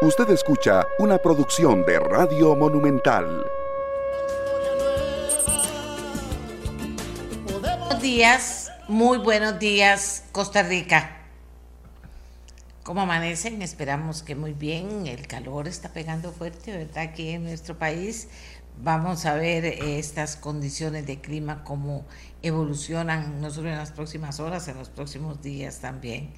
Usted 0.00 0.30
escucha 0.30 0.86
una 1.00 1.18
producción 1.18 1.84
de 1.84 1.98
Radio 1.98 2.54
Monumental. 2.54 3.44
Buenos 7.60 8.00
días, 8.00 8.70
muy 8.86 9.18
buenos 9.18 9.58
días, 9.58 10.22
Costa 10.30 10.62
Rica. 10.62 11.16
¿Cómo 12.84 13.00
amanecen? 13.00 13.60
Esperamos 13.60 14.22
que 14.22 14.36
muy 14.36 14.52
bien. 14.52 15.08
El 15.08 15.26
calor 15.26 15.66
está 15.66 15.88
pegando 15.88 16.30
fuerte, 16.30 16.76
¿verdad? 16.76 16.98
Aquí 16.98 17.30
en 17.30 17.42
nuestro 17.42 17.76
país. 17.76 18.28
Vamos 18.80 19.26
a 19.26 19.34
ver 19.34 19.64
eh, 19.64 19.98
estas 19.98 20.36
condiciones 20.36 21.08
de 21.08 21.20
clima, 21.20 21.64
cómo 21.64 22.06
evolucionan, 22.42 23.40
no 23.40 23.50
solo 23.50 23.68
en 23.68 23.76
las 23.76 23.90
próximas 23.90 24.38
horas, 24.38 24.68
en 24.68 24.78
los 24.78 24.90
próximos 24.90 25.42
días 25.42 25.80
también. 25.80 26.30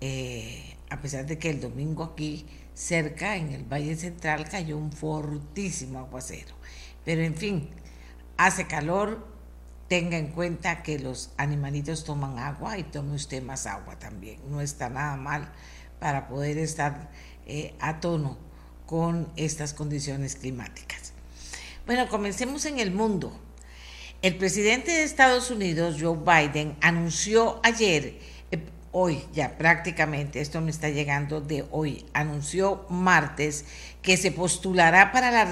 Eh, 0.00 0.76
a 0.88 1.00
pesar 1.00 1.26
de 1.26 1.38
que 1.38 1.50
el 1.50 1.60
domingo 1.60 2.04
aquí 2.04 2.46
cerca, 2.74 3.36
en 3.36 3.52
el 3.52 3.64
Valle 3.64 3.96
Central, 3.96 4.48
cayó 4.48 4.76
un 4.76 4.92
fortísimo 4.92 5.98
aguacero. 5.98 6.54
Pero 7.04 7.22
en 7.22 7.34
fin, 7.34 7.70
hace 8.36 8.66
calor, 8.66 9.26
tenga 9.88 10.16
en 10.16 10.28
cuenta 10.28 10.82
que 10.82 10.98
los 10.98 11.30
animalitos 11.36 12.04
toman 12.04 12.38
agua 12.38 12.78
y 12.78 12.84
tome 12.84 13.14
usted 13.14 13.42
más 13.42 13.66
agua 13.66 13.98
también. 13.98 14.40
No 14.48 14.60
está 14.60 14.88
nada 14.88 15.16
mal 15.16 15.52
para 15.98 16.28
poder 16.28 16.58
estar 16.58 17.10
eh, 17.46 17.74
a 17.80 18.00
tono 18.00 18.38
con 18.86 19.30
estas 19.36 19.74
condiciones 19.74 20.36
climáticas. 20.36 21.12
Bueno, 21.86 22.08
comencemos 22.08 22.64
en 22.64 22.78
el 22.78 22.90
mundo. 22.90 23.38
El 24.22 24.36
presidente 24.36 24.92
de 24.92 25.02
Estados 25.02 25.50
Unidos, 25.50 25.96
Joe 26.00 26.16
Biden, 26.16 26.76
anunció 26.80 27.60
ayer 27.64 28.20
hoy 28.92 29.24
ya 29.32 29.56
prácticamente, 29.56 30.40
esto 30.40 30.60
me 30.60 30.70
está 30.70 30.90
llegando 30.90 31.40
de 31.40 31.64
hoy, 31.70 32.04
anunció 32.12 32.86
martes 32.88 33.64
que 34.02 34.16
se 34.16 34.30
postulará 34.30 35.12
para 35.12 35.30
la, 35.30 35.48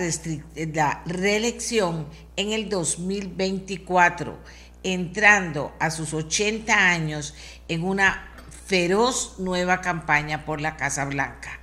la 0.75 1.03
reelección 1.07 2.07
en 2.37 2.53
el 2.53 2.69
2024, 2.69 4.39
entrando 4.83 5.75
a 5.79 5.91
sus 5.91 6.15
80 6.15 6.73
años 6.73 7.35
en 7.69 7.85
una 7.85 8.31
feroz 8.67 9.37
nueva 9.39 9.81
campaña 9.81 10.45
por 10.45 10.61
la 10.61 10.77
Casa 10.77 11.05
Blanca. 11.07 11.59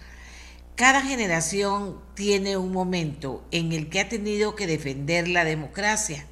Cada 0.75 1.01
generación 1.01 1.99
tiene 2.13 2.57
un 2.57 2.71
momento 2.71 3.43
en 3.51 3.71
el 3.71 3.89
que 3.89 3.99
ha 3.99 4.09
tenido 4.09 4.55
que 4.55 4.67
defender 4.67 5.27
la 5.27 5.43
democracia, 5.43 6.25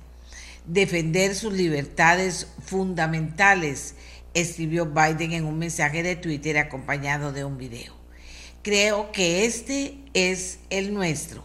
defender 0.66 1.34
sus 1.34 1.54
libertades 1.54 2.48
fundamentales, 2.64 3.96
escribió 4.36 4.86
Biden 4.86 5.32
en 5.32 5.46
un 5.46 5.58
mensaje 5.58 6.04
de 6.04 6.16
Twitter 6.16 6.60
acompañado 6.60 7.32
de 7.32 7.44
un 7.44 7.58
video. 7.58 7.96
Creo 8.62 9.12
que 9.12 9.46
este 9.46 9.98
es 10.14 10.60
el 10.70 10.94
nuestro. 10.94 11.44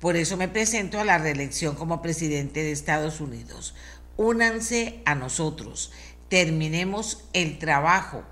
Por 0.00 0.16
eso 0.16 0.36
me 0.36 0.48
presento 0.48 1.00
a 1.00 1.04
la 1.04 1.16
reelección 1.16 1.76
como 1.76 2.02
presidente 2.02 2.62
de 2.62 2.72
Estados 2.72 3.20
Unidos. 3.20 3.74
Únanse 4.16 5.00
a 5.06 5.14
nosotros. 5.14 5.92
Terminemos 6.28 7.24
el 7.32 7.58
trabajo, 7.58 8.24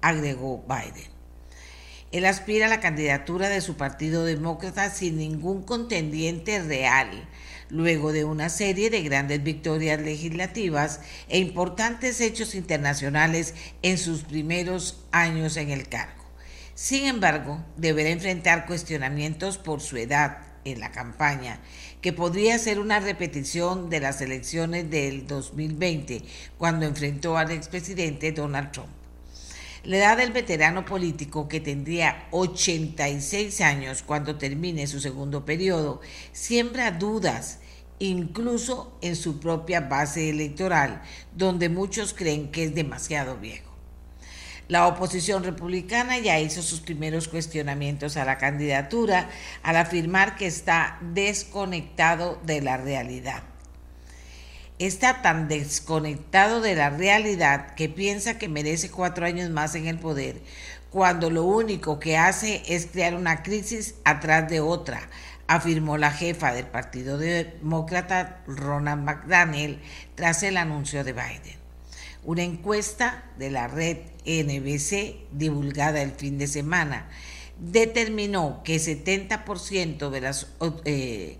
agregó 0.00 0.64
Biden. 0.66 1.12
Él 2.10 2.24
aspira 2.24 2.66
a 2.66 2.70
la 2.70 2.80
candidatura 2.80 3.48
de 3.48 3.60
su 3.60 3.76
Partido 3.76 4.24
Demócrata 4.24 4.90
sin 4.90 5.16
ningún 5.16 5.62
contendiente 5.62 6.62
real 6.62 7.28
luego 7.72 8.12
de 8.12 8.24
una 8.24 8.50
serie 8.50 8.90
de 8.90 9.02
grandes 9.02 9.42
victorias 9.42 10.00
legislativas 10.00 11.00
e 11.28 11.38
importantes 11.38 12.20
hechos 12.20 12.54
internacionales 12.54 13.54
en 13.80 13.96
sus 13.96 14.22
primeros 14.24 15.02
años 15.10 15.56
en 15.56 15.70
el 15.70 15.88
cargo. 15.88 16.22
Sin 16.74 17.06
embargo, 17.06 17.64
deberá 17.76 18.10
enfrentar 18.10 18.66
cuestionamientos 18.66 19.56
por 19.56 19.80
su 19.80 19.96
edad 19.96 20.38
en 20.64 20.80
la 20.80 20.92
campaña, 20.92 21.60
que 22.02 22.12
podría 22.12 22.58
ser 22.58 22.78
una 22.78 23.00
repetición 23.00 23.88
de 23.88 24.00
las 24.00 24.20
elecciones 24.20 24.90
del 24.90 25.26
2020, 25.26 26.22
cuando 26.58 26.86
enfrentó 26.86 27.38
al 27.38 27.50
expresidente 27.50 28.32
Donald 28.32 28.70
Trump. 28.70 28.90
La 29.84 29.96
edad 29.96 30.16
del 30.18 30.30
veterano 30.30 30.84
político, 30.84 31.48
que 31.48 31.58
tendría 31.58 32.28
86 32.30 33.60
años 33.62 34.04
cuando 34.04 34.36
termine 34.36 34.86
su 34.86 35.00
segundo 35.00 35.44
periodo, 35.44 36.00
siembra 36.30 36.92
dudas 36.92 37.58
incluso 37.98 38.96
en 39.00 39.16
su 39.16 39.40
propia 39.40 39.80
base 39.80 40.30
electoral, 40.30 41.02
donde 41.34 41.68
muchos 41.68 42.14
creen 42.14 42.50
que 42.50 42.64
es 42.64 42.74
demasiado 42.74 43.36
viejo. 43.36 43.72
La 44.68 44.86
oposición 44.86 45.44
republicana 45.44 46.18
ya 46.18 46.38
hizo 46.40 46.62
sus 46.62 46.80
primeros 46.80 47.28
cuestionamientos 47.28 48.16
a 48.16 48.24
la 48.24 48.38
candidatura 48.38 49.28
al 49.62 49.76
afirmar 49.76 50.36
que 50.36 50.46
está 50.46 50.98
desconectado 51.00 52.40
de 52.44 52.62
la 52.62 52.76
realidad. 52.76 53.42
Está 54.78 55.20
tan 55.20 55.48
desconectado 55.48 56.60
de 56.60 56.74
la 56.74 56.90
realidad 56.90 57.74
que 57.74 57.88
piensa 57.88 58.38
que 58.38 58.48
merece 58.48 58.90
cuatro 58.90 59.26
años 59.26 59.50
más 59.50 59.74
en 59.74 59.86
el 59.86 59.98
poder, 59.98 60.40
cuando 60.90 61.30
lo 61.30 61.44
único 61.44 61.98
que 61.98 62.16
hace 62.16 62.62
es 62.66 62.86
crear 62.86 63.14
una 63.14 63.42
crisis 63.42 63.94
atrás 64.04 64.48
de 64.48 64.60
otra, 64.60 65.08
afirmó 65.54 65.98
la 65.98 66.10
jefa 66.10 66.52
del 66.52 66.66
Partido 66.66 67.18
Demócrata, 67.18 68.42
Ronald 68.46 69.04
McDaniel, 69.04 69.80
tras 70.14 70.42
el 70.42 70.56
anuncio 70.56 71.04
de 71.04 71.12
Biden. 71.12 71.56
Una 72.24 72.42
encuesta 72.42 73.24
de 73.38 73.50
la 73.50 73.68
red 73.68 73.98
NBC, 74.24 75.16
divulgada 75.32 76.00
el 76.00 76.12
fin 76.12 76.38
de 76.38 76.46
semana, 76.46 77.08
determinó 77.58 78.62
que 78.64 78.76
70% 78.76 80.10
de, 80.10 80.34
eh, 80.84 81.38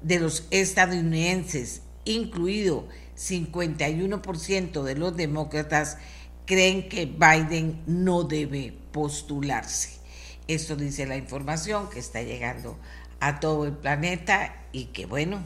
de 0.00 0.20
los 0.20 0.46
estadounidenses, 0.50 1.82
incluido 2.04 2.88
51% 3.16 4.82
de 4.82 4.94
los 4.96 5.16
demócratas, 5.16 5.98
creen 6.46 6.88
que 6.88 7.06
Biden 7.06 7.82
no 7.86 8.24
debe 8.24 8.74
postularse. 8.90 10.02
Esto 10.48 10.74
dice 10.74 11.06
la 11.06 11.16
información 11.16 11.88
que 11.88 12.00
está 12.00 12.22
llegando 12.22 12.76
a 13.22 13.38
todo 13.38 13.66
el 13.66 13.72
planeta 13.72 14.52
y 14.72 14.86
que 14.86 15.06
bueno, 15.06 15.44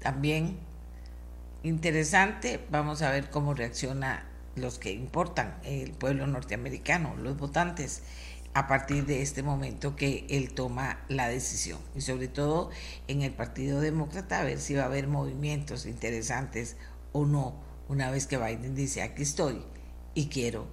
también 0.00 0.58
interesante, 1.62 2.60
vamos 2.70 3.00
a 3.00 3.10
ver 3.10 3.30
cómo 3.30 3.54
reacciona 3.54 4.26
los 4.54 4.78
que 4.78 4.92
importan, 4.92 5.58
el 5.64 5.92
pueblo 5.92 6.26
norteamericano, 6.26 7.16
los 7.16 7.38
votantes, 7.38 8.02
a 8.52 8.66
partir 8.66 9.06
de 9.06 9.22
este 9.22 9.42
momento 9.42 9.96
que 9.96 10.26
él 10.28 10.52
toma 10.52 11.00
la 11.08 11.28
decisión. 11.28 11.78
Y 11.96 12.02
sobre 12.02 12.28
todo 12.28 12.70
en 13.06 13.22
el 13.22 13.32
Partido 13.32 13.80
Demócrata, 13.80 14.40
a 14.40 14.44
ver 14.44 14.60
si 14.60 14.74
va 14.74 14.82
a 14.82 14.86
haber 14.86 15.06
movimientos 15.06 15.86
interesantes 15.86 16.76
o 17.12 17.24
no, 17.24 17.54
una 17.88 18.10
vez 18.10 18.26
que 18.26 18.36
Biden 18.36 18.74
dice, 18.74 19.00
aquí 19.00 19.22
estoy 19.22 19.64
y 20.12 20.26
quiero 20.26 20.66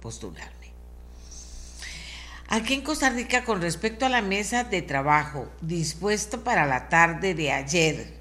postular. 0.00 0.55
Aquí 2.48 2.74
en 2.74 2.82
Costa 2.82 3.10
Rica, 3.10 3.44
con 3.44 3.60
respecto 3.60 4.06
a 4.06 4.08
la 4.08 4.22
mesa 4.22 4.62
de 4.62 4.80
trabajo 4.80 5.48
dispuesto 5.62 6.44
para 6.44 6.64
la 6.64 6.88
tarde 6.88 7.34
de 7.34 7.50
ayer, 7.50 8.20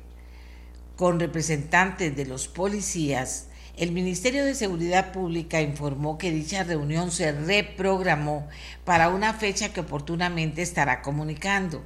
con 0.96 1.19
representantes 1.19 2.16
de 2.16 2.25
los 2.25 2.47
policías, 2.47 3.50
el 3.78 3.91
Ministerio 3.91 4.44
de 4.44 4.56
Seguridad 4.56 5.12
Pública 5.12 5.62
informó 5.62 6.18
que 6.18 6.31
dicha 6.31 6.63
reunión 6.63 7.12
se 7.12 7.34
reprogramó 7.34 8.47
para 8.84 9.09
una 9.09 9.36
fecha 9.36 9.72
que 9.72 9.81
oportunamente 9.81 10.63
estará 10.63 11.03
comunicando. 11.03 11.84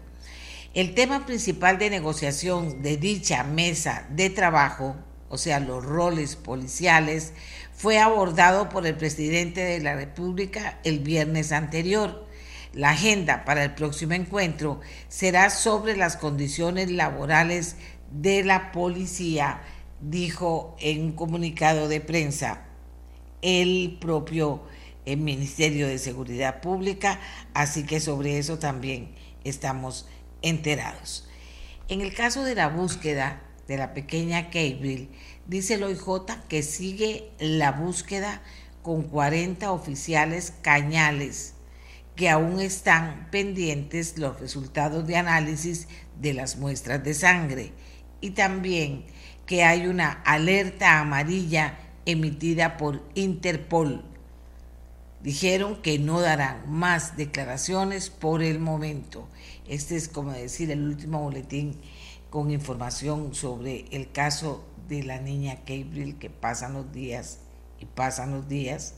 El 0.74 0.94
tema 0.94 1.26
principal 1.26 1.78
de 1.78 1.90
negociación 1.90 2.82
de 2.82 2.96
dicha 2.96 3.44
mesa 3.44 4.08
de 4.12 4.30
trabajo, 4.30 4.96
o 5.28 5.38
sea, 5.38 5.60
los 5.60 5.84
roles 5.84 6.38
policiales, 6.38 7.34
fue 7.74 8.00
abordado 8.00 8.70
por 8.70 8.88
el 8.88 8.96
presidente 8.96 9.60
de 9.60 9.82
la 9.82 9.96
República 9.96 10.80
el 10.86 11.00
viernes 11.00 11.52
anterior 11.52 12.28
la 12.74 12.92
agenda 12.92 13.46
para 13.46 13.64
el 13.64 13.74
próximo 13.74 14.14
encuentro 14.14 14.80
será 15.08 15.50
sobre 15.50 15.98
las 15.98 16.18
condiciones 16.18 16.92
laborales 16.92 17.76
de 18.12 18.44
la 18.44 18.72
policía, 18.72 19.62
dijo 20.02 20.76
en 20.80 21.04
un 21.04 21.12
comunicado 21.14 21.88
de 21.88 22.02
prensa 22.02 22.66
el 23.42 23.98
propio 24.00 24.64
eh, 25.06 25.16
Ministerio 25.16 25.88
de 25.88 25.98
Seguridad 25.98 26.62
Pública, 26.62 27.20
así 27.54 27.86
que 27.86 28.00
sobre 28.00 28.38
eso 28.38 28.60
también 28.60 29.16
estamos 29.44 30.08
enterados. 30.42 31.28
En 31.88 32.02
el 32.02 32.14
caso 32.14 32.44
de 32.44 32.56
la 32.56 32.68
búsqueda 32.68 33.42
de 33.68 33.78
la 33.78 33.94
pequeña 33.94 34.44
Gabriel, 34.44 35.10
dice 35.48 35.76
el 35.76 35.84
OIJ 35.84 36.48
que 36.48 36.64
sigue 36.64 37.32
la 37.40 37.72
búsqueda 37.72 38.42
con 38.84 39.04
40 39.04 39.72
oficiales 39.72 40.54
cañales 40.62 41.56
que 42.20 42.30
aún 42.30 42.60
están 42.60 43.30
pendientes 43.32 44.18
los 44.18 44.42
resultados 44.42 45.08
de 45.08 45.16
análisis 45.16 45.88
de 46.20 46.34
las 46.34 46.58
muestras 46.58 47.02
de 47.02 47.14
sangre 47.14 47.72
y 48.20 48.32
también 48.32 49.06
que 49.46 49.64
hay 49.64 49.88
una 49.88 50.22
alerta 50.26 51.00
amarilla 51.00 51.80
emitida 52.06 52.76
por 52.76 53.02
Interpol 53.16 54.04
dijeron 55.24 55.82
que 55.82 55.98
no 55.98 56.20
darán 56.20 56.70
más 56.70 57.16
declaraciones 57.16 58.10
por 58.10 58.44
el 58.44 58.60
momento. 58.60 59.30
Este 59.66 59.96
es 59.96 60.10
como 60.10 60.34
decir 60.34 60.72
el 60.72 60.84
último 60.84 61.22
boletín 61.22 61.80
con 62.30 62.52
información 62.52 63.34
sobre 63.34 63.86
el 63.92 64.12
caso 64.12 64.66
de 64.90 65.04
la 65.04 65.22
niña 65.22 65.60
Gabriel 65.66 66.18
que 66.20 66.30
pasan 66.30 66.74
los 66.74 66.92
días 66.92 67.40
y 67.80 67.86
pasan 67.86 68.32
los 68.32 68.50
días 68.50 68.96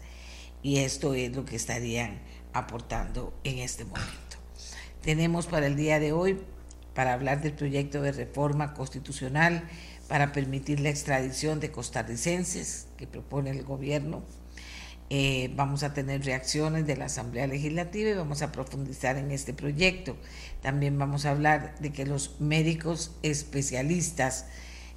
y 0.64 0.78
esto 0.78 1.14
es 1.14 1.36
lo 1.36 1.46
que 1.46 1.56
estarían 1.56 2.31
aportando 2.54 3.34
en 3.44 3.60
este 3.60 3.86
momento. 3.86 4.38
Tenemos 5.02 5.48
para 5.48 5.68
el 5.68 5.76
día 5.76 6.00
de 6.00 6.12
hoy 6.12 6.40
para 6.94 7.14
hablar 7.14 7.42
del 7.42 7.54
proyecto 7.54 8.02
de 8.02 8.12
reforma 8.12 8.74
constitucional 8.74 9.64
para 10.08 10.32
permitir 10.34 10.80
la 10.82 10.90
extradición 10.90 11.60
de 11.60 11.72
costarricenses 11.72 12.88
que 12.98 13.08
propone 13.08 13.50
el 13.52 13.64
gobierno. 13.64 14.24
Eh, 15.10 15.52
vamos 15.56 15.84
a 15.84 15.94
tener 15.94 16.24
reacciones 16.24 16.88
de 16.88 16.96
la 16.96 17.06
Asamblea 17.06 17.48
Legislativa 17.48 18.10
y 18.10 18.14
vamos 18.14 18.42
a 18.42 18.52
profundizar 18.52 19.18
en 19.18 19.32
este 19.32 19.54
proyecto. 19.54 20.16
También 20.62 20.98
vamos 20.98 21.26
a 21.26 21.32
hablar 21.32 21.76
de 21.80 21.92
que 21.92 22.06
los 22.06 22.40
médicos 22.40 23.12
especialistas, 23.22 24.46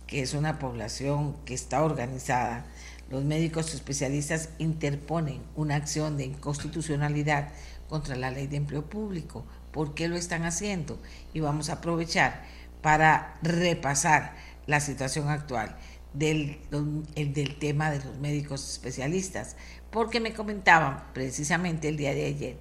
que 0.07 0.23
es 0.23 0.35
una 0.35 0.59
población 0.59 1.37
que 1.45 1.55
está 1.55 1.83
organizada, 1.83 2.67
los 3.11 3.25
médicos 3.25 3.75
especialistas 3.75 4.51
interponen 4.59 5.41
una 5.57 5.77
acción 5.77 6.17
de 6.17 6.25
inconstitucionalidad 6.25 7.49
contra 7.89 8.17
la 8.17 8.31
ley 8.31 8.47
de 8.47 8.57
empleo 8.57 8.89
público. 8.89 9.45
¿Por 9.73 9.95
qué 9.95 10.09
lo 10.09 10.17
están 10.17 10.45
haciendo? 10.45 11.01
Y 11.33 11.41
vamos 11.41 11.69
a 11.69 11.75
aprovechar 11.75 12.45
para 12.83 13.39
repasar 13.43 14.37
la 14.67 14.81
situación 14.81 15.29
actual 15.29 15.77
del, 16.13 16.59
del 16.71 17.59
tema 17.59 17.91
de 17.91 18.05
los 18.05 18.19
médicos 18.19 18.69
especialistas, 18.71 19.57
porque 19.91 20.21
me 20.21 20.33
comentaban 20.33 21.05
precisamente 21.13 21.89
el 21.89 21.97
día 21.97 22.15
de 22.15 22.27
ayer 22.27 22.57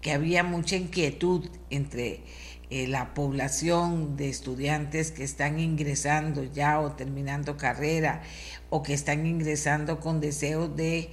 que 0.00 0.12
había 0.12 0.44
mucha 0.44 0.76
inquietud 0.76 1.48
entre 1.70 2.22
eh, 2.68 2.88
la 2.88 3.14
población 3.14 4.16
de 4.16 4.28
estudiantes 4.28 5.12
que 5.12 5.22
están 5.22 5.60
ingresando 5.60 6.42
ya 6.42 6.80
o 6.80 6.92
terminando 6.92 7.56
carrera 7.56 8.22
o 8.70 8.82
que 8.82 8.92
están 8.92 9.24
ingresando 9.24 10.00
con 10.00 10.20
deseo 10.20 10.66
de 10.66 11.10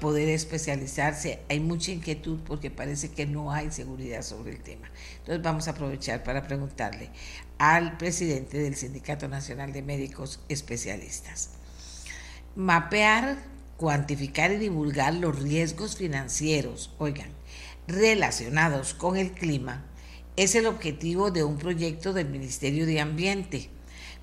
poder 0.00 0.28
especializarse. 0.28 1.40
Hay 1.48 1.60
mucha 1.60 1.92
inquietud 1.92 2.40
porque 2.44 2.70
parece 2.70 3.10
que 3.10 3.26
no 3.26 3.52
hay 3.52 3.70
seguridad 3.70 4.22
sobre 4.22 4.52
el 4.52 4.60
tema. 4.60 4.90
Entonces 5.18 5.42
vamos 5.42 5.68
a 5.68 5.72
aprovechar 5.72 6.22
para 6.22 6.46
preguntarle 6.46 7.10
al 7.58 7.96
presidente 7.96 8.58
del 8.58 8.74
Sindicato 8.74 9.28
Nacional 9.28 9.72
de 9.72 9.82
Médicos 9.82 10.40
Especialistas. 10.48 11.50
Mapear, 12.56 13.38
cuantificar 13.76 14.50
y 14.50 14.58
divulgar 14.58 15.14
los 15.14 15.40
riesgos 15.40 15.96
financieros, 15.96 16.92
oigan, 16.98 17.30
relacionados 17.86 18.94
con 18.94 19.16
el 19.16 19.30
clima 19.32 19.84
es 20.38 20.54
el 20.54 20.66
objetivo 20.66 21.32
de 21.32 21.42
un 21.42 21.58
proyecto 21.58 22.12
del 22.12 22.28
Ministerio 22.28 22.86
de 22.86 23.00
Ambiente. 23.00 23.70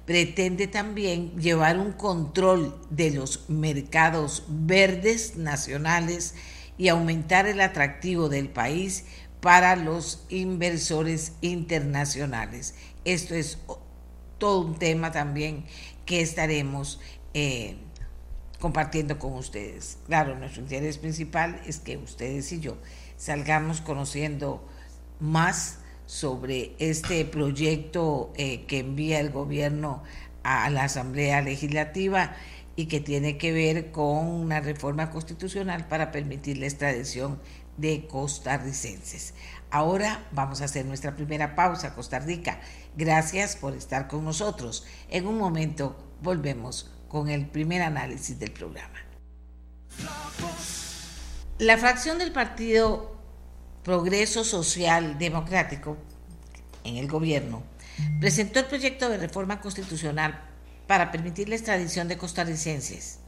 Pretende 0.05 0.67
también 0.67 1.37
llevar 1.37 1.77
un 1.77 1.91
control 1.91 2.79
de 2.89 3.11
los 3.11 3.49
mercados 3.49 4.45
verdes 4.47 5.35
nacionales 5.35 6.33
y 6.77 6.87
aumentar 6.87 7.47
el 7.47 7.59
atractivo 7.59 8.29
del 8.29 8.47
país 8.47 9.03
para 9.41 9.75
los 9.75 10.23
inversores 10.29 11.33
internacionales. 11.41 12.75
Esto 13.03 13.35
es 13.35 13.57
todo 14.37 14.61
un 14.61 14.79
tema 14.79 15.11
también 15.11 15.65
que 16.05 16.21
estaremos 16.21 17.01
eh, 17.33 17.75
compartiendo 18.61 19.19
con 19.19 19.33
ustedes. 19.33 19.97
Claro, 20.05 20.37
nuestro 20.37 20.61
interés 20.61 20.97
principal 20.97 21.61
es 21.65 21.79
que 21.79 21.97
ustedes 21.97 22.53
y 22.53 22.61
yo 22.61 22.77
salgamos 23.17 23.81
conociendo 23.81 24.65
más 25.19 25.79
sobre 26.05 26.75
este 26.79 27.25
proyecto 27.25 28.31
eh, 28.35 28.65
que 28.65 28.79
envía 28.79 29.19
el 29.19 29.31
gobierno 29.31 30.03
a 30.43 30.69
la 30.69 30.83
Asamblea 30.83 31.41
Legislativa 31.41 32.35
y 32.75 32.87
que 32.87 32.99
tiene 32.99 33.37
que 33.37 33.51
ver 33.51 33.91
con 33.91 34.27
una 34.27 34.59
reforma 34.59 35.09
constitucional 35.09 35.87
para 35.87 36.11
permitir 36.11 36.57
la 36.57 36.65
extradición 36.65 37.39
de 37.77 38.07
costarricenses. 38.07 39.33
Ahora 39.71 40.25
vamos 40.31 40.61
a 40.61 40.65
hacer 40.65 40.85
nuestra 40.85 41.15
primera 41.15 41.55
pausa, 41.55 41.95
Costa 41.95 42.19
Rica. 42.19 42.59
Gracias 42.95 43.55
por 43.55 43.75
estar 43.75 44.07
con 44.07 44.23
nosotros. 44.23 44.85
En 45.09 45.27
un 45.27 45.37
momento 45.37 45.97
volvemos 46.21 46.91
con 47.07 47.29
el 47.29 47.47
primer 47.47 47.81
análisis 47.81 48.39
del 48.39 48.51
programa. 48.51 48.99
La 51.57 51.77
fracción 51.77 52.19
del 52.19 52.31
Partido 52.31 53.14
Progreso 53.85 54.43
Social 54.43 55.19
Democrático 55.19 55.95
en 56.83 56.97
el 56.97 57.07
gobierno, 57.07 57.61
presentó 58.19 58.57
el 58.57 58.65
proyecto 58.65 59.09
de 59.09 59.17
reforma 59.19 59.61
constitucional 59.61 60.41
para 60.87 61.11
permitir 61.11 61.49
la 61.49 61.55
extradición 61.55 62.07
de 62.07 62.17
costarricenses. 62.17 63.19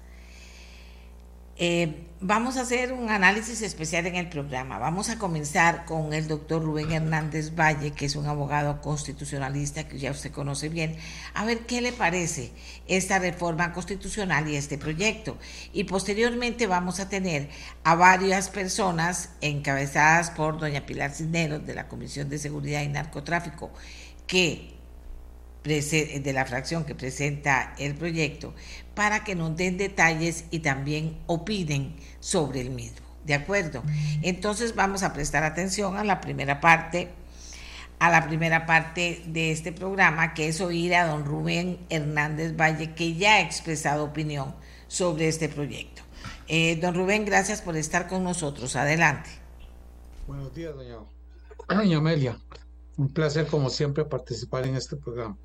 Eh, 1.57 2.06
vamos 2.19 2.58
a 2.58 2.62
hacer 2.62 2.94
un 2.94 3.10
análisis 3.10 3.62
especial 3.62 4.08
en 4.08 4.16
el 4.16 4.28
programa. 4.28 4.80
Vamos 4.80 5.10
a 5.10 5.19
comenzar 5.19 5.86
con 5.86 6.14
el 6.14 6.28
doctor 6.28 6.64
Rubén 6.64 6.92
Hernández 6.92 7.54
Valle, 7.54 7.92
que 7.92 8.06
es 8.06 8.16
un 8.16 8.25
abogado 8.25 8.81
constitucionalista 8.81 9.88
que 9.88 10.00
ya 10.00 10.12
usted 10.12 10.31
conoce 10.31 10.69
bien, 10.69 10.96
a 11.34 11.46
ver 11.46 11.60
qué 11.60 11.81
le 11.81 11.94
parece 11.94 12.52
esta 12.88 13.19
reforma 13.19 13.72
constitucional 13.72 14.50
y 14.50 14.56
este 14.56 14.78
proyecto. 14.78 15.38
Y 15.74 15.84
posteriormente 15.84 16.66
vamos 16.66 17.00
a 17.00 17.10
tener 17.10 17.50
a 17.84 17.96
varias 17.96 18.50
personas 18.50 19.30
encabezadas 19.42 20.31
por 20.31 20.60
doña 20.60 20.86
Pilar 20.86 21.12
Cisneros 21.12 21.66
de 21.68 21.75
la 21.75 21.88
Comisión 21.88 22.30
de 22.30 22.40
Seguridad 22.40 22.81
y 22.81 22.88
Narcotráfico, 22.88 23.72
que 24.25 24.75
de 25.63 26.31
la 26.34 26.46
fracción 26.46 26.86
que 26.86 26.96
presenta 26.96 27.75
el 27.78 27.94
proyecto 27.94 28.54
para 28.98 29.24
que 29.24 29.36
nos 29.36 29.56
den 29.56 29.78
detalles 29.78 30.46
y 30.50 30.60
también 30.60 31.20
opinen 31.28 31.96
sobre 32.20 32.62
el 32.62 32.72
mismo. 32.72 33.06
¿De 33.26 33.36
acuerdo? 33.36 33.84
Entonces 34.24 34.74
vamos 34.74 35.04
a 35.04 35.14
prestar 35.14 35.44
atención 35.44 35.98
a 35.98 36.04
la 36.04 36.20
primera 36.20 36.60
parte, 36.60 37.10
a 38.00 38.10
la 38.10 38.26
primera 38.26 38.66
parte 38.66 39.22
de 39.28 39.52
este 39.52 39.72
programa, 39.72 40.34
que 40.34 40.48
es 40.48 40.62
oír 40.62 40.96
a 40.96 41.06
don 41.06 41.26
Rubén 41.26 41.78
Hernández 41.90 42.56
Valle, 42.58 42.96
que 42.96 43.14
ya 43.14 43.36
ha 43.36 43.42
expresado 43.42 44.04
opinión 44.04 44.56
sobre 44.88 45.28
este 45.28 45.48
proyecto. 45.48 46.02
Eh, 46.48 46.80
don 46.82 46.96
Rubén, 46.96 47.24
gracias 47.24 47.62
por 47.62 47.78
estar 47.78 48.08
con 48.08 48.24
nosotros. 48.24 48.76
Adelante. 48.76 49.30
Buenos 50.26 50.56
días, 50.56 50.74
doña, 50.74 50.98
doña 51.70 51.98
Amelia. 52.00 52.39
Un 52.96 53.13
placer, 53.13 53.46
como 53.46 53.70
siempre, 53.70 54.06
participar 54.06 54.66
en 54.66 54.75
este 54.75 54.96
programa. 54.96 55.38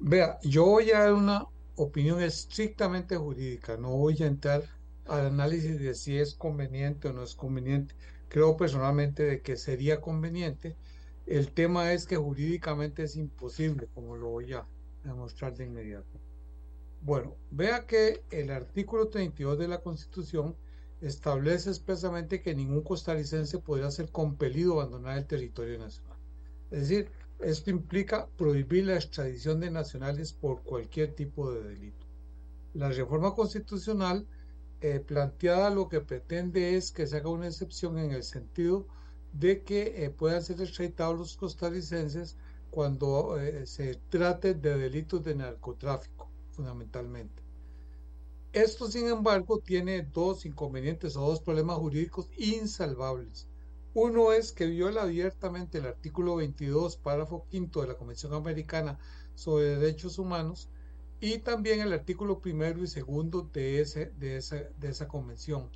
Vea, 0.00 0.40
yo 0.42 0.64
voy 0.64 0.90
a 0.90 0.98
dar 0.98 1.12
una 1.12 1.46
opinión 1.76 2.22
estrictamente 2.22 3.16
jurídica, 3.16 3.76
no 3.76 3.90
voy 3.96 4.22
a 4.22 4.26
entrar 4.26 4.62
al 5.06 5.26
análisis 5.26 5.78
de 5.78 5.94
si 5.94 6.18
es 6.18 6.34
conveniente 6.34 7.08
o 7.08 7.12
no 7.12 7.22
es 7.22 7.34
conveniente. 7.34 7.94
Creo 8.28 8.56
personalmente 8.56 9.24
de 9.24 9.42
que 9.42 9.56
sería 9.56 10.00
conveniente. 10.00 10.76
El 11.26 11.52
tema 11.52 11.92
es 11.92 12.06
que 12.06 12.16
jurídicamente 12.16 13.04
es 13.04 13.16
imposible, 13.16 13.88
como 13.94 14.16
lo 14.16 14.30
voy 14.30 14.52
a 14.52 14.66
demostrar 15.04 15.54
de 15.54 15.64
inmediato. 15.64 16.20
Bueno, 17.02 17.36
vea 17.50 17.86
que 17.86 18.22
el 18.30 18.50
artículo 18.50 19.08
32 19.08 19.58
de 19.58 19.68
la 19.68 19.80
Constitución 19.80 20.56
establece 21.00 21.68
expresamente 21.68 22.42
que 22.42 22.54
ningún 22.54 22.82
costarricense 22.82 23.58
podrá 23.58 23.90
ser 23.90 24.10
compelido 24.10 24.78
a 24.78 24.84
abandonar 24.84 25.18
el 25.18 25.26
territorio 25.26 25.78
nacional. 25.78 26.16
Es 26.70 26.88
decir, 26.88 27.10
esto 27.42 27.70
implica 27.70 28.28
prohibir 28.36 28.86
la 28.86 28.96
extradición 28.96 29.60
de 29.60 29.70
nacionales 29.70 30.32
por 30.32 30.62
cualquier 30.62 31.14
tipo 31.14 31.52
de 31.52 31.62
delito. 31.62 32.06
La 32.74 32.88
reforma 32.88 33.34
constitucional 33.34 34.26
eh, 34.80 35.00
planteada 35.00 35.70
lo 35.70 35.88
que 35.88 36.00
pretende 36.00 36.76
es 36.76 36.90
que 36.90 37.06
se 37.06 37.16
haga 37.16 37.28
una 37.28 37.46
excepción 37.46 37.98
en 37.98 38.12
el 38.12 38.22
sentido 38.22 38.86
de 39.32 39.62
que 39.62 40.04
eh, 40.04 40.10
puedan 40.10 40.42
ser 40.42 40.60
extraditados 40.60 41.18
los 41.18 41.36
costarricenses 41.36 42.36
cuando 42.70 43.38
eh, 43.38 43.66
se 43.66 43.96
trate 44.08 44.54
de 44.54 44.78
delitos 44.78 45.22
de 45.22 45.34
narcotráfico, 45.34 46.30
fundamentalmente. 46.50 47.42
Esto, 48.52 48.90
sin 48.90 49.08
embargo, 49.08 49.60
tiene 49.60 50.02
dos 50.02 50.44
inconvenientes 50.44 51.16
o 51.16 51.20
dos 51.20 51.40
problemas 51.40 51.78
jurídicos 51.78 52.28
insalvables. 52.36 53.46
Uno 53.94 54.32
es 54.32 54.52
que 54.52 54.66
viola 54.66 55.02
abiertamente 55.02 55.78
el 55.78 55.86
artículo 55.86 56.36
22, 56.36 56.96
párrafo 56.96 57.46
quinto 57.50 57.82
de 57.82 57.88
la 57.88 57.96
Convención 57.96 58.32
Americana 58.32 58.98
sobre 59.34 59.76
Derechos 59.76 60.18
Humanos 60.18 60.68
y 61.20 61.38
también 61.38 61.80
el 61.80 61.92
artículo 61.92 62.40
primero 62.40 62.82
y 62.82 62.86
segundo 62.86 63.48
de, 63.52 63.80
ese, 63.80 64.12
esa, 64.20 64.56
de 64.56 64.88
esa 64.88 65.08
convención. 65.08 65.68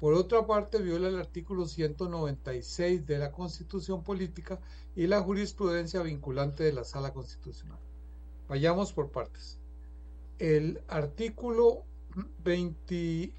Por 0.00 0.14
otra 0.14 0.46
parte, 0.46 0.78
viola 0.78 1.08
el 1.08 1.18
artículo 1.18 1.66
196 1.66 3.06
de 3.06 3.18
la 3.18 3.32
Constitución 3.32 4.02
Política 4.02 4.60
y 4.96 5.06
la 5.06 5.20
jurisprudencia 5.20 6.02
vinculante 6.02 6.64
de 6.64 6.72
la 6.72 6.84
Sala 6.84 7.12
Constitucional. 7.12 7.78
Vayamos 8.48 8.92
por 8.92 9.10
partes. 9.10 9.58
El 10.38 10.80
artículo 10.88 11.84
22 12.44 13.38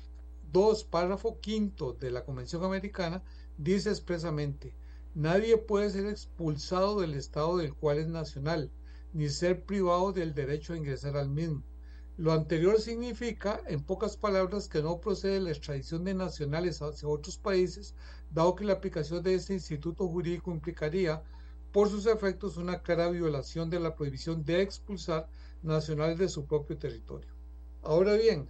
2, 0.52 0.84
párrafo 0.86 1.40
quinto 1.40 1.94
de 1.94 2.12
la 2.12 2.24
Convención 2.24 2.64
Americana, 2.64 3.22
dice 3.60 3.90
expresamente, 3.90 4.74
nadie 5.14 5.58
puede 5.58 5.90
ser 5.90 6.06
expulsado 6.06 7.02
del 7.02 7.14
Estado 7.14 7.58
del 7.58 7.74
cual 7.74 7.98
es 7.98 8.08
nacional, 8.08 8.72
ni 9.12 9.28
ser 9.28 9.66
privado 9.66 10.14
del 10.14 10.34
derecho 10.34 10.74
a 10.74 10.78
ingresar 10.78 11.18
al 11.18 11.30
mismo. 11.30 11.62
Lo 12.16 12.32
anterior 12.32 12.80
significa, 12.80 13.62
en 13.68 13.84
pocas 13.84 14.16
palabras, 14.16 14.70
que 14.70 14.82
no 14.82 15.02
procede 15.02 15.42
la 15.42 15.52
extradición 15.52 16.06
de 16.06 16.14
nacionales 16.14 16.82
hacia 16.82 17.08
otros 17.08 17.38
países, 17.38 17.96
dado 18.32 18.56
que 18.56 18.64
la 18.64 18.74
aplicación 18.74 19.24
de 19.24 19.36
este 19.36 19.54
instituto 19.54 20.08
jurídico 20.08 20.52
implicaría, 20.52 21.22
por 21.74 21.90
sus 21.90 22.06
efectos, 22.06 22.56
una 22.56 22.82
clara 22.82 23.10
violación 23.10 23.70
de 23.70 23.80
la 23.82 23.96
prohibición 23.96 24.44
de 24.44 24.62
expulsar 24.62 25.28
nacionales 25.62 26.18
de 26.18 26.30
su 26.30 26.46
propio 26.46 26.78
territorio. 26.78 27.30
Ahora 27.84 28.14
bien, 28.14 28.50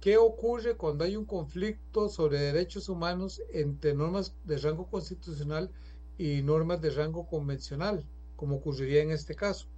¿qué 0.00 0.16
ocurre 0.16 0.76
cuando 0.76 1.04
hay 1.04 1.16
un 1.16 1.26
conflicto 1.26 2.08
sobre 2.08 2.40
derechos 2.40 2.88
humanos 2.88 3.42
entre 3.52 3.94
normas 3.94 4.34
de 4.44 4.58
rango 4.58 4.86
constitucional 4.86 5.70
y 6.18 6.42
normas 6.42 6.80
de 6.80 6.90
rango 6.90 7.26
convencional, 7.26 8.04
como 8.36 8.56
ocurriría 8.56 9.02
en 9.02 9.10
este 9.10 9.34
caso? 9.34 9.68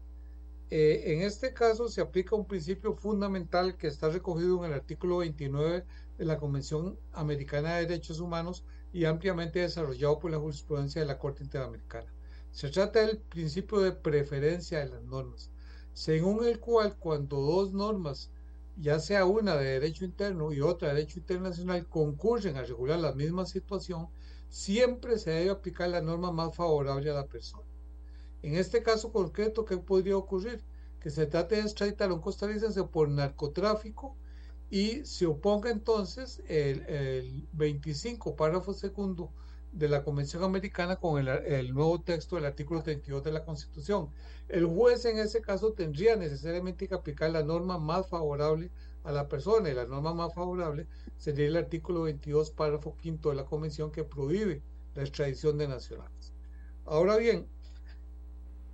Eh, 0.74 1.12
en 1.12 1.20
este 1.20 1.52
caso 1.52 1.88
se 1.88 2.00
aplica 2.00 2.34
un 2.34 2.46
principio 2.46 2.94
fundamental 2.94 3.76
que 3.76 3.88
está 3.88 4.08
recogido 4.08 4.64
en 4.64 4.70
el 4.70 4.78
artículo 4.78 5.18
29 5.18 5.84
de 6.16 6.24
la 6.24 6.38
Convención 6.38 6.98
Americana 7.12 7.74
de 7.74 7.82
Derechos 7.82 8.20
Humanos 8.20 8.64
y 8.90 9.04
ampliamente 9.04 9.58
desarrollado 9.58 10.18
por 10.18 10.30
la 10.30 10.38
jurisprudencia 10.38 11.02
de 11.02 11.06
la 11.06 11.18
Corte 11.18 11.42
Interamericana. 11.44 12.10
Se 12.52 12.70
trata 12.70 13.06
del 13.06 13.18
principio 13.18 13.80
de 13.80 13.92
preferencia 13.92 14.78
de 14.78 14.88
las 14.88 15.02
normas, 15.02 15.50
según 15.92 16.44
el 16.46 16.58
cual 16.58 16.96
cuando 16.96 17.36
dos 17.40 17.74
normas, 17.74 18.30
ya 18.76 18.98
sea 18.98 19.24
una 19.24 19.56
de 19.56 19.64
derecho 19.64 20.04
interno 20.04 20.52
y 20.52 20.60
otra 20.60 20.88
de 20.88 20.94
derecho 20.94 21.18
internacional, 21.18 21.86
concurren 21.88 22.56
a 22.56 22.62
regular 22.62 22.98
la 22.98 23.12
misma 23.12 23.46
situación, 23.46 24.08
siempre 24.48 25.18
se 25.18 25.30
debe 25.30 25.50
aplicar 25.50 25.88
la 25.88 26.00
norma 26.00 26.32
más 26.32 26.54
favorable 26.54 27.10
a 27.10 27.14
la 27.14 27.26
persona. 27.26 27.64
En 28.42 28.56
este 28.56 28.82
caso 28.82 29.12
concreto, 29.12 29.64
¿qué 29.64 29.76
podría 29.78 30.16
ocurrir? 30.16 30.62
Que 31.00 31.10
se 31.10 31.26
trate 31.26 31.56
de 31.56 31.62
extraditar 31.62 32.10
a 32.10 32.14
un 32.14 32.20
costarricense 32.20 32.82
por 32.84 33.08
narcotráfico 33.08 34.16
y 34.70 35.04
se 35.04 35.26
oponga 35.26 35.70
entonces 35.70 36.42
el, 36.48 37.46
25 37.52 38.36
párrafo 38.36 38.72
segundo 38.72 39.30
de 39.72 39.88
la 39.88 40.04
Convención 40.04 40.44
Americana 40.44 40.96
con 40.96 41.26
el, 41.26 41.74
nuevo 41.74 42.00
texto 42.00 42.36
del 42.36 42.44
artículo 42.44 42.82
32 42.82 43.24
de 43.24 43.32
la 43.32 43.44
Constitución. 43.44 44.10
El 44.48 44.66
juez 44.66 45.04
en 45.06 45.18
ese 45.18 45.40
caso 45.40 45.72
tendría 45.72 46.14
necesariamente 46.16 46.86
que 46.86 46.94
aplicar 46.94 47.30
la 47.30 47.42
norma 47.42 47.78
más 47.78 48.06
favorable 48.06 48.70
a 49.04 49.12
la 49.12 49.28
persona 49.28 49.70
y 49.70 49.74
la 49.74 49.86
norma 49.86 50.14
más 50.14 50.34
favorable 50.34 50.86
sería 51.16 51.46
el 51.46 51.56
artículo 51.56 52.02
22 52.02 52.50
párrafo 52.50 52.96
quinto 52.96 53.30
de 53.30 53.36
la 53.36 53.46
Convención 53.46 53.90
que 53.90 54.04
prohíbe 54.04 54.62
la 54.94 55.02
extradición 55.02 55.56
de 55.58 55.68
nacionales. 55.68 56.32
Ahora 56.84 57.16
bien, 57.16 57.46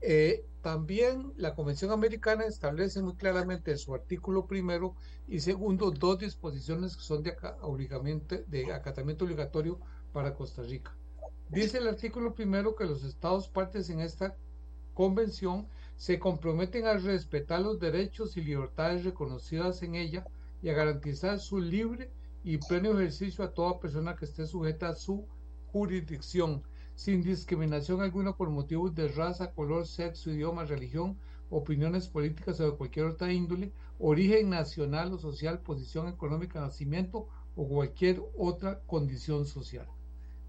eh, 0.01 0.45
también 0.63 1.33
la 1.37 1.55
Convención 1.55 1.93
Americana 1.93 2.45
establece 2.45 3.01
muy 3.01 3.15
claramente 3.15 3.71
en 3.71 3.79
su 3.79 3.95
artículo 3.95 4.47
primero 4.47 4.97
y 5.29 5.41
segundo 5.41 5.93
dos 5.93 6.19
disposiciones 6.19 6.97
que 6.97 7.03
son 7.03 7.23
de, 7.23 7.37
de 8.49 8.73
acatamiento 8.73 9.25
obligatorio 9.25 9.79
para 10.13 10.35
Costa 10.35 10.63
Rica. 10.63 10.95
Dice 11.49 11.79
el 11.79 11.89
artículo 11.89 12.35
primero 12.35 12.77
que 12.77 12.85
los 12.85 13.05
estados 13.05 13.49
partes 13.49 13.89
en 13.91 14.01
esta 14.01 14.37
convención 14.95 15.67
se 15.97 16.19
comprometen 16.19 16.87
a 16.87 16.95
respetar 16.95 17.61
los 17.61 17.81
derechos 17.81 18.37
y 18.37 18.43
libertades 18.43 19.05
reconocidas 19.05 19.83
en 19.83 19.95
ella 19.95 20.27
y 20.63 20.69
a 20.69 20.75
garantizar 20.75 21.39
su 21.39 21.59
libre 21.61 22.11
y 22.45 22.59
pleno 22.59 22.91
ejercicio 22.99 23.45
a 23.45 23.53
toda 23.53 23.81
persona 23.81 24.15
que 24.15 24.25
esté 24.25 24.47
sujeta 24.47 24.91
a 24.91 24.95
su 24.95 25.27
jurisdicción 25.73 26.63
sin 26.95 27.23
discriminación 27.23 28.01
alguna 28.01 28.37
por 28.37 28.51
motivos 28.51 28.95
de 28.95 29.07
raza, 29.09 29.53
color, 29.53 29.87
sexo, 29.87 30.31
idioma, 30.31 30.65
religión, 30.65 31.17
opiniones 31.49 32.09
políticas 32.09 32.59
o 32.61 32.71
de 32.71 32.77
cualquier 32.77 33.07
otra 33.07 33.33
índole, 33.33 33.73
origen 34.01 34.51
nacional 34.51 35.13
o 35.13 35.19
social, 35.19 35.61
posición 35.61 36.09
económica, 36.09 36.61
nacimiento 36.61 37.29
o 37.55 37.69
cualquier 37.69 38.21
otra 38.37 38.81
condición 38.87 39.47
social. 39.47 39.87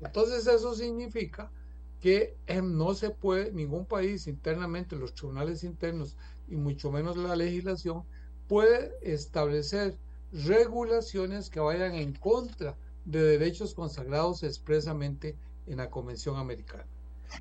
Entonces 0.02 0.48
eso 0.48 0.76
significa 0.76 1.52
que 2.00 2.38
em, 2.48 2.78
no 2.78 2.94
se 2.94 3.10
puede, 3.10 3.52
ningún 3.52 3.86
país 3.86 4.28
internamente, 4.28 4.96
los 4.96 5.14
tribunales 5.14 5.64
internos 5.64 6.16
y 6.48 6.56
mucho 6.56 6.92
menos 6.92 7.18
la 7.18 7.36
legislación, 7.36 8.04
puede 8.48 8.94
establecer 9.02 9.98
regulaciones 10.32 11.50
que 11.50 11.60
vayan 11.60 11.96
en 11.96 12.14
contra 12.14 12.76
de 13.06 13.22
derechos 13.22 13.74
consagrados 13.74 14.44
expresamente 14.44 15.36
en 15.68 15.78
la 15.78 15.90
Convención 15.90 16.38
Americana. 16.38 16.86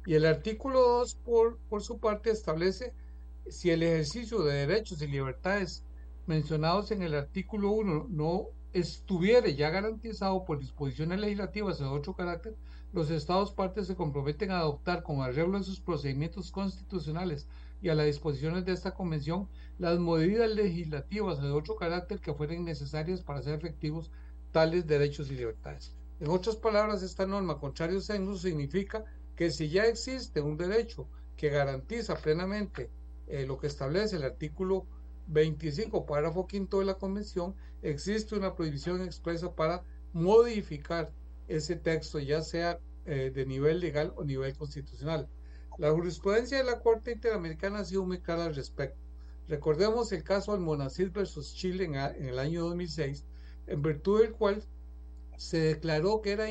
Y 0.06 0.14
el 0.14 0.26
artículo 0.26 0.80
2, 0.80 1.14
por, 1.24 1.58
por 1.68 1.82
su 1.82 1.98
parte, 1.98 2.30
establece 2.30 2.92
si 3.48 3.70
el 3.70 3.82
ejercicio 3.82 4.42
de 4.42 4.66
derechos 4.66 5.00
y 5.00 5.06
libertades 5.06 5.82
mencionados 6.26 6.90
en 6.90 7.02
el 7.02 7.14
artículo 7.14 7.70
1 7.70 8.06
no 8.10 8.48
estuviera 8.72 9.48
ya 9.48 9.70
garantizado 9.70 10.44
por 10.44 10.58
disposiciones 10.58 11.20
legislativas 11.20 11.78
de 11.78 11.86
otro 11.86 12.14
carácter, 12.14 12.54
los 12.92 13.10
Estados 13.10 13.52
partes 13.52 13.86
se 13.86 13.96
comprometen 13.96 14.50
a 14.50 14.60
adoptar 14.60 15.02
con 15.02 15.20
arreglo 15.20 15.58
a 15.58 15.62
sus 15.62 15.80
procedimientos 15.80 16.50
constitucionales 16.50 17.46
y 17.82 17.90
a 17.90 17.94
las 17.94 18.06
disposiciones 18.06 18.64
de 18.64 18.72
esta 18.72 18.94
convención 18.94 19.48
las 19.78 19.98
medidas 19.98 20.50
legislativas 20.50 21.40
de 21.40 21.50
otro 21.50 21.76
carácter 21.76 22.18
que 22.20 22.34
fueren 22.34 22.64
necesarias 22.64 23.22
para 23.22 23.40
hacer 23.40 23.54
efectivos 23.54 24.10
tales 24.52 24.86
derechos 24.86 25.30
y 25.30 25.34
libertades. 25.34 25.94
En 26.20 26.28
otras 26.30 26.56
palabras, 26.56 27.02
esta 27.02 27.26
norma, 27.26 27.58
contrario 27.58 27.98
a 27.98 28.36
significa 28.36 29.04
que 29.36 29.50
si 29.50 29.68
ya 29.68 29.84
existe 29.84 30.40
un 30.40 30.56
derecho 30.56 31.06
que 31.36 31.50
garantiza 31.50 32.16
plenamente 32.16 32.90
eh, 33.28 33.46
lo 33.46 33.58
que 33.58 33.68
establece 33.68 34.16
el 34.16 34.24
artículo 34.24 34.86
25, 35.28 36.06
párrafo 36.06 36.46
quinto 36.46 36.80
de 36.80 36.86
la 36.86 36.94
Convención, 36.94 37.54
existe 37.82 38.34
una 38.34 38.54
prohibición 38.54 39.02
expresa 39.02 39.54
para 39.54 39.82
modificar 40.12 41.12
ese 41.46 41.76
texto, 41.76 42.18
ya 42.18 42.42
sea 42.42 42.78
eh, 43.06 43.30
de 43.34 43.46
nivel 43.46 43.80
legal 43.80 44.12
o 44.16 44.24
nivel 44.24 44.56
constitucional. 44.56 45.28
La 45.78 45.90
jurisprudencia 45.92 46.58
de 46.58 46.64
la 46.64 46.80
Corte 46.80 47.12
Interamericana 47.12 47.80
ha 47.80 47.84
sido 47.84 48.04
muy 48.04 48.20
clara 48.20 48.46
al 48.46 48.54
respecto. 48.54 48.98
Recordemos 49.48 50.12
el 50.12 50.24
caso 50.24 50.52
Almonacid 50.52 51.10
versus 51.12 51.54
Chile 51.54 51.84
en, 51.84 51.94
en 51.94 52.28
el 52.28 52.38
año 52.38 52.64
2006, 52.64 53.24
en 53.66 53.82
virtud 53.82 54.22
del 54.22 54.32
cual 54.32 54.62
se 55.36 55.58
declaró 55.58 56.20
que 56.20 56.32
era, 56.32 56.46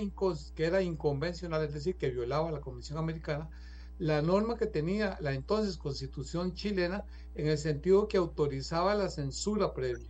que 0.56 0.66
era 0.66 0.82
inconvencional, 0.82 1.64
es 1.64 1.74
decir, 1.74 1.96
que 1.98 2.10
violaba 2.10 2.52
la 2.52 2.62
Convención 2.62 2.98
Americana, 2.98 3.50
la 4.00 4.22
norma 4.22 4.58
que 4.58 4.68
tenía 4.68 5.18
la 5.22 5.34
entonces 5.34 5.78
Constitución 5.78 6.54
chilena 6.54 7.06
en 7.36 7.48
el 7.48 7.58
sentido 7.58 8.08
que 8.08 8.18
autorizaba 8.18 8.96
la 8.96 9.10
censura 9.10 9.74
previa. 9.74 10.10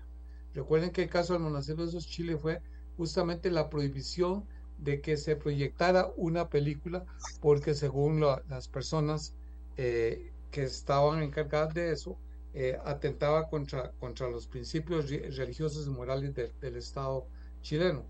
Recuerden 0.54 0.92
que 0.92 1.04
el 1.04 1.10
caso 1.10 1.34
del 1.34 1.44
Monacero 1.44 1.84
de 1.84 1.90
esos 1.90 2.08
Chile 2.08 2.38
fue 2.38 2.62
justamente 2.98 3.52
la 3.52 3.70
prohibición 3.70 4.46
de 4.80 5.02
que 5.02 5.18
se 5.18 5.36
proyectara 5.36 6.12
una 6.18 6.50
película 6.50 7.06
porque 7.42 7.74
según 7.74 8.20
las 8.22 8.68
personas 8.68 9.34
eh, 9.78 10.32
que 10.52 10.64
estaban 10.64 11.22
encargadas 11.22 11.74
de 11.74 11.92
eso, 11.92 12.18
eh, 12.54 12.78
atentaba 12.86 13.50
contra, 13.50 13.92
contra 14.00 14.30
los 14.30 14.48
principios 14.48 15.10
religiosos 15.10 15.86
y 15.86 15.90
morales 15.90 16.34
del 16.34 16.76
Estado 16.76 17.28
chileno. 17.62 18.04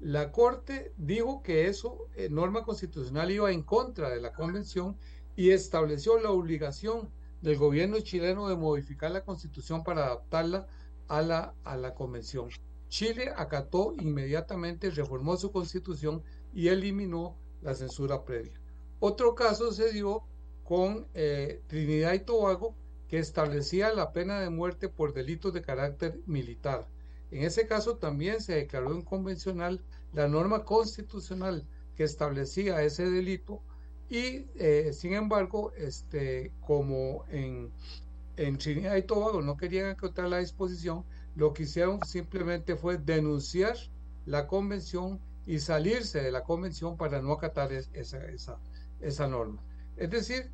La 0.00 0.32
Corte 0.32 0.92
dijo 0.96 1.42
que 1.44 1.68
eso, 1.68 2.08
eh, 2.16 2.28
norma 2.28 2.64
constitucional, 2.64 3.30
iba 3.30 3.52
en 3.52 3.62
contra 3.62 4.10
de 4.10 4.20
la 4.20 4.32
convención 4.32 4.96
y 5.36 5.50
estableció 5.50 6.18
la 6.18 6.30
obligación 6.30 7.10
del 7.40 7.56
gobierno 7.56 8.00
chileno 8.00 8.48
de 8.48 8.56
modificar 8.56 9.10
la 9.10 9.24
constitución 9.24 9.82
para 9.82 10.06
adaptarla 10.06 10.66
a 11.08 11.22
la, 11.22 11.54
a 11.64 11.76
la 11.76 11.94
convención. 11.94 12.48
Chile 12.88 13.32
acató 13.36 13.94
inmediatamente, 13.98 14.90
reformó 14.90 15.36
su 15.36 15.50
constitución 15.50 16.22
y 16.52 16.68
eliminó 16.68 17.36
la 17.62 17.74
censura 17.74 18.24
previa. 18.24 18.60
Otro 19.00 19.34
caso 19.34 19.72
se 19.72 19.92
dio 19.92 20.22
con 20.62 21.06
eh, 21.14 21.62
Trinidad 21.66 22.12
y 22.12 22.20
Tobago, 22.20 22.74
que 23.08 23.18
establecía 23.18 23.92
la 23.92 24.12
pena 24.12 24.40
de 24.40 24.50
muerte 24.50 24.88
por 24.88 25.12
delitos 25.12 25.52
de 25.52 25.62
carácter 25.62 26.20
militar. 26.26 26.88
En 27.30 27.44
ese 27.44 27.66
caso 27.66 27.96
también 27.96 28.40
se 28.40 28.54
declaró 28.54 28.94
inconvencional 28.94 29.82
la 30.12 30.28
norma 30.28 30.64
constitucional 30.64 31.66
que 31.96 32.04
establecía 32.04 32.82
ese 32.82 33.10
delito 33.10 33.62
y 34.12 34.46
eh, 34.56 34.92
sin 34.92 35.14
embargo, 35.14 35.72
este, 35.74 36.52
como 36.60 37.24
en, 37.30 37.70
en 38.36 38.58
Trinidad 38.58 38.96
y 38.96 39.04
Tobago 39.04 39.40
no 39.40 39.56
querían 39.56 39.88
acotar 39.88 40.28
la 40.28 40.36
disposición, 40.36 41.02
lo 41.34 41.54
que 41.54 41.62
hicieron 41.62 41.98
simplemente 42.04 42.76
fue 42.76 42.98
denunciar 42.98 43.74
la 44.26 44.46
convención 44.46 45.18
y 45.46 45.60
salirse 45.60 46.20
de 46.20 46.30
la 46.30 46.42
convención 46.42 46.98
para 46.98 47.22
no 47.22 47.32
acatar 47.32 47.72
esa, 47.72 48.22
esa, 48.26 48.58
esa 49.00 49.28
norma. 49.28 49.62
Es 49.96 50.10
decir, 50.10 50.50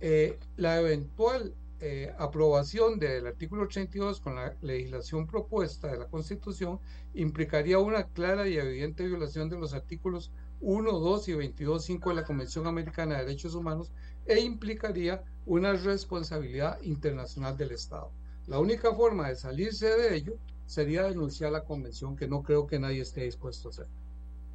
eh, 0.00 0.38
la 0.56 0.78
eventual 0.78 1.56
eh, 1.80 2.14
aprobación 2.16 3.00
del 3.00 3.26
artículo 3.26 3.66
32 3.66 4.20
con 4.20 4.36
la 4.36 4.54
legislación 4.62 5.26
propuesta 5.26 5.90
de 5.90 5.98
la 5.98 6.06
Constitución 6.06 6.78
implicaría 7.14 7.80
una 7.80 8.04
clara 8.04 8.46
y 8.46 8.58
evidente 8.58 9.04
violación 9.04 9.48
de 9.48 9.58
los 9.58 9.74
artículos 9.74 10.30
1, 10.62 10.92
2 10.92 11.28
y 11.28 11.32
22.5 11.32 12.08
de 12.08 12.14
la 12.14 12.24
Convención 12.24 12.66
Americana 12.66 13.16
de 13.16 13.24
Derechos 13.24 13.54
Humanos 13.54 13.90
e 14.26 14.40
implicaría 14.40 15.22
una 15.44 15.72
responsabilidad 15.74 16.80
internacional 16.82 17.56
del 17.56 17.72
Estado. 17.72 18.10
La 18.46 18.58
única 18.58 18.94
forma 18.94 19.28
de 19.28 19.36
salirse 19.36 19.86
de 19.86 20.16
ello 20.16 20.34
sería 20.66 21.02
denunciar 21.02 21.52
la 21.52 21.64
convención, 21.64 22.16
que 22.16 22.28
no 22.28 22.42
creo 22.42 22.66
que 22.66 22.78
nadie 22.78 23.02
esté 23.02 23.24
dispuesto 23.24 23.68
a 23.68 23.70
hacer. 23.72 23.86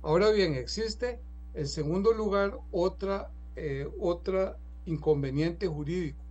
Ahora 0.01 0.29
bien, 0.31 0.53
existe 0.53 1.19
en 1.53 1.67
segundo 1.67 2.13
lugar 2.13 2.57
otra, 2.71 3.29
eh, 3.55 3.87
otra 3.99 4.57
inconveniente 4.85 5.67
jurídico 5.67 6.27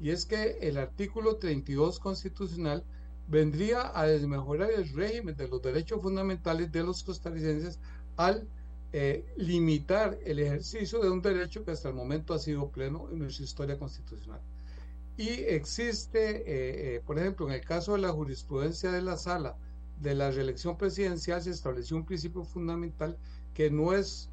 y 0.00 0.10
es 0.10 0.24
que 0.24 0.58
el 0.62 0.78
artículo 0.78 1.36
32 1.36 2.00
constitucional 2.00 2.82
vendría 3.28 3.92
a 3.94 4.06
desmejorar 4.06 4.70
el 4.70 4.88
régimen 4.88 5.36
de 5.36 5.46
los 5.46 5.62
derechos 5.62 6.00
fundamentales 6.00 6.72
de 6.72 6.82
los 6.82 7.02
costarricenses 7.04 7.78
al 8.16 8.48
eh, 8.92 9.24
limitar 9.36 10.18
el 10.24 10.40
ejercicio 10.40 10.98
de 10.98 11.10
un 11.10 11.22
derecho 11.22 11.64
que 11.64 11.70
hasta 11.70 11.88
el 11.88 11.94
momento 11.94 12.34
ha 12.34 12.40
sido 12.40 12.70
pleno 12.70 13.08
en 13.12 13.20
nuestra 13.20 13.44
historia 13.44 13.78
constitucional. 13.78 14.40
Y 15.16 15.28
existe, 15.28 16.38
eh, 16.38 16.96
eh, 16.96 17.02
por 17.06 17.16
ejemplo, 17.16 17.46
en 17.46 17.52
el 17.54 17.60
caso 17.60 17.92
de 17.92 18.00
la 18.00 18.10
jurisprudencia 18.10 18.90
de 18.90 19.00
la 19.00 19.16
sala 19.16 19.56
de 20.00 20.16
la 20.16 20.32
reelección 20.32 20.76
presidencial, 20.76 21.40
se 21.40 21.50
estableció 21.50 21.96
un 21.96 22.04
principio 22.04 22.42
fundamental 22.42 23.16
que 23.54 23.70
no 23.70 23.92
es, 23.92 24.28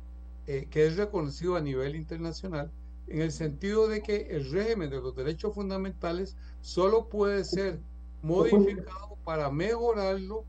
que 0.45 0.87
es 0.87 0.95
reconocido 0.95 1.55
a 1.57 1.61
nivel 1.61 1.95
internacional, 1.95 2.71
en 3.07 3.21
el 3.21 3.33
sentido 3.33 3.87
de 3.87 4.01
que 4.01 4.27
el 4.31 4.49
régimen 4.49 4.89
de 4.89 5.01
los 5.01 5.15
derechos 5.15 5.53
fundamentales 5.53 6.37
solo 6.61 7.09
puede 7.09 7.43
ser 7.43 7.79
modificado 8.23 9.17
para 9.23 9.51
mejorarlo 9.51 10.45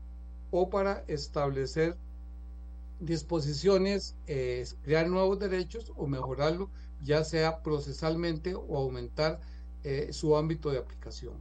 o 0.51 0.69
para 0.69 1.03
establecer 1.07 1.97
disposiciones, 2.99 4.15
eh, 4.27 4.65
crear 4.83 5.07
nuevos 5.07 5.39
derechos 5.39 5.91
o 5.95 6.07
mejorarlo, 6.07 6.69
ya 7.03 7.23
sea 7.23 7.61
procesalmente 7.63 8.55
o 8.55 8.77
aumentar 8.77 9.39
eh, 9.83 10.09
su 10.11 10.35
ámbito 10.35 10.69
de 10.69 10.79
aplicación. 10.79 11.33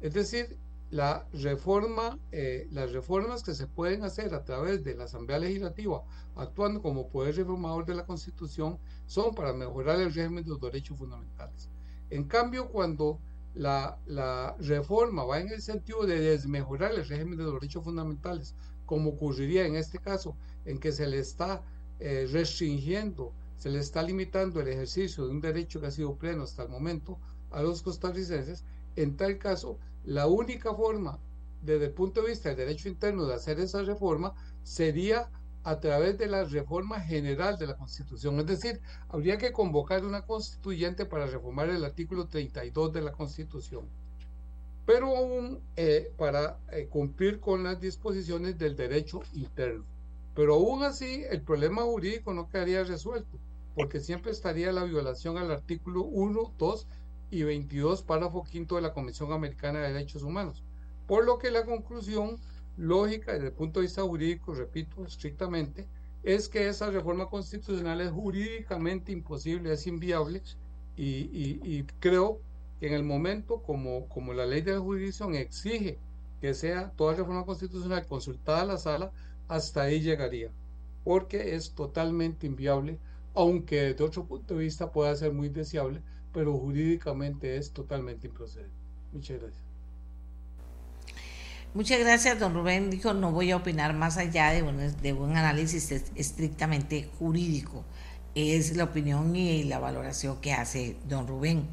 Es 0.00 0.14
decir, 0.14 0.56
la 0.90 1.26
reforma, 1.32 2.18
eh, 2.32 2.68
las 2.70 2.92
reformas 2.92 3.42
que 3.42 3.54
se 3.54 3.66
pueden 3.66 4.04
hacer 4.04 4.34
a 4.34 4.44
través 4.44 4.84
de 4.84 4.94
la 4.94 5.04
Asamblea 5.04 5.38
Legislativa, 5.38 6.02
actuando 6.36 6.80
como 6.80 7.08
poder 7.08 7.36
reformador 7.36 7.84
de 7.86 7.94
la 7.94 8.06
Constitución, 8.06 8.78
son 9.06 9.34
para 9.34 9.52
mejorar 9.52 10.00
el 10.00 10.14
régimen 10.14 10.44
de 10.44 10.50
los 10.50 10.60
derechos 10.60 10.96
fundamentales. 10.96 11.68
En 12.10 12.24
cambio, 12.24 12.68
cuando 12.68 13.18
la, 13.54 14.56
reforma 14.60 15.24
va 15.24 15.40
en 15.40 15.48
el 15.48 15.60
sentido 15.60 16.06
de 16.06 16.20
desmejorar 16.20 16.92
el 16.92 17.06
régimen 17.06 17.36
de 17.36 17.44
los 17.44 17.54
derechos 17.54 17.82
fundamentales, 17.82 18.54
como 18.86 19.10
ocurriría 19.10 19.66
en 19.66 19.76
este 19.76 19.98
caso, 19.98 20.36
en 20.64 20.78
que 20.78 20.92
se 20.92 21.06
le 21.06 21.18
está 21.18 21.62
eh, 22.00 22.26
restringiendo, 22.30 23.34
se 23.56 23.70
le 23.70 23.80
está 23.80 24.02
limitando 24.02 24.60
el 24.60 24.68
ejercicio 24.68 25.26
de 25.26 25.32
un 25.32 25.40
derecho 25.40 25.80
que 25.80 25.86
ha 25.88 25.90
sido 25.90 26.16
pleno 26.16 26.44
hasta 26.44 26.62
el 26.62 26.68
momento 26.68 27.18
a 27.50 27.62
los 27.62 27.82
costarricenses, 27.82 28.64
en 28.96 29.16
tal 29.16 29.38
caso 29.38 29.78
la 30.04 30.26
única 30.26 30.74
forma, 30.74 31.18
desde 31.62 31.86
el 31.86 31.92
punto 31.92 32.22
de 32.22 32.28
vista 32.28 32.48
del 32.48 32.58
derecho 32.58 32.88
interno, 32.88 33.26
de 33.26 33.34
hacer 33.34 33.58
esa 33.60 33.82
reforma 33.82 34.34
sería 34.62 35.30
a 35.64 35.80
través 35.80 36.16
de 36.16 36.28
la 36.28 36.44
reforma 36.44 37.00
general 37.00 37.58
de 37.58 37.66
la 37.66 37.76
Constitución. 37.76 38.38
Es 38.38 38.46
decir, 38.46 38.80
habría 39.08 39.36
que 39.36 39.50
convocar 39.50 40.04
una 40.04 40.22
constituyente 40.22 41.06
para 41.06 41.26
reformar 41.26 41.68
el 41.70 41.84
artículo 41.84 42.28
32 42.28 42.92
de 42.92 43.02
la 43.02 43.10
Constitución, 43.10 43.88
pero 44.86 45.16
aún 45.16 45.60
eh, 45.76 46.12
para 46.16 46.58
eh, 46.70 46.86
cumplir 46.88 47.40
con 47.40 47.64
las 47.64 47.80
disposiciones 47.80 48.56
del 48.56 48.76
derecho 48.76 49.20
interno. 49.34 49.84
Pero 50.34 50.54
aún 50.54 50.84
así, 50.84 51.24
el 51.28 51.42
problema 51.42 51.82
jurídico 51.82 52.32
no 52.32 52.48
quedaría 52.48 52.84
resuelto, 52.84 53.38
porque 53.74 54.00
siempre 54.00 54.30
estaría 54.30 54.72
la 54.72 54.84
violación 54.84 55.38
al 55.38 55.50
artículo 55.50 56.02
1, 56.04 56.52
2 56.56 56.86
y 57.30 57.42
22, 57.42 58.02
párrafo 58.02 58.44
quinto 58.44 58.76
de 58.76 58.82
la 58.82 58.92
Convención 58.92 59.32
Americana 59.32 59.80
de 59.80 59.92
Derechos 59.92 60.22
Humanos. 60.22 60.62
Por 61.06 61.24
lo 61.24 61.38
que 61.38 61.50
la 61.50 61.64
conclusión 61.64 62.38
lógica 62.76 63.32
desde 63.32 63.48
el 63.48 63.52
punto 63.52 63.80
de 63.80 63.86
vista 63.86 64.02
jurídico, 64.02 64.54
repito 64.54 65.04
estrictamente, 65.04 65.86
es 66.22 66.48
que 66.48 66.68
esa 66.68 66.90
reforma 66.90 67.28
constitucional 67.28 68.00
es 68.00 68.10
jurídicamente 68.10 69.12
imposible, 69.12 69.72
es 69.72 69.86
inviable 69.86 70.42
y, 70.96 71.84
creo 72.00 72.38
que 72.38 72.46
en 72.80 72.92
el 72.92 73.02
momento 73.02 73.62
como, 73.62 74.08
como 74.08 74.32
la 74.32 74.46
ley 74.46 74.62
de 74.62 74.72
la 74.72 74.80
jurisdicción 74.80 75.34
exige 75.34 75.98
que 76.40 76.54
sea 76.54 76.90
toda 76.96 77.14
reforma 77.14 77.44
constitucional 77.44 78.06
consultada 78.06 78.62
a 78.62 78.66
la 78.66 78.78
sala, 78.78 79.10
hasta 79.48 79.82
ahí 79.82 80.00
llegaría, 80.00 80.50
porque 81.04 81.54
es 81.54 81.72
totalmente 81.72 82.46
inviable, 82.46 82.98
aunque 83.34 83.82
desde 83.82 84.04
otro 84.04 84.24
punto 84.24 84.54
de 84.54 84.64
vista 84.64 84.92
pueda 84.92 85.14
ser 85.16 85.32
muy 85.32 85.48
deseable, 85.48 86.02
pero 86.32 86.56
jurídicamente 86.56 87.56
es 87.56 87.72
totalmente 87.72 88.26
improcedente. 88.26 88.74
Muchas 89.12 89.40
gracias. 89.40 89.66
Muchas 91.74 92.00
gracias, 92.00 92.38
don 92.40 92.54
Rubén. 92.54 92.90
Dijo, 92.90 93.12
no 93.12 93.32
voy 93.32 93.50
a 93.50 93.56
opinar 93.56 93.94
más 93.94 94.16
allá 94.16 94.50
de 94.50 94.62
un, 94.62 94.78
de 95.02 95.12
un 95.12 95.36
análisis 95.36 95.92
estrictamente 96.14 97.08
jurídico. 97.18 97.84
Es 98.34 98.76
la 98.76 98.84
opinión 98.84 99.36
y 99.36 99.64
la 99.64 99.78
valoración 99.78 100.40
que 100.40 100.52
hace 100.52 100.96
don 101.06 101.26
Rubén. 101.26 101.66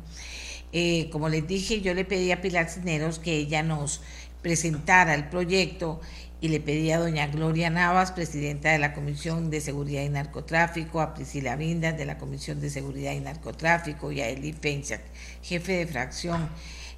Eh, 0.74 1.10
como 1.12 1.30
les 1.30 1.48
dije, 1.48 1.82
yo 1.82 1.94
le 1.94 2.04
pedí 2.04 2.32
a 2.32 2.42
Pilar 2.42 2.68
Cineros 2.68 3.20
que 3.20 3.38
ella 3.38 3.62
nos 3.62 4.02
presentara 4.42 5.14
el 5.14 5.30
proyecto 5.30 6.02
y 6.42 6.50
le 6.50 6.60
pedí 6.60 6.92
a 6.92 7.00
doña 7.00 7.28
Gloria 7.28 7.70
Navas, 7.70 8.12
presidenta 8.12 8.72
de 8.72 8.80
la 8.80 8.94
Comisión 8.94 9.50
de 9.50 9.62
Seguridad 9.62 10.02
y 10.02 10.10
Narcotráfico, 10.10 11.00
a 11.00 11.14
Priscila 11.14 11.56
Vindas 11.56 11.96
de 11.98 12.06
la 12.06 12.18
Comisión 12.18 12.60
de 12.60 12.70
Seguridad 12.70 13.14
y 13.14 13.22
Narcotráfico 13.22 14.12
y 14.12 14.20
a 14.20 14.28
Eli 14.28 14.52
Fenchak, 14.52 15.02
jefe 15.42 15.74
de 15.74 15.88
fracción 15.88 16.50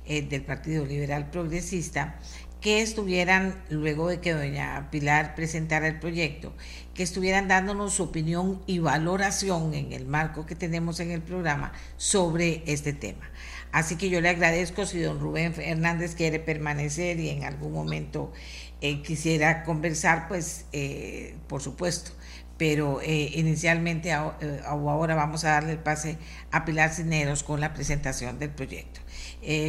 eh, 0.07 0.23
del 0.23 0.41
Partido 0.41 0.85
Liberal 0.85 1.29
Progresista, 1.29 2.17
que 2.61 2.81
estuvieran, 2.81 3.61
luego 3.69 4.07
de 4.07 4.19
que 4.19 4.33
doña 4.33 4.87
Pilar 4.89 5.35
presentara 5.35 5.87
el 5.87 5.99
proyecto, 5.99 6.53
que 6.95 7.03
estuvieran 7.03 7.47
dándonos 7.47 7.93
su 7.93 8.03
opinión 8.03 8.63
y 8.65 8.79
valoración 8.79 9.75
en 9.75 9.93
el 9.93 10.07
marco 10.07 10.47
que 10.47 10.55
tenemos 10.55 10.99
en 10.99 11.11
el 11.11 11.21
programa 11.21 11.73
sobre 11.97 12.63
este 12.65 12.93
tema. 12.93 13.29
Así 13.75 13.97
que 13.97 14.09
yo 14.09 14.21
le 14.21 14.29
agradezco 14.29 14.85
si 14.85 15.01
don 15.01 15.19
Rubén 15.19 15.53
Hernández 15.57 16.15
quiere 16.15 16.39
permanecer 16.39 17.19
y 17.19 17.27
en 17.27 17.43
algún 17.43 17.73
momento 17.73 18.31
eh, 18.79 19.01
quisiera 19.01 19.65
conversar, 19.65 20.29
pues 20.29 20.65
eh, 20.71 21.35
por 21.49 21.61
supuesto. 21.61 22.11
Pero 22.57 23.01
eh, 23.01 23.31
inicialmente 23.33 24.13
ahora 24.13 25.15
vamos 25.15 25.43
a 25.43 25.49
darle 25.49 25.73
el 25.73 25.79
pase 25.79 26.17
a 26.51 26.63
Pilar 26.63 26.93
Cineros 26.93 27.43
con 27.43 27.59
la 27.59 27.73
presentación 27.73 28.39
del 28.39 28.51
proyecto. 28.51 29.01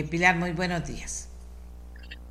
Pilar, 0.09 0.37
muy 0.37 0.53
buenos 0.53 0.87
días. 0.87 1.29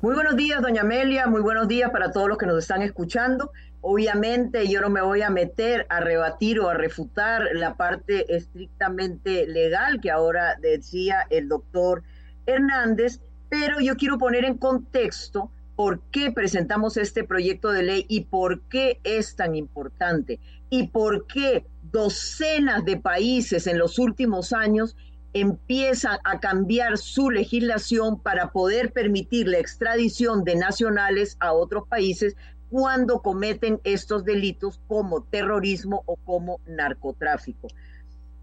Muy 0.00 0.14
buenos 0.14 0.34
días, 0.34 0.62
doña 0.62 0.80
Amelia. 0.80 1.26
Muy 1.26 1.42
buenos 1.42 1.68
días 1.68 1.90
para 1.90 2.10
todos 2.10 2.26
los 2.26 2.38
que 2.38 2.46
nos 2.46 2.58
están 2.58 2.80
escuchando. 2.80 3.50
Obviamente 3.88 4.66
yo 4.66 4.80
no 4.80 4.90
me 4.90 5.00
voy 5.00 5.22
a 5.22 5.30
meter 5.30 5.86
a 5.88 6.00
rebatir 6.00 6.58
o 6.58 6.68
a 6.68 6.74
refutar 6.74 7.44
la 7.52 7.76
parte 7.76 8.34
estrictamente 8.34 9.46
legal 9.46 10.00
que 10.00 10.10
ahora 10.10 10.56
decía 10.60 11.24
el 11.30 11.46
doctor 11.48 12.02
Hernández, 12.46 13.20
pero 13.48 13.78
yo 13.78 13.94
quiero 13.94 14.18
poner 14.18 14.44
en 14.44 14.58
contexto 14.58 15.52
por 15.76 16.00
qué 16.10 16.32
presentamos 16.32 16.96
este 16.96 17.22
proyecto 17.22 17.70
de 17.70 17.84
ley 17.84 18.06
y 18.08 18.22
por 18.22 18.62
qué 18.62 18.98
es 19.04 19.36
tan 19.36 19.54
importante 19.54 20.40
y 20.68 20.88
por 20.88 21.28
qué 21.28 21.64
docenas 21.92 22.84
de 22.84 22.96
países 22.96 23.68
en 23.68 23.78
los 23.78 24.00
últimos 24.00 24.52
años 24.52 24.96
empiezan 25.32 26.18
a 26.24 26.40
cambiar 26.40 26.98
su 26.98 27.30
legislación 27.30 28.20
para 28.20 28.50
poder 28.50 28.92
permitir 28.92 29.46
la 29.46 29.58
extradición 29.58 30.42
de 30.42 30.56
nacionales 30.56 31.36
a 31.38 31.52
otros 31.52 31.86
países 31.86 32.34
cuando 32.70 33.22
cometen 33.22 33.80
estos 33.84 34.24
delitos 34.24 34.80
como 34.88 35.22
terrorismo 35.22 36.02
o 36.06 36.16
como 36.16 36.58
narcotráfico. 36.66 37.68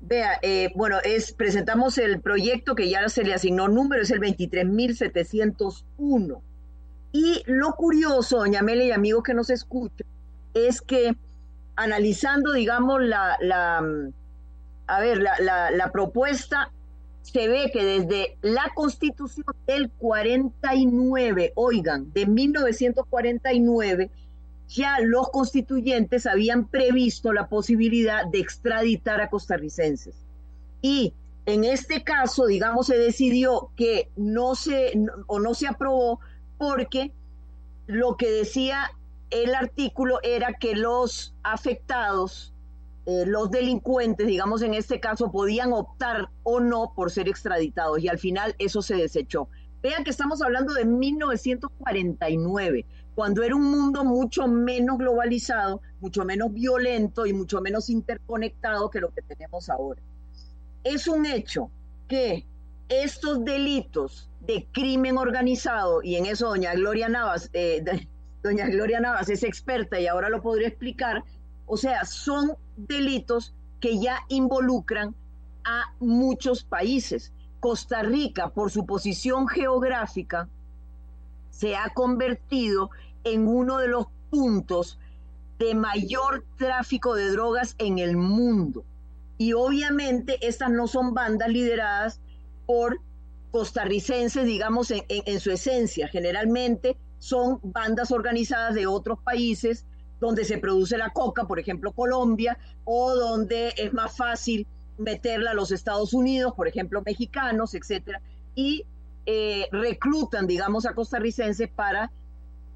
Vea, 0.01 0.39
eh, 0.41 0.71
bueno, 0.75 0.99
es, 1.03 1.33
presentamos 1.33 1.97
el 1.97 2.21
proyecto 2.21 2.75
que 2.75 2.89
ya 2.89 3.09
se 3.09 3.23
le 3.23 3.33
asignó 3.33 3.67
número, 3.67 4.01
es 4.01 4.11
el 4.11 4.19
23.701 4.19 6.41
y 7.13 7.43
lo 7.45 7.75
curioso, 7.75 8.39
doña 8.39 8.63
Mele 8.63 8.87
y 8.87 8.91
amigos 8.91 9.23
que 9.23 9.35
nos 9.35 9.51
escuchan, 9.51 10.07
es 10.55 10.81
que 10.81 11.15
analizando, 11.75 12.53
digamos, 12.53 13.03
la, 13.03 13.37
la 13.39 13.83
a 14.87 14.99
ver, 14.99 15.19
la, 15.19 15.69
la, 15.71 15.91
propuesta, 15.91 16.71
se 17.23 17.47
ve 17.47 17.71
que 17.73 17.83
desde 17.83 18.37
la 18.41 18.71
constitución 18.75 19.47
del 19.65 19.89
49, 19.89 21.53
oigan, 21.55 22.13
de 22.13 22.27
1949, 22.27 24.11
ya 24.67 24.99
los 25.01 25.29
constituyentes 25.31 26.27
habían 26.27 26.67
previsto 26.67 27.33
la 27.33 27.47
posibilidad 27.47 28.25
de 28.27 28.39
extraditar 28.39 29.21
a 29.21 29.29
costarricenses. 29.29 30.15
Y 30.81 31.13
En 31.45 31.65
este 31.65 32.03
caso, 32.03 32.45
digamos, 32.45 32.87
se 32.87 32.97
decidió 32.97 33.69
que 33.75 34.09
no 34.15 34.55
se 34.55 34.93
o 35.27 35.39
no 35.39 35.53
se 35.53 35.67
aprobó 35.67 36.19
porque 36.57 37.11
lo 37.85 38.15
que 38.15 38.31
decía 38.31 38.91
el 39.29 39.55
artículo 39.55 40.19
era 40.23 40.53
que 40.53 40.75
los 40.75 41.33
afectados, 41.43 42.52
eh, 43.05 43.25
los 43.25 43.51
delincuentes, 43.51 44.27
digamos 44.27 44.61
en 44.61 44.73
este 44.73 44.99
caso, 44.99 45.31
podían 45.31 45.73
optar 45.73 46.29
o 46.43 46.59
no 46.59 46.93
por 46.95 47.11
ser 47.11 47.27
extraditados 47.27 47.99
y 47.99 48.07
al 48.07 48.17
final 48.17 48.55
eso 48.59 48.81
se 48.81 48.95
desechó. 48.95 49.49
Vean 49.81 50.05
que 50.05 50.11
estamos 50.11 50.41
hablando 50.41 50.73
de 50.73 50.85
1949, 50.85 52.85
cuando 53.15 53.43
era 53.43 53.55
un 53.55 53.69
mundo 53.69 54.05
mucho 54.05 54.47
menos 54.47 54.97
globalizado, 54.97 55.81
mucho 55.99 56.23
menos 56.23 56.53
violento 56.53 57.25
y 57.25 57.33
mucho 57.33 57.59
menos 57.59 57.89
interconectado 57.89 58.89
que 58.89 59.01
lo 59.01 59.09
que 59.09 59.21
tenemos 59.21 59.69
ahora. 59.69 60.01
Es 60.85 61.09
un 61.09 61.25
hecho 61.25 61.69
que 62.07 62.45
estos 62.87 63.43
delitos 63.43 64.29
de 64.39 64.65
crimen 64.71 65.17
organizado, 65.17 66.01
y 66.01 66.15
en 66.15 66.25
eso 66.25 66.47
doña 66.47 66.73
Gloria 66.73 67.09
Navas, 67.09 67.49
eh, 67.51 67.83
doña 68.43 68.67
Gloria 68.67 69.01
Navas 69.01 69.29
es 69.29 69.43
experta 69.43 69.99
y 69.99 70.07
ahora 70.07 70.29
lo 70.29 70.41
podría 70.41 70.69
explicar, 70.69 71.25
o 71.65 71.77
sea, 71.77 72.05
son 72.05 72.53
delitos 72.75 73.53
que 73.79 73.99
ya 73.99 74.19
involucran 74.29 75.15
a 75.63 75.93
muchos 75.99 76.63
países. 76.63 77.31
Costa 77.59 78.03
Rica, 78.03 78.49
por 78.49 78.71
su 78.71 78.85
posición 78.85 79.47
geográfica, 79.47 80.49
se 81.49 81.75
ha 81.75 81.89
convertido 81.93 82.89
en 83.23 83.47
uno 83.47 83.77
de 83.77 83.87
los 83.87 84.07
puntos 84.29 84.99
de 85.59 85.75
mayor 85.75 86.43
tráfico 86.57 87.15
de 87.15 87.29
drogas 87.29 87.75
en 87.77 87.99
el 87.99 88.17
mundo. 88.17 88.83
Y 89.37 89.53
obviamente 89.53 90.45
estas 90.45 90.71
no 90.71 90.87
son 90.87 91.13
bandas 91.13 91.49
lideradas 91.49 92.19
por 92.65 92.99
costarricenses, 93.51 94.45
digamos, 94.45 94.91
en, 94.91 95.39
su 95.39 95.51
esencia. 95.51 96.07
Generalmente 96.07 96.97
son 97.19 97.59
bandas 97.61 98.11
organizadas 98.11 98.73
de 98.75 98.87
otros 98.87 99.19
países 99.19 99.85
donde 100.27 100.45
se 100.45 100.57
produce 100.57 100.97
la 100.97 101.09
coca, 101.09 101.45
por 101.45 101.59
ejemplo 101.59 101.91
Colombia, 101.91 102.57
o 102.85 103.13
donde 103.13 103.73
es 103.77 103.93
más 103.93 104.15
fácil 104.15 104.67
meterla 104.97 105.51
a 105.51 105.53
los 105.53 105.71
Estados 105.71 106.13
Unidos, 106.13 106.53
por 106.55 106.67
ejemplo 106.67 107.01
mexicanos, 107.05 107.73
etcétera, 107.73 108.21
y 108.55 108.85
eh, 109.25 109.67
reclutan, 109.71 110.47
digamos, 110.47 110.85
a 110.85 110.93
costarricenses 110.93 111.69
para 111.69 112.11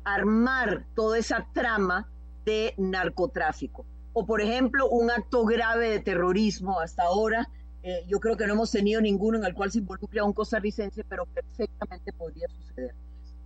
armar 0.03 0.85
toda 0.95 1.17
esa 1.17 1.47
trama 1.53 2.09
de 2.45 2.73
narcotráfico. 2.77 3.85
O, 4.13 4.25
por 4.25 4.41
ejemplo, 4.41 4.89
un 4.89 5.11
acto 5.11 5.45
grave 5.45 5.89
de 5.89 5.99
terrorismo 5.99 6.79
hasta 6.79 7.03
ahora. 7.03 7.49
Eh, 7.83 8.03
yo 8.07 8.19
creo 8.19 8.37
que 8.37 8.47
no 8.47 8.53
hemos 8.53 8.71
tenido 8.71 9.01
ninguno 9.01 9.37
en 9.37 9.45
el 9.45 9.53
cual 9.53 9.71
se 9.71 9.79
involucre 9.79 10.21
a 10.21 10.23
un 10.23 10.33
costarricense, 10.33 11.03
pero 11.03 11.25
perfectamente 11.25 12.13
podría 12.13 12.47
suceder. 12.47 12.95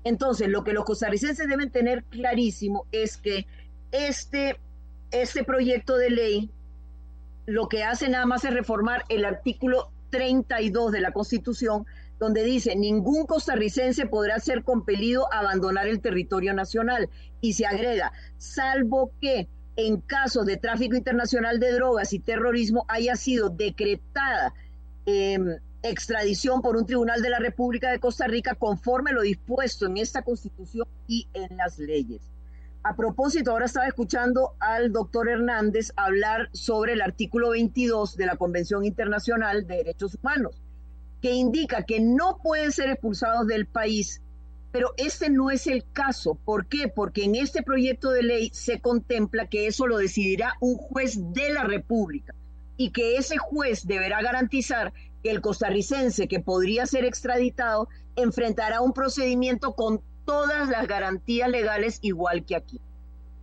Entonces, 0.03 0.47
lo 0.47 0.63
que 0.63 0.73
los 0.73 0.85
costarricenses 0.85 1.47
deben 1.47 1.71
tener 1.71 2.03
clarísimo 2.05 2.85
es 2.91 3.17
que 3.17 3.45
este, 3.91 4.59
este 5.11 5.43
proyecto 5.43 5.97
de 5.97 6.09
ley 6.09 6.51
lo 7.45 7.67
que 7.67 7.83
hace 7.83 8.07
nada 8.09 8.25
más 8.25 8.45
es 8.45 8.53
reformar 8.53 9.03
el 9.09 9.25
artículo 9.25 9.91
32 10.09 10.91
de 10.91 11.01
la 11.01 11.11
Constitución, 11.11 11.85
donde 12.19 12.43
dice, 12.43 12.75
ningún 12.75 13.25
costarricense 13.25 14.05
podrá 14.05 14.39
ser 14.39 14.63
compelido 14.63 15.31
a 15.33 15.39
abandonar 15.39 15.87
el 15.87 16.01
territorio 16.01 16.53
nacional. 16.53 17.09
Y 17.41 17.53
se 17.53 17.65
agrega, 17.65 18.11
salvo 18.37 19.11
que 19.19 19.47
en 19.75 20.01
casos 20.01 20.45
de 20.45 20.57
tráfico 20.57 20.95
internacional 20.95 21.59
de 21.59 21.71
drogas 21.71 22.13
y 22.13 22.19
terrorismo 22.19 22.85
haya 22.87 23.15
sido 23.15 23.49
decretada 23.49 24.53
em, 25.05 25.57
extradición 25.81 26.61
por 26.61 26.77
un 26.77 26.85
tribunal 26.85 27.21
de 27.21 27.29
la 27.29 27.39
República 27.39 27.89
de 27.89 27.99
Costa 27.99 28.27
Rica 28.27 28.53
conforme 28.53 29.13
lo 29.13 29.21
dispuesto 29.21 29.87
en 29.87 29.97
esta 29.97 30.21
constitución 30.21 30.87
y 31.07 31.27
en 31.33 31.57
las 31.57 31.79
leyes. 31.79 32.30
A 32.83 32.95
propósito, 32.95 33.51
ahora 33.51 33.65
estaba 33.65 33.87
escuchando 33.87 34.55
al 34.59 34.91
doctor 34.91 35.29
Hernández 35.29 35.91
hablar 35.95 36.49
sobre 36.51 36.93
el 36.93 37.01
artículo 37.01 37.51
22 37.51 38.17
de 38.17 38.25
la 38.25 38.37
Convención 38.37 38.85
Internacional 38.85 39.67
de 39.67 39.77
Derechos 39.77 40.17
Humanos, 40.21 40.61
que 41.21 41.31
indica 41.31 41.83
que 41.83 41.99
no 41.99 42.39
pueden 42.41 42.71
ser 42.71 42.89
expulsados 42.89 43.45
del 43.47 43.67
país 43.67 44.21
pero 44.71 44.93
este 44.97 45.29
no 45.29 45.51
es 45.51 45.67
el 45.67 45.83
caso. 45.91 46.35
¿Por 46.35 46.67
qué? 46.67 46.87
Porque 46.87 47.25
en 47.25 47.35
este 47.35 47.61
proyecto 47.61 48.11
de 48.11 48.23
ley 48.23 48.49
se 48.53 48.79
contempla 48.79 49.47
que 49.47 49.67
eso 49.67 49.85
lo 49.85 49.97
decidirá 49.97 50.55
un 50.61 50.75
juez 50.75 51.19
de 51.33 51.51
la 51.51 51.63
República 51.63 52.33
y 52.77 52.91
que 52.91 53.17
ese 53.17 53.37
juez 53.37 53.85
deberá 53.85 54.21
garantizar 54.21 54.93
que 55.23 55.29
el 55.29 55.41
costarricense 55.41 56.27
que 56.27 56.39
podría 56.39 56.85
ser 56.85 57.05
extraditado 57.05 57.89
enfrentará 58.15 58.81
un 58.81 58.93
procedimiento 58.93 59.75
con 59.75 60.01
todas 60.25 60.69
las 60.69 60.87
garantías 60.87 61.49
legales 61.49 61.99
igual 62.01 62.45
que 62.45 62.55
aquí. 62.55 62.79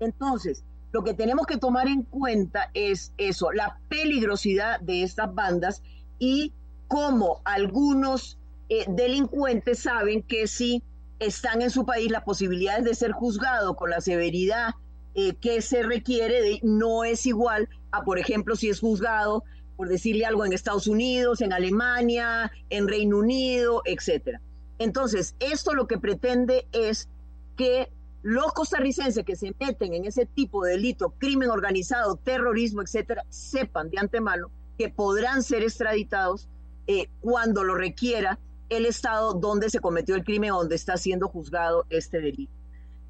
Entonces, 0.01 0.65
lo 0.93 1.05
que 1.05 1.15
tenemos 1.15 1.47
que 1.47 1.59
tomar 1.59 1.87
en 1.87 2.03
cuenta 2.03 2.71
es 2.75 3.13
eso, 3.19 3.53
la 3.53 3.79
peligrosidad 3.89 4.81
de 4.81 5.03
estas 5.03 5.35
bandas 5.35 5.83
y 6.19 6.53
cómo 6.89 7.43
algunos 7.45 8.39
eh, 8.69 8.85
delincuentes 8.89 9.81
saben 9.81 10.23
que 10.23 10.47
si 10.47 10.83
están 11.19 11.63
en 11.63 11.71
su 11.71 11.85
país, 11.85 12.11
las 12.11 12.25
posibilidades 12.25 12.85
de 12.85 12.95
ser 12.95 13.13
juzgado 13.13 13.77
con 13.77 13.91
la 13.91 14.01
severidad 14.01 14.71
eh, 15.15 15.35
que 15.35 15.61
se 15.63 15.83
requiere 15.83 16.61
no 16.63 17.05
es 17.05 17.27
igual 17.27 17.69
a, 17.91 18.03
por 18.03 18.19
ejemplo, 18.19 18.57
si 18.57 18.69
es 18.69 18.81
juzgado, 18.81 19.45
por 19.77 19.89
decirle 19.89 20.27
algo, 20.27 20.45
en 20.45 20.53
Estados 20.53 20.87
Unidos, 20.87 21.41
en 21.41 21.53
Alemania, 21.53 22.51
en 22.71 22.89
Reino 22.89 23.19
Unido, 23.19 23.83
etcétera. 23.85 24.41
Entonces, 24.79 25.35
esto 25.41 25.75
lo 25.75 25.87
que 25.87 25.99
pretende 25.99 26.67
es 26.73 27.09
que 27.57 27.93
los 28.23 28.53
costarricenses 28.53 29.25
que 29.25 29.37
se 29.37 29.55
meten 29.59 29.95
en 29.95 30.05
ese 30.05 30.27
tipo 30.27 30.65
de 30.65 30.73
delito, 30.73 31.15
crimen 31.19 31.51
organizado, 31.51 32.17
terrorismo, 32.17 32.83
etcétera, 32.83 33.25
sepan 33.29 33.91
de 33.91 33.99
antemano 33.99 34.51
que 34.77 34.89
podrán 34.89 35.43
ser 35.43 35.63
extraditados 35.63 36.49
eh, 36.87 37.09
cuando 37.21 37.65
lo 37.65 37.75
requiera 37.75 38.39
el 38.69 38.87
estado 38.87 39.35
donde 39.35 39.71
se 39.71 39.81
cometió 39.81 40.15
el 40.15 40.25
crimen, 40.25 40.51
donde 40.51 40.77
está 40.77 40.97
siendo 40.97 41.29
juzgado 41.29 41.87
este 41.91 42.21
delito. 42.21 42.53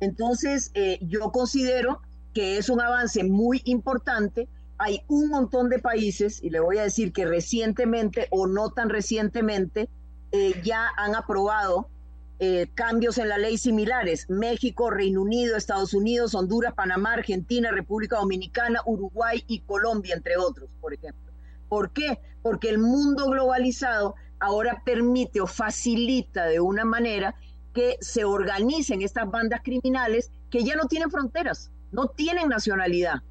Entonces, 0.01 0.71
eh, 0.75 0.99
yo 1.03 1.33
considero 1.33 2.01
que 2.33 2.59
es 2.59 2.69
un 2.69 2.81
avance 2.81 3.25
muy 3.25 3.63
importante. 3.65 4.49
Hay 4.79 5.03
un 5.09 5.29
montón 5.29 5.69
de 5.69 5.81
países, 5.81 6.43
y 6.43 6.51
le 6.51 6.61
voy 6.61 6.79
a 6.79 6.85
decir 6.85 7.13
que 7.13 7.25
recientemente 7.25 8.29
o 8.31 8.47
no 8.47 8.71
tan 8.71 8.89
recientemente, 8.89 9.89
eh, 10.33 10.61
ya 10.63 10.89
han 10.97 11.15
aprobado 11.15 11.89
eh, 12.41 12.69
cambios 12.75 13.19
en 13.19 13.29
la 13.29 13.39
ley 13.39 13.59
similares. 13.59 14.29
México, 14.29 14.91
Reino 14.91 15.23
Unido, 15.23 15.57
Estados 15.57 15.93
Unidos, 15.93 16.35
Honduras, 16.35 16.75
Panamá, 16.75 17.15
Argentina, 17.15 17.71
República 17.73 18.19
Dominicana, 18.19 18.81
Uruguay 18.87 19.43
y 19.49 19.61
Colombia, 19.61 20.15
entre 20.15 20.37
otros, 20.37 20.71
por 20.81 20.95
ejemplo. 20.95 21.33
¿Por 21.69 21.91
qué? 21.91 22.21
Porque 22.43 22.71
el 22.71 22.79
mundo 22.79 23.29
globalizado 23.29 24.15
ahora 24.39 24.83
permite 24.85 25.41
o 25.41 25.47
facilita 25.47 26.47
de 26.47 26.61
una 26.61 26.85
manera 26.85 27.35
que 27.75 27.97
se 28.01 28.25
organicen 28.25 29.03
estas 29.03 29.31
bandas 29.31 29.61
criminales 29.63 30.31
que 30.51 30.63
ya 30.63 30.77
no 30.77 30.87
tienen 30.87 31.11
fronteras, 31.11 31.71
no 31.91 32.07
tienen 32.07 32.49
nacionalidad. 32.49 33.23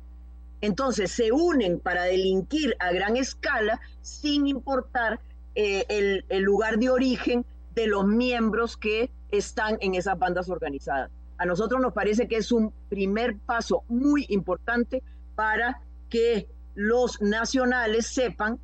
Entonces 0.59 1.11
se 1.11 1.31
unen 1.31 1.79
para 1.79 2.03
delinquir 2.03 2.75
a 2.79 2.91
gran 2.91 3.15
escala 3.15 3.79
sin 4.01 4.47
importar 4.47 5.19
eh, 5.59 6.23
el, 6.29 6.43
lugar 6.43 6.77
de 6.77 6.91
origen 6.91 7.43
de 7.73 7.87
los 7.87 8.05
miembros 8.05 8.77
que 8.77 9.09
están 9.31 9.79
en 9.81 9.95
esas 9.95 10.19
bandas 10.19 10.49
organizadas. 10.49 11.09
A 11.39 11.47
nosotros 11.47 11.81
nos 11.81 11.93
parece 11.93 12.27
que 12.27 12.37
es 12.37 12.51
un 12.51 12.71
primer 12.89 13.35
paso 13.39 13.81
muy 13.87 14.27
importante 14.29 15.01
para 15.33 15.81
que 16.09 16.47
los 16.75 17.19
nacionales 17.21 18.05
sepan 18.05 18.59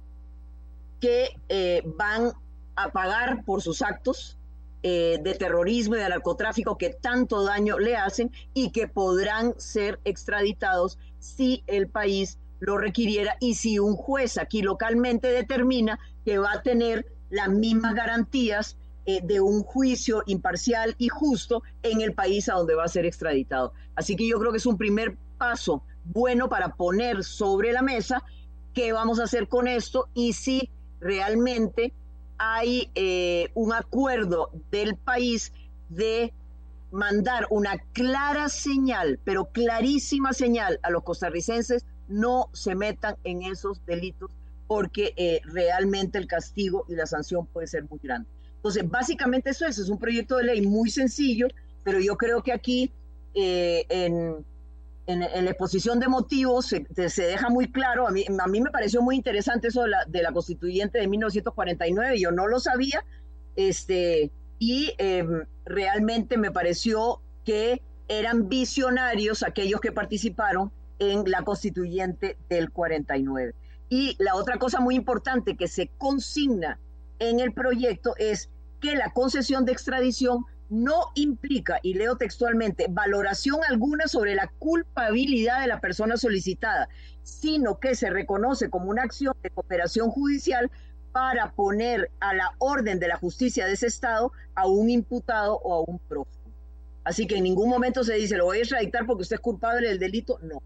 que 1.01 1.29
eh, 1.49 1.82
van 1.97 2.32
a 2.75 2.91
pagar 2.91 3.43
por 3.43 3.63
sus 3.63 3.82
actos 3.82 4.38
eh, 4.84 5.17
de 5.19 5.34
terrorismo 5.34 5.95
y 5.95 5.99
de 5.99 6.10
narcotráfico 6.10 6.77
que 6.77 6.91
tanto 6.91 7.43
daño 7.43 7.79
le 7.79 7.95
hacen 7.95 8.32
y 8.53 8.69
que 8.69 8.88
podrán 8.88 9.56
ser 9.58 9.99
extraditados 10.06 10.99
si 11.17 11.63
el 11.65 11.88
país 11.88 12.38
lo 12.60 12.77
requiriera 12.77 13.36
y 13.39 13.56
si 13.56 13.79
un 13.79 13.95
juez 13.95 14.38
aquí 14.38 14.62
localmente 14.62 15.29
determina 15.29 15.99
que 16.26 16.38
va 16.38 16.54
a 16.54 16.62
tener 16.62 17.06
las 17.30 17.50
mismas 17.50 17.96
garantías 17.96 18.78
eh, 19.06 19.20
de 19.24 19.42
un 19.42 19.64
juicio 19.64 20.24
imparcial 20.28 20.96
y 20.98 21.10
justo 21.10 21.64
en 21.82 22.02
el 22.02 22.14
país 22.14 22.48
a 22.48 22.54
donde 22.54 22.76
va 22.76 22.86
a 22.86 22.88
ser 22.88 23.06
extraditado. 23.06 23.74
Así 23.96 24.16
que 24.16 24.28
yo 24.28 24.40
creo 24.40 24.52
que 24.52 24.60
es 24.60 24.66
un 24.66 24.78
primer 24.78 25.18
paso 25.38 25.84
bueno 26.06 26.48
para 26.48 26.76
poner 26.76 27.24
sobre 27.24 27.74
la 27.74 27.82
mesa 27.82 28.24
qué 28.74 28.94
vamos 28.94 29.20
a 29.20 29.24
hacer 29.24 29.48
con 29.48 29.68
esto 29.68 30.08
y 30.14 30.34
si 30.34 30.70
realmente 31.00 31.94
hay 32.38 32.90
eh, 32.96 33.50
un 33.54 33.74
acuerdo 33.74 34.52
del 34.72 34.96
país 34.96 35.52
de 35.90 36.34
mandar 36.92 37.48
una 37.50 37.80
clara 37.92 38.50
señal, 38.50 39.20
pero 39.24 39.46
clarísima 39.46 40.32
señal 40.34 40.80
a 40.84 40.92
los 40.92 41.04
costarricenses, 41.04 41.86
no 42.08 42.50
se 42.54 42.76
metan 42.76 43.16
en 43.24 43.44
esos 43.44 43.84
delitos 43.86 44.32
porque 44.74 45.14
eh, 45.18 45.40
realmente 45.44 46.18
el 46.18 46.26
castigo 46.26 46.84
y 46.90 46.96
la 46.96 47.06
sanción 47.06 47.46
puede 47.46 47.68
ser 47.68 47.84
muy 47.88 48.00
grande. 48.02 48.28
Entonces, 48.56 48.90
básicamente 48.90 49.52
eso 49.52 49.68
es, 49.68 49.78
es 49.78 49.88
un 49.88 50.00
proyecto 50.00 50.38
de 50.38 50.46
ley 50.46 50.66
muy 50.66 50.90
sencillo, 50.90 51.48
pero 51.84 52.00
yo 52.00 52.18
creo 52.18 52.42
que 52.42 52.54
aquí 52.54 52.92
eh, 53.36 53.86
en, 53.90 54.44
en, 55.06 55.46
la 55.46 55.52
exposición 55.52 56.00
de 56.00 56.08
motivos 56.08 56.66
se, 56.66 56.88
se, 57.08 57.22
deja 57.22 57.50
muy 57.50 57.72
claro, 57.72 58.08
a 58.08 58.12
mí, 58.12 58.26
a 58.28 58.48
mí 58.48 58.62
me 58.62 58.72
pareció 58.72 59.04
muy 59.04 59.16
interesante 59.16 59.68
eso 59.68 59.84
de 59.84 59.90
la, 59.90 60.06
de 60.08 60.24
la 60.24 60.32
constituyente 60.32 60.98
de 60.98 61.08
1949, 61.08 62.20
yo 62.20 62.32
no 62.32 62.48
lo 62.48 62.60
sabía, 62.60 63.06
este, 63.56 64.32
y 64.58 64.92
em, 64.98 65.46
realmente 65.66 66.40
me 66.40 66.50
pareció 66.50 67.22
que 67.46 67.84
eran 68.08 68.50
visionarios 68.50 69.44
aquellos 69.44 69.82
que 69.82 69.92
participaron 69.92 70.72
en 70.98 71.30
la 71.30 71.44
constituyente 71.44 72.38
del 72.50 72.72
49. 72.72 73.54
Y 73.95 74.15
la 74.17 74.34
otra 74.34 74.58
cosa 74.58 74.79
muy 74.79 74.95
importante 74.95 75.56
que 75.56 75.67
se 75.67 75.88
consigna 75.99 76.79
en 77.19 77.39
el 77.39 77.53
proyecto 77.53 78.15
es 78.17 78.49
que 78.82 78.95
la 78.95 79.13
concesión 79.13 79.65
de 79.65 79.71
extradición 79.71 80.45
no 80.67 81.12
implica, 81.13 81.79
y 81.84 81.93
leo 81.93 82.15
textualmente, 82.15 82.88
valoración 82.89 83.60
alguna 83.69 84.08
sobre 84.08 84.34
la 84.34 84.51
culpabilidad 84.58 85.62
de 85.62 85.67
la 85.67 85.79
persona 85.79 86.17
solicitada, 86.17 86.89
sino 87.21 87.79
que 87.79 87.93
se 87.93 88.10
reconoce 88.10 88.71
como 88.71 88.89
una 88.89 89.03
acción 89.03 89.36
de 89.43 89.51
cooperación 89.51 90.10
judicial 90.10 90.71
para 91.12 91.51
poner 91.51 92.10
a 92.19 92.34
la 92.34 92.56
orden 92.58 92.97
de 92.97 93.10
la 93.10 93.17
justicia 93.17 93.67
de 93.67 93.73
ese 93.73 93.86
Estado 93.86 94.32
a 94.56 94.65
un 94.65 94.89
imputado 94.89 95.60
o 95.63 95.71
a 95.71 95.82
un 95.82 95.99
prófugo. 95.99 96.51
Así 97.03 97.27
que 97.27 97.38
en 97.38 97.43
ningún 97.43 97.69
momento 97.69 98.03
se 98.03 98.15
dice, 98.15 98.38
lo 98.38 98.45
voy 98.45 98.58
a 98.58 98.62
extraditar 98.62 99.06
porque 99.06 99.21
usted 99.21 99.36
es 99.36 99.41
culpable 99.41 99.88
del 99.88 99.99
delito, 99.99 100.39
no. 100.41 100.63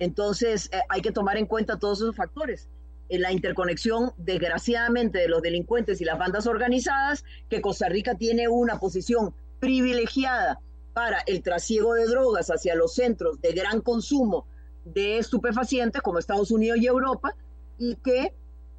Entonces 0.00 0.68
eh, 0.72 0.80
hay 0.88 1.02
que 1.02 1.12
tomar 1.12 1.36
en 1.36 1.46
cuenta 1.46 1.78
todos 1.78 2.00
esos 2.00 2.16
factores. 2.16 2.68
En 3.08 3.22
la 3.22 3.32
interconexión, 3.32 4.12
desgraciadamente, 4.16 5.18
de 5.18 5.28
los 5.28 5.42
delincuentes 5.42 6.00
y 6.00 6.04
las 6.04 6.18
bandas 6.18 6.46
organizadas, 6.46 7.24
que 7.48 7.60
Costa 7.60 7.88
Rica 7.88 8.14
tiene 8.16 8.48
una 8.48 8.80
posición 8.80 9.34
privilegiada 9.60 10.60
para 10.94 11.18
el 11.26 11.42
trasiego 11.42 11.94
de 11.94 12.06
drogas 12.06 12.48
hacia 12.48 12.74
los 12.74 12.94
centros 12.94 13.40
de 13.40 13.52
gran 13.52 13.80
consumo 13.80 14.46
de 14.84 15.18
estupefacientes 15.18 16.02
como 16.02 16.18
Estados 16.18 16.50
Unidos 16.50 16.78
y 16.80 16.86
Europa, 16.86 17.34
y 17.78 17.96
que 17.96 18.32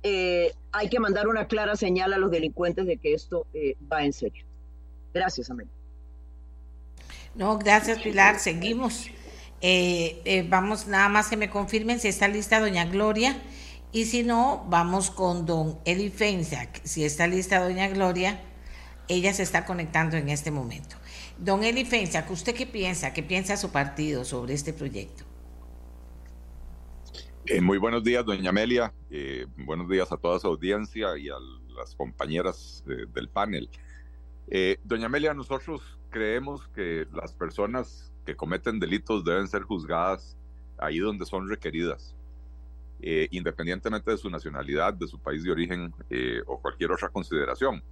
eh, 0.03 0.53
hay 0.71 0.89
que 0.89 0.99
mandar 0.99 1.27
una 1.27 1.47
clara 1.47 1.75
señal 1.75 2.13
a 2.13 2.17
los 2.17 2.31
delincuentes 2.31 2.85
de 2.85 2.97
que 2.97 3.13
esto 3.13 3.45
eh, 3.53 3.75
va 3.91 4.03
en 4.03 4.13
serio. 4.13 4.45
Gracias, 5.13 5.49
Amén. 5.51 5.69
No, 7.35 7.57
gracias, 7.57 8.01
Pilar. 8.01 8.39
Seguimos. 8.39 9.07
Eh, 9.61 10.45
vamos, 10.49 10.87
nada 10.87 11.09
más 11.09 11.29
que 11.29 11.37
me 11.37 11.49
confirmen 11.49 11.99
si 11.99 12.07
está 12.07 12.27
lista 12.27 12.59
doña 12.59 12.85
Gloria. 12.85 13.41
Y 13.91 14.05
si 14.05 14.23
no, 14.23 14.65
vamos 14.69 15.11
con 15.11 15.45
don 15.45 15.79
Eli 15.85 16.09
Feinsack. 16.09 16.81
Si 16.83 17.03
está 17.03 17.27
lista 17.27 17.61
doña 17.61 17.89
Gloria, 17.89 18.39
ella 19.07 19.33
se 19.33 19.43
está 19.43 19.65
conectando 19.65 20.15
en 20.15 20.29
este 20.29 20.51
momento. 20.51 20.95
Don 21.37 21.63
Eli 21.63 21.83
Feinsack, 21.83 22.29
¿usted 22.31 22.55
qué 22.55 22.65
piensa? 22.65 23.13
¿Qué 23.13 23.23
piensa 23.23 23.57
su 23.57 23.71
partido 23.71 24.23
sobre 24.23 24.53
este 24.53 24.73
proyecto? 24.73 25.25
Eh, 27.47 27.59
muy 27.59 27.79
buenos 27.79 28.03
días, 28.03 28.23
doña 28.23 28.51
Amelia. 28.51 28.93
Eh, 29.09 29.47
buenos 29.57 29.89
días 29.89 30.11
a 30.11 30.17
toda 30.17 30.39
su 30.39 30.47
audiencia 30.47 31.17
y 31.17 31.27
a 31.27 31.35
las 31.75 31.95
compañeras 31.95 32.83
del 32.85 33.27
panel. 33.27 33.69
Eh, 34.47 34.77
doña 34.83 35.07
Amelia, 35.07 35.33
nosotros 35.33 35.81
creemos 36.09 36.67
que 36.69 37.07
las 37.11 37.33
personas 37.33 38.10
que 38.25 38.35
cometen 38.35 38.79
delitos 38.79 39.23
deben 39.23 39.47
ser 39.47 39.63
juzgadas 39.63 40.37
ahí 40.77 40.99
donde 40.99 41.25
son 41.25 41.47
requeridas, 41.47 42.15
independientemente 43.31 44.11
de 44.11 44.17
su 44.17 44.29
nacionalidad, 44.29 44.93
de 44.93 45.07
su 45.07 45.19
país 45.19 45.43
de 45.43 45.51
origen 45.51 45.93
o 46.47 46.59
cualquier 46.59 46.91
otra 46.91 47.09
consideración. 47.09 47.83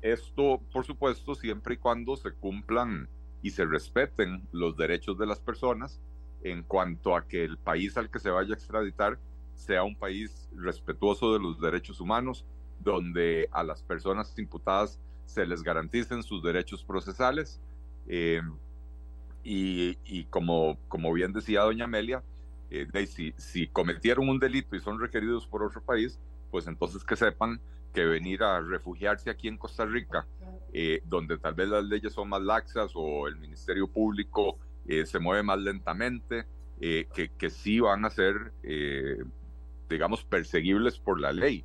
esto, 0.00 0.60
por 0.72 0.84
supuesto, 0.84 1.34
siempre 1.34 1.74
y 1.74 1.76
cuando 1.78 2.16
se 2.16 2.32
cumplan 2.32 3.08
y 3.42 3.50
se 3.50 3.64
respeten 3.64 4.42
los 4.52 4.76
derechos 4.76 5.18
de 5.18 5.26
las 5.26 5.40
personas 5.40 6.00
en 6.42 6.62
cuanto 6.62 7.16
a 7.16 7.26
que 7.26 7.44
el 7.44 7.58
país 7.58 7.96
al 7.96 8.10
que 8.10 8.18
se 8.18 8.30
vaya 8.30 8.50
a 8.50 8.56
extraditar 8.56 9.18
sea 9.54 9.82
un 9.82 9.96
país 9.96 10.48
respetuoso 10.54 11.32
de 11.32 11.40
los 11.40 11.60
derechos 11.60 12.00
humanos, 12.00 12.44
donde 12.80 13.48
a 13.50 13.64
las 13.64 13.82
personas 13.82 14.38
imputadas 14.38 15.00
se 15.26 15.44
les 15.46 15.62
garanticen 15.62 16.22
sus 16.22 16.42
derechos 16.42 16.84
procesales. 16.84 17.60
Eh, 19.50 19.96
y, 20.04 20.24
como, 20.24 20.78
como 20.88 21.12
bien 21.12 21.32
decía 21.32 21.62
doña 21.62 21.84
Amelia, 21.84 22.22
eh, 22.70 22.86
si, 23.06 23.32
si 23.38 23.66
cometieron 23.66 24.28
un 24.28 24.38
delito 24.38 24.76
y 24.76 24.80
son 24.80 25.00
requeridos 25.00 25.46
por 25.46 25.62
otro 25.62 25.80
país, 25.82 26.18
pues 26.50 26.66
entonces 26.66 27.02
que 27.02 27.16
sepan 27.16 27.60
que 27.94 28.04
venir 28.04 28.42
a 28.42 28.60
refugiarse 28.60 29.30
aquí 29.30 29.48
en 29.48 29.56
Costa 29.56 29.86
Rica, 29.86 30.26
eh, 30.72 31.00
donde 31.06 31.38
tal 31.38 31.54
vez 31.54 31.68
las 31.68 31.84
leyes 31.84 32.12
son 32.12 32.28
más 32.28 32.42
laxas 32.42 32.92
o 32.94 33.26
el 33.26 33.36
Ministerio 33.36 33.88
Público 33.88 34.58
eh, 34.88 35.04
se 35.04 35.18
mueve 35.18 35.42
más 35.42 35.58
lentamente, 35.58 36.46
eh, 36.80 37.06
que, 37.14 37.28
que, 37.28 37.50
sí 37.50 37.78
van 37.78 38.06
a 38.06 38.10
ser, 38.10 38.52
eh, 38.62 39.22
digamos, 39.88 40.24
perseguibles 40.24 40.98
por 40.98 41.20
la 41.20 41.30
ley. 41.30 41.64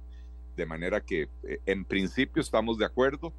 De 0.58 0.66
manera 0.66 1.00
que 1.02 1.30
en 1.66 1.86
principio 1.86 2.42
estamos 2.42 2.78
de 2.78 2.86
acuerdo 2.86 3.34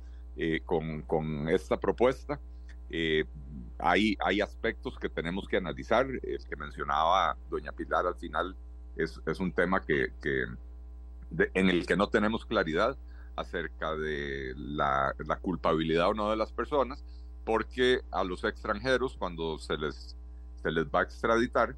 con, 0.65 1.03
con, 1.03 1.49
esta 1.49 1.79
propuesta. 1.79 2.41
Hay, 3.79 4.17
hay 4.21 4.41
aspectos 4.41 4.99
que 4.99 5.09
tenemos 5.09 5.47
que 5.49 5.57
analizar. 5.57 6.07
El 6.07 6.45
que 6.45 6.57
mencionaba 6.57 7.37
doña 7.51 7.73
Pilar 7.73 8.07
al 8.07 8.17
final 8.17 8.57
es, 8.97 9.21
es 9.27 9.41
un 9.41 9.53
tema 9.53 9.83
que, 9.83 10.13
que 10.23 10.45
en 11.55 11.69
el 11.69 11.87
que 11.87 11.97
no 11.97 12.09
tenemos 12.09 12.47
claridad 12.47 12.97
acerca 13.37 13.97
de 13.97 14.55
la, 14.57 15.15
la 15.27 15.37
culpabilidad 15.37 16.09
o 16.11 16.15
no 16.15 16.31
de 16.31 16.37
las 16.37 16.53
personas 16.53 17.05
porque 17.45 18.01
a 18.11 18.25
los 18.25 18.45
extranjeros 18.45 19.17
cuando 19.17 19.59
se 19.59 19.77
les, 19.77 20.17
se 20.63 20.71
les 20.71 20.87
va 20.87 21.01
a 21.01 21.03
extraditar, 21.03 21.77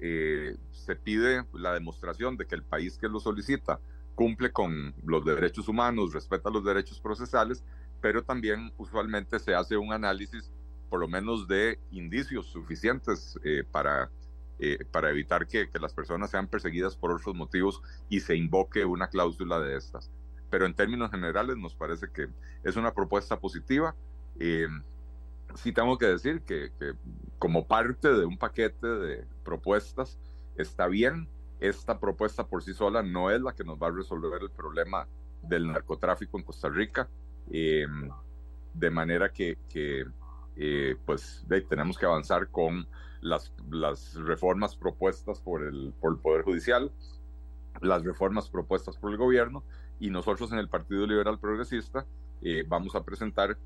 eh, 0.00 0.56
se 0.70 0.96
pide 0.96 1.44
la 1.52 1.74
demostración 1.74 2.36
de 2.36 2.46
que 2.46 2.54
el 2.54 2.62
país 2.62 2.98
que 2.98 3.08
lo 3.08 3.20
solicita 3.20 3.78
cumple 4.14 4.52
con 4.52 4.94
los 5.04 5.24
derechos 5.24 5.68
humanos, 5.68 6.12
respeta 6.12 6.50
los 6.50 6.64
derechos 6.64 7.00
procesales, 7.00 7.62
pero 8.02 8.22
también 8.22 8.70
usualmente 8.76 9.38
se 9.38 9.54
hace 9.54 9.78
un 9.78 9.94
análisis 9.94 10.50
por 10.90 11.00
lo 11.00 11.08
menos 11.08 11.48
de 11.48 11.78
indicios 11.90 12.48
suficientes 12.48 13.38
eh, 13.44 13.64
para, 13.70 14.10
eh, 14.58 14.84
para 14.90 15.08
evitar 15.08 15.46
que, 15.46 15.70
que, 15.70 15.78
las 15.78 15.94
personas 15.94 16.30
sean 16.30 16.46
perseguidas 16.46 16.94
por 16.96 17.12
otros 17.12 17.34
motivos 17.34 17.80
y 18.10 18.20
se 18.20 18.36
invoque 18.36 18.84
una 18.84 19.08
cláusula 19.08 19.58
de 19.58 19.78
estas. 19.78 20.10
Pero 20.50 20.66
en 20.66 20.74
términos 20.74 21.10
generales 21.10 21.56
nos 21.56 21.74
parece 21.74 22.08
que 22.12 22.28
es 22.62 22.76
una 22.76 22.92
propuesta 22.92 23.40
positiva 23.40 23.94
sí 25.54 25.72
tengo 25.72 25.98
que 25.98 26.06
decir 26.06 26.42
que, 26.42 26.70
como 27.38 27.66
parte 27.66 28.12
de 28.12 28.24
un 28.24 28.38
paquete 28.38 28.86
de 28.86 29.24
propuestas 29.44 30.18
está 30.56 30.86
bien. 30.86 31.28
Esta 31.60 32.00
propuesta 32.00 32.44
por 32.44 32.62
sí 32.62 32.74
sola 32.74 33.02
no 33.02 33.30
es 33.30 33.40
la 33.40 33.54
que 33.54 33.64
nos 33.64 33.78
va 33.78 33.88
a 33.88 33.92
resolver 33.92 34.42
el 34.42 34.50
problema 34.50 35.06
del 35.42 35.68
narcotráfico 35.68 36.36
en 36.38 36.44
Costa 36.44 36.68
Rica. 36.68 37.08
Em, 37.54 38.08
de 38.72 38.90
manera 38.90 39.30
que, 39.30 39.58
eh, 40.56 40.96
pues 41.04 41.44
tenemos 41.68 41.98
que 41.98 42.06
avanzar 42.06 42.48
con 42.48 42.86
las, 43.20 43.52
las 43.70 44.14
reformas 44.14 44.74
propuestas 44.74 45.38
por 45.38 45.62
el, 45.62 45.92
por 46.00 46.12
el 46.14 46.18
Poder 46.18 46.42
Judicial, 46.44 46.90
las 47.82 48.02
reformas 48.04 48.48
propuestas 48.48 48.96
por 48.96 49.10
el 49.10 49.18
gobierno 49.18 49.62
y 50.00 50.08
nosotros 50.08 50.50
en 50.52 50.58
el 50.60 50.68
Partido 50.68 51.06
Liberal 51.06 51.38
Progresista 51.38 52.06
eh, 52.40 52.64
vamos 52.66 52.94
a 52.94 53.04
presentar 53.04 53.58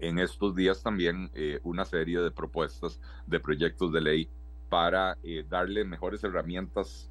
en 0.00 0.18
estos 0.18 0.54
días 0.54 0.82
también 0.82 1.30
eh, 1.34 1.60
una 1.62 1.86
serie 1.86 2.20
de 2.20 2.30
propuestas 2.30 3.00
de 3.26 3.40
proyectos 3.40 3.90
de 3.90 4.02
ley 4.02 4.28
para 4.68 5.16
darle 5.48 5.82
mejores 5.84 6.22
herramientas 6.22 7.10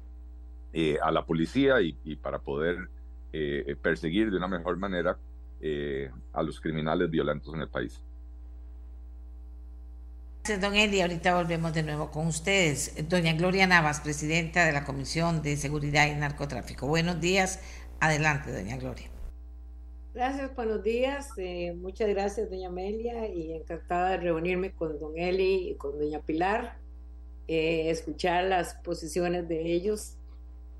a 1.02 1.10
la 1.10 1.26
policía 1.26 1.80
y, 1.80 1.92
para 2.14 2.38
poder 2.38 2.88
perseguir 3.82 4.30
de 4.30 4.36
una 4.36 4.46
mejor 4.46 4.76
manera 4.76 5.18
a 6.32 6.42
los 6.42 6.60
criminales 6.60 7.10
violentos 7.10 7.54
en 7.54 7.60
el 7.60 7.68
país. 7.68 8.00
Gracias, 10.48 10.60
don 10.62 10.74
Eli. 10.78 11.02
Ahorita 11.02 11.34
volvemos 11.34 11.74
de 11.74 11.82
nuevo 11.82 12.10
con 12.10 12.26
ustedes. 12.26 12.94
Doña 13.08 13.34
Gloria 13.34 13.66
Navas, 13.66 14.00
presidenta 14.00 14.64
de 14.64 14.72
la 14.72 14.84
Comisión 14.84 15.42
de 15.42 15.58
Seguridad 15.58 16.06
y 16.06 16.14
Narcotráfico. 16.14 16.86
Buenos 16.86 17.20
días. 17.20 17.60
Adelante, 18.00 18.50
doña 18.50 18.78
Gloria. 18.78 19.10
Gracias, 20.14 20.56
buenos 20.56 20.82
días. 20.82 21.28
Eh, 21.36 21.74
muchas 21.74 22.08
gracias, 22.08 22.48
doña 22.48 22.68
Amelia, 22.68 23.28
y 23.28 23.52
encantada 23.52 24.12
de 24.12 24.16
reunirme 24.16 24.72
con 24.72 24.98
don 24.98 25.18
Eli 25.18 25.68
y 25.70 25.74
con 25.74 25.98
doña 25.98 26.20
Pilar, 26.20 26.78
eh, 27.46 27.90
escuchar 27.90 28.44
las 28.44 28.74
posiciones 28.74 29.46
de 29.48 29.72
ellos. 29.72 30.14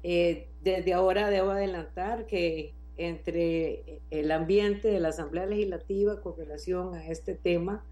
Eh, 0.03 0.49
desde 0.63 0.95
ahora 0.95 1.29
debo 1.29 1.51
adelantar 1.51 2.27
que 2.27 2.73
entre 2.99 4.01
el 4.11 4.31
ambiente 4.31 4.89
de 4.89 5.01
la 5.01 5.09
Asamblea 5.09 5.47
Legislativa 5.47 6.21
con 6.21 6.37
relación 6.37 6.95
a 6.95 7.07
este 7.07 7.35
tema, 7.35 7.85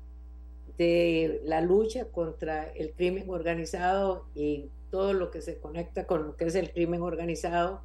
de 0.76 1.40
la 1.44 1.62
lucha 1.62 2.06
contra 2.06 2.64
el 2.64 2.92
crimen 2.92 3.30
organizado 3.30 4.26
y 4.34 4.68
todo 4.90 5.14
lo 5.14 5.30
que 5.30 5.40
se 5.40 5.58
conecta 5.58 6.06
con 6.06 6.26
lo 6.26 6.36
que 6.36 6.44
es 6.44 6.54
el 6.54 6.70
crimen 6.70 7.02
organizado 7.02 7.80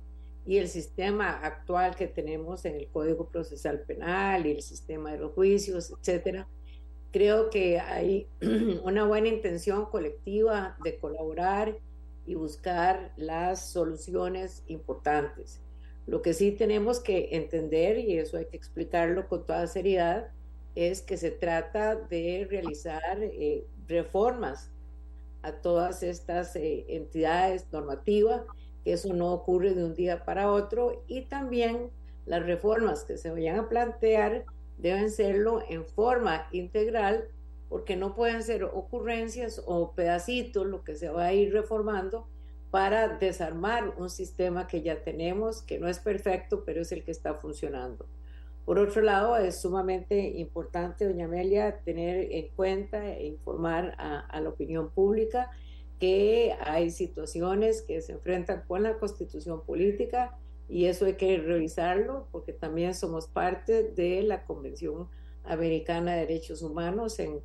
y 0.45 0.57
el 0.57 0.67
sistema 0.67 1.29
actual 1.29 1.95
que 1.95 2.07
tenemos 2.07 2.65
en 2.65 2.75
el 2.75 2.87
Código 2.87 3.27
Procesal 3.27 3.81
Penal 3.81 4.45
y 4.45 4.51
el 4.51 4.61
sistema 4.61 5.11
de 5.11 5.19
los 5.19 5.31
juicios, 5.33 5.91
etcétera, 5.91 6.47
creo 7.11 7.49
que 7.49 7.79
hay 7.79 8.27
una 8.83 9.05
buena 9.05 9.27
intención 9.27 9.85
colectiva 9.85 10.77
de 10.83 10.97
colaborar 10.97 11.77
y 12.25 12.35
buscar 12.35 13.13
las 13.17 13.71
soluciones 13.71 14.63
importantes. 14.67 15.61
Lo 16.11 16.21
que 16.21 16.33
sí 16.33 16.51
tenemos 16.51 16.99
que 16.99 17.29
entender, 17.37 17.97
y 17.97 18.17
eso 18.17 18.35
hay 18.35 18.43
que 18.47 18.57
explicarlo 18.57 19.29
con 19.29 19.45
toda 19.45 19.65
seriedad, 19.65 20.27
es 20.75 21.01
que 21.01 21.15
se 21.15 21.31
trata 21.31 21.95
de 21.95 22.45
realizar 22.49 23.01
eh, 23.21 23.65
reformas 23.87 24.69
a 25.41 25.53
todas 25.53 26.03
estas 26.03 26.53
eh, 26.57 26.83
entidades 26.89 27.65
normativas, 27.71 28.41
que 28.83 28.91
eso 28.91 29.13
no 29.13 29.31
ocurre 29.31 29.73
de 29.73 29.85
un 29.85 29.95
día 29.95 30.25
para 30.25 30.51
otro, 30.51 31.01
y 31.07 31.21
también 31.21 31.89
las 32.25 32.45
reformas 32.45 33.05
que 33.05 33.15
se 33.15 33.31
vayan 33.31 33.57
a 33.57 33.69
plantear 33.69 34.43
deben 34.79 35.11
serlo 35.11 35.63
en 35.69 35.85
forma 35.85 36.45
integral, 36.51 37.29
porque 37.69 37.95
no 37.95 38.15
pueden 38.15 38.43
ser 38.43 38.65
ocurrencias 38.65 39.63
o 39.65 39.93
pedacitos 39.93 40.67
lo 40.67 40.83
que 40.83 40.95
se 40.95 41.07
va 41.07 41.27
a 41.27 41.33
ir 41.33 41.53
reformando 41.53 42.27
para 42.71 43.17
desarmar 43.17 43.93
un 43.97 44.09
sistema 44.09 44.65
que 44.65 44.81
ya 44.81 45.03
tenemos, 45.03 45.61
que 45.61 45.77
no 45.77 45.89
es 45.89 45.99
perfecto, 45.99 46.63
pero 46.65 46.81
es 46.81 46.91
el 46.93 47.03
que 47.03 47.11
está 47.11 47.33
funcionando. 47.35 48.05
Por 48.65 48.79
otro 48.79 49.01
lado, 49.01 49.35
es 49.35 49.59
sumamente 49.59 50.29
importante, 50.37 51.05
doña 51.05 51.25
Amelia, 51.25 51.81
tener 51.83 52.31
en 52.31 52.47
cuenta 52.55 53.13
e 53.13 53.25
informar 53.25 53.95
a, 53.97 54.39
la 54.39 54.49
opinión 54.49 54.89
pública 54.91 55.51
que 55.99 56.55
hay 56.61 56.89
situaciones 56.89 57.81
que 57.81 58.01
se 58.01 58.13
enfrentan 58.13 58.63
con 58.67 58.83
la 58.83 58.97
constitución 58.97 59.61
política 59.65 60.37
y 60.69 60.85
eso 60.85 61.05
hay 61.05 61.13
que 61.13 61.37
revisarlo 61.37 62.27
porque 62.31 62.53
también 62.53 62.95
somos 62.95 63.27
parte 63.27 63.83
de 63.83 64.23
la 64.23 64.45
Convención 64.45 65.09
Americana 65.43 66.13
de 66.13 66.21
Derechos 66.21 66.61
Humanos 66.61 67.19
en, 67.19 67.41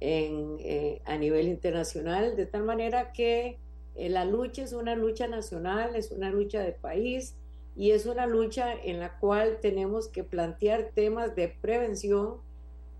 eh, 0.00 1.00
a 1.04 1.16
nivel 1.16 1.48
internacional, 1.48 2.34
de 2.34 2.46
tal 2.46 2.64
manera 2.64 3.12
que 3.12 3.58
eh, 3.96 4.08
la 4.08 4.24
lucha 4.24 4.62
es 4.62 4.72
una 4.72 4.94
lucha 4.94 5.26
nacional, 5.26 5.96
es 5.96 6.10
una 6.10 6.30
lucha 6.30 6.62
de 6.62 6.72
país, 6.72 7.34
y 7.76 7.90
es 7.90 8.06
una 8.06 8.26
lucha 8.26 8.72
en 8.72 9.00
la 9.00 9.18
cual 9.18 9.58
tenemos 9.60 10.08
que 10.08 10.24
plantear 10.24 10.92
temas 10.94 11.36
de 11.36 11.48
prevención, 11.48 12.38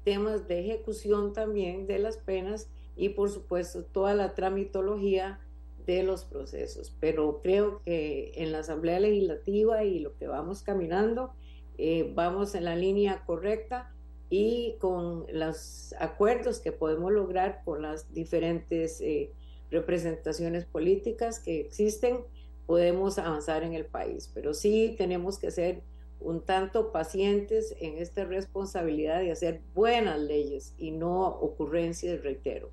temas 0.04 0.46
de 0.46 0.60
ejecución 0.60 1.32
también 1.32 1.86
de 1.86 1.98
las 1.98 2.18
penas 2.18 2.68
y 2.94 3.08
por 3.10 3.30
supuesto 3.30 3.84
toda 3.84 4.14
la 4.14 4.34
tramitología 4.34 5.40
de 5.86 6.02
los 6.02 6.24
procesos. 6.24 6.94
Pero 7.00 7.40
creo 7.42 7.80
que 7.84 8.32
en 8.36 8.52
la 8.52 8.58
Asamblea 8.58 9.00
Legislativa 9.00 9.82
y 9.82 10.00
lo 10.00 10.14
que 10.18 10.26
vamos 10.26 10.62
caminando, 10.62 11.32
eh, 11.78 12.12
vamos 12.14 12.54
en 12.54 12.64
la 12.64 12.76
línea 12.76 13.24
correcta 13.24 13.90
y 14.28 14.76
con 14.78 15.24
los 15.32 15.94
acuerdos 15.98 16.58
que 16.58 16.72
podemos 16.72 17.12
lograr 17.12 17.62
con 17.64 17.80
las 17.80 18.12
diferentes 18.12 19.00
eh, 19.00 19.30
representaciones 19.76 20.64
políticas 20.64 21.38
que 21.38 21.60
existen 21.60 22.20
podemos 22.66 23.18
avanzar 23.18 23.62
en 23.62 23.74
el 23.74 23.84
país, 23.84 24.30
pero 24.34 24.54
sí 24.54 24.94
tenemos 24.96 25.38
que 25.38 25.50
ser 25.50 25.82
un 26.20 26.40
tanto 26.40 26.92
pacientes 26.92 27.76
en 27.80 27.98
esta 27.98 28.24
responsabilidad 28.24 29.20
de 29.20 29.32
hacer 29.32 29.60
buenas 29.74 30.18
leyes 30.18 30.72
y 30.78 30.90
no 30.90 31.26
ocurrencias, 31.26 32.22
reitero. 32.22 32.70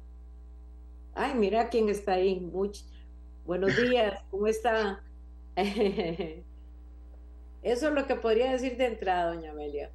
Ay, 1.14 1.34
mira 1.36 1.70
quién 1.70 1.90
está 1.90 2.14
ahí. 2.14 2.40
Much... 2.40 2.80
Buenos 3.46 3.76
días, 3.76 4.24
¿cómo 4.32 4.48
está? 4.48 5.04
Eso 5.56 6.44
es 7.62 7.94
lo 7.94 8.08
que 8.08 8.16
podría 8.16 8.52
decir 8.52 8.78
de 8.78 8.86
entrada, 8.86 9.36
doña 9.36 9.52
Amelia. 9.52 9.92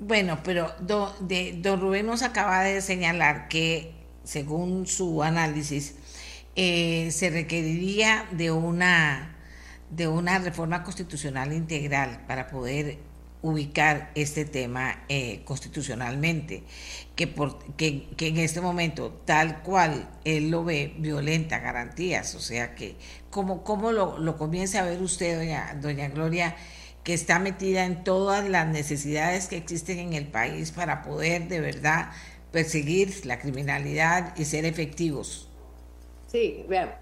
Bueno, 0.00 0.38
pero 0.42 0.72
de, 1.20 1.58
don 1.60 1.80
Rubén 1.80 2.06
nos 2.06 2.22
acaba 2.22 2.62
de 2.62 2.80
señalar 2.80 3.48
que, 3.48 3.92
según 4.24 4.86
su 4.86 5.22
análisis, 5.22 5.94
eh, 6.56 7.10
se 7.12 7.30
requeriría 7.30 8.26
de 8.32 8.50
una, 8.50 9.36
de 9.90 10.08
una 10.08 10.38
reforma 10.38 10.82
constitucional 10.82 11.52
integral 11.52 12.24
para 12.26 12.48
poder 12.48 12.98
ubicar 13.42 14.10
este 14.14 14.44
tema 14.44 15.04
eh, 15.08 15.42
constitucionalmente, 15.44 16.62
que, 17.16 17.26
por, 17.26 17.58
que, 17.76 18.08
en 18.18 18.36
este 18.38 18.60
momento, 18.60 19.22
tal 19.24 19.62
cual 19.62 20.10
él 20.24 20.50
lo 20.50 20.64
ve, 20.64 20.94
violenta 20.98 21.58
garantías, 21.58 22.34
o 22.34 22.40
sea 22.40 22.74
que, 22.74 22.96
¿cómo, 23.30 23.64
cómo 23.64 23.92
lo, 23.92 24.18
lo 24.18 24.36
comienza 24.36 24.80
a 24.80 24.84
ver 24.84 25.00
usted, 25.00 25.38
doña, 25.38 25.74
doña 25.80 26.08
Gloria, 26.08 26.54
que 27.02 27.14
está 27.14 27.38
metida 27.38 27.86
en 27.86 28.04
todas 28.04 28.46
las 28.46 28.66
necesidades 28.66 29.46
que 29.46 29.56
existen 29.56 29.98
en 29.98 30.12
el 30.12 30.26
país 30.26 30.70
para 30.70 31.02
poder 31.02 31.48
de 31.48 31.60
verdad 31.60 32.10
perseguir 32.52 33.26
la 33.26 33.38
criminalidad 33.38 34.36
y 34.36 34.44
ser 34.44 34.64
efectivos? 34.64 35.48
Sí, 36.26 36.64
vean, 36.68 36.94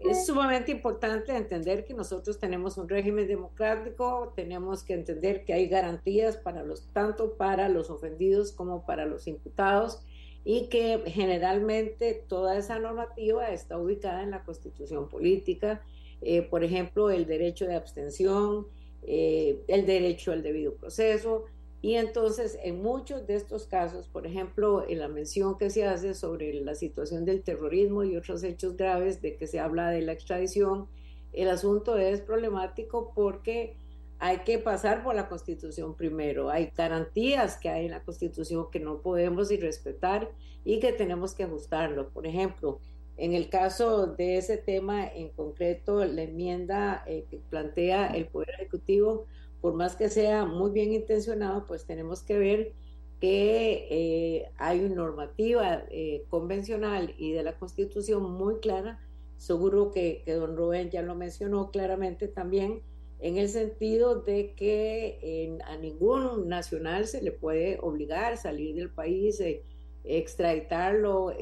es 0.00 0.26
sumamente 0.26 0.70
importante 0.70 1.34
entender 1.34 1.84
que 1.84 1.94
nosotros 1.94 2.38
tenemos 2.38 2.76
un 2.76 2.88
régimen 2.88 3.26
democrático, 3.26 4.32
tenemos 4.36 4.82
que 4.82 4.92
entender 4.92 5.44
que 5.44 5.54
hay 5.54 5.66
garantías 5.66 6.36
para 6.36 6.62
los, 6.62 6.86
tanto 6.92 7.36
para 7.36 7.68
los 7.70 7.88
ofendidos 7.88 8.52
como 8.52 8.84
para 8.84 9.06
los 9.06 9.26
imputados 9.26 10.02
y 10.44 10.68
que 10.68 11.02
generalmente 11.06 12.22
toda 12.28 12.58
esa 12.58 12.78
normativa 12.78 13.48
está 13.48 13.78
ubicada 13.78 14.22
en 14.22 14.30
la 14.30 14.44
constitución 14.44 15.08
política, 15.08 15.82
eh, 16.20 16.42
por 16.42 16.64
ejemplo, 16.64 17.10
el 17.10 17.26
derecho 17.26 17.66
de 17.66 17.74
abstención, 17.74 18.66
eh, 19.02 19.62
el 19.68 19.86
derecho 19.86 20.32
al 20.32 20.42
debido 20.42 20.74
proceso, 20.74 21.46
y 21.84 21.96
entonces, 21.96 22.58
en 22.62 22.80
muchos 22.80 23.26
de 23.26 23.34
estos 23.34 23.66
casos, 23.66 24.08
por 24.08 24.26
ejemplo, 24.26 24.86
en 24.88 25.00
la 25.00 25.08
mención 25.08 25.58
que 25.58 25.68
se 25.68 25.84
hace 25.84 26.14
sobre 26.14 26.54
la 26.54 26.74
situación 26.74 27.26
del 27.26 27.42
terrorismo 27.42 28.04
y 28.04 28.16
otros 28.16 28.42
hechos 28.42 28.74
graves 28.78 29.20
de 29.20 29.36
que 29.36 29.46
se 29.46 29.60
habla 29.60 29.90
de 29.90 30.00
la 30.00 30.12
extradición, 30.12 30.88
el 31.34 31.50
asunto 31.50 31.98
es 31.98 32.22
problemático 32.22 33.12
porque 33.14 33.76
hay 34.18 34.38
que 34.46 34.58
pasar 34.58 35.04
por 35.04 35.14
la 35.14 35.28
Constitución 35.28 35.94
primero. 35.94 36.48
Hay 36.48 36.72
garantías 36.74 37.58
que 37.58 37.68
hay 37.68 37.84
en 37.84 37.90
la 37.90 38.02
Constitución 38.02 38.70
que 38.72 38.80
no 38.80 39.02
podemos 39.02 39.52
irrespetar 39.52 40.30
y 40.64 40.80
que 40.80 40.94
tenemos 40.94 41.34
que 41.34 41.42
ajustarlo. 41.42 42.08
Por 42.08 42.26
ejemplo, 42.26 42.80
en 43.18 43.34
el 43.34 43.50
caso 43.50 44.06
de 44.06 44.38
ese 44.38 44.56
tema 44.56 45.06
en 45.06 45.28
concreto, 45.28 46.02
la 46.06 46.22
enmienda 46.22 47.04
eh, 47.06 47.26
que 47.28 47.36
plantea 47.50 48.06
el 48.06 48.24
Poder 48.24 48.54
Ejecutivo 48.54 49.26
por 49.64 49.72
más 49.72 49.96
que 49.96 50.10
sea 50.10 50.44
muy 50.44 50.72
bien 50.72 50.92
intencionado, 50.92 51.64
pues 51.66 51.86
tenemos 51.86 52.22
que 52.22 52.36
ver 52.36 52.72
que 53.18 53.88
eh, 53.90 54.50
hay 54.58 54.84
una 54.84 54.96
normativa 54.96 55.84
eh, 55.88 56.26
convencional 56.28 57.14
y 57.16 57.32
de 57.32 57.42
la 57.42 57.56
Constitución 57.56 58.30
muy 58.30 58.56
clara. 58.60 59.00
Seguro 59.38 59.90
que, 59.90 60.22
don 60.26 60.54
Rubén 60.54 60.90
ya 60.90 61.00
lo 61.00 61.14
mencionó 61.14 61.70
claramente 61.70 62.28
también, 62.28 62.82
en 63.20 63.38
el 63.38 63.48
sentido 63.48 64.20
de 64.20 64.52
que 64.52 65.58
a 65.64 65.78
ningún 65.78 66.46
nacional 66.46 67.06
se 67.06 67.22
le 67.22 67.32
puede 67.32 67.78
obligar 67.80 68.34
a 68.34 68.36
salir 68.36 68.76
del 68.76 68.90
país, 68.90 69.40
eh, 69.40 69.62
extraditarlo, 70.04 71.32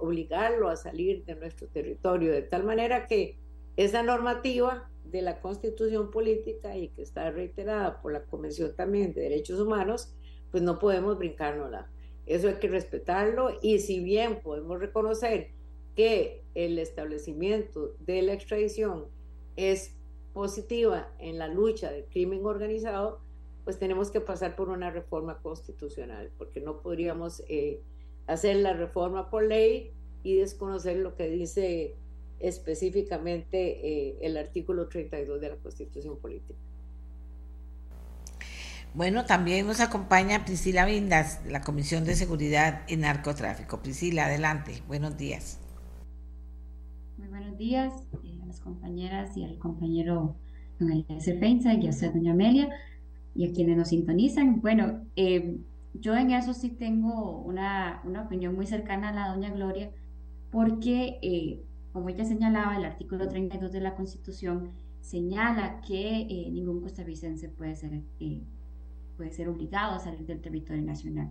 obligarlo 0.00 0.70
a 0.70 0.76
salir 0.76 1.22
de 1.26 1.34
nuestro 1.34 1.68
territorio, 1.68 2.32
de 2.32 2.40
tal 2.40 2.64
manera 2.64 3.06
que 3.06 3.36
esa 3.76 4.02
normativa 4.02 4.87
de 5.10 5.22
la 5.22 5.40
constitución 5.40 6.10
política 6.10 6.76
y 6.76 6.88
que 6.88 7.02
está 7.02 7.30
reiterada 7.30 8.00
por 8.00 8.12
la 8.12 8.24
Convención 8.24 8.74
también 8.74 9.12
de 9.14 9.22
Derechos 9.22 9.60
Humanos, 9.60 10.14
pues 10.50 10.62
no 10.62 10.78
podemos 10.78 11.18
brincárnosla. 11.18 11.90
Eso 12.26 12.48
hay 12.48 12.54
que 12.54 12.68
respetarlo 12.68 13.58
y 13.62 13.78
si 13.78 14.00
bien 14.00 14.40
podemos 14.42 14.78
reconocer 14.78 15.48
que 15.96 16.42
el 16.54 16.78
establecimiento 16.78 17.94
de 18.00 18.22
la 18.22 18.34
extradición 18.34 19.06
es 19.56 19.94
positiva 20.32 21.10
en 21.18 21.38
la 21.38 21.48
lucha 21.48 21.90
del 21.90 22.04
crimen 22.04 22.44
organizado, 22.44 23.20
pues 23.64 23.78
tenemos 23.78 24.10
que 24.10 24.20
pasar 24.20 24.56
por 24.56 24.68
una 24.68 24.90
reforma 24.90 25.38
constitucional, 25.42 26.30
porque 26.38 26.60
no 26.60 26.80
podríamos 26.80 27.42
eh, 27.48 27.82
hacer 28.26 28.56
la 28.56 28.72
reforma 28.72 29.30
por 29.30 29.44
ley 29.44 29.92
y 30.22 30.36
desconocer 30.36 30.98
lo 30.98 31.16
que 31.16 31.28
dice 31.28 31.96
específicamente 32.40 33.58
eh, 33.58 34.18
el 34.20 34.36
artículo 34.36 34.88
32 34.88 35.40
de 35.40 35.48
la 35.48 35.56
Constitución 35.56 36.18
Política. 36.18 36.58
Bueno, 38.94 39.26
también 39.26 39.66
nos 39.66 39.80
acompaña 39.80 40.44
Priscila 40.44 40.86
Vindas, 40.86 41.44
de 41.44 41.52
la 41.52 41.60
Comisión 41.60 42.04
de 42.04 42.14
Seguridad 42.14 42.82
y 42.88 42.96
Narcotráfico. 42.96 43.80
Priscila, 43.80 44.26
adelante. 44.26 44.82
Buenos 44.88 45.16
días. 45.16 45.60
Muy 47.18 47.28
buenos 47.28 47.58
días 47.58 47.92
eh, 48.24 48.40
a 48.42 48.46
las 48.46 48.60
compañeras 48.60 49.36
y 49.36 49.44
al 49.44 49.58
compañero 49.58 50.36
don 50.78 50.90
Eliezer 50.90 51.38
Penza 51.38 51.74
y 51.74 51.86
a 51.86 51.90
usted, 51.90 52.12
doña 52.12 52.32
Amelia, 52.32 52.68
y 53.34 53.48
a 53.48 53.52
quienes 53.52 53.76
nos 53.76 53.88
sintonizan. 53.88 54.60
Bueno, 54.60 55.02
eh, 55.16 55.58
yo 55.94 56.16
en 56.16 56.30
eso 56.30 56.54
sí 56.54 56.70
tengo 56.70 57.40
una, 57.42 58.00
una, 58.04 58.22
opinión 58.22 58.54
muy 58.54 58.66
cercana 58.66 59.10
a 59.10 59.12
la 59.12 59.28
doña 59.28 59.50
Gloria, 59.50 59.90
porque, 60.50 61.18
eh, 61.22 61.62
como 61.92 62.08
ella 62.08 62.24
señalaba, 62.24 62.76
el 62.76 62.84
artículo 62.84 63.28
32 63.28 63.72
de 63.72 63.80
la 63.80 63.94
Constitución 63.94 64.70
señala 65.00 65.80
que 65.80 66.22
eh, 66.22 66.50
ningún 66.50 66.80
costarricense 66.80 67.48
puede 67.48 67.76
ser, 67.76 68.02
eh, 68.20 68.42
puede 69.16 69.30
ser 69.30 69.48
obligado 69.48 69.94
a 69.94 69.98
salir 69.98 70.26
del 70.26 70.40
territorio 70.40 70.82
nacional. 70.82 71.30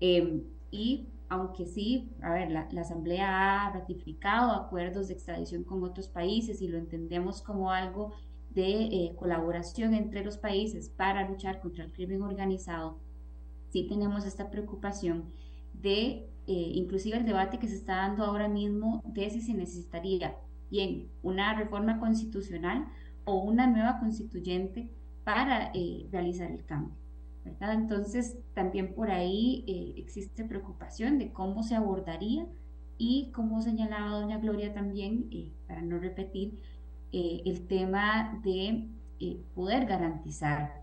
Em, 0.00 0.42
y 0.70 1.08
aunque 1.28 1.66
sí, 1.66 2.10
a 2.20 2.32
ver, 2.32 2.50
la, 2.50 2.68
Asamblea 2.80 3.66
ha 3.66 3.72
ratificado 3.72 4.52
acuerdos 4.52 5.08
de 5.08 5.14
extradición 5.14 5.64
con 5.64 5.82
otros 5.82 6.08
países 6.08 6.60
y 6.60 6.68
lo 6.68 6.78
entendemos 6.78 7.42
como 7.42 7.70
algo 7.70 8.12
de 8.50 8.84
eh, 8.84 9.12
colaboración 9.16 9.94
entre 9.94 10.24
los 10.24 10.38
países 10.38 10.88
para 10.88 11.28
luchar 11.28 11.60
contra 11.60 11.84
el 11.84 11.92
crimen 11.92 12.22
organizado, 12.22 12.98
sí 13.70 13.86
tenemos 13.88 14.24
esta 14.24 14.50
preocupación 14.50 15.24
de, 15.72 16.28
inclusive 16.46 17.16
el 17.16 17.24
debate 17.24 17.58
que 17.58 17.68
se 17.68 17.76
está 17.76 17.96
dando 17.96 18.24
ahora 18.24 18.48
mismo 18.48 19.02
de 19.06 19.30
si 19.30 19.40
se 19.40 19.54
necesitaría 19.54 20.36
bien 20.70 21.08
una 21.22 21.54
reforma 21.54 21.98
constitucional 21.98 22.86
o 23.24 23.36
una 23.42 23.66
nueva 23.66 23.98
constituyente 23.98 24.90
para 25.24 25.70
eh, 25.74 26.06
realizar 26.10 26.50
el 26.50 26.64
cambio. 26.64 26.94
Entonces, 27.60 28.38
también 28.54 28.94
por 28.94 29.10
ahí 29.10 29.64
eh, 29.66 29.94
existe 29.98 30.44
preocupación 30.44 31.18
de 31.18 31.30
cómo 31.32 31.62
se 31.62 31.74
abordaría 31.74 32.46
y 32.96 33.30
como 33.32 33.60
señalaba 33.60 34.18
doña 34.18 34.38
Gloria 34.38 34.72
también, 34.72 35.28
eh, 35.30 35.52
para 35.66 35.82
no 35.82 35.98
repetir, 35.98 36.58
el 37.12 37.68
tema 37.68 38.40
de 38.42 38.88
poder 39.54 39.86
garantizar, 39.86 40.82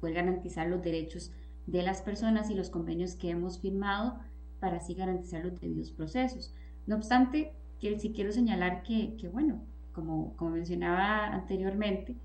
poder 0.00 0.14
garantizar 0.14 0.66
los 0.66 0.82
derechos 0.82 1.30
de 1.66 1.82
las 1.82 2.02
personas 2.02 2.50
y 2.50 2.54
los 2.54 2.70
convenios 2.70 3.14
que 3.14 3.30
hemos 3.30 3.60
firmado 3.60 4.18
para 4.60 4.76
así 4.76 4.94
garantizar 4.94 5.44
los 5.44 5.60
debidos 5.60 5.90
procesos. 5.90 6.54
No 6.86 6.96
obstante, 6.96 7.52
que 7.80 7.98
sí 7.98 8.12
quiero 8.12 8.32
señalar 8.32 8.82
que, 8.82 9.16
bueno, 9.32 9.62
como, 9.92 10.36
como 10.36 10.52
mencionaba 10.52 11.26
anteriormente, 11.26 12.16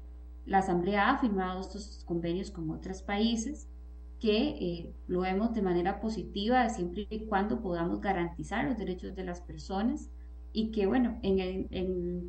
la 0.46 0.60
Asamblea 0.60 1.12
ha 1.12 1.18
firmado 1.20 1.62
estos 1.62 2.04
convenios 2.06 2.52
con 2.52 2.70
otros 2.72 3.02
países 3.02 3.68
que 4.20 4.50
eh, 4.50 4.94
lo 5.08 5.22
vemos 5.22 5.54
de 5.54 5.62
manera 5.62 6.02
positiva 6.02 6.68
siempre 6.70 7.08
y 7.10 7.26
cuando 7.26 7.62
podamos 7.62 8.02
garantizar 8.02 8.66
los 8.66 8.78
derechos 8.78 9.16
de 9.16 9.24
las 9.24 9.40
personas 9.42 10.10
y 10.52 10.72
que 10.72 10.88
bueno, 10.88 11.20
en 11.22 11.40
el, 11.40 11.68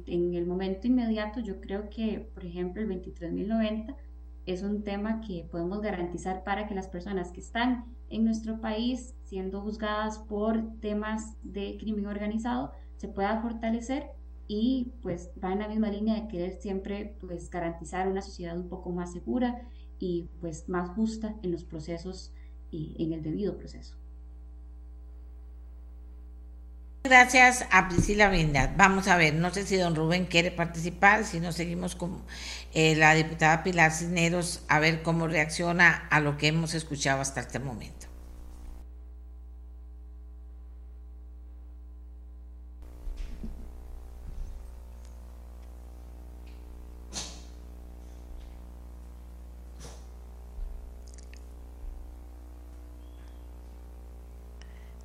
en 0.06 0.34
el 0.34 0.46
momento 0.46 0.86
inmediato 0.86 1.40
yo 1.40 1.60
creo 1.60 1.88
que, 1.88 2.28
por 2.34 2.44
ejemplo, 2.44 2.82
el 2.82 2.88
23.090 2.88 3.96
es 4.46 4.62
un 4.62 4.82
tema 4.82 5.20
que 5.20 5.46
podemos 5.50 5.80
garantizar 5.80 6.44
para 6.44 6.66
que 6.66 6.74
las 6.74 6.88
personas 6.88 7.30
que 7.32 7.40
están 7.40 7.84
en 8.08 8.24
nuestro 8.24 8.60
país 8.60 9.14
siendo 9.24 9.60
juzgadas 9.60 10.18
por 10.18 10.78
temas 10.80 11.36
de 11.42 11.76
crimen 11.78 12.06
organizado 12.06 12.72
se 12.96 13.08
pueda 13.08 13.40
fortalecer 13.40 14.06
y 14.48 14.92
pues 15.02 15.30
va 15.42 15.52
en 15.52 15.60
la 15.60 15.68
misma 15.68 15.90
línea 15.90 16.20
de 16.20 16.28
querer 16.28 16.54
siempre 16.54 17.16
pues 17.20 17.48
garantizar 17.50 18.08
una 18.08 18.22
sociedad 18.22 18.58
un 18.58 18.68
poco 18.68 18.90
más 18.90 19.12
segura 19.12 19.62
y 19.98 20.28
pues 20.40 20.68
más 20.68 20.90
justa 20.90 21.36
en 21.42 21.52
los 21.52 21.64
procesos 21.64 22.32
y 22.70 22.96
en 22.98 23.12
el 23.12 23.22
debido 23.22 23.56
proceso. 23.56 23.99
Gracias 27.02 27.64
a 27.70 27.88
Priscila 27.88 28.28
Vinda. 28.28 28.74
Vamos 28.76 29.08
a 29.08 29.16
ver, 29.16 29.34
no 29.34 29.52
sé 29.52 29.66
si 29.66 29.76
don 29.76 29.96
Rubén 29.96 30.26
quiere 30.26 30.50
participar, 30.50 31.24
si 31.24 31.40
no 31.40 31.50
seguimos 31.50 31.96
con 31.96 32.22
eh, 32.74 32.94
la 32.94 33.14
diputada 33.14 33.62
Pilar 33.62 33.90
Cisneros 33.90 34.62
a 34.68 34.80
ver 34.80 35.02
cómo 35.02 35.26
reacciona 35.26 36.06
a 36.10 36.20
lo 36.20 36.36
que 36.36 36.48
hemos 36.48 36.74
escuchado 36.74 37.22
hasta 37.22 37.40
este 37.40 37.58
momento. 37.58 38.06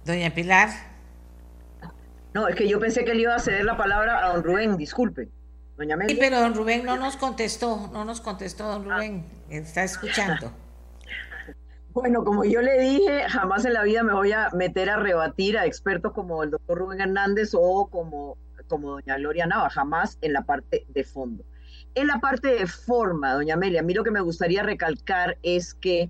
Doña 0.06 0.30
Pilar. 0.36 0.95
No, 2.36 2.49
es 2.49 2.55
que 2.57 2.67
yo 2.67 2.81
pensé 2.81 3.05
que 3.05 3.13
le 3.13 3.21
iba 3.21 3.33
a 3.33 3.39
ceder 3.39 3.63
la 3.63 3.77
palabra 3.77 4.25
a 4.25 4.33
don 4.33 4.43
Rubén, 4.43 4.75
disculpe. 4.75 5.29
Doña 5.77 5.97
Sí, 6.05 6.17
pero 6.19 6.41
don 6.41 6.53
Rubén 6.53 6.83
no 6.83 6.97
nos 6.97 7.15
contestó, 7.15 7.89
no 7.93 8.03
nos 8.03 8.19
contestó 8.19 8.67
don 8.67 8.83
Rubén, 8.83 9.25
está 9.49 9.83
escuchando. 9.83 10.51
Bueno, 11.93 12.25
como 12.25 12.43
yo 12.43 12.61
le 12.61 12.77
dije, 12.77 13.23
jamás 13.29 13.63
en 13.63 13.71
la 13.71 13.83
vida 13.83 14.03
me 14.03 14.11
voy 14.11 14.33
a 14.33 14.49
meter 14.49 14.89
a 14.89 14.97
rebatir 14.97 15.57
a 15.57 15.65
expertos 15.65 16.11
como 16.11 16.43
el 16.43 16.51
doctor 16.51 16.77
Rubén 16.77 16.99
Hernández 16.99 17.51
o 17.53 17.88
como, 17.88 18.36
como 18.67 18.91
doña 18.91 19.15
Gloria 19.15 19.45
Nava, 19.45 19.69
jamás 19.69 20.17
en 20.19 20.33
la 20.33 20.41
parte 20.41 20.86
de 20.89 21.05
fondo. 21.05 21.45
En 21.93 22.07
la 22.07 22.19
parte 22.19 22.49
de 22.49 22.67
forma, 22.67 23.33
doña 23.36 23.53
Amelia, 23.53 23.79
a 23.79 23.83
mí 23.83 23.93
lo 23.93 24.03
que 24.03 24.11
me 24.11 24.19
gustaría 24.19 24.61
recalcar 24.61 25.38
es 25.41 25.73
que 25.73 26.09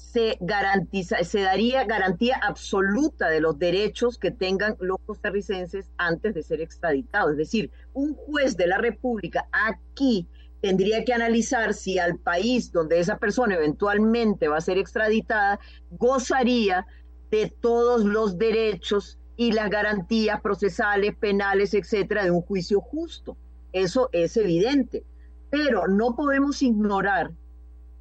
se 0.00 0.38
garantiza, 0.40 1.22
se 1.22 1.42
daría 1.42 1.84
garantía 1.84 2.36
absoluta 2.42 3.28
de 3.28 3.40
los 3.40 3.58
derechos 3.58 4.18
que 4.18 4.30
tengan 4.30 4.76
los 4.80 4.96
costarricenses 5.06 5.90
antes 5.98 6.34
de 6.34 6.42
ser 6.42 6.60
extraditados. 6.60 7.32
Es 7.32 7.36
decir, 7.36 7.70
un 7.92 8.14
juez 8.14 8.56
de 8.56 8.66
la 8.66 8.78
República 8.78 9.46
aquí 9.52 10.26
tendría 10.60 11.04
que 11.04 11.12
analizar 11.12 11.74
si 11.74 11.98
al 11.98 12.18
país 12.18 12.72
donde 12.72 12.98
esa 12.98 13.18
persona 13.18 13.54
eventualmente 13.54 14.48
va 14.48 14.56
a 14.56 14.62
ser 14.62 14.78
extraditada 14.78 15.60
gozaría 15.90 16.86
de 17.30 17.52
todos 17.60 18.04
los 18.04 18.36
derechos 18.36 19.18
y 19.36 19.52
las 19.52 19.70
garantías 19.70 20.40
procesales, 20.40 21.14
penales, 21.14 21.72
etcétera, 21.74 22.24
de 22.24 22.30
un 22.30 22.42
juicio 22.42 22.80
justo. 22.80 23.36
Eso 23.72 24.08
es 24.12 24.36
evidente. 24.36 25.04
Pero 25.50 25.86
no 25.86 26.16
podemos 26.16 26.62
ignorar 26.62 27.32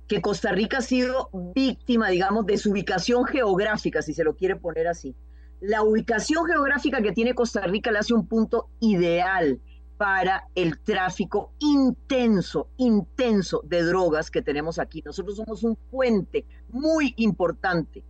que 0.10 0.22
Costa 0.22 0.52
Rica 0.52 0.80
ha 0.80 0.82
sido 0.82 1.30
víctima, 1.56 2.10
digamos, 2.10 2.46
de 2.48 2.58
su 2.58 2.72
ubicación 2.72 3.26
geográfica, 3.26 4.02
si 4.02 4.14
se 4.14 4.24
lo 4.24 4.36
quiere 4.36 4.56
poner 4.56 4.88
así. 4.88 5.16
La 5.62 5.84
ubicación 5.84 6.46
geográfica 6.46 7.02
que 7.02 7.12
tiene 7.12 7.36
Costa 7.36 7.62
Rica 7.62 7.92
le 7.92 8.00
hace 8.00 8.16
un 8.16 8.28
punto 8.28 8.70
ideal 8.80 9.60
para 9.98 10.48
el 10.56 10.80
tráfico 10.80 11.52
intenso, 11.60 12.70
intenso 12.78 13.62
de 13.66 13.84
drogas 13.84 14.32
que 14.32 14.42
tenemos 14.42 14.80
aquí. 14.80 15.04
Nosotros 15.06 15.36
somos 15.38 15.64
un 15.64 15.76
puente 15.76 16.46
muy 16.70 17.14
importante 17.18 18.04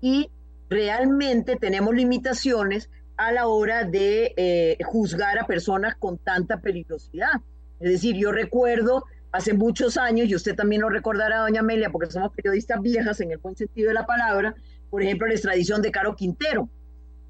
y 0.00 0.30
realmente 0.68 1.54
tenemos 1.54 1.94
limitaciones 1.94 2.90
a 3.16 3.30
la 3.30 3.46
hora 3.46 3.84
de 3.84 4.34
eh, 4.36 4.78
juzgar 4.84 5.38
a 5.38 5.46
personas 5.46 5.94
con 5.94 6.18
tanta 6.18 6.60
peligrosidad. 6.60 7.42
Es 7.78 7.90
decir, 7.90 8.16
yo 8.16 8.32
recuerdo 8.32 9.04
hace 9.34 9.52
muchos 9.52 9.96
años, 9.96 10.28
y 10.28 10.34
usted 10.36 10.54
también 10.54 10.80
lo 10.80 10.88
recordará, 10.88 11.38
doña 11.38 11.58
Amelia, 11.58 11.90
porque 11.90 12.08
somos 12.08 12.32
periodistas 12.32 12.80
viejas 12.80 13.20
en 13.20 13.32
el 13.32 13.38
buen 13.38 13.56
sentido 13.56 13.88
de 13.88 13.94
la 13.94 14.06
palabra, 14.06 14.54
por 14.90 15.02
ejemplo, 15.02 15.26
la 15.26 15.34
extradición 15.34 15.82
de 15.82 15.90
Caro 15.90 16.14
Quintero, 16.14 16.68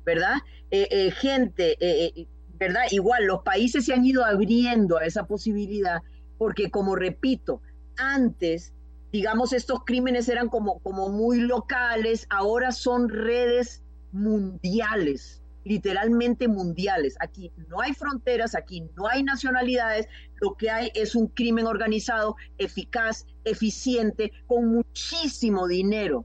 ¿verdad? 0.05 0.35
Eh, 0.71 0.87
eh, 0.91 1.11
gente, 1.13 1.79
eh, 1.81 2.27
¿verdad? 2.59 2.83
Igual, 2.91 3.25
los 3.25 3.43
países 3.43 3.87
se 3.87 3.95
han 3.95 4.05
ido 4.05 4.23
abriendo 4.23 4.99
a 4.99 5.07
esa 5.07 5.27
posibilidad, 5.27 6.03
porque 6.37 6.71
como 6.71 6.95
repito, 6.95 7.63
antes, 7.97 8.75
digamos, 9.11 9.55
estos 9.55 9.79
crímenes 9.87 10.29
eran 10.29 10.51
como, 10.51 10.81
como 10.81 11.09
muy 11.09 11.41
locales, 11.41 12.27
ahora 12.29 12.73
son 12.73 13.09
redes 13.09 13.83
mundiales, 14.13 15.41
literalmente 15.65 16.47
mundiales. 16.49 17.17
Aquí 17.21 17.51
no 17.69 17.81
hay 17.81 17.95
fronteras, 17.95 18.55
aquí 18.55 18.87
no 18.97 19.09
hay 19.09 19.23
nacionalidades, 19.23 20.07
lo 20.41 20.55
que 20.55 20.71
hay 20.71 20.91
es 20.95 21.15
un 21.15 21.29
crimen 21.29 21.67
organizado 21.67 22.37
eficaz, 22.59 23.27
eficiente, 23.45 24.33
con 24.47 24.69
muchísimo 24.69 25.67
dinero 25.67 26.25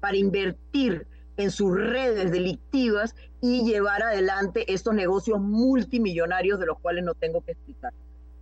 para 0.00 0.16
invertir 0.16 1.06
en 1.36 1.50
sus 1.50 1.74
redes 1.74 2.32
delictivas 2.32 3.14
y 3.40 3.64
llevar 3.64 4.02
adelante 4.02 4.72
estos 4.72 4.94
negocios 4.94 5.40
multimillonarios 5.40 6.58
de 6.58 6.66
los 6.66 6.78
cuales 6.80 7.04
no 7.04 7.14
tengo 7.14 7.42
que 7.42 7.52
explicar. 7.52 7.92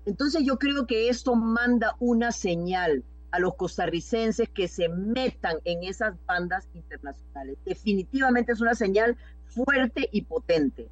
Entonces 0.07 0.45
yo 0.45 0.59
creo 0.59 0.87
que 0.87 1.09
esto 1.09 1.35
manda 1.35 1.97
una 1.99 2.33
señal 2.33 3.05
a 3.31 3.39
los 3.39 3.55
costarricenses 3.55 4.49
que 4.49 4.69
se 4.69 4.89
metan 4.89 5.57
en 5.65 5.83
esas 5.83 6.15
bandas 6.27 6.69
internacionales. 6.75 7.57
Definitivamente 7.65 8.53
es 8.53 8.61
una 8.61 8.75
señal 8.75 9.17
fuerte 9.47 10.09
y 10.13 10.23
potente. 10.23 10.89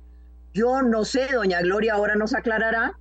Yo 0.52 0.82
no 0.82 1.04
sé, 1.04 1.28
doña 1.32 1.60
Gloria 1.60 1.94
ahora 1.94 2.14
nos 2.16 2.34
aclarará, 2.34 2.98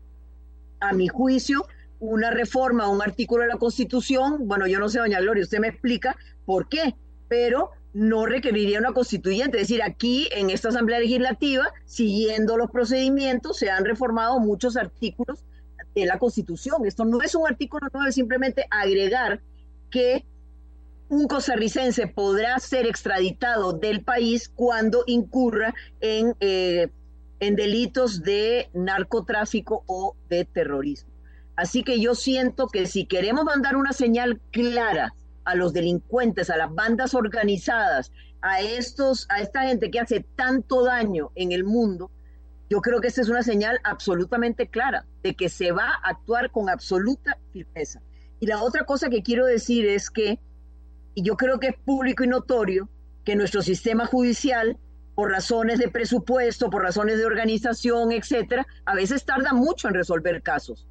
a 0.80 0.94
mi 0.94 1.08
juicio, 1.08 1.66
una 2.00 2.32
reforma, 2.32 2.90
un 2.90 3.02
artículo 3.02 3.44
de 3.44 3.50
la 3.50 3.58
Constitución, 3.58 4.48
bueno, 4.48 4.68
yo 4.68 4.80
no 4.80 4.90
sé, 4.90 5.00
doña 5.00 5.22
Gloria, 5.22 5.44
usted 5.44 5.60
me 5.60 5.70
explica 5.70 6.18
por 6.46 6.68
qué, 6.68 6.96
pero 7.30 7.72
no 7.94 8.26
requeriría 8.26 8.80
una 8.80 8.92
constituyente. 8.92 9.58
Es 9.58 9.68
decir, 9.68 9.84
aquí 9.84 10.28
en 10.32 10.50
esta 10.50 10.70
Asamblea 10.70 11.00
Legislativa, 11.00 11.72
siguiendo 11.86 12.58
los 12.58 12.72
procedimientos, 12.72 13.58
se 13.58 13.70
han 13.70 13.86
reformado 13.86 14.40
muchos 14.40 14.76
artículos 14.76 15.46
de 15.94 16.06
la 16.06 16.20
Constitución. 16.20 16.86
Esto 16.86 17.06
no 17.06 17.22
es 17.22 17.36
un 17.36 17.48
artículo 17.48 17.88
nuevo, 17.94 18.08
es 18.08 18.16
simplemente 18.16 18.66
agregar 18.70 19.42
que 19.90 20.26
un 21.10 21.28
costarricense 21.28 22.08
podrá 22.08 22.60
ser 22.60 22.86
extraditado 22.86 23.74
del 23.74 24.04
país 24.04 24.50
cuando 24.50 25.04
incurra 25.06 25.74
en, 26.02 26.36
eh, 26.40 26.90
en 27.40 27.56
delitos 27.56 28.24
de 28.24 28.70
narcotráfico 28.74 29.84
o 29.86 30.16
de 30.30 30.46
terrorismo. 30.46 31.12
Así 31.56 31.84
que 31.84 32.00
yo 32.00 32.16
siento 32.16 32.68
que 32.68 32.88
si 32.88 33.06
queremos 33.06 33.46
mandar 33.46 33.76
una 33.76 33.94
señal 33.94 34.42
clara 34.52 35.14
a 35.46 35.56
los 35.56 35.74
delincuentes, 35.74 36.50
a 36.50 36.58
las 36.58 36.74
bandas 36.74 37.14
organizadas, 37.14 38.12
a 38.42 38.62
estos, 38.62 39.28
a 39.30 39.42
esta 39.42 39.64
gente 39.64 39.92
que 39.92 40.00
hace 40.00 40.26
tanto 40.36 40.84
daño 40.84 41.32
en 41.36 41.52
el 41.52 41.64
mundo, 41.64 42.10
yo 42.70 42.82
creo 42.82 43.02
que 43.02 43.08
esta 43.08 43.22
es 43.22 43.30
una 43.30 43.44
señal 43.44 43.80
absolutamente 43.84 44.68
clara 44.68 45.06
de 45.22 45.36
que 45.36 45.50
se 45.50 45.72
va 45.72 45.88
a 45.88 46.10
actuar 46.10 46.52
con 46.52 46.70
absoluta 46.70 47.38
firmeza. 47.52 48.02
Y 48.40 48.48
la 48.48 48.62
otra 48.62 48.86
cosa 48.86 49.10
que 49.10 49.24
quiero 49.24 49.46
decir 49.46 49.86
es 49.86 50.10
que 50.10 50.40
y 51.16 51.24
yo 51.24 51.38
creo 51.38 51.60
que 51.60 51.68
es 51.68 51.76
público 51.78 52.24
y 52.24 52.28
notorio 52.28 52.90
que 53.24 53.36
nuestro 53.36 53.62
sistema 53.62 54.06
judicial, 54.06 54.78
por 55.16 55.32
razones 55.32 55.80
de 55.80 55.90
presupuesto, 55.90 56.70
por 56.70 56.82
razones 56.82 57.18
de 57.18 57.26
organización, 57.26 58.12
etcétera, 58.12 58.66
a 58.86 58.96
veces 58.96 59.26
tarda 59.26 59.54
mucho 59.54 59.88
en 59.88 59.94
resolver 59.94 60.42
casos. 60.42 60.88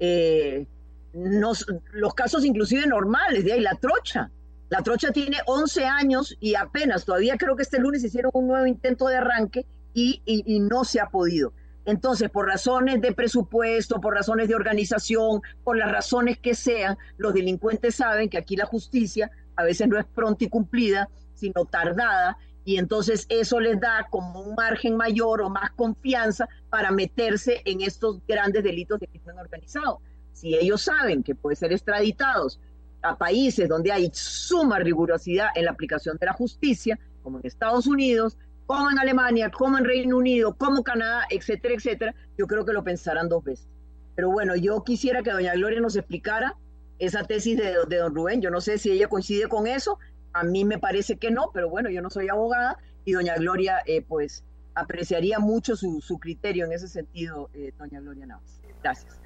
Eh, 0.00 0.66
los 1.12 2.14
casos 2.14 2.44
inclusive 2.44 2.86
normales, 2.86 3.44
de 3.44 3.52
ahí 3.52 3.60
la 3.60 3.74
trocha. 3.74 4.30
La 4.68 4.82
trocha 4.82 5.10
tiene 5.10 5.38
11 5.46 5.84
años 5.84 6.36
y 6.40 6.54
apenas, 6.54 7.04
todavía 7.04 7.36
creo 7.36 7.56
que 7.56 7.62
este 7.62 7.80
lunes 7.80 8.04
hicieron 8.04 8.30
un 8.34 8.46
nuevo 8.46 8.66
intento 8.66 9.08
de 9.08 9.16
arranque 9.16 9.66
y, 9.94 10.60
no 10.60 10.84
se 10.84 11.00
ha 11.00 11.06
podido. 11.06 11.52
Entonces, 11.84 12.30
por 12.30 12.46
razones 12.46 13.00
de 13.00 13.12
presupuesto, 13.12 14.00
por 14.00 14.14
razones 14.14 14.48
de 14.48 14.54
organización, 14.54 15.40
por 15.64 15.76
las 15.76 15.90
razones 15.90 16.38
que 16.38 16.54
sean, 16.54 16.96
los 17.16 17.34
delincuentes 17.34 17.96
saben 17.96 18.28
que 18.28 18.38
aquí 18.38 18.56
la 18.56 18.66
justicia 18.66 19.30
a 19.56 19.64
veces 19.64 19.88
no 19.88 19.98
es 19.98 20.06
pronta 20.06 20.44
y 20.44 20.48
cumplida, 20.48 21.08
sino 21.34 21.64
tardada, 21.64 22.36
y 22.64 22.76
entonces 22.76 23.26
eso 23.28 23.58
les 23.58 23.80
da 23.80 24.06
como 24.10 24.40
un 24.40 24.54
margen 24.54 24.96
mayor 24.96 25.40
o 25.40 25.48
más 25.48 25.70
confianza 25.72 26.48
para 26.68 26.90
meterse 26.90 27.62
en 27.64 27.80
estos 27.80 28.20
grandes 28.28 28.62
delitos 28.62 29.00
de 29.00 29.08
crimen 29.08 29.38
organizado. 29.38 30.00
Si 30.32 30.54
ellos 30.54 30.82
saben 30.82 31.22
que 31.22 31.34
pueden 31.34 31.56
ser 31.56 31.72
extraditados 31.72 32.60
a 33.02 33.16
países 33.16 33.68
donde 33.68 33.92
hay 33.92 34.10
suma 34.12 34.78
rigurosidad 34.78 35.48
en 35.54 35.64
la 35.64 35.70
aplicación 35.70 36.16
de 36.18 36.26
la 36.26 36.32
justicia, 36.32 36.98
como 37.22 37.38
en 37.38 37.46
Estados 37.46 37.86
Unidos, 37.86 38.36
como 38.70 38.88
en 38.88 39.00
Alemania, 39.00 39.50
como 39.50 39.78
en 39.78 39.84
Reino 39.84 40.16
Unido, 40.16 40.54
como 40.54 40.84
Canadá, 40.84 41.26
etcétera, 41.28 41.74
etcétera, 41.74 42.14
yo 42.38 42.46
creo 42.46 42.64
que 42.64 42.72
lo 42.72 42.84
pensarán 42.84 43.28
dos 43.28 43.42
veces. 43.42 43.66
Pero 44.14 44.30
bueno, 44.30 44.54
yo 44.54 44.84
quisiera 44.84 45.24
que 45.24 45.32
doña 45.32 45.54
Gloria 45.54 45.80
nos 45.80 45.96
explicara 45.96 46.56
esa 47.00 47.24
tesis 47.24 47.56
de, 47.58 47.74
don 47.96 48.14
Rubén. 48.14 48.40
Yo 48.40 48.48
no 48.48 48.60
sé 48.60 48.78
si 48.78 48.92
ella 48.92 49.08
coincide 49.08 49.48
con 49.48 49.66
eso, 49.66 49.98
a 50.32 50.44
mí 50.44 50.64
me 50.64 50.78
parece 50.78 51.16
que 51.16 51.32
no, 51.32 51.50
pero 51.52 51.68
bueno, 51.68 51.90
yo 51.90 52.00
no 52.00 52.10
soy 52.10 52.28
abogada 52.28 52.78
y 53.04 53.10
doña 53.10 53.34
Gloria 53.38 53.78
eh, 53.86 54.02
pues 54.02 54.44
apreciaría 54.76 55.40
mucho 55.40 55.74
su, 55.74 56.00
su, 56.00 56.20
criterio 56.20 56.64
en 56.64 56.72
ese 56.72 56.86
sentido, 56.86 57.50
eh, 57.54 57.72
doña 57.76 57.98
Gloria 57.98 58.26
Navas. 58.26 58.60
Gracias. 58.84 59.20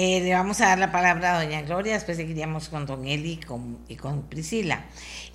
Eh, 0.00 0.20
le 0.20 0.32
vamos 0.32 0.60
a 0.60 0.66
dar 0.66 0.78
la 0.78 0.92
palabra 0.92 1.34
a 1.34 1.42
doña 1.42 1.60
Gloria, 1.62 1.94
después 1.94 2.16
seguiríamos 2.16 2.68
con 2.68 2.86
don 2.86 3.04
Eli 3.04 3.32
y 3.32 3.36
con, 3.38 3.78
y 3.88 3.96
con 3.96 4.22
Priscila. 4.28 4.86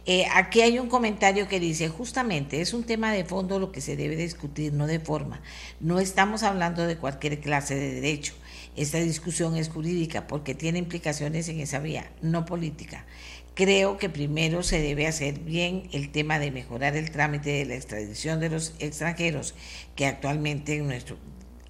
Eh, 0.05 0.25
aquí 0.33 0.61
hay 0.61 0.79
un 0.79 0.87
comentario 0.87 1.49
que 1.49 1.59
dice, 1.59 1.89
justamente 1.89 2.61
es 2.61 2.73
un 2.73 2.85
tema 2.85 3.11
de 3.11 3.25
fondo 3.25 3.59
lo 3.59 3.73
que 3.73 3.81
se 3.81 3.97
debe 3.97 4.15
discutir, 4.15 4.71
no 4.71 4.87
de 4.87 5.01
forma. 5.01 5.41
No 5.81 5.99
estamos 5.99 6.43
hablando 6.43 6.87
de 6.87 6.95
cualquier 6.95 7.41
clase 7.41 7.75
de 7.75 7.95
derecho. 7.95 8.35
Esta 8.77 8.99
discusión 8.99 9.57
es 9.57 9.67
jurídica 9.67 10.27
porque 10.27 10.55
tiene 10.55 10.79
implicaciones 10.79 11.49
en 11.49 11.59
esa 11.59 11.79
vía, 11.79 12.09
no 12.21 12.45
política. 12.45 13.05
Creo 13.55 13.97
que 13.97 14.07
primero 14.07 14.63
se 14.63 14.79
debe 14.79 15.07
hacer 15.07 15.39
bien 15.39 15.89
el 15.91 16.09
tema 16.09 16.39
de 16.39 16.51
mejorar 16.51 16.95
el 16.95 17.11
trámite 17.11 17.49
de 17.49 17.65
la 17.65 17.75
extradición 17.75 18.39
de 18.39 18.47
los 18.47 18.75
extranjeros 18.79 19.55
que 19.97 20.05
actualmente 20.05 20.77
en 20.77 20.87
nuestro 20.87 21.17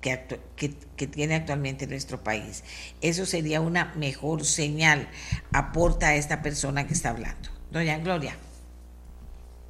que, 0.03 0.39
que, 0.55 0.75
que, 0.97 1.07
tiene 1.07 1.35
actualmente 1.35 1.87
nuestro 1.87 2.23
país. 2.23 2.63
Eso 3.01 3.25
sería 3.25 3.61
una 3.61 3.93
mejor 3.95 4.43
señal, 4.43 5.07
aporta 5.51 6.09
a 6.09 6.15
esta 6.15 6.43
persona 6.43 6.85
que 6.85 6.93
está 6.93 7.09
hablando. 7.09 7.49
Doña 7.71 7.97
Gloria. 7.97 8.35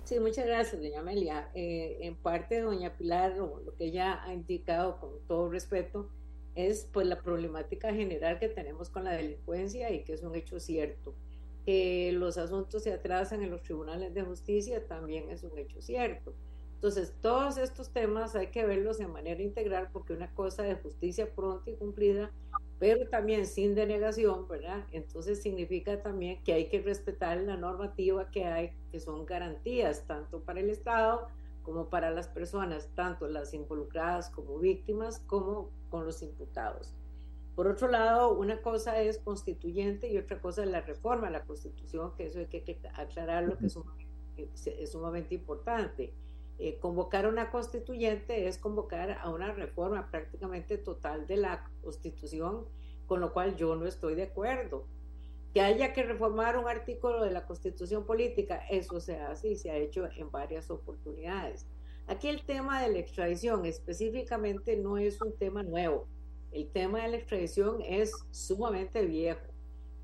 Sí, 0.04 0.20
muchas 0.20 0.46
gracias, 0.46 0.82
doña 0.82 1.00
Amelia. 1.00 1.50
Eh, 1.54 2.00
en 2.02 2.16
parte, 2.16 2.60
doña 2.60 2.98
Pilar, 2.98 3.38
lo 3.38 3.74
que 3.78 3.86
ella 3.86 4.22
ha 4.24 4.34
indicado 4.34 5.00
con 5.00 5.12
todo 5.28 5.50
respeto, 5.50 6.10
es 6.56 6.88
pues 6.92 7.08
la 7.08 7.22
problemática 7.22 7.94
general 7.94 8.40
que 8.40 8.50
tenemos 8.50 8.90
con 8.90 9.06
la 9.06 9.14
delincuencia 9.14 9.92
y 9.92 10.04
que 10.04 10.14
es 10.14 10.24
un 10.24 10.36
hecho 10.36 10.60
cierto. 10.60 11.16
Que 11.66 12.12
los 12.12 12.38
asuntos 12.38 12.84
se 12.84 12.92
atrasan 12.92 13.44
en 13.44 13.52
los 13.52 13.62
tribunales 13.62 14.14
de 14.14 14.24
justicia 14.24 14.86
también 14.86 15.30
es 15.30 15.44
un 15.44 15.58
hecho 15.58 15.82
cierto. 15.82 16.34
Entonces, 16.84 17.14
todos 17.22 17.58
estos 17.58 17.92
temas 17.92 18.36
hay 18.36 18.48
que 18.48 18.66
verlos 18.66 18.98
de 18.98 19.08
manera 19.08 19.42
integral 19.42 19.88
porque 19.94 20.12
una 20.12 20.30
cosa 20.36 20.64
de 20.64 20.76
justicia 20.76 21.34
pronta 21.34 21.70
y 21.70 21.76
cumplida, 21.76 22.30
pero 22.78 23.08
también 23.08 23.46
sin 23.46 23.74
denegación, 23.74 24.50
¿verdad? 24.50 24.84
Entonces 24.92 25.42
significa 25.42 26.02
también 26.02 26.44
que 26.44 26.52
hay 26.52 26.68
que 26.68 26.82
respetar 26.82 27.38
la 27.38 27.56
normativa 27.56 28.30
que 28.32 28.44
hay, 28.44 28.74
que 28.92 29.00
son 29.00 29.26
garantías 29.26 30.06
tanto 30.08 30.42
para 30.42 30.60
el 30.60 30.70
Estado 30.70 31.30
como 31.62 31.88
para 31.90 32.12
las 32.12 32.28
personas, 32.28 32.90
tanto 32.96 33.30
las 33.30 33.54
involucradas 33.54 34.30
como 34.30 34.60
víctimas, 34.60 35.22
como 35.26 35.70
con 35.90 36.06
los 36.06 36.22
imputados. 36.22 36.94
Por 37.56 37.68
otro 37.68 37.88
lado, 37.88 38.38
una 38.38 38.62
cosa 38.62 39.02
es 39.02 39.20
constituyente 39.20 40.12
y 40.12 40.18
otra 40.18 40.42
cosa 40.42 40.64
es 40.64 40.70
la 40.70 40.82
reforma 40.82 41.28
a 41.28 41.32
la 41.32 41.46
Constitución, 41.46 42.12
que 42.18 42.28
eso 42.28 42.40
hay 42.40 42.48
que, 42.48 42.78
aclararlo, 42.94 43.58
que 43.58 43.68
es 43.68 43.72
sumamente, 43.72 44.50
es 44.66 44.92
sumamente 44.92 45.34
importante. 45.34 46.14
Eh, 46.60 46.78
convocar 46.80 47.28
una 47.28 47.50
constituyente 47.50 48.48
es 48.48 48.58
convocar 48.58 49.18
a 49.22 49.30
una 49.30 49.52
reforma 49.52 50.10
prácticamente 50.10 50.78
total 50.78 51.28
de 51.28 51.38
la 51.38 51.70
Constitución, 51.82 52.66
con 53.08 53.20
lo 53.20 53.34
cual 53.34 53.56
yo 53.56 53.76
no 53.76 53.86
estoy 53.86 54.16
de 54.16 54.24
acuerdo. 54.24 54.86
Que 55.54 55.62
haya 55.62 55.94
que 55.94 56.04
reformar 56.04 56.58
un 56.58 56.68
artículo 56.68 57.24
de 57.24 57.32
la 57.32 57.46
Constitución 57.46 58.06
política, 58.06 58.66
eso 58.70 59.00
se 59.00 59.18
hace 59.18 59.50
y 59.50 59.56
se 59.56 59.72
ha 59.72 59.78
hecho 59.78 60.08
en 60.16 60.32
varias 60.32 60.70
oportunidades. 60.70 61.68
Aquí 62.08 62.28
el 62.28 62.44
tema 62.44 62.82
de 62.82 62.92
la 62.92 63.00
extradición 63.00 63.66
específicamente 63.66 64.76
no 64.76 64.98
es 64.98 65.22
un 65.22 65.36
tema 65.38 65.64
nuevo. 65.64 66.08
El 66.52 66.70
tema 66.70 67.02
de 67.02 67.10
la 67.10 67.18
extradición 67.18 67.82
es 67.82 68.12
sumamente 68.32 69.06
viejo. 69.06 69.53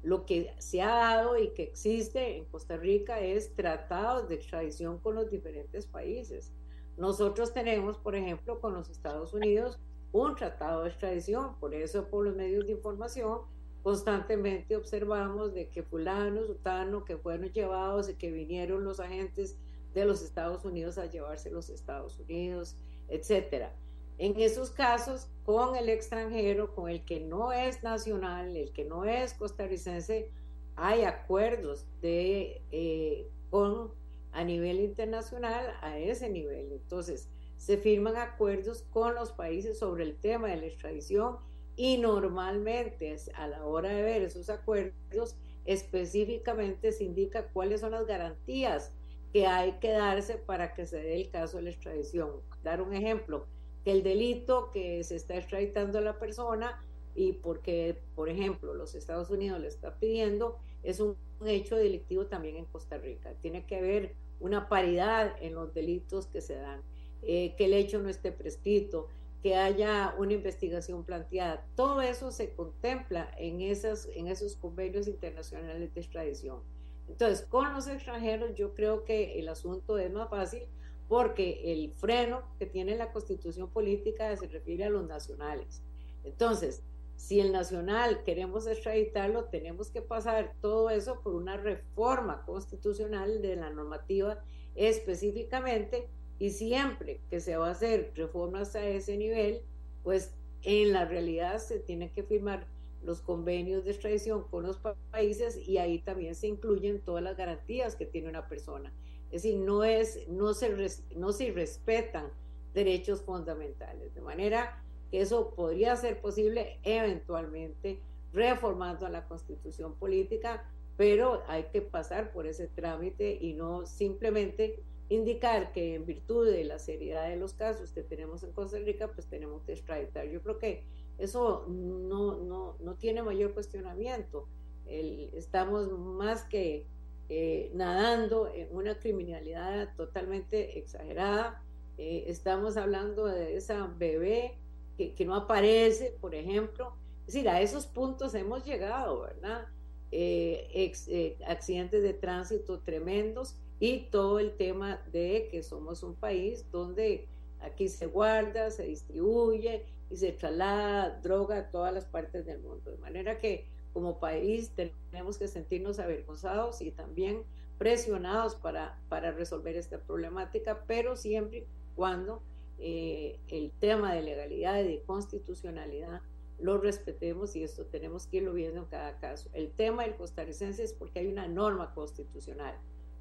Lo 0.02 0.26
que 0.26 0.54
se 0.60 0.82
ha 0.82 0.95
dado 0.95 1.38
y 1.38 1.50
que 1.50 1.64
existe 1.64 2.38
en 2.38 2.45
Costa 2.45 2.78
Rica 2.78 3.20
es 3.20 3.54
tratados 3.56 4.30
de 4.30 4.36
extradición 4.36 5.00
con 5.00 5.16
los 5.16 5.30
diferentes 5.30 5.86
países. 5.86 6.54
Nosotros 6.97 7.54
tenemos, 7.54 7.97
por 7.97 8.16
ejemplo, 8.16 8.60
con 8.60 8.74
los 8.74 8.89
Estados 8.89 9.34
Unidos 9.34 9.80
un 10.12 10.36
tratado 10.36 10.84
de 10.84 10.89
extradición, 10.89 11.56
por 11.60 11.74
eso 11.74 12.08
por 12.08 12.26
los 12.26 12.36
medios 12.36 12.66
de 12.66 12.74
información 12.74 13.41
constantemente 13.84 14.76
observamos 14.76 15.54
de 15.54 15.70
que 15.70 15.84
fulano, 15.84 16.45
sutano, 16.45 17.06
que 17.06 17.18
fueron 17.18 17.52
llevados 17.52 18.10
y 18.10 18.16
que 18.16 18.32
vinieron 18.32 18.84
los 18.84 19.00
agentes 19.00 19.58
de 19.93 20.06
los 20.06 20.22
Estados 20.22 20.66
Unidos 20.66 20.97
a 20.97 21.06
llevarse 21.06 21.50
los 21.50 21.70
Estados 21.70 22.20
Unidos, 22.20 22.76
etcétera. 23.08 23.74
En 24.20 24.38
esos 24.38 24.70
casos, 24.70 25.30
con 25.45 25.78
el 25.78 25.88
extranjero, 25.88 26.76
con 26.76 26.89
el 26.89 27.05
que 27.05 27.22
no 27.22 27.53
es 27.53 27.84
nacional, 27.84 28.55
el 28.55 28.74
que 28.74 28.84
no 28.84 29.05
es 29.05 29.34
costarricense, 29.34 30.30
hay 30.76 31.03
acuerdos 31.03 31.86
de, 32.01 32.61
eh, 32.72 33.30
con, 33.49 33.93
a 34.34 34.43
nivel 34.43 34.82
internacional 34.82 35.74
a 35.82 35.97
ese 35.97 36.30
nivel. 36.30 36.74
Entonces, 36.74 37.30
se 37.55 37.78
firman 37.78 38.17
acuerdos 38.17 38.84
con 38.91 39.15
los 39.15 39.32
países 39.32 39.80
sobre 39.80 40.03
el 40.03 40.17
tema 40.17 40.49
de 40.49 40.57
la 40.57 40.65
extradición 40.65 41.38
y 41.78 41.97
normalmente 41.97 43.15
a 43.36 43.47
la 43.47 43.65
hora 43.65 43.88
de 43.88 44.01
ver 44.01 44.22
esos 44.22 44.49
acuerdos 44.49 45.38
específicamente 45.63 46.91
se 46.91 47.05
indica 47.05 47.47
cuáles 47.53 47.80
son 47.80 47.91
las 47.91 48.05
garantías 48.05 48.91
que 49.32 49.47
hay 49.47 49.80
que 49.80 49.91
darse 49.91 50.36
para 50.36 50.74
que 50.74 50.86
se 50.86 50.97
dé 50.97 51.15
el 51.15 51.30
caso 51.30 51.55
de 51.55 51.63
la 51.63 51.70
extradición. 51.70 52.32
Dar 52.63 52.82
un 52.82 52.93
ejemplo, 52.93 53.47
el 53.86 54.03
delito 54.03 54.71
que 54.71 55.03
se 55.03 55.15
está 55.15 55.36
extraditando 55.36 55.99
a 55.99 56.01
la 56.01 56.19
persona 56.19 56.82
y 57.15 57.34
porque, 57.34 57.97
por 58.15 58.30
ejemplo, 58.30 58.73
los 58.73 58.95
Estados 58.95 59.30
Unidos 59.30 59.59
le 59.59 59.67
está 59.67 59.95
pidiendo, 59.95 60.57
es 60.84 60.99
un, 60.99 61.15
hecho 61.45 61.77
delictivo 61.77 62.25
también 62.25 62.57
en 62.57 62.65
Costa 62.65 62.97
Rica. 62.97 63.34
Tiene 63.41 63.65
que 63.65 63.77
haber 63.77 64.13
una 64.41 64.67
paridad 64.67 65.36
en 65.41 65.55
los 65.55 65.73
delitos 65.73 66.27
que 66.27 66.41
se 66.41 66.55
dan, 66.55 66.82
eh, 67.21 67.55
que 67.57 67.65
el 67.65 67.73
hecho 67.73 67.99
no 67.99 68.09
esté 68.09 68.32
prescrito, 68.34 69.07
que 69.41 69.55
haya 69.55 70.13
una 70.17 70.34
investigación 70.34 71.03
planteada. 71.03 71.65
Todo 71.75 72.01
eso 72.01 72.32
se 72.32 72.51
contempla 72.51 73.32
en, 73.38 73.61
esas, 73.61 74.09
en 74.15 74.27
esos 74.27 74.57
convenios 74.57 75.07
internacionales 75.07 75.93
de 75.93 76.01
extradición. 76.01 76.59
Entonces, 77.07 77.45
con 77.47 77.73
los 77.73 77.88
extranjeros 77.88 78.53
yo 78.55 78.73
creo 78.73 79.03
que 79.03 79.39
el 79.39 79.47
asunto 79.47 79.97
es 79.97 80.11
más 80.11 80.30
fácil 80.30 80.63
porque 81.10 81.74
el 81.74 81.91
freno 81.91 82.43
que 82.60 82.68
tiene 82.68 82.95
la 82.95 83.12
constitución 83.12 83.68
política 83.70 84.38
se 84.38 84.47
refiere 84.47 84.86
a 84.86 84.89
los 84.89 85.07
nacionales. 85.07 85.82
Entonces, 86.24 86.84
si 87.16 87.39
el 87.39 87.51
nacional 87.51 88.24
queremos 88.24 88.68
extraditarlo, 88.68 89.45
tenemos 89.45 89.89
que 89.89 90.03
pasar 90.03 90.53
todo 90.62 90.91
eso 90.91 91.20
por 91.22 91.34
una 91.34 91.57
reforma 91.57 92.45
constitucional 92.45 93.41
de 93.41 93.55
la 93.55 93.72
normativa 93.72 94.41
específicamente 94.76 96.07
y 96.38 96.51
siempre 96.51 97.20
que 97.30 97.41
se 97.41 97.57
va 97.57 97.70
a 97.70 97.72
hacer 97.72 98.14
reformas 98.16 98.76
a 98.76 98.88
ese 98.88 99.18
nivel, 99.18 99.64
pues 100.03 100.36
en 100.62 100.93
la 100.93 101.05
realidad 101.05 101.57
se 101.57 101.80
tienen 101.80 102.12
que 102.12 102.24
firmar 102.24 102.68
los 103.03 103.22
convenios 103.22 103.84
de 103.84 103.91
extradición 103.91 104.43
con 104.43 104.64
los 104.64 104.80
países 105.10 105.57
y 105.68 105.80
ahí 105.80 105.99
también 105.99 106.36
se 106.36 106.47
incluyen 106.47 107.01
todas 107.01 107.24
las 107.24 107.36
garantías 107.36 107.95
que 107.95 108.05
tiene 108.05 108.30
una 108.30 108.47
persona. 108.47 108.93
Es 109.32 109.43
decir, 109.43 109.59
no, 109.59 109.84
es, 109.84 110.27
no, 110.27 110.53
se, 110.53 110.75
no 111.15 111.32
se 111.32 111.51
respetan 111.51 112.30
derechos 112.73 113.21
fundamentales. 113.21 114.13
De 114.13 114.21
manera 114.21 114.84
que 115.11 115.21
eso 115.21 115.53
podría 115.55 115.95
ser 115.95 116.21
posible 116.21 116.80
eventualmente 116.84 117.99
reformando 118.34 119.07
la 119.09 119.27
constitución 119.27 119.95
política, 119.95 120.69
pero 120.97 121.43
hay 121.47 121.63
que 121.71 121.82
pasar 121.82 122.32
por 122.32 122.45
ese 122.45 122.67
trámite 122.67 123.38
y 123.39 123.53
no 123.53 123.86
simplemente 123.86 124.84
indicar 125.09 125.71
que 125.71 125.95
en 125.95 126.05
virtud 126.05 126.45
de 126.45 126.63
la 126.63 126.77
seriedad 126.77 127.27
de 127.27 127.36
los 127.36 127.53
casos 127.53 127.91
que 127.91 128.03
tenemos 128.03 128.43
en 128.43 128.51
Costa 128.51 128.77
Rica, 128.77 129.11
pues 129.11 129.27
tenemos 129.27 129.63
que 129.63 129.73
extraditar. 129.73 130.27
Yo 130.27 130.41
creo 130.41 130.59
que 130.59 130.84
eso 131.17 131.65
no, 131.67 132.38
no, 132.38 132.75
no 132.80 132.95
tiene 132.95 133.23
mayor 133.23 133.53
cuestionamiento. 133.53 134.47
estamos 134.86 135.91
más 135.91 136.43
que 136.43 136.86
eh, 137.30 137.71
nadando 137.75 138.51
en 138.53 138.67
una 138.71 138.97
criminalidad 138.97 139.95
totalmente 139.95 140.80
exagerada. 140.80 141.63
Eh, 141.97 142.25
estamos 142.27 142.75
hablando 142.75 143.25
de 143.25 143.55
esa 143.55 143.86
bebé 143.86 144.57
que, 144.97 145.13
que, 145.13 145.25
no 145.25 145.36
aparece, 145.36 146.15
por 146.19 146.34
ejemplo. 146.34 146.93
Es 147.27 147.34
decir, 147.34 147.49
a 147.49 147.61
esos 147.61 147.86
puntos 147.86 148.34
hemos 148.34 148.65
llegado, 148.65 149.21
¿verdad? 149.21 149.67
Eh, 150.11 151.38
accidentes 151.45 152.01
de 152.01 152.13
tránsito 152.13 152.80
tremendos 152.80 153.55
y 153.80 154.07
todo 154.09 154.39
el 154.39 154.57
tema 154.57 154.99
de 155.11 155.49
que 155.51 155.61
somos 155.61 156.01
un 156.01 156.15
país 156.15 156.65
donde 156.71 157.27
aquí 157.59 157.89
se 157.89 158.07
guarda, 158.07 158.71
se 158.71 158.86
distribuye 158.88 159.86
y 160.09 160.17
se 160.17 160.32
traslada 160.32 161.19
droga 161.21 161.59
a 161.59 161.69
todas 161.69 161.93
las 161.93 162.05
partes 162.05 162.47
del 162.47 162.59
mundo. 162.59 162.89
De 162.89 162.97
manera 162.97 163.38
que 163.38 163.67
como 164.00 164.18
país 164.18 164.72
tenemos 165.12 165.38
que 165.38 165.50
sentirnos 165.50 166.00
avergonzados 166.00 166.80
y 166.80 166.91
también 166.91 167.43
presionados 167.78 168.56
para, 168.56 168.97
para 169.10 169.34
resolver 169.34 169.76
esta 169.76 170.00
problemática, 170.00 170.86
pero 170.88 171.18
siempre 171.18 171.58
y 171.58 171.64
cuando 171.97 172.41
eh, 172.78 173.38
el 173.50 173.72
tema 173.82 174.14
de 174.14 174.22
legalidad 174.22 174.80
y 174.80 174.88
de 174.88 175.02
constitucionalidad 175.02 176.22
lo 176.60 176.78
respetemos 176.78 177.58
y 177.58 177.64
esto 177.64 177.84
tenemos 177.88 178.26
que 178.26 178.38
irlo 178.38 178.54
viendo 178.54 178.80
en 178.80 178.86
cada 178.86 179.20
caso. 179.20 179.50
El 179.52 179.70
tema 179.70 180.04
del 180.04 180.16
costarricense 180.16 180.82
es 180.82 180.93
porque 180.93 181.20
hay 181.20 181.28
una 181.28 181.50
norma 181.50 181.93
constitucional. 181.93 182.78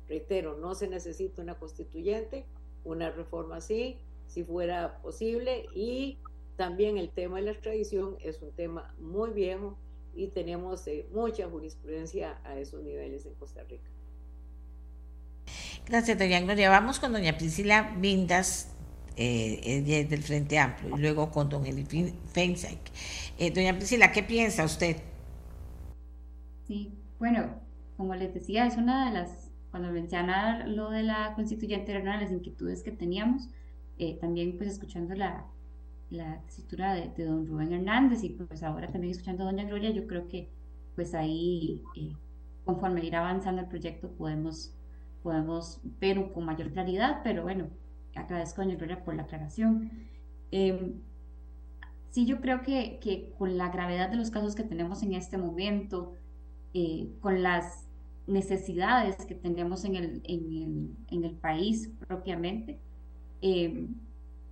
Reitero, 0.09 0.57
no 0.59 0.77
se 0.77 0.87
necesita 0.87 1.43
una 1.43 1.59
constituyente, 1.59 2.45
una 2.85 3.11
reforma 3.11 3.57
así, 3.57 3.99
si 4.29 4.45
fuera 4.45 5.03
posible, 5.03 5.67
y 5.75 6.19
también 6.57 6.99
el 6.99 7.11
tema 7.11 7.39
de 7.39 7.47
la 7.47 7.51
extradición 7.51 8.17
es 8.21 8.41
un 8.43 8.53
tema 8.53 8.95
muy 9.01 9.31
viejo 9.31 9.77
y 10.19 10.29
tenemos 10.29 10.87
eh, 10.89 11.07
mucha 11.13 11.49
jurisprudencia 11.49 12.41
a 12.45 12.59
esos 12.59 12.83
niveles 12.83 13.25
en 13.25 13.35
Costa 13.35 13.63
Rica. 13.63 13.89
Gracias, 15.87 16.19
doña 16.19 16.41
Gloria. 16.41 16.71
Vamos 16.71 16.99
con 16.99 17.13
doña 17.13 17.39
Priscila 17.39 17.95
Vindas, 17.99 18.75
eh, 19.17 20.07
del 20.09 20.23
Frente 20.23 20.59
Amplio, 20.59 20.97
y 20.97 21.01
luego 21.01 21.31
con 21.31 21.49
don 21.49 21.65
Eli 21.65 21.85
Feinsack. 22.33 22.79
Eh, 23.39 23.53
doña 23.53 23.77
Priscila, 23.77 24.11
¿qué 24.11 24.25
piensa 24.25 24.65
usted? 24.65 24.97
Sí, 26.67 26.93
bueno, 27.19 27.55
como 27.97 28.15
les 28.17 28.35
decía, 28.35 28.67
es 28.67 28.77
una 28.77 29.07
de 29.07 29.13
las, 29.13 29.51
cuando 29.71 29.91
menciona 29.91 30.67
lo 30.67 30.91
de 30.91 31.05
la 31.05 31.33
constituyente, 31.35 31.93
era 31.93 32.01
una 32.01 32.19
de 32.19 32.25
las 32.25 32.33
inquietudes 32.33 32.83
que 32.83 32.91
teníamos, 32.91 33.49
eh, 33.99 34.19
también 34.21 34.57
pues 34.57 34.69
escuchando 34.71 35.15
la, 35.15 35.47
la 36.11 36.37
escritura 36.47 36.95
de, 36.95 37.25
don 37.25 37.47
Rubén 37.47 37.73
Hernández 37.73 38.25
y 38.25 38.31
pues 38.31 38.63
ahora 38.63 38.89
también 38.89 39.13
escuchando 39.13 39.43
a 39.43 39.47
doña 39.47 39.65
Gloria, 39.65 39.91
yo 39.91 40.07
creo 40.07 40.29
que 40.29 40.49
pues 40.95 41.15
ahí 41.15 41.83
eh, 41.97 42.17
conforme 42.65 43.05
ir 43.05 43.17
avanzando 43.17 43.63
el 43.63 43.69
proyecto 43.69 44.11
podemos, 44.11 44.75
podemos 45.23 45.81
ver 46.01 46.33
con 46.33 46.45
mayor 46.45 46.73
claridad, 46.73 47.21
pero 47.23 47.43
bueno, 47.43 47.69
agradezco 48.15 48.61
a 48.61 48.65
doña 48.65 48.77
Gloria 48.77 49.05
por 49.05 49.15
la 49.15 49.23
aclaración. 49.23 49.91
Em, 50.51 50.95
sí, 52.11 52.27
yo 52.27 52.41
creo 52.41 52.63
que, 52.63 52.99
que, 53.01 53.33
con 53.39 53.57
la 53.59 53.69
gravedad 53.71 54.11
de 54.11 54.17
los 54.17 54.31
casos 54.31 54.55
que 54.55 54.65
tenemos 54.65 55.03
en 55.03 55.15
este 55.15 55.39
momento, 55.39 56.15
eh, 56.75 57.09
con 57.21 57.43
las 57.43 57.87
necesidades 58.27 59.17
que 59.27 59.35
tenemos 59.35 59.85
en 59.85 59.97
el, 59.97 60.21
en 60.25 60.53
el, 60.53 60.97
en 61.11 61.25
el 61.25 61.35
país 61.37 61.91
propiamente, 62.07 62.79
em, 63.41 63.95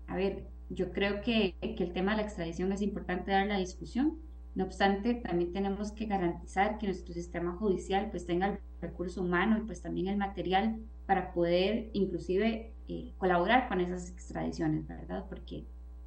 a 0.07 0.17
ver, 0.17 0.47
yo 0.69 0.93
creo 0.93 1.21
que, 1.21 1.55
que, 1.61 1.85
el 1.85 1.93
tema 1.93 2.13
de 2.13 2.19
la 2.19 2.23
extradición 2.23 2.73
es 2.73 2.83
importante 2.83 3.31
dar 3.31 3.47
la 3.47 3.59
discusión. 3.59 4.19
No 4.55 4.65
obstante, 4.65 5.15
también 5.15 5.53
tenemos 5.53 5.93
que 5.93 6.07
garantizar 6.07 6.79
que 6.79 6.87
nuestro 6.87 7.13
sistema 7.15 7.53
judicial 7.57 8.09
pues 8.11 8.27
tenga 8.27 8.47
el 8.49 8.59
recurso 8.81 9.23
humano 9.23 9.59
y 9.59 9.67
pues 9.67 9.83
también 9.83 10.09
el 10.09 10.17
material 10.17 10.79
para 11.07 11.33
poder 11.33 11.91
inclusive 11.93 12.73
eh, 12.89 13.13
colaborar 13.19 13.69
con 13.69 13.81
esas 13.81 14.11
extradiciones, 14.11 14.87
¿verdad? 14.87 15.27
Porque 15.29 15.65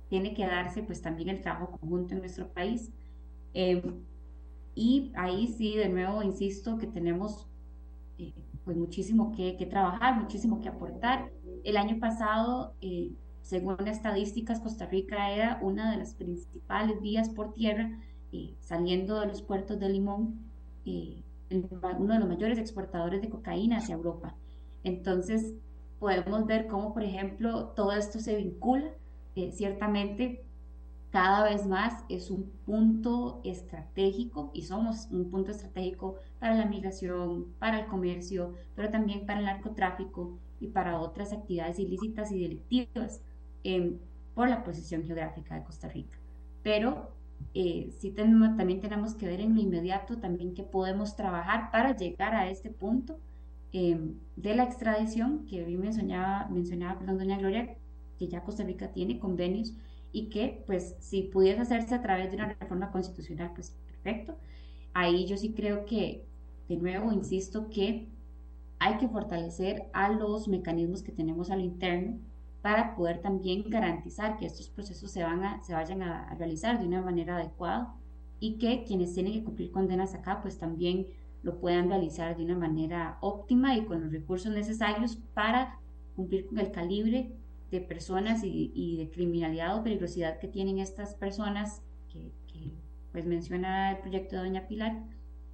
tiene 0.10 0.34
que 0.34 0.46
darse 0.46 0.84
pues 0.84 1.02
también 1.02 1.30
el 1.30 1.42
trabajo 1.42 1.78
conjunto 1.80 2.16
en 2.16 2.22
nuestro 2.22 2.50
país. 2.50 2.92
Eh, 3.54 3.82
y 4.76 5.12
ahí 5.16 5.48
sí, 5.48 5.76
de 5.76 5.90
nuevo, 5.90 6.24
insisto 6.24 6.78
que 6.78 6.88
tenemos 6.88 7.48
eh, 8.18 8.34
pues 8.66 8.76
muchísimo 8.78 9.32
que, 9.32 9.58
que, 9.58 9.66
trabajar, 9.66 10.20
muchísimo 10.20 10.60
que 10.62 10.70
aportar. 10.70 11.32
El 11.64 11.78
año 11.78 12.00
pasado 12.00 12.74
según 13.50 13.88
estadísticas, 13.88 14.60
Costa 14.60 14.86
Rica 14.86 15.32
era 15.32 15.58
una 15.64 15.90
de 15.92 15.98
las 15.98 16.14
principales 16.14 17.02
vías 17.02 17.30
por 17.30 17.56
tierra, 17.56 18.00
eh, 18.32 18.54
saliendo 18.60 19.20
de 19.20 19.26
los 19.26 19.42
puertos 19.42 19.80
de 19.80 19.90
Limón, 19.90 20.40
eh, 20.86 21.24
uno 21.50 22.14
de 22.14 22.20
los 22.20 22.30
mayores 22.30 22.60
exportadores 22.60 23.24
de 23.24 23.30
cocaína 23.30 23.78
hacia 23.78 23.96
Europa. 23.96 24.36
Entonces, 24.84 25.56
podemos 25.98 26.46
ver 26.46 26.68
cómo, 26.68 26.94
por 26.94 27.02
ejemplo, 27.02 27.70
todo 27.70 27.94
esto 27.94 28.20
se 28.20 28.36
vincula. 28.36 28.92
Eh, 29.36 29.52
ciertamente, 29.52 30.46
cada 31.10 31.44
vez 31.44 31.66
más 31.66 32.04
es 32.08 32.30
un 32.30 32.52
punto 32.68 33.42
estratégico 33.44 34.52
y 34.54 34.62
somos 34.62 35.08
un 35.10 35.32
punto 35.32 35.50
estratégico 35.50 36.18
para 36.38 36.54
la 36.54 36.68
migración, 36.68 37.48
para 37.58 37.80
el 37.80 37.88
comercio, 37.88 38.54
pero 38.76 38.92
también 38.92 39.26
para 39.26 39.40
el 39.40 39.46
narcotráfico 39.48 40.38
y 40.60 40.68
para 40.68 41.00
otras 41.00 41.34
actividades 41.34 41.80
ilícitas 41.80 42.32
y 42.32 42.40
delictivas 42.44 43.24
por 44.34 44.50
la 44.50 44.64
posición 44.64 45.04
geográfica 45.04 45.56
de 45.56 45.64
Costa 45.64 45.90
Rica. 45.90 46.18
Pero 46.64 47.12
eh, 47.54 47.92
sí 48.00 48.12
tenemos, 48.12 48.56
también 48.58 48.80
tenemos 48.80 49.14
que 49.16 49.26
ver 49.26 49.42
en 49.42 49.56
lo 49.56 49.62
inmediato 49.62 50.18
también 50.18 50.54
que 50.54 50.64
podemos 50.64 51.16
trabajar 51.16 51.72
para 51.72 51.96
llegar 51.96 52.36
a 52.36 52.50
este 52.50 52.70
punto 52.70 53.20
em, 53.72 54.16
de 54.36 54.56
la 54.56 54.64
extradición 54.64 55.46
que 55.46 55.64
hoy 55.64 55.78
mencionaba, 55.78 56.48
mencionaba 56.50 57.00
perdón, 57.00 57.18
doña 57.18 57.38
Gloria, 57.38 57.76
que 58.18 58.28
ya 58.28 58.44
Costa 58.44 58.64
Rica 58.64 58.92
tiene 58.92 59.20
convenios 59.20 59.74
y 60.12 60.30
que 60.30 60.64
pues 60.66 60.96
si 61.00 61.24
pudiese 61.24 61.62
hacerse 61.62 61.96
a 61.96 62.02
través 62.02 62.30
de 62.32 62.38
una 62.38 62.54
reforma 62.54 62.92
constitucional, 62.92 63.52
pues 63.54 63.76
perfecto. 63.88 64.38
Ahí 64.94 65.26
yo 65.26 65.38
sí 65.38 65.54
creo 65.54 65.86
que, 65.86 66.26
de 66.68 66.78
nuevo, 66.78 67.12
insisto 67.12 67.70
que 67.70 68.08
hay 68.80 68.98
que 68.98 69.08
fortalecer 69.08 69.84
a 69.94 70.10
los 70.10 70.48
mecanismos 70.48 71.04
que 71.04 71.12
tenemos 71.12 71.52
al 71.52 71.62
interno 71.62 72.18
para 72.62 72.96
poder 72.96 73.22
también 73.22 73.64
garantizar 73.70 74.38
que 74.38 74.46
estos 74.46 74.70
procesos 74.70 75.12
se, 75.12 75.24
van 75.24 75.44
a, 75.44 75.64
se 75.64 75.74
vayan 75.74 76.02
a, 76.02 76.36
realizar 76.36 76.80
de 76.80 76.88
una 76.88 77.02
manera 77.02 77.38
adecuada 77.38 77.96
y 78.40 78.58
que 78.58 78.84
quienes 78.84 79.14
tienen 79.14 79.34
que 79.34 79.44
cumplir 79.44 79.72
condenas 79.72 80.14
acá 80.14 80.42
pues 80.42 80.58
también 80.58 81.08
lo 81.42 81.60
puedan 81.60 81.90
realizar 81.90 82.36
de 82.36 82.44
una 82.44 82.58
manera 82.58 83.18
óptima 83.22 83.78
y 83.78 83.86
con 83.86 84.02
los 84.02 84.12
recursos 84.12 84.54
necesarios 84.54 85.18
para 85.34 85.80
cumplir 86.16 86.48
con 86.48 86.60
el 86.60 86.72
calibre 86.72 87.32
de 87.72 87.80
personas 87.80 88.42
y, 88.44 88.98
de 88.98 89.10
criminalidad 89.10 89.78
o 89.78 89.84
peligrosidad 89.84 90.40
que 90.40 90.48
tienen 90.48 90.80
estas 90.80 91.14
personas 91.14 91.82
que, 92.12 92.32
pues 93.12 93.26
menciona 93.26 93.92
el 93.92 93.98
proyecto 94.00 94.36
de 94.36 94.44
Doña 94.44 94.68
Pilar 94.68 95.04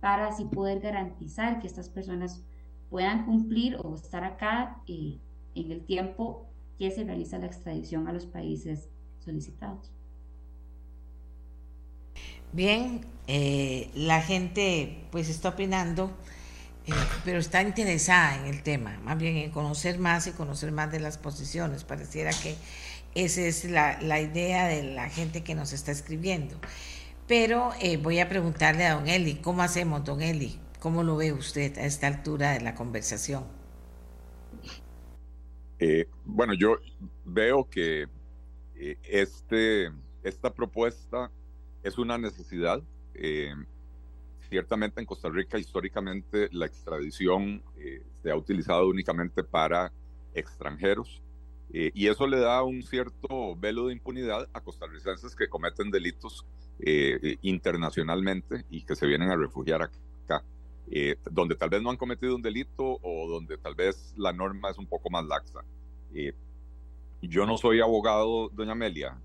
para 0.02 0.28
así 0.28 0.46
poder 0.46 0.80
garantizar 0.80 1.60
que 1.60 1.68
estas 1.68 1.90
personas 1.90 2.44
puedan 2.90 3.26
cumplir 3.26 3.78
o 3.82 3.96
estar 3.96 4.24
acá 4.24 4.82
eh, 4.88 5.20
en 5.56 5.72
el 5.72 5.86
tiempo 5.86 6.48
que 6.78 6.92
se 6.92 7.04
realiza 7.04 7.38
la 7.38 7.48
extradición 7.48 8.08
a 8.08 8.14
los 8.14 8.26
países 8.26 8.90
solicitados. 9.20 9.92
Bien, 12.52 13.06
eh, 13.28 13.90
la 13.96 14.22
gente 14.22 15.08
pues 15.12 15.30
está 15.30 15.50
opinando, 15.50 16.12
eh, 16.88 16.94
pero 17.26 17.40
está 17.40 17.62
interesada 17.62 18.38
en 18.38 18.46
el 18.46 18.64
tema, 18.64 19.00
más 19.04 19.18
bien 19.18 19.36
en 19.38 19.52
conocer 19.52 20.00
más 20.00 20.28
y 20.28 20.32
conocer 20.32 20.72
más 20.72 20.92
de 20.92 21.00
las 21.00 21.18
posiciones. 21.18 21.84
Pareciera 21.84 22.32
que 22.32 22.56
esa 23.14 23.42
es 23.42 23.66
la, 23.66 24.00
la 24.02 24.22
idea 24.22 24.68
de 24.68 24.84
la 24.84 25.10
gente 25.10 25.44
que 25.44 25.56
nos 25.56 25.74
está 25.74 25.92
escribiendo. 25.92 26.56
Pero 27.28 27.72
eh, 27.82 27.98
voy 27.98 28.20
a 28.20 28.30
preguntarle 28.30 28.86
a 28.86 28.96
don 28.96 29.08
Eli, 29.08 29.36
¿cómo 29.36 29.64
hacemos, 29.64 30.06
don 30.06 30.22
Eli? 30.22 30.60
¿Cómo 30.80 31.02
lo 31.02 31.16
ve 31.18 31.34
usted 31.34 31.78
a 31.80 31.86
esta 31.86 32.08
altura 32.08 32.52
de 32.52 32.62
la 32.62 32.76
conversación? 32.76 33.55
Eh, 35.88 36.08
bueno, 36.26 36.56
yo 36.56 36.78
veo 37.26 37.70
que 37.70 38.08
eh, 38.76 38.98
este, 39.04 39.92
esta 40.24 40.52
propuesta 40.52 41.30
es 41.84 42.00
una 42.00 42.18
necesidad. 42.18 42.82
ciertamente 44.50 45.00
en 45.00 45.06
Costa 45.06 45.30
Rica 45.30 45.60
históricamente 45.60 46.50
la 46.52 46.66
extradición 46.66 47.62
se 48.22 48.32
ha 48.32 48.36
utilizado 48.36 48.88
únicamente 48.88 49.44
para 49.44 49.92
extranjeros 50.34 51.22
y 51.72 52.08
eso 52.08 52.28
le 52.28 52.40
da 52.40 52.64
un 52.64 52.82
cierto 52.84 53.56
velo 53.56 53.88
de 53.88 53.94
impunidad 53.94 54.48
a 54.54 54.62
costarricenses 54.62 55.36
que 55.36 55.48
cometen 55.48 55.92
delitos 55.92 56.46
eh, 56.80 57.38
internacionalmente 57.42 58.66
y 58.70 58.84
que 58.84 58.96
se 58.96 59.06
vienen 59.06 59.30
a 59.30 59.36
refugiar 59.36 59.82
acá, 59.82 60.44
eh, 60.92 61.16
donde 61.32 61.56
tal 61.56 61.70
vez 61.70 61.82
no 61.82 61.90
han 61.90 61.98
cometido 61.98 62.36
un 62.36 62.42
delito 62.42 63.00
o 63.02 63.28
donde 63.28 63.58
tal 63.58 63.76
vez 63.76 64.14
la 64.18 64.34
norma 64.34 64.70
es 64.70 64.78
un 64.78 64.88
poco 64.88 65.10
más 65.10 65.26
laxa. 65.26 65.64
Eh, 66.14 66.34
yo 67.22 67.46
no 67.46 67.58
soy 67.58 67.82
abogado, 67.82 68.50
doña 68.50 68.74
Amelia, 68.74 69.20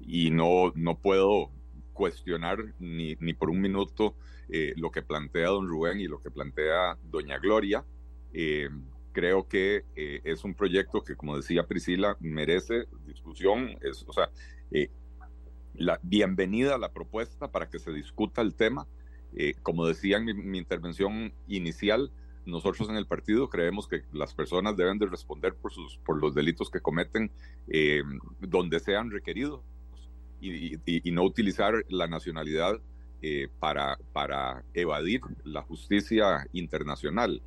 y 0.00 0.30
no, 0.30 0.72
no 0.74 0.98
puedo 0.98 1.50
cuestionar 1.92 2.58
ni, 2.80 3.16
ni 3.20 3.32
por 3.32 3.50
un 3.50 3.60
minuto 3.60 4.16
lo 4.76 4.90
que 4.90 5.02
plantea 5.02 5.50
don 5.50 5.68
Rubén 5.68 6.00
y 6.00 6.08
lo 6.08 6.18
que 6.18 6.32
plantea 6.32 6.98
doña 7.04 7.38
Gloria. 7.38 7.84
creo 9.12 9.46
que 9.46 9.84
es 9.94 10.42
un 10.42 10.54
proyecto 10.54 11.04
que, 11.04 11.14
como 11.14 11.36
decía 11.36 11.62
Priscila, 11.64 12.16
merece 12.18 12.86
discusión. 13.06 13.78
Es, 13.82 14.04
o 14.08 14.12
sea, 14.12 14.30
la 15.74 16.00
bienvenida 16.02 16.74
a 16.74 16.78
la 16.78 16.92
propuesta 16.92 17.52
para 17.52 17.68
que 17.68 17.78
se 17.78 17.92
discuta 17.92 18.42
el 18.42 18.54
tema. 18.54 18.86
Eh, 19.34 19.54
como 19.62 19.86
decía 19.86 20.16
en 20.16 20.50
mi, 20.50 20.58
intervención 20.58 21.32
inicial, 21.46 22.10
nosotros 22.46 22.88
en 22.88 22.96
el 22.96 23.06
partido 23.06 23.48
creemos 23.48 23.86
que 23.86 24.02
las 24.12 24.34
personas 24.34 24.76
deben 24.76 24.98
de 24.98 25.06
responder 25.06 25.54
por, 25.54 25.72
sus, 25.72 25.98
por 25.98 26.20
los 26.20 26.34
delitos 26.34 26.70
que 26.70 26.80
cometen 26.80 27.30
eh, 27.68 28.02
donde 28.40 28.80
sean 28.80 29.10
requeridos 29.10 29.60
y, 30.40 30.78
no 31.12 31.22
utilizar 31.22 31.84
la 31.88 32.06
nacionalidad 32.06 32.80
eh, 33.22 33.48
para, 33.58 33.98
para 34.12 34.64
evadir 34.72 35.20
la 35.44 35.62
justicia 35.62 36.46
internacional. 36.52 37.42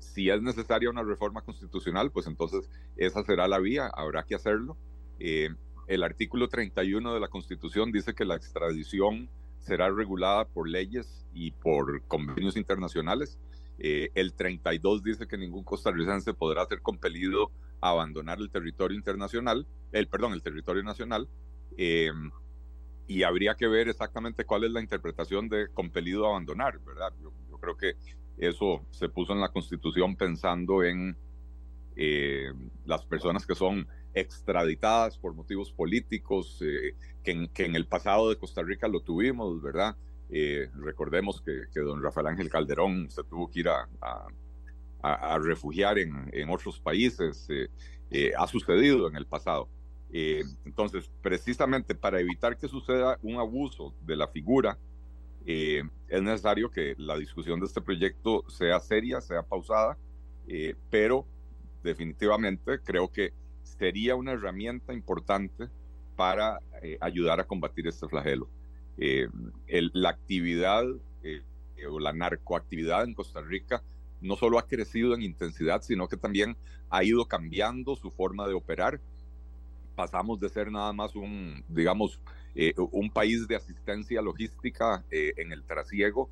si 0.00 0.30
es 0.30 0.40
necesaria 0.40 0.88
una 0.88 1.02
reforma 1.02 1.42
constitucional, 1.42 2.10
pues 2.10 2.26
entonces 2.26 2.70
esa 2.96 3.22
será 3.22 3.46
la 3.46 3.58
vía, 3.58 3.88
habrá 3.94 4.22
que 4.22 4.34
hacerlo. 4.34 4.76
El 5.18 6.02
artículo 6.02 6.48
31 6.48 7.12
de 7.12 7.20
la 7.20 7.28
Constitución 7.28 7.92
dice 7.92 8.14
que 8.14 8.24
la 8.24 8.36
extradición 8.36 9.28
será 9.66 9.90
regulada 9.90 10.44
por 10.46 10.68
leyes 10.68 11.26
y 11.34 11.50
por 11.50 12.02
convenios 12.02 12.56
internacionales. 12.56 13.38
Eh, 13.78 14.10
el 14.14 14.32
32 14.32 15.02
dice 15.02 15.26
que 15.26 15.36
ningún 15.36 15.64
costarricense 15.64 16.32
podrá 16.32 16.64
ser 16.66 16.80
compelido 16.80 17.50
a 17.80 17.90
abandonar 17.90 18.38
el 18.38 18.50
territorio 18.50 18.96
internacional, 18.96 19.66
el 19.92 20.06
perdón, 20.06 20.32
el 20.32 20.42
territorio 20.42 20.82
nacional. 20.82 21.28
Eh, 21.76 22.12
y 23.08 23.22
habría 23.22 23.54
que 23.54 23.66
ver 23.66 23.88
exactamente 23.88 24.44
cuál 24.44 24.64
es 24.64 24.70
la 24.70 24.80
interpretación 24.80 25.48
de 25.48 25.68
compelido 25.68 26.26
a 26.26 26.30
abandonar, 26.30 26.78
¿verdad? 26.80 27.12
Yo, 27.20 27.32
creo 27.58 27.76
que 27.76 27.94
eso 28.38 28.84
se 28.90 29.08
puso 29.08 29.32
en 29.32 29.40
la 29.40 29.48
Constitución 29.48 30.14
pensando 30.14 30.84
en 30.84 31.16
eh, 31.96 32.52
las 32.84 33.04
personas 33.04 33.46
que 33.46 33.54
son 33.54 33.88
extraditadas 34.16 35.18
por 35.18 35.34
motivos 35.34 35.70
políticos, 35.70 36.58
eh, 36.62 36.94
que, 37.22 37.64
en, 37.64 37.76
el 37.76 37.86
pasado 37.86 38.30
de 38.30 38.36
Costa 38.36 38.62
Rica 38.62 38.88
lo 38.88 39.00
tuvimos, 39.00 39.60
¿verdad? 39.60 39.94
Eh, 40.30 40.70
recordemos 40.76 41.42
que, 41.42 41.80
don 41.80 42.02
Rafael 42.02 42.28
Ángel 42.28 42.48
Calderón 42.48 43.10
se 43.10 43.22
tuvo 43.24 43.50
que 43.50 43.60
ir 43.60 43.68
a, 43.68 43.86
a, 45.02 45.38
refugiar 45.38 45.98
en, 45.98 46.30
en, 46.32 46.48
otros 46.48 46.80
países, 46.80 47.46
eh, 48.10 48.32
ha 48.36 48.46
sucedido 48.46 49.06
en 49.06 49.16
el 49.16 49.26
pasado. 49.26 49.68
entonces, 50.10 51.10
precisamente 51.20 51.94
para 51.94 52.18
evitar 52.18 52.56
que 52.56 52.68
suceda 52.68 53.18
un 53.22 53.36
abuso 53.36 53.92
de 54.00 54.16
la 54.16 54.28
figura, 54.28 54.78
es 55.44 56.22
necesario 56.22 56.70
que 56.70 56.94
la 56.96 57.16
discusión 57.18 57.60
de 57.60 57.66
este 57.66 57.80
proyecto 57.82 58.44
sea 58.48 58.80
seria, 58.80 59.20
sea 59.20 59.42
pausada, 59.42 59.96
pero 60.90 61.26
definitivamente 61.84 62.80
creo 62.82 63.08
que 63.12 63.32
sería 63.78 64.16
una 64.16 64.32
herramienta 64.32 64.92
importante 64.92 65.68
para 66.16 66.60
eh, 66.82 66.96
ayudar 67.00 67.40
a 67.40 67.44
combatir 67.44 67.86
este 67.86 68.08
flagelo. 68.08 68.48
Eh, 68.98 69.28
la 69.92 70.08
actividad 70.08 70.84
eh, 71.22 71.42
o 71.90 72.00
la 72.00 72.12
narcoactividad 72.12 73.04
en 73.04 73.14
Costa 73.14 73.42
Rica 73.42 73.82
no 74.22 74.36
solo 74.36 74.58
ha 74.58 74.66
crecido 74.66 75.14
en 75.14 75.22
intensidad, 75.22 75.82
sino 75.82 76.08
que 76.08 76.16
también 76.16 76.56
ha 76.88 77.04
ido 77.04 77.26
cambiando 77.26 77.96
su 77.96 78.10
forma 78.10 78.48
de 78.48 78.54
operar. 78.54 78.98
Pasamos 79.94 80.40
de 80.40 80.48
ser 80.48 80.70
nada 80.70 80.92
más 80.92 81.14
un, 81.14 81.62
digamos, 81.68 82.18
un 82.90 83.10
país 83.10 83.46
de 83.46 83.56
asistencia 83.56 84.22
logística 84.22 85.04
en 85.10 85.52
el 85.52 85.62
trasiego 85.64 86.30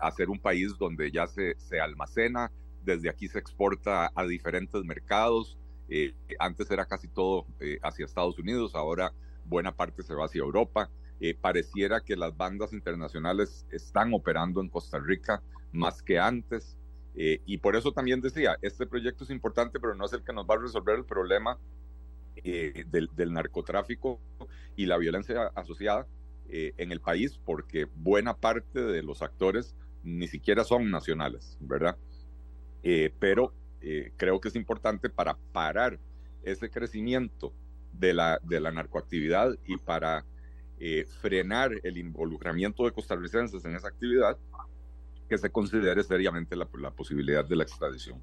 a 0.00 0.10
ser 0.10 0.30
un 0.30 0.40
país 0.40 0.76
donde 0.78 1.12
ya 1.12 1.28
se, 1.28 1.54
se 1.58 1.80
almacena, 1.80 2.50
desde 2.84 3.08
aquí 3.08 3.28
se 3.28 3.38
exporta 3.38 4.10
a 4.14 4.24
diferentes 4.24 4.84
mercados, 4.84 5.56
eh, 5.94 6.14
antes 6.38 6.70
era 6.70 6.86
casi 6.86 7.06
todo 7.06 7.44
eh, 7.60 7.78
hacia 7.82 8.06
Estados 8.06 8.38
Unidos, 8.38 8.74
ahora 8.74 9.12
buena 9.44 9.76
parte 9.76 10.02
se 10.02 10.14
va 10.14 10.24
hacia 10.24 10.40
Europa. 10.40 10.88
Eh, 11.20 11.36
pareciera 11.38 12.00
que 12.00 12.16
las 12.16 12.34
bandas 12.34 12.72
internacionales 12.72 13.66
están 13.70 14.14
operando 14.14 14.62
en 14.62 14.70
Costa 14.70 14.98
Rica 14.98 15.42
más 15.70 16.02
que 16.02 16.18
antes. 16.18 16.78
y 17.14 17.58
por 17.58 17.76
eso 17.76 17.92
también 17.92 18.22
decía, 18.22 18.56
este 18.62 18.86
proyecto 18.86 19.24
es 19.24 19.30
importante, 19.30 19.78
pero 19.78 19.94
no 19.94 20.06
es 20.06 20.14
el 20.14 20.22
que 20.24 20.32
nos 20.32 20.46
va 20.46 20.54
a 20.54 20.62
resolver 20.62 20.96
el 20.96 21.04
problema 21.04 21.58
del, 22.42 23.10
del, 23.14 23.32
narcotráfico 23.34 24.18
y 24.76 24.86
la 24.86 24.96
violencia 24.96 25.52
asociada 25.54 26.06
en 26.48 26.90
el 26.90 27.00
país, 27.00 27.38
porque 27.44 27.86
buena 27.96 28.34
parte 28.34 28.80
de 28.80 29.02
los 29.02 29.20
actores 29.20 29.74
ni 30.02 30.26
siquiera 30.26 30.64
son 30.64 30.90
nacionales, 30.90 31.58
¿verdad? 31.60 31.98
pero 33.18 33.52
eh, 33.82 34.12
creo 34.16 34.40
que 34.40 34.48
es 34.48 34.56
importante 34.56 35.10
para 35.10 35.36
parar 35.52 35.98
ese 36.44 36.70
crecimiento 36.70 37.52
de 37.92 38.14
la, 38.14 38.38
de 38.42 38.60
la 38.60 38.70
narcoactividad 38.70 39.56
y 39.66 39.76
para 39.76 40.24
eh, 40.78 41.04
frenar 41.20 41.72
el 41.82 41.98
involucramiento 41.98 42.84
de 42.84 42.92
costarricenses 42.92 43.64
en 43.64 43.74
esa 43.74 43.88
actividad, 43.88 44.36
que 45.28 45.36
se 45.36 45.50
considere 45.50 46.02
seriamente 46.04 46.54
la, 46.54 46.66
posibilidad 46.90 47.44
de 47.44 47.56
la 47.56 47.62
extradición. 47.64 48.20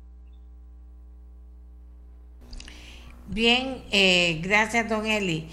Bien, 3.27 3.83
eh, 3.91 4.39
gracias, 4.43 4.89
don 4.89 5.05
Eli. 5.05 5.49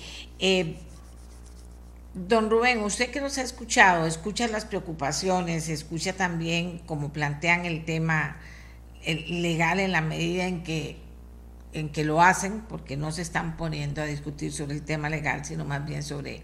don 2.15 2.51
Rubén, 2.51 2.83
usted 2.83 3.11
que 3.11 3.21
nos 3.21 3.39
ha 3.39 3.43
escuchado, 3.43 4.07
escucha 4.07 4.47
las 4.49 4.65
preocupaciones, 4.67 5.69
escucha 5.69 6.13
también 6.13 6.79
cómo 6.87 7.13
plantean 7.13 7.65
el 7.67 7.85
tema 7.85 8.39
legal 9.15 9.81
en 9.81 9.93
la 9.93 10.01
medida 10.01 10.47
en 10.47 10.63
que, 10.63 10.97
en 11.73 11.91
que 11.91 12.05
lo 12.05 12.21
hacen, 12.21 12.63
porque 12.69 12.97
no 12.97 13.13
se 13.13 13.23
están 13.23 13.57
poniendo 13.57 14.03
a 14.03 14.05
discutir 14.05 14.53
sobre 14.53 14.75
el 14.75 14.83
tema 14.83 15.09
legal, 15.09 15.45
sino 15.45 15.65
más 15.65 15.85
bien 15.87 16.03
sobre 16.03 16.43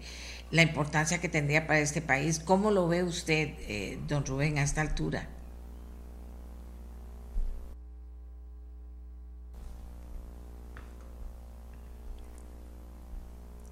la 0.51 0.61
importancia 0.61 1.19
que 1.19 1.29
tendría 1.29 1.67
para 1.67 1.79
este 1.79 2.01
país. 2.01 2.39
¿Cómo 2.39 2.71
lo 2.71 2.87
ve 2.87 3.03
usted, 3.03 3.55
eh, 3.67 3.99
don 4.07 4.25
Rubén, 4.25 4.57
a 4.59 4.63
esta 4.63 4.81
altura? 4.81 5.27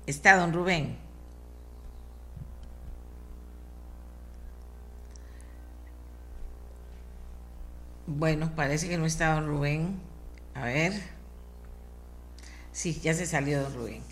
Está 0.06 0.36
don 0.36 0.52
Rubén. 0.52 1.11
Bueno, 8.18 8.52
parece 8.56 8.90
que 8.90 8.98
no 8.98 9.06
está 9.06 9.34
don 9.36 9.48
Rubén. 9.48 10.00
A 10.54 10.66
ver. 10.66 10.94
Sí, 12.74 13.00
ya 13.02 13.14
se 13.14 13.26
salió 13.26 13.62
don 13.64 13.74
Rubén. 13.74 14.04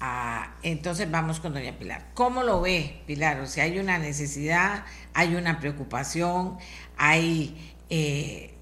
Ah, 0.00 0.56
entonces 0.62 1.08
vamos 1.10 1.38
con 1.40 1.54
doña 1.54 1.78
Pilar. 1.78 2.10
¿Cómo 2.14 2.42
lo 2.42 2.60
ve, 2.60 3.00
Pilar? 3.06 3.40
O 3.40 3.46
sea, 3.46 3.64
hay 3.64 3.78
una 3.78 3.98
necesidad, 3.98 4.84
hay 5.14 5.36
una 5.36 5.60
preocupación, 5.60 6.58
hay, 6.96 7.74
eh, 7.90 8.54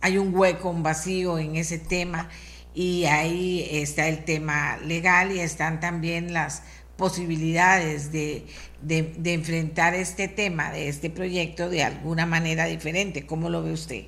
hay 0.00 0.16
un 0.16 0.34
hueco, 0.34 0.70
un 0.70 0.82
vacío 0.82 1.38
en 1.38 1.56
ese 1.56 1.78
tema 1.78 2.28
y 2.74 3.04
ahí 3.04 3.68
está 3.70 4.08
el 4.08 4.24
tema 4.24 4.78
legal 4.78 5.32
y 5.32 5.40
están 5.40 5.80
también 5.80 6.32
las 6.32 6.62
posibilidades 6.96 8.10
de, 8.10 8.46
de 8.80 9.34
enfrentar 9.34 9.94
este 9.94 10.28
tema, 10.28 10.72
de 10.72 10.88
este 10.88 11.10
proyecto 11.10 11.68
de 11.68 11.84
alguna 11.84 12.24
manera 12.24 12.64
diferente. 12.64 13.26
¿Cómo 13.26 13.50
lo 13.50 13.62
ve 13.62 13.72
usted? 13.72 14.06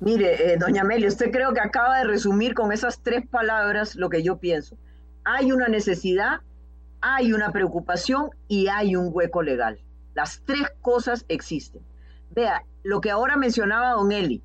Mire, 0.00 0.52
eh, 0.52 0.56
doña 0.56 0.82
Amelia, 0.82 1.08
usted 1.08 1.30
creo 1.30 1.52
que 1.52 1.60
acaba 1.60 1.98
de 1.98 2.04
resumir 2.04 2.54
con 2.54 2.72
esas 2.72 3.00
tres 3.02 3.26
palabras 3.26 3.96
lo 3.96 4.08
que 4.08 4.22
yo 4.22 4.36
pienso. 4.36 4.76
Hay 5.24 5.52
una 5.52 5.68
necesidad 5.68 6.40
hay 7.00 7.32
una 7.32 7.52
preocupación 7.52 8.30
y 8.48 8.68
hay 8.68 8.96
un 8.96 9.10
hueco 9.12 9.42
legal. 9.42 9.78
Las 10.14 10.42
tres 10.44 10.66
cosas 10.80 11.24
existen. 11.28 11.82
Vea, 12.34 12.64
lo 12.82 13.00
que 13.00 13.10
ahora 13.10 13.36
mencionaba 13.36 13.92
don 13.92 14.12
Eli, 14.12 14.42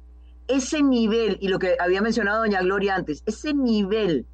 ese 0.48 0.84
nivel, 0.84 1.38
y 1.42 1.48
lo 1.48 1.60
que 1.60 1.76
había 1.80 2.02
mencionado 2.02 2.40
doña 2.40 2.62
Gloria 2.62 2.96
antes, 2.96 3.24
ese 3.26 3.54
nivel 3.54 4.26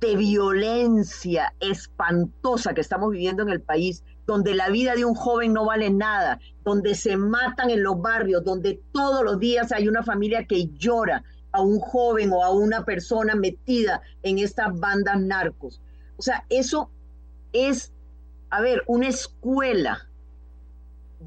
de 0.00 0.16
violencia 0.16 1.54
espantosa 1.60 2.74
que 2.74 2.80
estamos 2.80 3.10
viviendo 3.10 3.42
en 3.42 3.48
el 3.48 3.60
país, 3.60 4.04
donde 4.26 4.54
la 4.54 4.70
vida 4.70 4.94
de 4.94 5.04
un 5.04 5.14
joven 5.14 5.52
no 5.52 5.66
vale 5.66 5.90
nada, 5.90 6.40
donde 6.64 6.94
se 6.94 7.16
matan 7.16 7.70
en 7.70 7.82
los 7.82 8.00
barrios, 8.00 8.44
donde 8.44 8.80
todos 8.92 9.22
los 9.22 9.38
días 9.38 9.72
hay 9.72 9.88
una 9.88 10.02
familia 10.02 10.46
que 10.46 10.68
llora 10.76 11.22
a 11.52 11.60
un 11.60 11.78
joven 11.78 12.32
o 12.32 12.42
a 12.42 12.50
una 12.50 12.84
persona 12.84 13.34
metida 13.34 14.02
en 14.22 14.38
estas 14.38 14.78
bandas 14.78 15.20
narcos. 15.20 15.80
O 16.16 16.22
sea, 16.22 16.44
eso 16.48 16.90
es, 17.52 17.92
a 18.50 18.60
ver, 18.60 18.82
una 18.86 19.08
escuela 19.08 20.08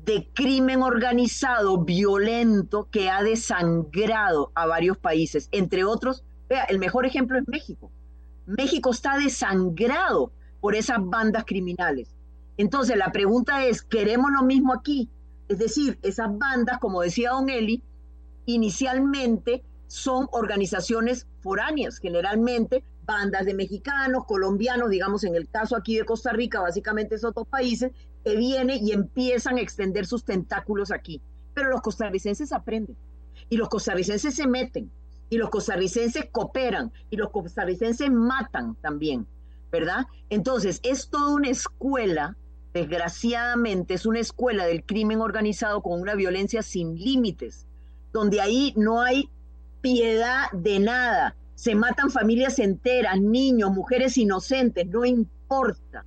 de 0.05 0.29
crimen 0.33 0.81
organizado 0.81 1.83
violento 1.83 2.87
que 2.91 3.09
ha 3.09 3.23
desangrado 3.23 4.51
a 4.53 4.65
varios 4.65 4.97
países, 4.97 5.49
entre 5.51 5.83
otros, 5.83 6.23
vea, 6.49 6.63
el 6.65 6.79
mejor 6.79 7.05
ejemplo 7.05 7.37
es 7.37 7.47
México. 7.47 7.91
México 8.45 8.91
está 8.91 9.17
desangrado 9.17 10.31
por 10.59 10.75
esas 10.75 10.97
bandas 11.01 11.43
criminales. 11.45 12.16
Entonces, 12.57 12.97
la 12.97 13.11
pregunta 13.11 13.65
es, 13.65 13.81
¿queremos 13.81 14.31
lo 14.31 14.43
mismo 14.43 14.73
aquí? 14.73 15.09
Es 15.47 15.59
decir, 15.59 15.97
esas 16.01 16.37
bandas, 16.37 16.79
como 16.79 17.01
decía 17.01 17.31
Don 17.31 17.49
Eli, 17.49 17.83
inicialmente 18.45 19.63
son 19.87 20.27
organizaciones 20.31 21.27
foráneas, 21.39 21.99
generalmente 21.99 22.83
bandas 23.05 23.45
de 23.45 23.53
mexicanos, 23.53 24.25
colombianos, 24.25 24.89
digamos 24.89 25.23
en 25.23 25.35
el 25.35 25.47
caso 25.47 25.75
aquí 25.75 25.97
de 25.97 26.05
Costa 26.05 26.33
Rica, 26.33 26.59
básicamente 26.59 27.15
esos 27.15 27.33
dos 27.33 27.47
países, 27.47 27.91
que 28.23 28.35
vienen 28.35 28.85
y 28.85 28.91
empiezan 28.91 29.57
a 29.57 29.61
extender 29.61 30.05
sus 30.05 30.25
tentáculos 30.25 30.91
aquí. 30.91 31.21
Pero 31.53 31.69
los 31.69 31.81
costarricenses 31.81 32.51
aprenden 32.51 32.97
y 33.49 33.55
los 33.55 33.69
costarricenses 33.69 34.35
se 34.35 34.45
meten 34.45 34.91
y 35.29 35.37
los 35.37 35.49
costarricenses 35.49 36.25
cooperan 36.31 36.91
y 37.09 37.15
los 37.15 37.29
costarricenses 37.29 38.11
matan 38.11 38.75
también, 38.75 39.25
¿verdad? 39.71 40.05
Entonces, 40.29 40.79
es 40.83 41.09
toda 41.09 41.33
una 41.33 41.49
escuela, 41.49 42.35
desgraciadamente, 42.77 43.93
es 43.93 44.05
una 44.05 44.19
escuela 44.19 44.65
del 44.65 44.83
crimen 44.83 45.21
organizado 45.21 45.81
con 45.81 46.01
una 46.01 46.15
violencia 46.15 46.61
sin 46.61 46.95
límites, 46.95 47.67
donde 48.13 48.41
ahí 48.41 48.73
no 48.75 49.01
hay 49.01 49.29
piedad 49.81 50.51
de 50.53 50.79
nada 50.79 51.35
se 51.57 51.73
matan 51.73 52.11
familias 52.11 52.59
enteras, 52.59 53.19
niños, 53.19 53.71
mujeres 53.71 54.15
inocentes, 54.19 54.85
no 54.85 55.03
importa. 55.05 56.05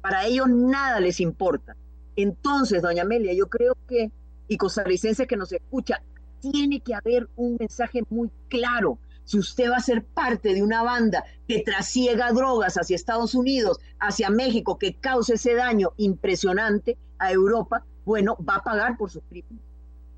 Para 0.00 0.26
ellos 0.26 0.48
nada 0.48 1.00
les 1.00 1.18
importa. 1.18 1.74
Entonces, 2.14 2.82
doña 2.82 3.02
Amelia, 3.02 3.32
yo 3.34 3.48
creo 3.48 3.76
que, 3.88 4.12
y 4.46 4.56
costarricense 4.56 5.26
que 5.26 5.36
nos 5.36 5.52
escucha, 5.52 6.00
tiene 6.40 6.78
que 6.78 6.94
haber 6.94 7.28
un 7.34 7.56
mensaje 7.58 8.02
muy 8.10 8.30
claro. 8.48 9.00
Si 9.24 9.38
usted 9.38 9.70
va 9.70 9.76
a 9.76 9.80
ser 9.80 10.04
parte 10.04 10.54
de 10.54 10.62
una 10.62 10.82
banda 10.82 11.24
que 11.46 11.62
trasiega 11.62 12.32
drogas 12.32 12.76
hacia 12.76 12.96
Estados 12.96 13.34
Unidos, 13.34 13.78
hacia 14.00 14.30
México, 14.30 14.78
que 14.78 14.94
cause 14.94 15.34
ese 15.34 15.54
daño 15.54 15.92
impresionante 15.96 16.98
a 17.18 17.32
Europa, 17.32 17.84
bueno, 18.04 18.36
va 18.36 18.56
a 18.56 18.64
pagar 18.64 18.96
por 18.96 19.10
sus 19.10 19.22
crímenes. 19.28 19.62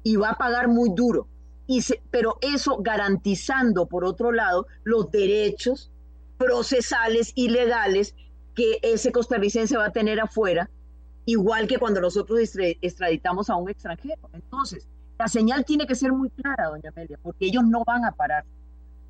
Y 0.02 0.16
va 0.16 0.30
a 0.30 0.38
pagar 0.38 0.68
muy 0.68 0.90
duro 0.94 1.26
pero 2.11 2.36
eso 2.40 2.78
garantizando, 2.80 3.86
por 3.86 4.05
otro 4.05 4.32
lado, 4.32 4.66
los 4.84 5.11
derechos 5.11 5.90
procesales 6.36 7.32
y 7.34 7.48
legales 7.48 8.14
que 8.55 8.78
ese 8.82 9.12
costarricense 9.12 9.76
va 9.76 9.86
a 9.86 9.92
tener 9.92 10.20
afuera, 10.20 10.70
igual 11.24 11.66
que 11.66 11.78
cuando 11.78 12.00
nosotros 12.00 12.38
extraditamos 12.82 13.50
a 13.50 13.57
un 13.57 13.70
extranjero. 13.70 14.28
Entonces, 14.32 14.86
la 15.18 15.28
señal 15.28 15.64
tiene 15.64 15.86
que 15.86 15.94
ser 15.94 16.12
muy 16.12 16.28
clara, 16.30 16.68
doña 16.68 16.90
Amelia, 16.90 17.18
porque 17.22 17.46
ellos 17.46 17.64
no 17.64 17.82
van 17.84 18.05
a 18.05 18.12
parar, 18.12 18.44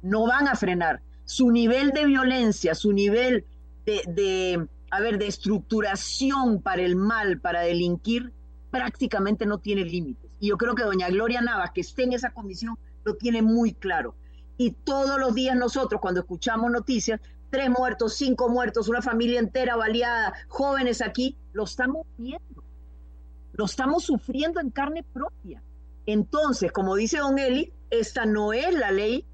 no 0.05 0.27
van 0.27 0.47
a 0.49 0.55
frenar. 0.55 1.01
Su 1.25 1.51
nivel 1.51 1.91
de 1.91 2.05
violencia, 2.05 2.75
su 2.75 2.93
nivel 2.93 3.45
de, 3.87 4.03
de 4.07 4.69
a 4.91 5.01
ver, 5.01 5.19
de 5.19 5.27
estructuración 5.27 6.61
para 6.63 6.83
el 6.83 6.95
mal, 6.95 7.41
para 7.41 7.63
delinquir, 7.63 8.33
prácticamente 8.71 9.47
no 9.47 9.59
tiene 9.59 9.85
límites. 9.85 10.31
Y 10.39 10.49
yo 10.49 10.59
creo 10.59 10.75
que 10.75 10.85
doña 10.85 11.09
Gloria 11.09 11.41
Navas, 11.41 11.71
que 11.73 11.81
esté 11.81 12.05
en 12.05 12.13
esa 12.13 12.31
comisión, 12.31 12.79
lo 13.03 13.17
tiene 13.17 13.43
muy 13.43 13.73
claro. 13.73 14.15
Y 14.57 14.73
todos 14.73 15.19
los 15.19 15.35
días 15.35 15.57
nosotros, 15.57 16.01
cuando 16.01 16.21
escuchamos 16.21 16.71
noticias, 16.71 17.21
tres 17.51 17.71
muertos, 17.71 18.15
cinco 18.15 18.49
muertos, 18.49 18.89
una 18.89 19.03
familia 19.03 19.41
entera 19.41 19.75
baleada, 19.75 20.35
jóvenes 20.49 21.01
aquí, 21.01 21.37
lo 21.53 21.65
estamos 21.65 22.07
viendo. 22.19 22.63
Lo 23.55 23.65
estamos 23.65 24.05
sufriendo 24.05 24.61
en 24.61 24.71
carne 24.71 25.03
propia. 25.03 25.63
Entonces, 26.07 26.73
como 26.73 26.95
dice 26.95 27.19
don 27.19 27.39
Eli, 27.39 27.73
esta 27.91 28.27
no 28.27 28.53
es 28.53 28.75
la 28.75 28.91
ley, 28.91 29.25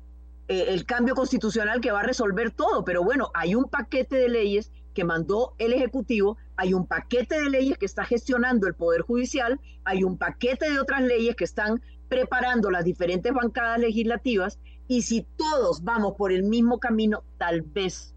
eh, 0.51 0.75
el 0.75 0.85
cambio 0.85 1.15
constitucional 1.15 1.81
que 1.81 1.93
va 1.93 2.01
a 2.01 2.03
resolver 2.03 2.51
todo, 2.51 2.85
pero 2.85 3.05
bueno, 3.05 3.31
hay 3.35 3.55
un 3.55 3.67
paquete 3.67 4.17
de 4.17 4.29
leyes 4.29 4.73
que 4.95 5.05
mandó 5.05 5.55
el 5.59 5.73
Ejecutivo, 5.73 6.39
hay 6.57 6.75
un 6.75 6.89
paquete 6.89 7.41
de 7.41 7.49
leyes 7.49 7.79
que 7.79 7.87
está 7.87 8.05
gestionando 8.05 8.67
el 8.67 8.75
Poder 8.75 9.03
Judicial, 9.03 9.61
hay 9.85 10.03
un 10.03 10.19
paquete 10.19 10.69
de 10.69 10.81
otras 10.81 11.03
leyes 11.03 11.37
que 11.37 11.45
están 11.45 11.81
preparando 12.09 12.69
las 12.69 12.85
diferentes 12.85 13.33
bancadas 13.33 13.79
legislativas 13.79 14.59
y 14.89 15.03
si 15.03 15.25
todos 15.37 15.85
vamos 15.85 16.15
por 16.19 16.33
el 16.33 16.43
mismo 16.43 16.81
camino, 16.81 17.23
tal 17.39 17.63
vez, 17.63 18.13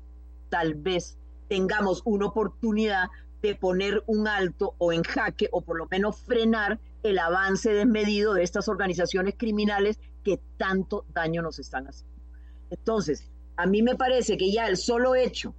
tal 0.50 0.74
vez 0.74 1.20
tengamos 1.50 2.02
una 2.04 2.26
oportunidad 2.26 3.10
de 3.44 3.54
poner 3.54 4.04
un 4.08 4.28
alto 4.28 4.74
o 4.80 4.92
en 4.92 5.04
jaque 5.04 5.50
o 5.52 5.62
por 5.62 5.78
lo 5.78 5.86
menos 5.86 6.18
frenar 6.18 6.80
el 7.04 7.20
avance 7.20 7.72
desmedido 7.72 8.34
de 8.34 8.42
estas 8.42 8.68
organizaciones 8.70 9.36
criminales 9.38 10.00
que 10.24 10.40
tanto 10.58 11.06
daño 11.14 11.44
nos 11.44 11.60
están 11.60 11.86
haciendo. 11.86 12.13
Entonces, 12.70 13.30
a 13.56 13.66
mí 13.66 13.82
me 13.82 13.96
parece 13.96 14.38
que 14.38 14.52
ya 14.52 14.68
el 14.68 14.78
solo 14.78 15.16
hecho 15.16 15.54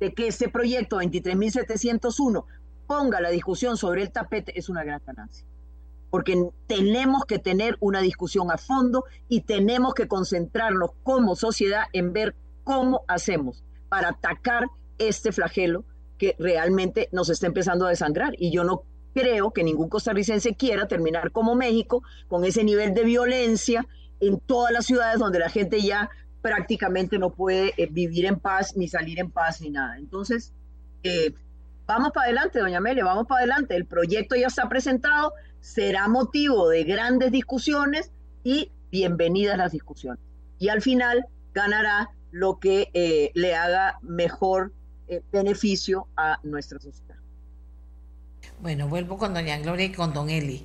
de 0.00 0.12
que 0.12 0.28
este 0.28 0.48
proyecto 0.48 1.00
23.701 1.00 2.44
ponga 2.86 3.20
la 3.20 3.30
discusión 3.30 3.76
sobre 3.76 4.02
el 4.02 4.12
tapete 4.12 4.58
es 4.58 4.68
una 4.68 4.84
gran 4.84 5.00
ganancia. 5.06 5.46
Porque 6.10 6.50
tenemos 6.66 7.24
que 7.24 7.38
tener 7.38 7.76
una 7.80 8.00
discusión 8.00 8.50
a 8.50 8.58
fondo 8.58 9.04
y 9.28 9.42
tenemos 9.42 9.94
que 9.94 10.08
concentrarnos 10.08 10.90
como 11.02 11.36
sociedad 11.36 11.84
en 11.92 12.12
ver 12.12 12.34
cómo 12.64 13.02
hacemos 13.08 13.64
para 13.88 14.10
atacar 14.10 14.66
este 14.98 15.32
flagelo 15.32 15.84
que 16.18 16.34
realmente 16.38 17.08
nos 17.12 17.28
está 17.28 17.46
empezando 17.46 17.86
a 17.86 17.90
desangrar. 17.90 18.34
Y 18.38 18.50
yo 18.50 18.64
no 18.64 18.82
creo 19.14 19.50
que 19.50 19.64
ningún 19.64 19.88
costarricense 19.88 20.54
quiera 20.54 20.88
terminar 20.88 21.32
como 21.32 21.54
México 21.54 22.02
con 22.28 22.44
ese 22.44 22.64
nivel 22.64 22.94
de 22.94 23.04
violencia 23.04 23.86
en 24.20 24.40
todas 24.40 24.72
las 24.72 24.86
ciudades 24.86 25.18
donde 25.18 25.38
la 25.38 25.48
gente 25.48 25.80
ya 25.80 26.10
prácticamente 26.42 27.18
no 27.18 27.30
puede 27.30 27.74
eh, 27.76 27.88
vivir 27.90 28.26
en 28.26 28.38
paz, 28.38 28.76
ni 28.76 28.88
salir 28.88 29.18
en 29.18 29.30
paz, 29.30 29.60
ni 29.60 29.70
nada. 29.70 29.98
Entonces, 29.98 30.52
eh, 31.02 31.34
vamos 31.86 32.12
para 32.12 32.26
adelante, 32.26 32.60
doña 32.60 32.78
Amelia, 32.78 33.04
vamos 33.04 33.26
para 33.26 33.40
adelante. 33.40 33.74
El 33.74 33.84
proyecto 33.84 34.36
ya 34.36 34.46
está 34.46 34.68
presentado, 34.68 35.32
será 35.60 36.06
motivo 36.08 36.68
de 36.68 36.84
grandes 36.84 37.32
discusiones 37.32 38.12
y 38.44 38.70
bienvenidas 38.90 39.58
las 39.58 39.72
discusiones. 39.72 40.20
Y 40.58 40.68
al 40.68 40.82
final 40.82 41.26
ganará 41.52 42.10
lo 42.30 42.58
que 42.58 42.90
eh, 42.94 43.32
le 43.34 43.54
haga 43.54 43.98
mejor 44.02 44.72
beneficio 45.30 46.08
a 46.16 46.40
nuestra 46.42 46.80
sociedad. 46.80 47.14
Bueno, 48.60 48.88
vuelvo 48.88 49.18
con 49.18 49.34
doña 49.34 49.58
Gloria 49.58 49.86
y 49.86 49.92
con 49.92 50.12
don 50.12 50.30
Eli. 50.30 50.64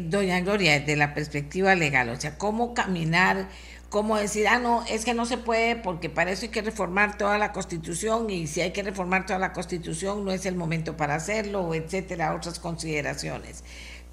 Doña 0.00 0.40
Gloria, 0.40 0.78
desde 0.78 0.96
la 0.96 1.14
perspectiva 1.14 1.74
legal, 1.74 2.08
o 2.10 2.20
sea, 2.20 2.38
¿cómo 2.38 2.74
caminar 2.74 3.48
como 3.88 4.18
decir, 4.18 4.46
ah, 4.48 4.58
no, 4.58 4.84
es 4.84 5.04
que 5.04 5.14
no 5.14 5.24
se 5.24 5.38
puede 5.38 5.74
porque 5.76 6.10
para 6.10 6.30
eso 6.30 6.44
hay 6.44 6.50
que 6.50 6.60
reformar 6.60 7.16
toda 7.16 7.38
la 7.38 7.52
constitución 7.52 8.28
y 8.28 8.46
si 8.46 8.60
hay 8.60 8.72
que 8.72 8.82
reformar 8.82 9.24
toda 9.24 9.38
la 9.38 9.54
constitución 9.54 10.26
no 10.26 10.32
es 10.32 10.44
el 10.44 10.56
momento 10.56 10.96
para 10.96 11.14
hacerlo, 11.14 11.74
etcétera, 11.74 12.34
otras 12.34 12.58
consideraciones. 12.58 13.64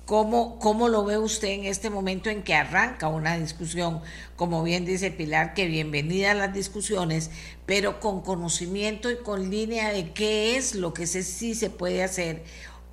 ¿Cómo, 0.06 0.60
¿Cómo 0.60 0.88
lo 0.88 1.04
ve 1.04 1.18
usted 1.18 1.48
en 1.50 1.66
este 1.66 1.89
momento 1.89 2.30
en 2.30 2.43
que 2.43 2.54
arranca 2.54 3.08
una 3.08 3.38
discusión? 3.38 4.02
Como 4.36 4.64
bien 4.64 4.86
dice 4.86 5.10
Pilar, 5.12 5.56
que 5.56 5.66
bienvenida 5.66 6.36
las 6.36 6.54
discusiones, 6.54 7.32
pero 7.66 8.00
con 8.00 8.22
conocimiento 8.22 9.10
y 9.10 9.18
con 9.18 9.50
línea 9.50 9.91
de 9.91 10.14
qué 10.14 10.58
es 10.58 10.76
lo 10.76 10.93
que 10.93 11.08
sí 11.08 11.56
se 11.56 11.70
puede 11.72 12.04
hacer, 12.04 12.43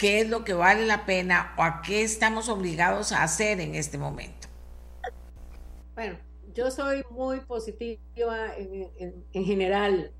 qué 0.02 0.20
es 0.20 0.28
lo 0.28 0.42
que 0.42 0.52
vale 0.52 0.84
la 0.84 1.06
pena 1.06 1.54
o 1.56 1.62
a 1.62 1.80
qué 1.80 2.02
estamos 2.02 2.48
obligados 2.48 3.12
a 3.12 3.22
hacer 3.22 3.60
en 3.60 3.76
este 3.76 3.98
momento. 3.98 4.48
Bueno, 5.94 6.18
yo 6.52 6.72
soy 6.72 7.04
muy 7.08 7.38
positiva 7.38 8.48
en, 8.56 9.24
general 9.32 10.10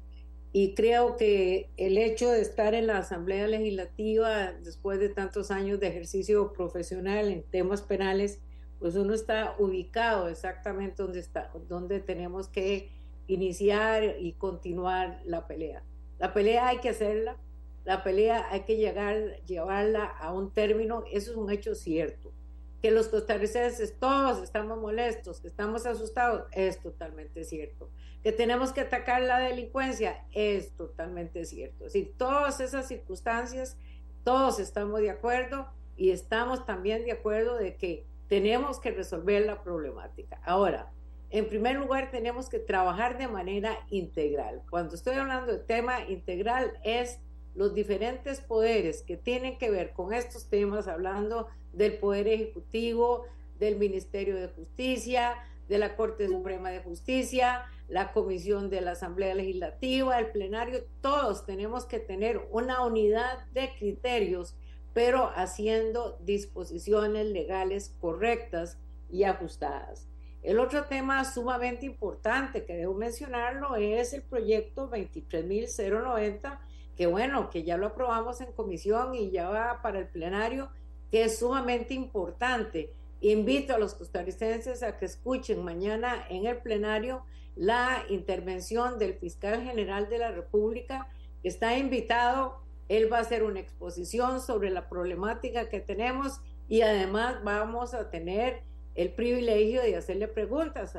y 0.52 0.74
creo 0.74 1.16
que 1.16 1.68
el 1.76 1.98
hecho 1.98 2.30
de 2.30 2.42
estar 2.42 2.74
en 2.74 2.86
la 2.86 2.98
Asamblea 2.98 3.48
Legislativa 3.48 4.52
después 4.52 5.00
de 5.00 5.08
tantos 5.08 5.50
años 5.50 5.80
de 5.80 5.88
ejercicio 5.88 6.52
profesional 6.52 7.28
en 7.28 7.42
temas 7.42 7.82
penales, 7.82 8.38
pues 8.78 8.94
uno 8.94 9.14
está 9.14 9.56
ubicado 9.58 10.28
exactamente 10.28 11.02
donde 11.02 11.18
está, 11.18 11.50
donde 11.68 11.98
tenemos 11.98 12.46
que 12.46 12.92
iniciar 13.26 14.14
y 14.20 14.34
continuar 14.34 15.20
la 15.24 15.48
pelea. 15.48 15.82
La 16.20 16.32
pelea 16.32 16.68
hay 16.68 16.78
que 16.78 16.90
hacerla, 16.90 17.36
la 17.84 18.04
pelea 18.04 18.46
hay 18.50 18.60
que 18.60 18.76
llegar, 18.76 19.40
llevarla 19.44 20.04
a 20.04 20.32
un 20.32 20.52
término, 20.52 21.04
eso 21.10 21.32
es 21.32 21.36
un 21.36 21.50
hecho 21.50 21.74
cierto. 21.74 22.32
Que 22.80 22.90
los 22.90 23.08
costarricenses 23.08 23.98
todos 23.98 24.42
estamos 24.42 24.78
molestos, 24.78 25.40
que 25.40 25.48
estamos 25.48 25.86
asustados, 25.86 26.44
es 26.52 26.80
totalmente 26.80 27.44
cierto. 27.44 27.90
Que 28.22 28.32
tenemos 28.32 28.72
que 28.72 28.82
atacar 28.82 29.22
la 29.22 29.38
delincuencia, 29.38 30.24
es 30.32 30.72
totalmente 30.76 31.44
cierto. 31.44 31.86
Es 31.86 31.92
decir, 31.92 32.14
todas 32.16 32.60
esas 32.60 32.88
circunstancias, 32.88 33.76
todos 34.24 34.58
estamos 34.58 35.00
de 35.00 35.10
acuerdo 35.10 35.68
y 35.96 36.10
estamos 36.10 36.64
también 36.64 37.04
de 37.04 37.12
acuerdo 37.12 37.56
de 37.56 37.76
que 37.76 38.04
tenemos 38.28 38.80
que 38.80 38.92
resolver 38.92 39.44
la 39.44 39.62
problemática. 39.62 40.40
Ahora, 40.44 40.90
en 41.30 41.48
primer 41.48 41.76
lugar, 41.76 42.10
tenemos 42.10 42.48
que 42.48 42.58
trabajar 42.58 43.18
de 43.18 43.26
manera 43.26 43.78
integral. 43.90 44.62
Cuando 44.70 44.94
estoy 44.94 45.16
hablando 45.16 45.50
de 45.52 45.58
tema 45.58 46.02
integral, 46.08 46.78
es 46.84 47.20
los 47.54 47.74
diferentes 47.74 48.40
poderes 48.40 49.02
que 49.02 49.16
tienen 49.16 49.58
que 49.58 49.70
ver 49.70 49.92
con 49.92 50.12
estos 50.12 50.48
temas, 50.48 50.88
hablando 50.88 51.48
del 51.72 51.98
Poder 51.98 52.28
Ejecutivo, 52.28 53.26
del 53.58 53.76
Ministerio 53.76 54.36
de 54.36 54.48
Justicia, 54.48 55.34
de 55.68 55.78
la 55.78 55.96
Corte 55.96 56.26
Suprema 56.28 56.70
de 56.70 56.80
Justicia, 56.80 57.64
la 57.88 58.12
Comisión 58.12 58.70
de 58.70 58.80
la 58.80 58.92
Asamblea 58.92 59.34
Legislativa, 59.34 60.18
el 60.18 60.30
plenario, 60.30 60.84
todos 61.00 61.46
tenemos 61.46 61.84
que 61.84 61.98
tener 61.98 62.46
una 62.50 62.84
unidad 62.84 63.46
de 63.52 63.70
criterios 63.78 64.56
pero 64.94 65.30
haciendo 65.34 66.18
disposiciones 66.20 67.26
legales 67.26 67.94
correctas 68.00 68.78
y 69.10 69.24
ajustadas. 69.24 70.08
El 70.42 70.58
otro 70.58 70.84
tema 70.84 71.24
sumamente 71.24 71.86
importante 71.86 72.64
que 72.64 72.76
debo 72.76 72.94
mencionarlo 72.94 73.76
es 73.76 74.12
el 74.12 74.22
proyecto 74.22 74.90
23.090, 74.90 76.58
que 76.96 77.06
bueno, 77.06 77.50
que 77.50 77.62
ya 77.62 77.76
lo 77.76 77.86
aprobamos 77.86 78.40
en 78.40 78.52
comisión 78.52 79.14
y 79.14 79.30
ya 79.30 79.48
va 79.48 79.80
para 79.82 79.98
el 79.98 80.08
plenario, 80.08 80.70
que 81.10 81.24
es 81.24 81.38
sumamente 81.38 81.94
importante. 81.94 82.92
Invito 83.20 83.74
a 83.74 83.78
los 83.78 83.94
costarricenses 83.94 84.82
a 84.82 84.96
que 84.98 85.04
escuchen 85.04 85.64
mañana 85.64 86.26
en 86.28 86.46
el 86.46 86.58
plenario 86.58 87.24
la 87.54 88.04
intervención 88.08 88.98
del 88.98 89.14
fiscal 89.14 89.62
general 89.62 90.08
de 90.08 90.18
la 90.18 90.32
República, 90.32 91.08
que 91.42 91.48
está 91.48 91.76
invitado 91.76 92.62
él 92.92 93.10
va 93.10 93.18
a 93.18 93.20
hacer 93.22 93.42
una 93.42 93.60
exposición 93.60 94.42
sobre 94.42 94.68
la 94.68 94.90
problemática 94.90 95.70
que 95.70 95.80
tenemos 95.80 96.40
y 96.68 96.82
además 96.82 97.42
vamos 97.42 97.94
a 97.94 98.10
tener 98.10 98.60
el 98.94 99.14
privilegio 99.14 99.80
de 99.80 99.96
hacerle 99.96 100.28
preguntas 100.28 100.98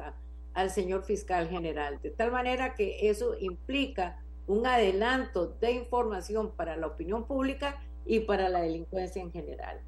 al 0.55 0.71
señor 0.71 1.03
fiscal 1.03 1.49
general, 1.49 1.99
de 2.01 2.09
tal 2.09 2.31
manera 2.31 2.73
que 2.73 3.09
eso 3.09 3.35
implica 3.39 4.22
un 4.47 4.65
adelanto 4.65 5.47
de 5.59 5.71
información 5.71 6.51
para 6.51 6.75
la 6.75 6.87
opinión 6.87 7.25
pública 7.25 7.81
y 8.05 8.21
para 8.21 8.49
la 8.49 8.61
delincuencia 8.61 9.21
en 9.21 9.31
general. 9.31 9.79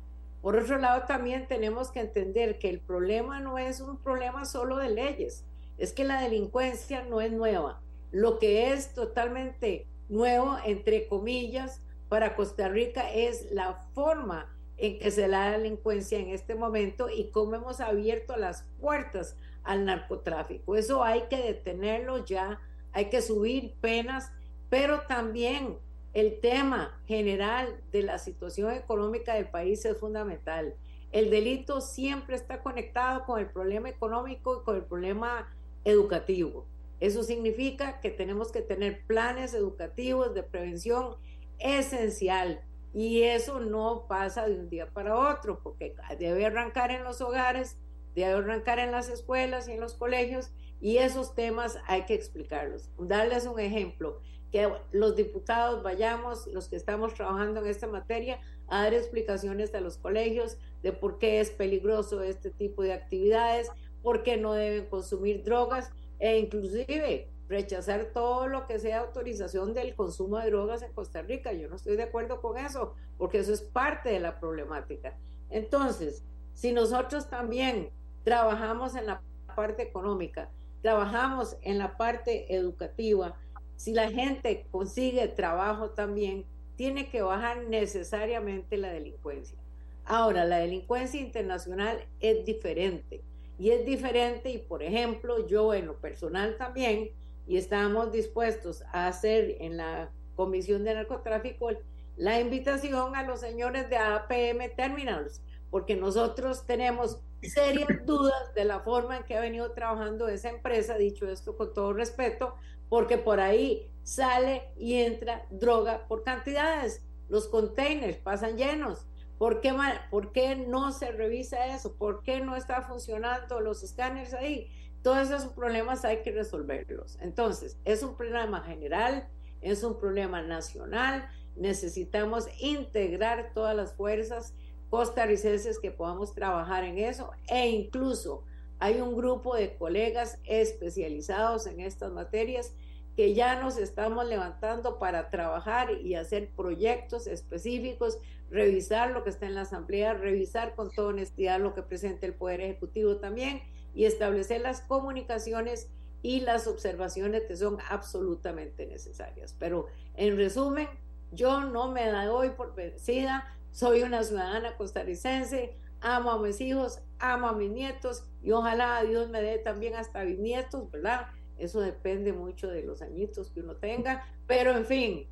Por 0.41 0.57
otro 0.57 0.77
lado, 0.77 1.03
también 1.07 1.47
tenemos 1.47 1.91
que 1.91 2.01
entender 2.01 2.59
que 2.59 2.69
el 2.69 2.79
problema 2.79 3.39
no 3.39 3.57
es 3.57 3.81
un 3.81 3.97
problema 3.97 4.45
solo 4.45 4.77
de 4.77 4.89
leyes, 4.89 5.43
es 5.77 5.91
que 5.91 6.03
la 6.03 6.21
delincuencia 6.21 7.03
no 7.03 7.19
es 7.19 7.31
nueva. 7.31 7.81
Lo 8.11 8.39
que 8.39 8.71
es 8.71 8.93
totalmente 8.93 9.87
nuevo, 10.07 10.55
entre 10.63 11.07
comillas, 11.07 11.81
para 12.09 12.35
Costa 12.35 12.69
Rica 12.69 13.11
es 13.11 13.51
la 13.51 13.87
forma 13.93 14.55
en 14.77 14.99
que 14.99 15.11
se 15.11 15.21
da 15.21 15.49
la 15.49 15.57
delincuencia 15.57 16.19
en 16.19 16.29
este 16.29 16.55
momento 16.55 17.09
y 17.09 17.31
cómo 17.31 17.55
hemos 17.55 17.79
abierto 17.79 18.37
las 18.37 18.65
puertas 18.79 19.35
al 19.63 19.85
narcotráfico. 19.85 20.75
Eso 20.75 21.03
hay 21.03 21.23
que 21.23 21.37
detenerlo 21.37 22.23
ya, 22.23 22.61
hay 22.91 23.09
que 23.09 23.21
subir 23.21 23.73
penas, 23.81 24.31
pero 24.69 25.01
también 25.01 25.77
el 26.13 26.39
tema 26.39 27.01
general 27.07 27.81
de 27.91 28.03
la 28.03 28.19
situación 28.19 28.71
económica 28.71 29.33
del 29.33 29.49
país 29.49 29.83
es 29.85 29.97
fundamental. 29.97 30.75
El 31.11 31.29
delito 31.29 31.81
siempre 31.81 32.35
está 32.35 32.61
conectado 32.61 33.25
con 33.25 33.39
el 33.39 33.47
problema 33.47 33.89
económico 33.89 34.61
y 34.61 34.63
con 34.63 34.75
el 34.77 34.83
problema 34.83 35.53
educativo. 35.83 36.65
Eso 36.99 37.23
significa 37.23 37.99
que 37.99 38.09
tenemos 38.09 38.51
que 38.51 38.61
tener 38.61 39.03
planes 39.05 39.53
educativos 39.53 40.33
de 40.33 40.43
prevención 40.43 41.15
esencial. 41.59 42.61
Y 42.93 43.23
eso 43.23 43.59
no 43.59 44.05
pasa 44.07 44.47
de 44.47 44.55
un 44.57 44.69
día 44.69 44.87
para 44.87 45.17
otro, 45.17 45.59
porque 45.61 45.93
debe 46.17 46.45
arrancar 46.45 46.91
en 46.91 47.03
los 47.03 47.19
hogares, 47.19 47.77
debe 48.15 48.31
arrancar 48.31 48.79
en 48.79 48.91
las 48.91 49.09
escuelas 49.09 49.67
y 49.67 49.73
en 49.73 49.81
los 49.81 49.95
colegios, 49.95 50.51
y 50.79 50.97
esos 50.97 51.35
temas 51.35 51.77
hay 51.87 52.05
que 52.05 52.13
explicarlos. 52.13 52.89
Darles 52.97 53.45
un 53.45 53.59
ejemplo, 53.59 54.21
que 54.55 54.71
los 54.93 55.17
diputados 55.17 55.83
vayamos, 55.83 56.47
los 56.47 56.69
que 56.69 56.77
estamos 56.77 57.13
trabajando 57.13 57.59
en 57.59 57.67
esta 57.67 57.87
materia, 57.87 58.39
a 58.69 58.83
dar 58.83 58.93
explicaciones 58.93 59.75
a 59.75 59.81
los 59.81 59.97
colegios 59.97 60.57
de 60.81 60.93
por 60.93 61.17
qué 61.17 61.41
es 61.41 61.51
peligroso 61.51 62.21
este 62.21 62.51
tipo 62.51 62.81
de 62.81 62.93
actividades, 62.93 63.69
por 64.01 64.23
qué 64.23 64.37
no 64.37 64.53
deben 64.53 64.85
consumir 64.85 65.43
drogas, 65.43 65.91
e 66.19 66.39
inclusive 66.39 67.27
rechazar 67.49 68.11
todo 68.13 68.47
lo 68.47 68.65
que 68.65 68.79
sea 68.79 68.99
autorización 68.99 69.73
del 69.73 69.93
consumo 69.93 70.37
de 70.39 70.49
drogas 70.49 70.83
en 70.83 70.93
Costa 70.93 71.21
Rica. 71.21 71.51
Yo 71.51 71.67
no 71.67 71.75
estoy 71.75 71.97
de 71.97 72.03
acuerdo 72.03 72.39
con 72.39 72.57
eso, 72.57 72.93
porque 73.17 73.39
eso 73.39 73.51
es 73.51 73.61
parte 73.61 74.07
de 74.07 74.21
la 74.21 74.39
problemática. 74.39 75.17
Entonces, 75.49 76.23
si 76.53 76.71
nosotros 76.71 77.29
también 77.29 77.89
trabajamos 78.23 78.95
en 78.95 79.07
la 79.07 79.21
parte 79.53 79.83
económica, 79.83 80.49
trabajamos 80.81 81.57
en 81.61 81.77
la 81.77 81.97
parte 81.97 82.55
educativa, 82.55 83.35
si 83.75 83.93
la 83.93 84.09
gente 84.09 84.67
consigue 84.71 85.27
trabajo 85.27 85.91
también, 85.91 86.45
tiene 86.75 87.09
que 87.09 87.21
bajar 87.21 87.63
necesariamente 87.67 88.77
la 88.77 88.91
delincuencia. 88.91 89.57
Ahora, 90.05 90.45
la 90.45 90.57
delincuencia 90.57 91.19
internacional 91.19 92.05
es 92.19 92.45
diferente. 92.45 93.21
Y 93.57 93.71
es 93.71 93.85
diferente 93.85 94.49
y, 94.49 94.57
por 94.57 94.83
ejemplo, 94.83 95.47
yo 95.47 95.73
en 95.73 95.87
lo 95.87 95.95
personal 95.97 96.57
también, 96.57 97.11
y 97.47 97.57
estamos 97.57 98.11
dispuestos 98.11 98.83
a 98.91 99.07
hacer 99.07 99.57
en 99.59 99.77
la 99.77 100.11
Comisión 100.35 100.83
de 100.83 100.93
Narcotráfico 100.93 101.69
la 102.17 102.39
invitación 102.39 103.15
a 103.15 103.23
los 103.23 103.39
señores 103.39 103.89
de 103.89 103.97
APM 103.97 104.75
Terminals, 104.75 105.41
porque 105.69 105.95
nosotros 105.95 106.65
tenemos 106.65 107.21
serias 107.41 108.05
dudas 108.05 108.53
de 108.53 108.65
la 108.65 108.79
forma 108.79 109.17
en 109.17 109.23
que 109.23 109.35
ha 109.35 109.41
venido 109.41 109.71
trabajando 109.71 110.27
esa 110.27 110.49
empresa, 110.49 110.97
dicho 110.97 111.27
esto 111.29 111.55
con 111.55 111.73
todo 111.73 111.93
respeto, 111.93 112.55
porque 112.89 113.17
por 113.17 113.39
ahí 113.39 113.91
sale 114.03 114.71
y 114.77 114.95
entra 114.95 115.45
droga 115.49 116.07
por 116.07 116.23
cantidades. 116.23 117.03
Los 117.27 117.47
containers 117.47 118.17
pasan 118.17 118.57
llenos. 118.57 119.07
¿Por 119.37 119.59
qué, 119.59 119.73
¿Por 120.09 120.31
qué 120.31 120.55
no 120.55 120.91
se 120.91 121.11
revisa 121.11 121.75
eso? 121.75 121.95
¿Por 121.95 122.23
qué 122.23 122.39
no 122.39 122.55
está 122.55 122.83
funcionando 122.83 123.59
los 123.59 123.83
escáneres 123.83 124.33
ahí? 124.33 124.71
Todos 125.01 125.29
esos 125.29 125.51
problemas 125.53 126.05
hay 126.05 126.21
que 126.21 126.31
resolverlos. 126.31 127.17
Entonces, 127.19 127.77
es 127.83 128.01
un 128.01 128.15
problema 128.15 128.61
general, 128.61 129.27
es 129.61 129.83
un 129.83 129.99
problema 129.99 130.41
nacional, 130.41 131.29
necesitamos 131.55 132.47
integrar 132.59 133.51
todas 133.53 133.75
las 133.75 133.93
fuerzas 133.93 134.53
costarricenses 134.89 135.79
que 135.79 135.91
podamos 135.91 136.33
trabajar 136.33 136.83
en 136.83 136.97
eso 136.97 137.31
e 137.47 137.67
incluso 137.69 138.45
hay 138.85 139.01
un 139.01 139.15
grupo 139.15 139.55
de 139.55 139.75
colegas 139.77 140.37
especializados 140.43 141.65
en 141.65 141.79
estas 141.79 142.11
materias 142.11 142.71
que 143.15 143.33
ya 143.33 143.59
nos 143.59 143.77
estamos 143.79 144.27
levantando 144.27 144.99
para 144.99 145.31
trabajar 145.31 145.89
y 146.03 146.13
hacer 146.13 146.51
proyectos 146.55 147.25
específicos, 147.25 148.19
revisar 148.51 149.09
lo 149.09 149.23
que 149.23 149.31
está 149.31 149.47
en 149.47 149.55
la 149.55 149.61
Asamblea, 149.61 150.13
revisar 150.13 150.75
con 150.75 150.91
toda 150.91 151.07
honestidad 151.07 151.59
lo 151.59 151.73
que 151.73 151.81
presenta 151.81 152.27
el 152.27 152.35
Poder 152.35 152.61
Ejecutivo 152.61 153.17
también 153.17 153.63
y 153.95 154.05
establecer 154.05 154.61
las 154.61 154.81
comunicaciones 154.81 155.89
y 156.21 156.41
las 156.41 156.67
observaciones 156.67 157.41
que 157.47 157.55
son 157.55 157.79
absolutamente 157.89 158.85
necesarias. 158.85 159.55
Pero 159.57 159.87
en 160.13 160.37
resumen, 160.37 160.87
yo 161.31 161.61
no 161.61 161.91
me 161.91 162.07
doy 162.11 162.51
por 162.51 162.75
vencida, 162.75 163.51
soy 163.71 164.03
una 164.03 164.21
ciudadana 164.23 164.77
costarricense, 164.77 165.75
amo 166.01 166.29
a 166.29 166.39
mis 166.39 166.61
hijos, 166.61 166.99
amo 167.17 167.47
a 167.47 167.53
mis 167.53 167.71
nietos 167.71 168.25
y 168.45 168.51
ojalá 168.51 169.03
Dios 169.03 169.29
me 169.29 169.41
dé 169.41 169.57
también 169.57 169.95
hasta 169.95 170.23
bisnietos, 170.23 170.89
¿verdad? 170.91 171.27
Eso 171.57 171.81
depende 171.81 172.31
mucho 172.31 172.67
de 172.67 172.83
los 172.83 173.01
añitos 173.01 173.49
que 173.49 173.61
uno 173.61 173.75
tenga, 173.75 174.23
pero 174.45 174.77
en 174.77 174.85
fin, 174.85 175.27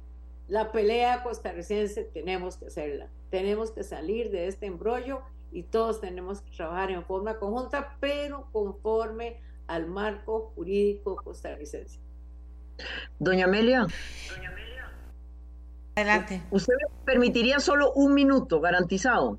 la 0.47 0.71
pelea 0.71 1.21
costarricense 1.21 2.05
tenemos 2.05 2.57
que 2.57 2.65
hacerla, 2.65 3.09
tenemos 3.29 3.69
que 3.69 3.83
salir 3.83 4.31
de 4.31 4.47
este 4.47 4.65
embrollo 4.65 5.21
y 5.51 5.61
todos 5.61 6.01
tenemos 6.01 6.41
que 6.41 6.49
trabajar 6.55 6.89
en 6.89 7.05
forma 7.05 7.37
conjunta, 7.37 7.97
pero 7.99 8.47
conforme 8.51 9.39
al 9.67 9.85
marco 9.85 10.51
jurídico 10.55 11.15
costarricense. 11.17 11.99
Doña 13.19 13.45
Amelia. 13.45 13.85
Adelante. 15.95 16.41
¿Usted 16.49 16.73
permitiría 17.05 17.59
solo 17.59 17.93
un 17.93 18.15
minuto 18.15 18.59
garantizado? 18.59 19.37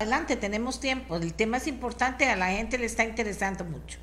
Adelante, 0.00 0.34
tenemos 0.36 0.80
tiempo. 0.80 1.16
El 1.16 1.34
tema 1.34 1.58
es 1.58 1.66
importante, 1.66 2.26
a 2.26 2.34
la 2.34 2.48
gente 2.48 2.78
le 2.78 2.86
está 2.86 3.04
interesando 3.04 3.66
mucho. 3.66 3.98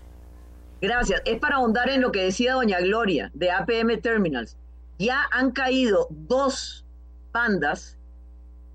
Gracias. 0.80 1.24
Es 1.26 1.40
para 1.40 1.56
ahondar 1.56 1.90
en 1.90 2.02
lo 2.02 2.12
que 2.12 2.22
decía 2.22 2.54
doña 2.54 2.80
Gloria 2.82 3.32
de 3.34 3.50
APM 3.50 4.00
Terminals. 4.00 4.56
Ya 5.00 5.24
han 5.32 5.50
caído 5.50 6.08
dos 6.12 6.86
bandas 7.34 7.98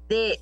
de 0.09 0.41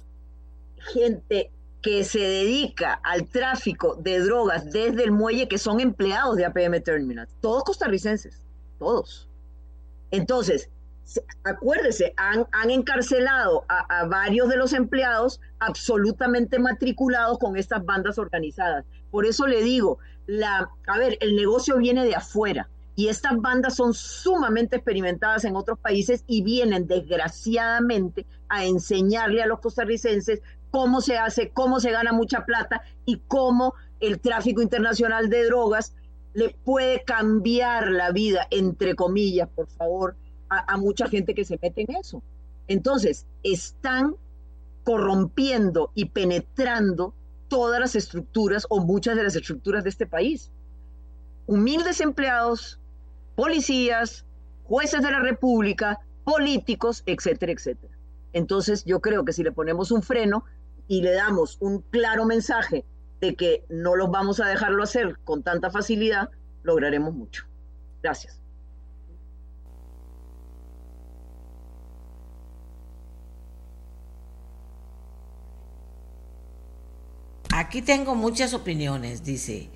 gente 0.95 1.51
que 1.83 2.03
se 2.03 2.21
dedica 2.21 2.99
al 3.05 3.29
tráfico 3.29 3.97
de 3.97 4.21
drogas 4.21 4.73
desde 4.73 5.05
el 5.05 5.13
muelle, 5.13 5.49
que 5.49 5.59
son 5.59 5.81
empleados 5.81 6.37
de 6.37 6.47
APM 6.47 6.81
Terminal, 6.81 7.29
todos 7.43 7.63
costarricenses, 7.65 8.41
todos. 8.79 9.29
Entonces, 10.11 10.71
acuérdese, 11.45 12.15
han, 12.17 12.47
encarcelado 12.71 13.65
a, 13.69 14.01
a, 14.01 14.07
varios 14.07 14.49
de 14.49 14.57
los 14.57 14.73
empleados 14.73 15.41
absolutamente 15.59 16.59
matriculados 16.59 17.39
con 17.39 17.57
estas 17.57 17.85
bandas 17.85 18.19
organizadas. 18.19 18.85
Por 19.11 19.27
eso 19.27 19.47
le 19.47 19.63
digo, 19.63 19.99
la, 20.27 20.71
a 20.87 20.99
ver, 20.99 21.19
el 21.21 21.35
negocio 21.35 21.77
viene 21.79 22.05
de 22.05 22.15
afuera 22.15 22.69
y 22.95 23.09
estas 23.09 23.37
bandas 23.41 23.77
son 23.77 23.95
sumamente 23.95 24.77
experimentadas 24.77 25.45
en 25.45 25.57
otros 25.57 25.79
países 25.79 26.23
y 26.27 26.43
vienen 26.43 26.87
desgraciadamente 26.87 28.27
a 28.49 28.65
enseñarle 28.65 29.43
a 29.43 29.47
los 29.47 29.61
costarricenses 29.61 30.43
cómo 30.71 31.01
se 31.01 31.19
hace, 31.19 31.51
cómo 31.51 31.81
se 31.81 31.91
gana 31.93 32.13
mucha 32.13 32.45
plata 32.45 32.83
y 33.07 33.23
cómo 33.27 33.75
el 34.01 34.21
tráfico 34.21 34.63
internacional 34.63 35.31
de 35.31 35.47
drogas 35.47 35.95
le 36.35 36.51
puede 36.51 37.03
cambiar 37.05 37.89
la 37.89 38.13
vida, 38.13 38.47
entre 38.51 38.95
comillas, 38.95 39.49
por 39.49 39.69
favor, 39.69 40.17
a, 40.51 40.77
mucha 40.77 41.09
gente 41.09 41.35
que 41.35 41.45
se 41.45 41.59
mete 41.63 41.83
en 41.83 41.97
eso. 41.97 42.23
Entonces, 42.67 43.27
están 43.43 44.17
corrompiendo 44.85 45.91
y 45.95 46.07
penetrando 46.07 47.15
todas 47.49 47.81
las 47.81 47.95
estructuras 47.95 48.67
o 48.69 48.81
muchas 48.81 49.17
de 49.17 49.23
las 49.23 49.37
estructuras 49.37 49.85
de 49.85 49.91
este 49.91 50.07
país. 50.07 50.51
Humildes 51.47 52.01
empleados, 52.01 52.79
policías, 53.37 54.25
jueces 54.65 55.03
de 55.03 55.11
la 55.11 55.21
República, 55.21 56.01
políticos, 56.25 57.03
etcétera, 57.07 57.53
etcétera. 57.53 57.95
Entonces, 58.33 58.85
yo 58.85 59.01
creo 59.01 59.25
que 59.25 59.33
si 59.33 59.43
le 59.43 59.53
ponemos 59.53 59.91
un 59.91 60.03
freno 60.03 60.45
y 60.87 61.03
le 61.03 61.13
damos 61.13 61.57
un 61.61 61.83
claro 61.91 62.25
mensaje 62.25 62.85
de 63.21 63.35
que 63.35 63.65
no 63.69 63.97
los 63.97 64.11
vamos 64.11 64.41
a 64.41 64.47
dejarlo 64.47 64.83
hacer 64.83 65.19
con 65.25 65.43
tanta 65.43 65.71
facilidad, 65.71 66.31
lograremos 66.63 67.15
mucho. 67.15 67.45
Gracias. 68.03 68.40
Aquí 77.53 77.83
tengo 77.83 78.15
muchas 78.15 78.55
opiniones, 78.55 79.25
dice. 79.25 79.71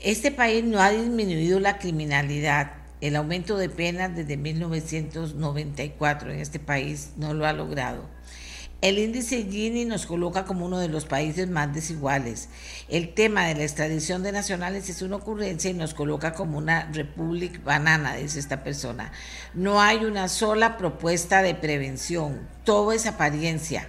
Este 0.00 0.32
país 0.32 0.64
no 0.64 0.80
ha 0.80 0.90
disminuido 0.90 1.60
la 1.60 1.78
criminalidad. 1.78 2.72
El 3.00 3.14
aumento 3.14 3.56
de 3.56 3.68
penas 3.68 4.14
desde 4.16 4.36
1994 4.36 6.32
en 6.32 6.40
este 6.40 6.58
país 6.58 7.12
no 7.16 7.32
lo 7.32 7.46
ha 7.46 7.52
logrado. 7.52 8.08
El 8.80 8.98
índice 8.98 9.46
Gini 9.48 9.84
nos 9.84 10.06
coloca 10.06 10.44
como 10.44 10.66
uno 10.66 10.80
de 10.80 10.88
los 10.88 11.04
países 11.04 11.48
más 11.48 11.72
desiguales. 11.72 12.48
El 12.88 13.14
tema 13.14 13.46
de 13.46 13.54
la 13.54 13.62
extradición 13.62 14.24
de 14.24 14.32
nacionales 14.32 14.88
es 14.88 15.02
una 15.02 15.16
ocurrencia 15.16 15.70
y 15.70 15.74
nos 15.74 15.94
coloca 15.94 16.32
como 16.32 16.58
una 16.58 16.90
república 16.92 17.60
banana, 17.64 18.16
dice 18.16 18.40
esta 18.40 18.64
persona. 18.64 19.12
No 19.54 19.80
hay 19.80 20.04
una 20.04 20.26
sola 20.26 20.76
propuesta 20.76 21.42
de 21.42 21.54
prevención. 21.54 22.48
Todo 22.64 22.90
es 22.90 23.06
apariencia. 23.06 23.88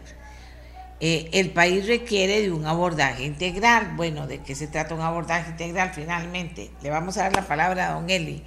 Eh, 1.05 1.29
el 1.33 1.49
país 1.49 1.85
requiere 1.85 2.41
de 2.41 2.49
un 2.49 2.65
abordaje 2.65 3.25
integral. 3.25 3.91
Bueno, 3.97 4.25
¿de 4.25 4.39
qué 4.39 4.55
se 4.55 4.67
trata 4.67 4.95
un 4.95 5.01
abordaje 5.01 5.51
integral 5.51 5.91
finalmente? 5.93 6.71
Le 6.81 6.89
vamos 6.89 7.17
a 7.17 7.23
dar 7.23 7.35
la 7.35 7.45
palabra 7.45 7.89
a 7.89 7.95
don 7.95 8.09
Eli. 8.09 8.41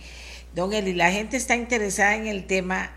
Don 0.54 0.72
Eli, 0.72 0.94
la 0.94 1.12
gente 1.12 1.36
está 1.36 1.54
interesada 1.54 2.16
en 2.16 2.26
el 2.26 2.46
tema. 2.46 2.92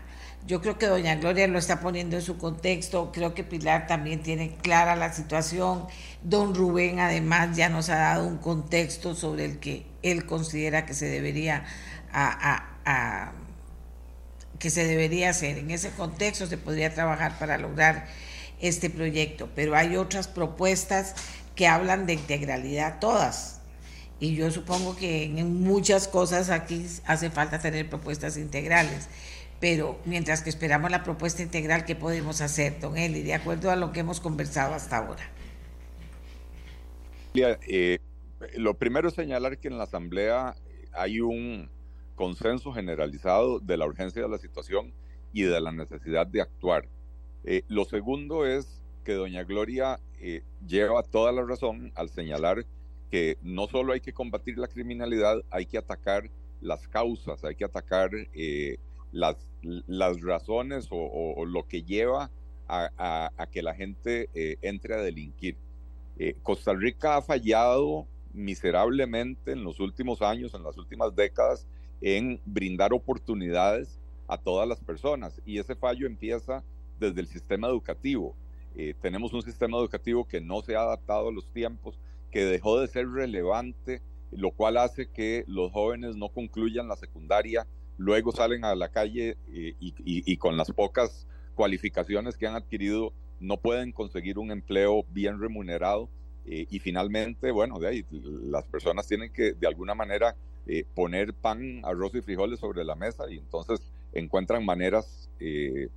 Yo 0.46 0.62
creo 0.62 0.78
que 0.78 0.86
doña 0.86 1.16
Gloria 1.16 1.46
lo 1.46 1.58
está 1.58 1.80
poniendo 1.80 2.16
en 2.16 2.22
su 2.22 2.38
contexto. 2.38 3.12
Creo 3.12 3.34
que 3.34 3.44
Pilar 3.44 3.86
también 3.86 4.22
tiene 4.22 4.56
clara 4.62 4.96
la 4.96 5.12
situación. 5.12 5.84
Don 6.22 6.54
Rubén 6.54 6.98
además 6.98 7.54
ya 7.54 7.68
nos 7.68 7.90
ha 7.90 7.96
dado 7.96 8.26
un 8.26 8.38
contexto 8.38 9.14
sobre 9.14 9.44
el 9.44 9.58
que 9.58 9.84
él 10.02 10.24
considera 10.24 10.86
que 10.86 10.94
se 10.94 11.04
debería 11.04 11.66
que 14.58 14.70
se 14.70 14.86
debería 14.86 15.28
hacer. 15.28 15.58
En 15.58 15.70
ese 15.70 15.90
contexto 15.90 16.46
se 16.46 16.56
podría 16.56 16.94
trabajar 16.94 17.38
para 17.38 17.58
lograr 17.58 18.06
este 18.60 18.90
proyecto, 18.90 19.48
pero 19.54 19.76
hay 19.76 19.96
otras 19.96 20.28
propuestas 20.28 21.14
que 21.54 21.66
hablan 21.66 22.06
de 22.06 22.14
integralidad 22.14 23.00
todas. 23.00 23.60
Y 24.20 24.34
yo 24.34 24.50
supongo 24.50 24.96
que 24.96 25.24
en 25.24 25.62
muchas 25.62 26.06
cosas 26.06 26.50
aquí 26.50 26.86
hace 27.06 27.30
falta 27.30 27.58
tener 27.58 27.88
propuestas 27.88 28.36
integrales. 28.36 29.08
Pero 29.60 29.98
mientras 30.04 30.42
que 30.42 30.50
esperamos 30.50 30.90
la 30.90 31.02
propuesta 31.02 31.42
integral, 31.42 31.84
¿qué 31.84 31.94
podemos 31.94 32.40
hacer, 32.40 32.80
don 32.80 32.96
Eli, 32.96 33.22
de 33.22 33.34
acuerdo 33.34 33.70
a 33.70 33.76
lo 33.76 33.92
que 33.92 34.00
hemos 34.00 34.20
conversado 34.20 34.74
hasta 34.74 34.98
ahora? 34.98 35.22
Eh, 37.34 37.98
lo 38.56 38.74
primero 38.74 39.08
es 39.08 39.14
señalar 39.14 39.58
que 39.58 39.68
en 39.68 39.78
la 39.78 39.84
Asamblea 39.84 40.54
hay 40.92 41.20
un 41.20 41.70
consenso 42.14 42.72
generalizado 42.72 43.60
de 43.60 43.76
la 43.76 43.86
urgencia 43.86 44.22
de 44.22 44.28
la 44.28 44.38
situación 44.38 44.92
y 45.32 45.42
de 45.42 45.60
la 45.60 45.72
necesidad 45.72 46.26
de 46.26 46.40
actuar. 46.40 46.86
Eh, 47.44 47.62
lo 47.68 47.84
segundo 47.84 48.46
es 48.46 48.80
que 49.04 49.14
doña 49.14 49.44
Gloria 49.44 49.98
eh, 50.20 50.42
lleva 50.66 51.02
toda 51.02 51.32
la 51.32 51.42
razón 51.42 51.92
al 51.94 52.10
señalar 52.10 52.66
que 53.10 53.38
no 53.42 53.66
solo 53.66 53.92
hay 53.92 54.00
que 54.00 54.12
combatir 54.12 54.58
la 54.58 54.68
criminalidad, 54.68 55.42
hay 55.50 55.66
que 55.66 55.78
atacar 55.78 56.30
las 56.60 56.86
causas, 56.86 57.42
hay 57.42 57.56
que 57.56 57.64
atacar 57.64 58.10
eh, 58.34 58.76
las, 59.12 59.36
las, 59.62 60.20
razones 60.20 60.88
o, 60.90 61.44
lo 61.44 61.66
que 61.66 61.82
lleva 61.82 62.30
a, 62.68 63.48
que 63.50 63.62
la 63.62 63.74
gente 63.74 64.28
eh, 64.34 64.56
entre 64.62 64.94
a 64.94 64.98
delinquir. 64.98 65.56
Costa 66.42 66.74
Rica 66.74 67.16
ha 67.16 67.22
fallado 67.22 68.06
miserablemente 68.34 69.52
en 69.52 69.64
los 69.64 69.80
últimos 69.80 70.20
años, 70.20 70.52
en 70.54 70.62
las 70.62 70.76
últimas 70.76 71.16
décadas, 71.16 71.66
en 72.02 72.40
brindar 72.44 72.92
oportunidades 72.92 73.98
a 74.28 74.36
todas 74.38 74.68
las 74.68 74.78
personas 74.80 75.40
y 75.44 75.58
ese 75.58 75.74
fallo 75.74 76.06
empieza 76.06 76.62
desde 77.00 77.20
el 77.20 77.26
sistema 77.26 77.66
educativo. 77.68 78.36
Eh, 78.76 78.94
tenemos 79.00 79.32
un 79.32 79.42
sistema 79.42 79.78
educativo 79.78 80.26
que 80.26 80.40
no 80.40 80.62
se 80.62 80.76
ha 80.76 80.82
adaptado 80.82 81.28
a 81.28 81.32
los 81.32 81.50
tiempos, 81.52 81.98
que 82.30 82.44
dejó 82.44 82.78
de 82.78 82.86
ser 82.86 83.08
relevante, 83.08 84.00
lo 84.30 84.52
cual 84.52 84.76
hace 84.76 85.08
que 85.08 85.44
los 85.48 85.72
jóvenes 85.72 86.14
no 86.14 86.28
concluyan 86.28 86.86
la 86.86 86.94
secundaria, 86.94 87.66
luego 87.98 88.30
salen 88.30 88.64
a 88.64 88.76
la 88.76 88.90
calle 88.90 89.36
eh, 89.52 89.74
y, 89.80 89.88
y, 90.04 90.32
y, 90.32 90.36
con 90.36 90.56
las 90.56 90.70
pocas 90.70 91.26
cualificaciones 91.56 92.36
que 92.36 92.46
han 92.46 92.54
adquirido 92.54 93.12
no 93.40 93.56
pueden 93.56 93.90
conseguir 93.90 94.38
un 94.38 94.52
empleo 94.52 95.04
bien 95.10 95.40
remunerado 95.40 96.08
eh, 96.46 96.66
y 96.70 96.78
finalmente, 96.78 97.50
bueno, 97.50 97.78
de 97.78 97.88
ahí 97.88 98.06
las 98.10 98.64
personas 98.64 99.06
tienen 99.06 99.32
que 99.32 99.52
de 99.52 99.66
alguna 99.66 99.94
manera 99.94 100.36
eh, 100.66 100.84
poner 100.94 101.34
pan, 101.34 101.80
arroz 101.84 102.14
y 102.14 102.22
frijoles 102.22 102.60
sobre 102.60 102.84
la 102.84 102.94
mesa 102.94 103.24
y 103.30 103.38
entonces 103.38 103.80
encuentran 104.12 104.64
maneras 104.64 105.30
eh, 105.38 105.88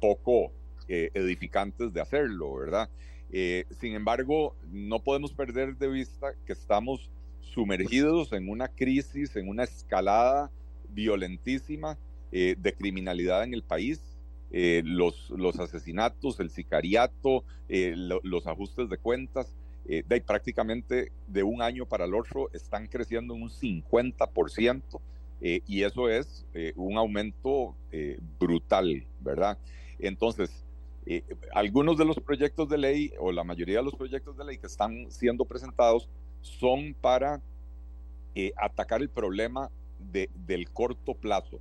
poco 0.00 0.52
edificantes 0.88 1.92
de 1.92 2.00
hacerlo, 2.00 2.54
¿verdad? 2.54 2.88
sin 3.30 3.94
embargo, 3.94 4.56
no 4.72 4.98
podemos 4.98 5.32
perder 5.32 5.76
de 5.76 5.86
vista 5.86 6.34
que 6.44 6.52
estamos 6.52 7.10
sumergidos 7.40 8.32
en 8.32 8.48
una 8.48 8.66
crisis, 8.66 9.36
en 9.36 9.48
una 9.48 9.62
escalada 9.62 10.50
violentísima 10.88 11.96
de 12.32 12.74
criminalidad 12.76 13.44
en 13.44 13.54
el 13.54 13.62
país 13.62 14.10
eh, 14.52 14.82
los, 14.84 15.30
los, 15.30 15.60
asesinatos, 15.60 16.40
el 16.40 16.50
sicariato, 16.50 17.44
eh, 17.68 17.94
lo, 17.96 18.20
los 18.24 18.48
ajustes 18.48 18.88
de 18.88 18.98
cuentas, 18.98 19.54
eh, 19.86 20.02
de, 20.08 20.20
prácticamente 20.20 21.12
de 21.28 21.42
un 21.44 21.62
año 21.62 21.86
para 21.86 22.04
el 22.04 22.14
otro 22.14 22.50
están 22.52 22.88
creciendo 22.88 23.36
en 23.36 23.42
un 23.42 23.50
50%, 23.50 24.82
eh, 25.40 25.60
y 25.66 25.82
eso 25.82 26.08
es 26.08 26.46
eh, 26.54 26.72
un 26.76 26.96
aumento 26.96 27.74
brutal, 28.38 29.04
¿verdad? 29.20 29.58
Entonces, 29.98 30.64
algunos 31.52 31.98
de 31.98 32.04
los 32.04 32.20
proyectos 32.20 32.68
de 32.68 32.78
ley, 32.78 33.12
o 33.18 33.32
la 33.32 33.42
mayoría 33.42 33.78
de 33.78 33.84
los 33.84 33.96
proyectos 33.96 34.36
de 34.36 34.44
ley 34.44 34.58
que 34.58 34.68
están 34.68 35.10
siendo 35.10 35.44
presentados, 35.44 36.08
son 36.40 36.94
para 37.00 37.42
atacar 38.56 39.02
el 39.02 39.08
problema 39.08 39.70
de, 39.98 40.30
del 40.46 40.70
corto 40.70 41.14
plazo 41.14 41.60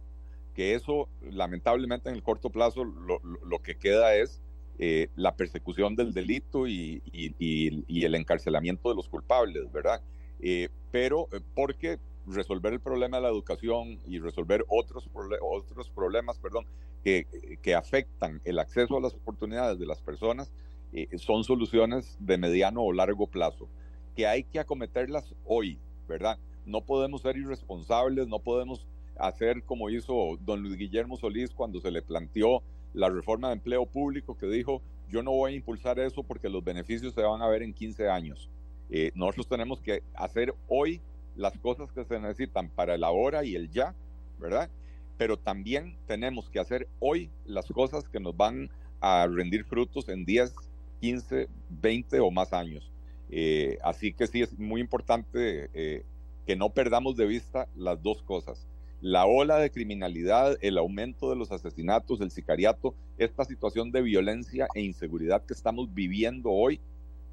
que 0.54 0.76
eso 0.76 1.08
lamentablemente 1.22 2.10
en 2.10 2.16
el 2.16 2.22
corto 2.22 2.50
plazo 2.50 2.84
lo, 2.84 3.22
lo 3.24 3.60
que 3.60 3.76
queda 3.76 4.16
es 4.16 4.42
eh, 4.82 5.10
la 5.18 5.36
persecución 5.36 5.96
del 5.96 6.14
delito 6.14 6.66
y, 6.68 7.02
y, 7.12 7.34
y, 7.38 8.06
el 8.06 8.16
encarcelamiento 8.16 8.88
de 8.88 8.96
los 8.96 9.10
culpables, 9.10 9.70
¿verdad? 9.74 10.02
Eh, 10.40 10.70
pero 10.90 11.28
eh, 11.34 11.42
porque 11.54 12.00
resolver 12.30 12.74
el 12.74 12.80
problema 12.80 13.18
de 13.18 13.24
la 13.24 13.30
educación 13.30 14.00
y 14.06 14.20
resolver 14.20 14.64
otros, 14.68 15.10
otros 15.42 15.90
problemas 15.90 16.38
perdón, 16.40 16.66
que, 17.04 17.58
que, 17.62 17.76
afectan 17.76 18.42
el 18.46 18.60
acceso 18.60 18.98
a 18.98 19.02
las 19.02 19.14
oportunidades 19.14 19.80
de 19.80 19.86
las 19.86 20.02
personas 20.02 20.52
eh, 20.92 21.08
son 21.18 21.44
soluciones 21.44 22.18
de 22.20 22.38
mediano 22.38 22.82
o 22.82 22.94
largo 22.94 23.28
plazo, 23.28 23.68
que 24.16 24.28
hay 24.28 24.44
que 24.44 24.60
acometerlas 24.60 25.36
hoy, 25.46 25.80
¿verdad? 26.08 26.38
No 26.66 26.82
podemos 26.82 27.22
ser 27.22 27.38
irresponsables, 27.38 28.28
no 28.28 28.40
podemos 28.40 28.88
hacer 29.18 29.64
como 29.64 29.90
hizo 29.90 30.38
don 30.42 30.64
Luis 30.64 30.78
Guillermo 30.78 31.18
Solís 31.18 31.52
cuando 31.52 31.80
se 31.80 31.92
le 31.92 32.02
planteó 32.02 32.64
la 32.94 33.10
reforma 33.10 33.50
de 33.50 33.56
empleo 33.56 33.86
público 33.86 34.38
que 34.38 34.48
dijo, 34.48 34.82
yo 35.10 35.22
no 35.24 35.32
voy 35.32 35.54
a 35.54 35.56
impulsar 35.56 36.00
eso 36.00 36.24
porque 36.24 36.50
los 36.50 36.64
beneficios 36.64 37.14
se 37.14 37.22
van 37.22 37.42
a 37.42 37.48
ver 37.48 37.62
en 37.62 37.74
15 37.74 38.10
años. 38.10 38.50
Eh, 38.90 39.12
nosotros 39.14 39.48
tenemos 39.48 39.82
que 39.82 40.02
hacer 40.16 40.56
hoy 40.68 41.02
las 41.40 41.58
cosas 41.58 41.90
que 41.94 42.04
se 42.04 42.20
necesitan 42.20 42.70
para 42.70 42.96
el 42.96 43.04
ahora 43.04 43.46
y 43.46 43.56
el 43.56 43.72
ya, 43.72 43.96
¿verdad? 44.40 44.70
Pero 45.18 45.38
también 45.38 45.96
tenemos 46.06 46.50
que 46.50 46.60
hacer 46.60 46.90
hoy 47.00 47.30
las 47.46 47.68
cosas 47.68 48.10
que 48.10 48.20
nos 48.20 48.36
van 48.36 48.70
a 49.00 49.26
rendir 49.26 49.64
frutos 49.64 50.10
en 50.10 50.26
10, 50.26 50.54
15, 51.00 51.48
20 51.82 52.20
o 52.20 52.30
más 52.30 52.52
años. 52.52 52.92
Eh, 53.30 53.78
así 53.84 54.12
que 54.12 54.28
sí 54.28 54.42
es 54.42 54.60
muy 54.60 54.82
importante 54.82 55.70
eh, 55.74 56.04
que 56.46 56.58
no 56.58 56.72
perdamos 56.72 57.16
de 57.16 57.26
vista 57.26 57.70
las 57.78 58.04
dos 58.04 58.22
cosas. 58.22 58.68
La 59.00 59.26
ola 59.26 59.60
de 59.60 59.72
criminalidad, 59.72 60.58
el 60.60 60.78
aumento 60.78 61.30
de 61.30 61.38
los 61.38 61.54
asesinatos, 61.54 62.20
el 62.20 62.32
sicariato, 62.32 62.96
esta 63.18 63.46
situación 63.46 63.92
de 63.92 64.02
violencia 64.02 64.68
e 64.76 64.82
inseguridad 64.82 65.46
que 65.46 65.54
estamos 65.54 65.94
viviendo 65.94 66.50
hoy, 66.52 66.82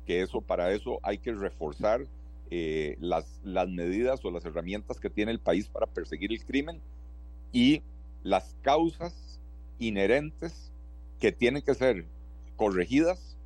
que 0.06 0.22
eso 0.22 0.40
para 0.40 0.72
eso 0.72 1.00
hay 1.02 1.18
que 1.18 1.32
reforzar 1.32 2.06
eh, 2.50 2.96
las, 3.00 3.40
las 3.42 3.68
medidas 3.68 4.24
o 4.24 4.30
las 4.30 4.44
herramientas 4.44 5.00
que 5.00 5.10
tiene 5.10 5.32
el 5.32 5.40
país 5.40 5.68
para 5.68 5.86
perseguir 5.86 6.32
el 6.32 6.44
crimen 6.44 6.80
y 7.52 7.82
las 8.22 8.54
causas 8.62 9.40
inherentes 9.78 10.72
que 11.20 11.32
tienen 11.32 11.62
que 11.62 11.74
ser 11.74 12.06
corregidas 12.56 13.36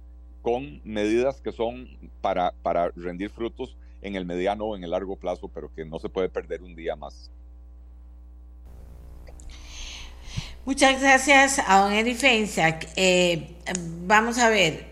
con 0.43 0.81
medidas 0.85 1.41
que 1.41 1.53
son 1.53 1.89
para, 2.21 2.53
para 2.63 2.91
rendir 2.91 3.31
frutos 3.31 3.77
en 4.03 4.17
el 4.17 4.25
mediano 4.25 4.65
o 4.65 4.77
en 4.77 4.85
el 4.85 4.91
largo 4.91 5.17
plazo, 5.17 5.49
pero 5.49 5.73
que 5.75 5.85
no 5.85 5.99
se 5.99 6.09
puede 6.09 6.29
perder 6.29 6.63
un 6.63 6.75
día 6.75 6.97
más. 6.97 7.31
Muchas 10.65 11.01
gracias 11.01 11.59
a 11.67 11.81
don 11.81 11.93
Eri. 11.93 12.17
Eh, 12.97 13.57
vamos 14.07 14.39
a 14.39 14.49
ver, 14.49 14.90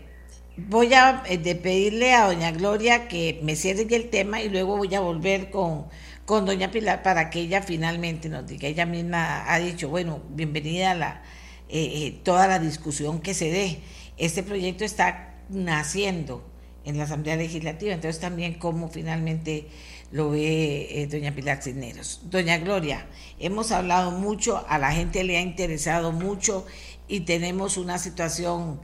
voy 0.67 0.93
a 0.93 1.23
eh, 1.27 1.55
pedirle 1.55 2.13
a 2.13 2.25
doña 2.25 2.51
Gloria 2.51 3.07
que 3.07 3.39
me 3.43 3.55
cierre 3.55 3.87
el 3.95 4.09
tema 4.09 4.41
y 4.41 4.49
luego 4.49 4.77
voy 4.77 4.93
a 4.95 4.99
volver 4.99 5.49
con, 5.49 5.85
con 6.25 6.45
doña 6.45 6.71
Pilar 6.71 7.03
para 7.03 7.29
que 7.29 7.39
ella 7.41 7.61
finalmente 7.61 8.29
nos 8.29 8.45
diga. 8.47 8.67
Ella 8.67 8.85
misma 8.85 9.51
ha 9.51 9.59
dicho, 9.59 9.89
bueno, 9.89 10.21
bienvenida 10.29 10.91
a 10.91 10.95
la, 10.95 11.23
eh, 11.69 12.19
toda 12.23 12.47
la 12.47 12.59
discusión 12.59 13.21
que 13.21 13.33
se 13.33 13.49
dé. 13.51 13.79
Este 14.17 14.43
proyecto 14.43 14.83
está 14.83 15.35
naciendo 15.49 16.43
en 16.85 16.97
la 16.97 17.03
Asamblea 17.03 17.35
Legislativa, 17.35 17.93
entonces 17.93 18.19
también 18.19 18.55
cómo 18.55 18.89
finalmente 18.89 19.67
lo 20.11 20.31
ve 20.31 21.07
doña 21.11 21.35
Pilar 21.35 21.61
Cisneros. 21.61 22.21
Doña 22.23 22.57
Gloria, 22.57 23.07
hemos 23.39 23.71
hablado 23.71 24.11
mucho, 24.11 24.65
a 24.67 24.79
la 24.79 24.91
gente 24.91 25.23
le 25.23 25.37
ha 25.37 25.41
interesado 25.41 26.11
mucho 26.11 26.65
y 27.07 27.21
tenemos 27.21 27.77
una 27.77 27.97
situación 27.97 28.79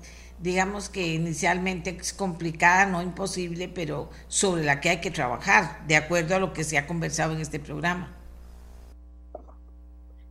digamos 0.45 0.89
que 0.89 1.15
inicialmente 1.15 1.89
es 1.89 2.13
complicada, 2.13 2.85
no 2.85 3.01
imposible, 3.01 3.67
pero 3.67 4.11
sobre 4.27 4.63
la 4.63 4.79
que 4.79 4.89
hay 4.89 5.01
que 5.01 5.09
trabajar, 5.09 5.85
de 5.87 5.95
acuerdo 5.95 6.35
a 6.35 6.39
lo 6.39 6.53
que 6.53 6.63
se 6.63 6.77
ha 6.77 6.85
conversado 6.85 7.33
en 7.33 7.41
este 7.41 7.59
programa. 7.59 8.15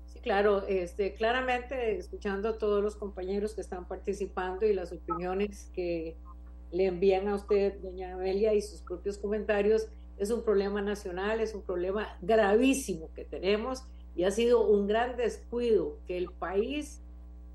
Sí, 0.07 0.21
claro, 0.21 0.65
este, 0.69 1.15
claramente 1.15 1.99
escuchando 1.99 2.51
a 2.51 2.59
todos 2.59 2.81
los 2.81 2.95
compañeros 2.95 3.55
que 3.55 3.61
están 3.61 3.89
participando 3.89 4.65
y 4.65 4.73
las 4.73 4.93
opiniones 4.93 5.69
que 5.75 6.17
le 6.71 6.87
envían 6.87 7.27
a 7.27 7.35
usted, 7.35 7.81
doña 7.81 8.15
Amelia, 8.15 8.55
y 8.55 8.63
sus 8.63 8.83
propios 8.83 9.19
comentarios, 9.19 9.89
es 10.17 10.31
un 10.31 10.45
problema 10.45 10.81
nacional, 10.81 11.41
es 11.41 11.55
un 11.55 11.63
problema 11.63 12.17
gravísimo 12.23 13.11
que 13.17 13.25
tenemos 13.25 13.83
y 14.15 14.23
ha 14.23 14.31
sido 14.31 14.65
un 14.65 14.87
gran 14.87 15.17
descuido 15.17 15.99
que 16.07 16.17
el 16.17 16.31
país 16.31 17.01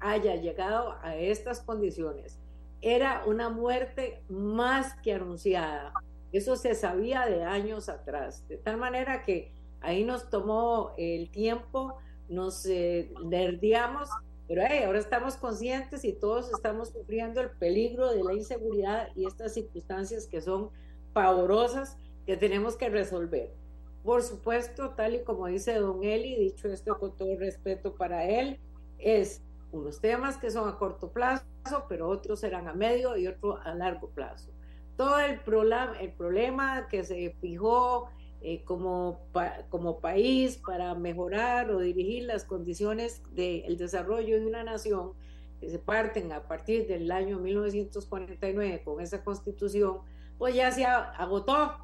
haya 0.01 0.35
llegado 0.35 0.97
a 1.01 1.15
estas 1.15 1.61
condiciones. 1.61 2.37
Era 2.81 3.23
una 3.25 3.49
muerte 3.49 4.23
más 4.29 4.93
que 5.01 5.13
anunciada. 5.13 5.93
Eso 6.31 6.55
se 6.55 6.75
sabía 6.75 7.25
de 7.25 7.43
años 7.43 7.89
atrás, 7.89 8.47
de 8.47 8.57
tal 8.57 8.77
manera 8.77 9.23
que 9.23 9.51
ahí 9.81 10.03
nos 10.03 10.29
tomó 10.29 10.93
el 10.97 11.29
tiempo, 11.29 11.97
nos 12.29 12.65
eh, 12.67 13.11
pero 14.49 14.63
ahora 14.85 14.97
estamos 14.97 15.37
conscientes 15.37 16.03
y 16.03 16.13
todos 16.13 16.51
estamos 16.51 16.89
sufriendo 16.89 17.39
el 17.39 17.51
peligro 17.51 18.11
de 18.11 18.23
la 18.23 18.33
inseguridad 18.33 19.09
y 19.15 19.27
estas 19.27 19.53
circunstancias 19.53 20.25
que 20.25 20.41
son 20.41 20.71
pavorosas 21.13 21.97
que 22.25 22.35
tenemos 22.35 22.75
que 22.75 22.89
resolver. 22.89 23.53
Por 24.03 24.23
supuesto, 24.23 24.91
tal 24.95 25.15
y 25.15 25.23
como 25.23 25.45
dice 25.45 25.75
don 25.75 26.03
Eli, 26.03 26.35
dicho 26.35 26.67
esto 26.67 26.97
con 26.97 27.15
todo 27.15 27.37
respeto 27.37 27.93
para 27.93 28.25
él, 28.25 28.59
es 28.97 29.43
unos 29.71 30.01
temas 30.01 30.37
que 30.37 30.49
son 30.49 30.67
a 30.67 30.79
corto 30.79 31.11
plazo, 31.11 31.45
pero 31.87 32.09
otros 32.09 32.39
serán 32.39 32.67
a 32.67 32.73
medio 32.73 33.17
y 33.17 33.27
otros 33.27 33.59
a 33.63 33.73
largo 33.73 34.09
plazo. 34.09 34.51
Todo 34.95 35.19
el, 35.19 35.39
el 36.01 36.11
problema 36.13 36.87
que 36.87 37.03
se 37.03 37.35
fijó 37.39 38.09
eh, 38.41 38.63
como, 38.63 39.19
como 39.69 39.99
país 39.99 40.57
para 40.65 40.95
mejorar 40.95 41.71
o 41.71 41.79
dirigir 41.79 42.23
las 42.23 42.45
condiciones 42.45 43.21
del 43.31 43.77
desarrollo 43.77 44.39
de 44.39 44.45
una 44.45 44.63
nación, 44.63 45.11
que 45.59 45.69
se 45.69 45.77
parten 45.77 46.31
a 46.31 46.47
partir 46.47 46.87
del 46.87 47.11
año 47.11 47.37
1949 47.39 48.81
con 48.85 49.01
esa 49.01 49.23
constitución, 49.23 49.99
pues 50.37 50.55
ya 50.55 50.71
se 50.71 50.85
agotó. 50.85 51.75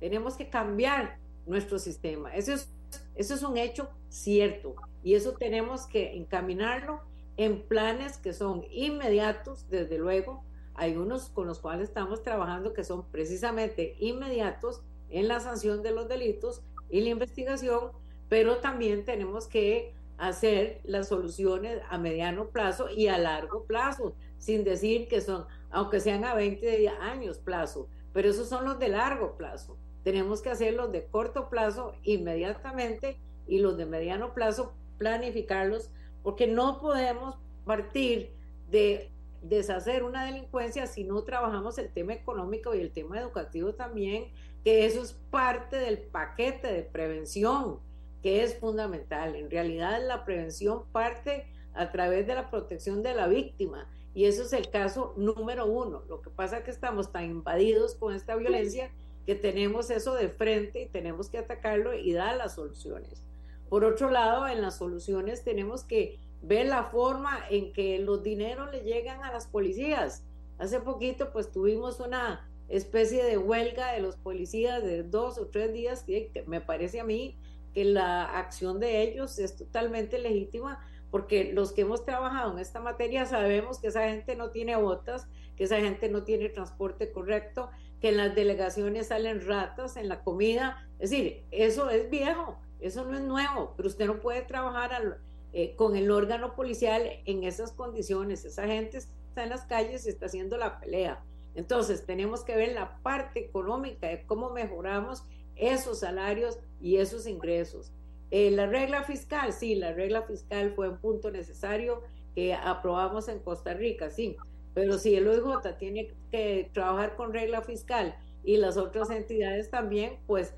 Tenemos 0.00 0.36
que 0.36 0.48
cambiar 0.48 1.18
nuestro 1.46 1.78
sistema. 1.78 2.34
Eso 2.34 2.54
es, 2.54 2.72
eso 3.14 3.34
es 3.34 3.42
un 3.42 3.56
hecho 3.56 3.88
cierto 4.08 4.74
y 5.02 5.14
eso 5.14 5.34
tenemos 5.34 5.86
que 5.86 6.16
encaminarlo 6.16 7.02
en 7.40 7.62
planes 7.62 8.18
que 8.18 8.34
son 8.34 8.66
inmediatos, 8.70 9.66
desde 9.70 9.96
luego. 9.96 10.44
Hay 10.74 10.96
unos 10.96 11.30
con 11.30 11.46
los 11.46 11.58
cuales 11.58 11.88
estamos 11.88 12.22
trabajando 12.22 12.74
que 12.74 12.84
son 12.84 13.06
precisamente 13.06 13.96
inmediatos 13.98 14.82
en 15.08 15.26
la 15.26 15.40
sanción 15.40 15.82
de 15.82 15.90
los 15.90 16.06
delitos 16.06 16.60
y 16.90 17.00
la 17.00 17.08
investigación, 17.08 17.92
pero 18.28 18.58
también 18.58 19.06
tenemos 19.06 19.46
que 19.46 19.94
hacer 20.18 20.82
las 20.84 21.08
soluciones 21.08 21.80
a 21.88 21.96
mediano 21.96 22.48
plazo 22.48 22.90
y 22.90 23.08
a 23.08 23.16
largo 23.16 23.64
plazo, 23.64 24.12
sin 24.36 24.62
decir 24.62 25.08
que 25.08 25.22
son, 25.22 25.46
aunque 25.70 26.00
sean 26.00 26.26
a 26.26 26.34
20 26.34 26.90
años 26.90 27.38
plazo, 27.38 27.88
pero 28.12 28.28
esos 28.28 28.50
son 28.50 28.66
los 28.66 28.78
de 28.78 28.88
largo 28.88 29.38
plazo. 29.38 29.78
Tenemos 30.04 30.42
que 30.42 30.50
hacer 30.50 30.74
los 30.74 30.92
de 30.92 31.06
corto 31.06 31.48
plazo 31.48 31.94
inmediatamente 32.02 33.16
y 33.48 33.60
los 33.60 33.78
de 33.78 33.86
mediano 33.86 34.34
plazo 34.34 34.74
planificarlos 34.98 35.90
porque 36.22 36.46
no 36.46 36.80
podemos 36.80 37.36
partir 37.64 38.32
de 38.70 39.10
deshacer 39.42 40.02
una 40.04 40.24
delincuencia 40.24 40.86
si 40.86 41.04
no 41.04 41.22
trabajamos 41.22 41.78
el 41.78 41.90
tema 41.90 42.12
económico 42.12 42.74
y 42.74 42.80
el 42.80 42.92
tema 42.92 43.18
educativo 43.18 43.72
también, 43.74 44.26
que 44.64 44.84
eso 44.84 45.02
es 45.02 45.12
parte 45.30 45.76
del 45.76 45.98
paquete 45.98 46.68
de 46.68 46.82
prevención, 46.82 47.78
que 48.22 48.42
es 48.42 48.58
fundamental. 48.58 49.34
En 49.34 49.50
realidad 49.50 50.00
la 50.06 50.24
prevención 50.24 50.84
parte 50.92 51.46
a 51.74 51.90
través 51.90 52.26
de 52.26 52.34
la 52.34 52.50
protección 52.50 53.02
de 53.02 53.14
la 53.14 53.28
víctima 53.28 53.88
y 54.14 54.24
eso 54.26 54.42
es 54.42 54.52
el 54.52 54.68
caso 54.70 55.14
número 55.16 55.66
uno. 55.66 56.02
Lo 56.08 56.20
que 56.20 56.30
pasa 56.30 56.58
es 56.58 56.64
que 56.64 56.70
estamos 56.70 57.12
tan 57.12 57.24
invadidos 57.24 57.94
con 57.94 58.14
esta 58.14 58.36
violencia 58.36 58.90
que 59.24 59.34
tenemos 59.34 59.90
eso 59.90 60.14
de 60.14 60.28
frente 60.28 60.82
y 60.82 60.88
tenemos 60.88 61.30
que 61.30 61.38
atacarlo 61.38 61.94
y 61.94 62.12
dar 62.12 62.36
las 62.36 62.56
soluciones. 62.56 63.22
Por 63.70 63.84
otro 63.84 64.10
lado, 64.10 64.48
en 64.48 64.60
las 64.60 64.76
soluciones 64.76 65.44
tenemos 65.44 65.84
que 65.84 66.18
ver 66.42 66.66
la 66.66 66.84
forma 66.84 67.38
en 67.48 67.72
que 67.72 68.00
los 68.00 68.22
dineros 68.22 68.70
le 68.72 68.80
llegan 68.80 69.22
a 69.22 69.32
las 69.32 69.46
policías. 69.46 70.24
Hace 70.58 70.80
poquito 70.80 71.32
pues 71.32 71.52
tuvimos 71.52 72.00
una 72.00 72.46
especie 72.68 73.24
de 73.24 73.38
huelga 73.38 73.92
de 73.92 74.00
los 74.00 74.16
policías 74.16 74.82
de 74.82 75.04
dos 75.04 75.38
o 75.38 75.46
tres 75.46 75.72
días 75.72 76.02
que 76.02 76.44
me 76.46 76.60
parece 76.60 77.00
a 77.00 77.04
mí 77.04 77.38
que 77.72 77.84
la 77.84 78.24
acción 78.24 78.80
de 78.80 79.02
ellos 79.02 79.38
es 79.38 79.56
totalmente 79.56 80.18
legítima 80.18 80.84
porque 81.10 81.52
los 81.52 81.72
que 81.72 81.82
hemos 81.82 82.04
trabajado 82.04 82.52
en 82.52 82.58
esta 82.58 82.80
materia 82.80 83.24
sabemos 83.24 83.78
que 83.78 83.88
esa 83.88 84.08
gente 84.08 84.36
no 84.36 84.50
tiene 84.50 84.76
botas, 84.76 85.28
que 85.56 85.64
esa 85.64 85.80
gente 85.80 86.08
no 86.08 86.24
tiene 86.24 86.48
transporte 86.48 87.12
correcto, 87.12 87.70
que 88.00 88.08
en 88.08 88.16
las 88.16 88.34
delegaciones 88.34 89.08
salen 89.08 89.46
ratas 89.46 89.96
en 89.96 90.08
la 90.08 90.22
comida. 90.22 90.88
Es 90.98 91.10
decir, 91.10 91.44
eso 91.50 91.90
es 91.90 92.10
viejo. 92.10 92.58
Eso 92.80 93.04
no 93.04 93.16
es 93.16 93.22
nuevo, 93.22 93.74
pero 93.76 93.88
usted 93.88 94.06
no 94.06 94.20
puede 94.20 94.42
trabajar 94.42 95.18
eh, 95.52 95.74
con 95.76 95.96
el 95.96 96.10
órgano 96.10 96.54
policial 96.54 97.02
en 97.24 97.44
esas 97.44 97.72
condiciones. 97.72 98.44
Esa 98.44 98.66
gente 98.66 98.98
está 98.98 99.44
en 99.44 99.50
las 99.50 99.64
calles 99.64 100.06
y 100.06 100.10
está 100.10 100.26
haciendo 100.26 100.56
la 100.56 100.80
pelea. 100.80 101.22
Entonces, 101.54 102.06
tenemos 102.06 102.44
que 102.44 102.56
ver 102.56 102.72
la 102.72 102.98
parte 103.02 103.40
económica 103.40 104.08
de 104.08 104.24
cómo 104.24 104.50
mejoramos 104.50 105.24
esos 105.56 106.00
salarios 106.00 106.58
y 106.80 106.96
esos 106.96 107.26
ingresos. 107.26 107.92
Eh, 108.30 108.50
la 108.50 108.66
regla 108.66 109.02
fiscal, 109.02 109.52
sí, 109.52 109.74
la 109.74 109.92
regla 109.92 110.22
fiscal 110.22 110.72
fue 110.74 110.88
un 110.88 110.98
punto 110.98 111.30
necesario 111.30 112.02
que 112.34 112.54
aprobamos 112.54 113.28
en 113.28 113.40
Costa 113.40 113.74
Rica, 113.74 114.08
sí, 114.08 114.36
pero 114.72 114.98
si 114.98 115.16
el 115.16 115.26
OIJ 115.26 115.76
tiene 115.78 116.14
que 116.30 116.70
trabajar 116.72 117.16
con 117.16 117.32
regla 117.32 117.60
fiscal 117.62 118.14
y 118.44 118.56
las 118.56 118.76
otras 118.76 119.10
entidades 119.10 119.68
también, 119.68 120.18
pues 120.26 120.54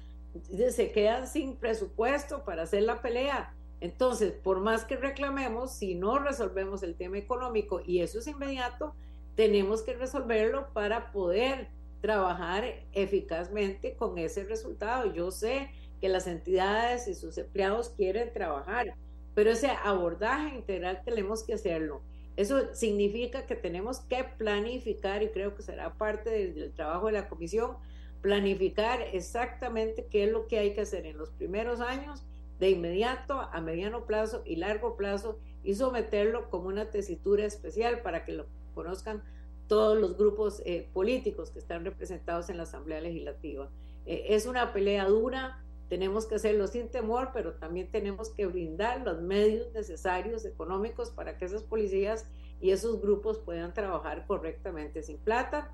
se 0.71 0.93
quedan 0.93 1.27
sin 1.29 1.57
presupuesto 1.57 2.45
para 2.45 2.63
hacer 2.63 2.83
la 2.83 3.03
pelea. 3.03 3.55
Entonces, 3.81 4.33
por 4.33 4.61
más 4.61 4.85
que 4.85 4.97
reclamemos, 4.97 5.73
si 5.73 5.95
no 5.95 6.19
resolvemos 6.19 6.83
el 6.83 6.95
tema 6.95 7.19
económico 7.19 7.83
y 7.85 8.01
eso 8.01 8.21
es 8.21 8.27
inmediato, 8.27 8.95
tenemos 9.35 9.83
que 9.83 9.95
resolverlo 9.95 10.73
para 10.73 11.11
poder 11.11 11.69
trabajar 12.01 12.65
eficazmente 12.93 13.95
con 13.97 14.19
ese 14.19 14.45
resultado. 14.45 15.13
Yo 15.13 15.31
sé 15.31 15.71
que 16.01 16.09
las 16.09 16.27
entidades 16.27 17.09
y 17.09 17.15
sus 17.15 17.39
empleados 17.39 17.91
quieren 17.91 18.33
trabajar, 18.33 18.95
pero 19.35 19.51
ese 19.51 19.69
abordaje 19.69 20.57
integral 20.57 21.01
tenemos 21.05 21.43
que 21.45 21.55
hacerlo. 21.55 22.03
Eso 22.37 22.75
significa 22.75 23.47
que 23.47 23.55
tenemos 23.55 24.01
que 24.01 24.25
planificar, 24.25 25.23
y 25.23 25.29
creo 25.29 25.55
que 25.55 25.63
será 25.63 25.95
parte 25.95 26.31
del, 26.31 26.73
trabajo 26.73 27.07
de 27.07 27.13
la 27.13 27.29
comisión, 27.29 27.77
planificar 28.23 29.03
exactamente 29.13 30.07
qué 30.11 30.25
es 30.25 30.33
lo 30.33 30.47
que 30.47 30.59
hay 30.59 30.73
que 30.75 30.83
hacer 30.83 31.07
en 31.07 31.19
los 31.19 31.31
primeros 31.31 31.81
años, 31.81 32.23
de 32.61 32.71
inmediato, 32.71 33.41
a 33.41 33.61
mediano 33.61 34.07
plazo 34.07 34.43
y 34.47 34.57
largo 34.57 34.97
plazo, 34.97 35.39
y 35.65 35.75
someterlo 35.75 36.49
como 36.49 36.69
una 36.69 36.91
tesitura 36.91 37.45
especial 37.45 38.01
para 38.03 38.25
que 38.25 38.33
lo 38.33 38.47
conozcan 38.75 39.23
todos 39.67 39.99
los 39.99 40.17
grupos 40.17 40.63
eh, 40.65 40.89
políticos 40.93 41.51
que 41.51 41.59
están 41.59 41.85
representados 41.85 42.49
en 42.49 42.57
la 42.57 42.63
Asamblea 42.65 43.01
Legislativa. 43.01 43.69
Eh, 44.07 44.27
es 44.29 44.47
una 44.47 44.73
pelea 44.73 45.07
dura, 45.07 45.63
tenemos 45.89 46.27
que 46.27 46.37
hacerlo 46.37 46.69
sin 46.69 46.89
temor, 46.89 47.31
pero 47.33 47.55
también 47.55 47.91
tenemos 47.91 48.31
que 48.31 48.47
brindar 48.47 49.01
los 49.03 49.21
medios 49.21 49.73
necesarios 49.73 50.45
económicos 50.45 51.11
para 51.11 51.37
que 51.37 51.45
esas 51.45 51.63
policías 51.65 52.27
y 52.61 52.71
esos 52.71 53.01
grupos 53.03 53.39
puedan 53.39 53.75
trabajar 53.75 54.27
correctamente. 54.27 55.03
Sin 55.03 55.19
plata, 55.19 55.71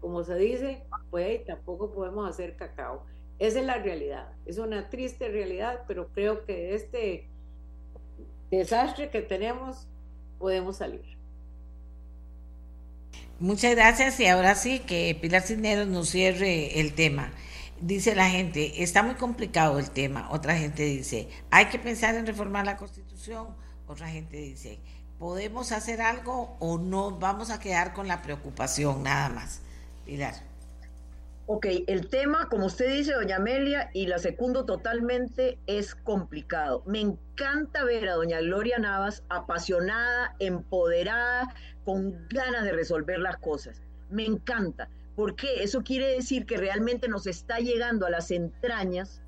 como 0.00 0.24
se 0.24 0.34
dice, 0.36 0.82
pues 1.10 1.44
tampoco 1.44 1.92
podemos 1.92 2.28
hacer 2.28 2.56
cacao. 2.56 3.04
Esa 3.38 3.60
es 3.60 3.66
la 3.66 3.78
realidad. 3.78 4.28
Es 4.46 4.58
una 4.58 4.90
triste 4.90 5.28
realidad, 5.28 5.82
pero 5.86 6.08
creo 6.08 6.44
que 6.44 6.74
este 6.74 7.28
desastre 8.50 9.10
que 9.10 9.22
tenemos 9.22 9.86
podemos 10.38 10.76
salir. 10.76 11.04
Muchas 13.38 13.74
gracias 13.74 14.20
y 14.20 14.26
ahora 14.26 14.54
sí 14.54 14.80
que 14.80 15.16
Pilar 15.18 15.42
Cisneros 15.42 15.88
nos 15.88 16.10
cierre 16.10 16.80
el 16.80 16.94
tema 16.94 17.32
dice 17.80 18.14
la 18.14 18.28
gente, 18.28 18.82
está 18.82 19.02
muy 19.02 19.14
complicado 19.14 19.78
el 19.78 19.90
tema. 19.90 20.28
Otra 20.30 20.56
gente 20.56 20.84
dice, 20.84 21.28
hay 21.50 21.66
que 21.66 21.78
pensar 21.78 22.14
en 22.14 22.26
reformar 22.26 22.66
la 22.66 22.76
constitución. 22.76 23.48
Otra 23.86 24.08
gente 24.08 24.36
dice, 24.36 24.78
¿podemos 25.18 25.72
hacer 25.72 26.00
algo 26.00 26.56
o 26.60 26.78
no 26.78 27.18
vamos 27.18 27.50
a 27.50 27.58
quedar 27.58 27.92
con 27.92 28.06
la 28.06 28.22
preocupación 28.22 29.02
nada 29.02 29.28
más? 29.30 29.62
Pilar. 30.04 30.34
Ok, 31.46 31.66
el 31.88 32.08
tema, 32.08 32.48
como 32.48 32.66
usted 32.66 32.92
dice, 32.92 33.12
doña 33.12 33.36
Amelia, 33.36 33.90
y 33.92 34.06
la 34.06 34.18
secundo 34.18 34.66
totalmente, 34.66 35.58
es 35.66 35.96
complicado. 35.96 36.84
Me 36.86 37.00
encanta 37.00 37.84
ver 37.84 38.08
a 38.08 38.14
doña 38.14 38.40
Gloria 38.40 38.78
Navas 38.78 39.24
apasionada, 39.28 40.36
empoderada, 40.38 41.52
con 41.84 42.28
ganas 42.28 42.64
de 42.64 42.72
resolver 42.72 43.18
las 43.18 43.38
cosas. 43.38 43.82
Me 44.10 44.24
encanta 44.24 44.88
¿Por 45.20 45.36
qué? 45.36 45.62
Eso 45.62 45.82
quiere 45.82 46.14
decir 46.14 46.46
que 46.46 46.56
realmente 46.56 47.06
nos 47.06 47.26
está 47.26 47.58
llegando 47.58 48.06
a 48.06 48.10
las 48.10 48.30
entrañas 48.30 49.20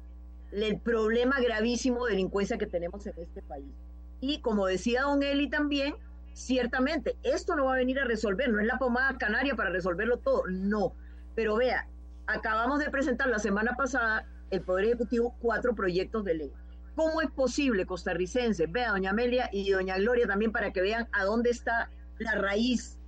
el 0.51 0.79
problema 0.79 1.39
gravísimo 1.39 2.07
de 2.07 2.13
delincuencia 2.13 2.57
que 2.57 2.67
tenemos 2.67 3.07
en 3.07 3.13
este 3.19 3.43
país. 3.43 3.75
Y 4.19 4.41
como 4.41 4.67
decía 4.67 5.03
don 5.03 5.23
Eli 5.23 5.51
también, 5.51 5.95
ciertamente, 6.33 7.17
esto 7.23 7.57
no 7.57 7.67
va 7.67 7.75
a 7.75 7.79
venir 7.79 7.99
a 7.99 8.05
resolver, 8.05 8.49
no 8.51 8.61
es 8.61 8.67
la 8.67 8.79
pomada 8.79 9.17
canaria 9.19 9.55
para 9.55 9.71
resolverlo 9.71 10.19
todo, 10.19 10.45
no. 10.49 10.95
Pero 11.35 11.57
vea, 11.57 11.89
acabamos 12.27 12.79
de 12.79 12.91
presentar 12.91 13.29
la 13.29 13.39
semana 13.39 13.75
pasada 13.77 14.27
el 14.51 14.61
Poder 14.63 14.85
Ejecutivo 14.87 15.35
cuatro 15.41 15.75
proyectos 15.75 16.25
de 16.25 16.35
ley. 16.35 16.53
¿Cómo 16.95 17.23
es 17.23 17.31
posible, 17.31 17.87
costarricense? 17.87 18.67
Vea, 18.67 18.91
doña 18.91 19.11
Amelia 19.11 19.49
y 19.51 19.71
doña 19.71 19.97
Gloria 19.97 20.27
también 20.27 20.53
para 20.53 20.73
que 20.73 20.83
vean 20.83 21.09
a 21.13 21.25
dónde 21.25 21.51
está 21.51 21.91
la 22.19 22.35
raíz 22.35 22.99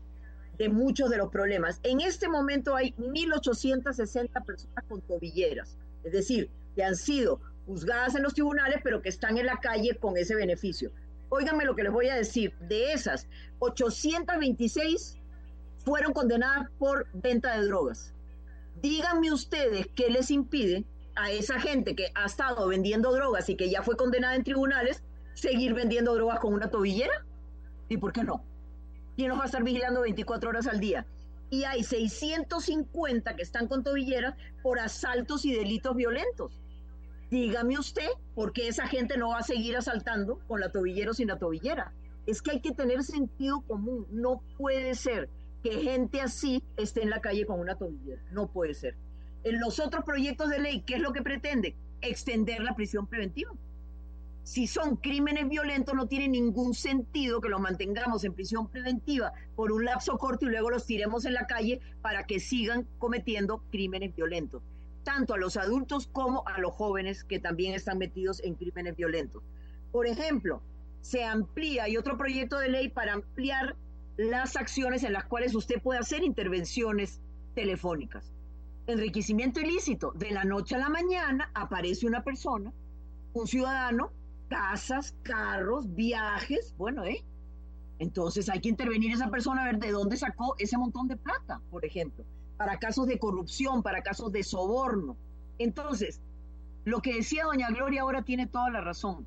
de 0.56 0.68
muchos 0.68 1.10
de 1.10 1.18
los 1.18 1.30
problemas. 1.30 1.80
En 1.82 2.01
este 2.01 2.28
momento 2.28 2.76
hay 2.76 2.94
1.860 2.94 4.44
personas 4.44 4.84
con 4.88 5.02
tobilleras, 5.02 5.76
es 6.02 6.12
decir, 6.12 6.51
que 6.74 6.82
han 6.82 6.96
sido 6.96 7.40
juzgadas 7.66 8.14
en 8.14 8.22
los 8.22 8.34
tribunales, 8.34 8.80
pero 8.82 9.02
que 9.02 9.09
están 9.09 9.36
en 9.36 9.46
la 9.46 9.59
calle 9.59 9.96
con 9.96 10.16
ese 10.16 10.34
beneficio. 10.34 10.90
Óiganme 11.28 11.64
lo 11.64 11.74
que 11.74 11.82
les 11.82 11.92
voy 11.92 12.09
a 12.09 12.16
decir. 12.16 12.55
De 12.60 12.92
esas, 12.92 13.28
826 13.59 15.18
fueron 15.84 16.12
condenadas 16.12 16.68
por 16.78 17.06
venta 17.12 17.59
de 17.59 17.66
drogas. 17.66 18.12
Díganme 18.80 19.32
ustedes 19.32 19.86
qué 19.94 20.10
les 20.10 20.30
impide 20.30 20.84
a 21.16 21.30
esa 21.30 21.60
gente 21.60 21.94
que 21.94 22.10
ha 22.14 22.26
estado 22.26 22.66
vendiendo 22.68 23.12
drogas 23.12 23.48
y 23.48 23.56
que 23.56 23.70
ya 23.70 23.82
fue 23.82 23.96
condenada 23.96 24.34
en 24.34 24.44
tribunales 24.44 25.02
seguir 25.34 25.74
vendiendo 25.74 26.14
drogas 26.14 26.40
con 26.40 26.55
una 26.55 26.70
tobillera. 26.70 27.24
¿Y 27.88 27.96
por 27.98 28.12
qué 28.12 28.24
no? 28.24 28.44
¿Quién 29.16 29.28
nos 29.28 29.38
va 29.38 29.44
a 29.44 29.46
estar 29.46 29.62
vigilando 29.62 30.01
24 30.01 30.51
horas 30.51 30.66
al 30.66 30.80
día? 30.80 31.06
Y 31.51 31.64
hay 31.64 31.84
650 31.84 33.36
que 33.36 33.42
están 33.42 33.68
con 33.68 33.84
tobilleras 33.84 34.34
por 34.62 34.80
asaltos 34.80 35.44
y 35.44 35.55
delitos 35.55 35.94
violentos. 35.94 36.59
Dígame 37.35 37.77
usted 37.81 38.06
por 38.36 38.52
qué 38.52 38.69
esa 38.69 38.86
gente 38.86 39.16
no 39.16 39.31
va 39.31 39.39
a 39.39 39.43
seguir 39.43 39.77
asaltando 39.77 40.39
con 40.47 40.61
la 40.61 40.70
tobillera 40.70 41.11
o 41.11 41.15
sin 41.15 41.27
la 41.27 41.36
tobillera. 41.36 41.93
Es 42.27 42.40
que 42.40 42.52
hay 42.52 42.61
que 42.61 42.70
tener 42.70 43.02
sentido 43.02 43.61
común. 43.62 44.06
No 44.12 44.40
puede 44.56 44.94
ser 44.94 45.28
que 45.61 45.82
gente 45.82 46.20
así 46.20 46.62
esté 46.77 47.02
en 47.02 47.11
la 47.11 47.20
calle 47.20 47.44
con 47.44 47.59
una 47.59 47.74
tobillera. 47.74 48.23
No 48.31 48.47
puede 48.47 48.73
ser. 48.73 48.94
En 49.43 49.59
los 49.59 49.81
otros 49.81 50.05
proyectos 50.05 50.48
de 50.48 50.61
ley, 50.61 50.85
¿qué 50.86 50.94
es 50.94 51.01
lo 51.01 51.12
que 51.12 51.23
pretende? 51.23 51.74
Extender 52.02 52.62
la 52.62 52.77
prisión 52.77 53.09
preventiva 53.09 53.51
si 54.44 54.66
son 54.66 54.97
crímenes 54.97 55.48
violentos, 55.48 55.94
no 55.94 56.06
tiene 56.06 56.28
ningún 56.28 56.74
sentido 56.74 57.40
que 57.40 57.48
los 57.48 57.61
mantengamos 57.61 58.24
en 58.24 58.35
prisión 58.35 58.69
preventiva 58.69 59.32
por 59.56 59.73
un 59.73 59.86
lapso 59.86 60.19
corto 60.19 60.44
y 60.44 60.51
luego 60.51 60.69
los 60.69 60.85
tiremos 60.85 61.24
en 61.24 61.32
la 61.32 61.47
calle 61.47 61.81
para 62.02 62.24
que 62.24 62.39
sigan 62.39 62.86
cometiendo 62.98 63.65
crímenes 63.70 64.15
violentos, 64.15 64.62
tanto 65.05 65.35
a 65.35 65.39
los 65.39 65.56
adultos 65.56 66.09
como 66.09 66.47
a 66.48 66.59
los 66.59 66.72
jóvenes 66.72 67.22
que 67.24 67.39
también 67.39 67.74
están 67.74 67.98
metidos 67.98 68.43
en 68.43 68.55
crímenes 68.55 68.97
violentos. 68.97 69.43
Por 69.93 70.06
ejemplo, 70.06 70.60
se 71.01 71.22
amplía, 71.22 71.85
hay 71.85 71.97
otro 71.97 72.16
proyecto 72.16 72.59
de 72.59 72.70
ley 72.70 72.89
para 72.89 73.12
ampliar 73.12 73.76
las 74.16 74.56
acciones 74.56 75.05
en 75.05 75.12
las 75.12 75.24
cuales 75.24 75.55
usted 75.55 75.81
puede 75.82 76.01
hacer 76.01 76.22
intervenciones 76.22 77.20
telefónicas. 77.55 78.32
Enriquecimiento 78.86 79.60
ilícito, 79.60 80.12
de 80.12 80.31
la 80.31 80.44
noche 80.44 80.74
a 80.74 80.78
la 80.78 80.89
mañana 80.89 81.51
aparece 81.55 82.06
una 82.06 82.22
persona, 82.22 82.72
un 83.32 83.47
ciudadano, 83.47 84.12
casas, 84.48 85.14
carros, 85.22 85.94
viajes, 85.94 86.74
bueno, 86.76 87.05
¿eh? 87.05 87.24
Entonces 87.98 88.48
hay 88.48 88.60
que 88.60 88.68
intervenir 88.68 89.12
esa 89.12 89.31
persona 89.31 89.62
a 89.62 89.66
ver 89.66 89.78
de 89.78 89.90
dónde 89.90 90.16
sacó 90.16 90.55
ese 90.59 90.76
montón 90.76 91.09
de 91.09 91.16
plata, 91.16 91.60
por 91.70 91.85
ejemplo, 91.85 92.24
para 92.56 92.78
casos 92.78 93.06
de 93.06 93.18
corrupción, 93.18 93.82
para 93.82 94.02
casos 94.02 94.32
de 94.32 94.43
soborno. 94.43 95.16
Entonces, 95.59 96.20
lo 96.85 97.01
que 97.01 97.14
decía 97.14 97.44
doña 97.44 97.70
Gloria 97.70 98.02
ahora 98.02 98.22
tiene 98.22 98.47
toda 98.47 98.70
la 98.70 98.81
razón. 98.81 99.26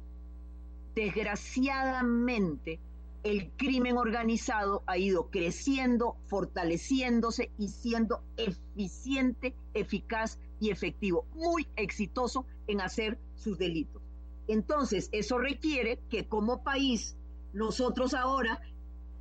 Desgraciadamente, 0.95 2.79
el 3.23 3.51
crimen 3.57 3.97
organizado 3.97 4.83
ha 4.85 4.97
ido 4.97 5.29
creciendo, 5.29 6.15
fortaleciéndose 6.27 7.51
y 7.57 7.69
siendo 7.69 8.21
eficiente, 8.37 9.53
eficaz 9.73 10.39
y 10.59 10.69
efectivo, 10.69 11.25
muy 11.33 11.67
exitoso 11.75 12.45
en 12.67 12.81
hacer 12.81 13.19
sus 13.35 13.57
delitos. 13.57 14.01
Entonces, 14.47 15.09
eso 15.11 15.37
requiere 15.39 15.99
que 16.09 16.27
como 16.27 16.63
país 16.63 17.17
nosotros 17.53 18.13
ahora 18.13 18.61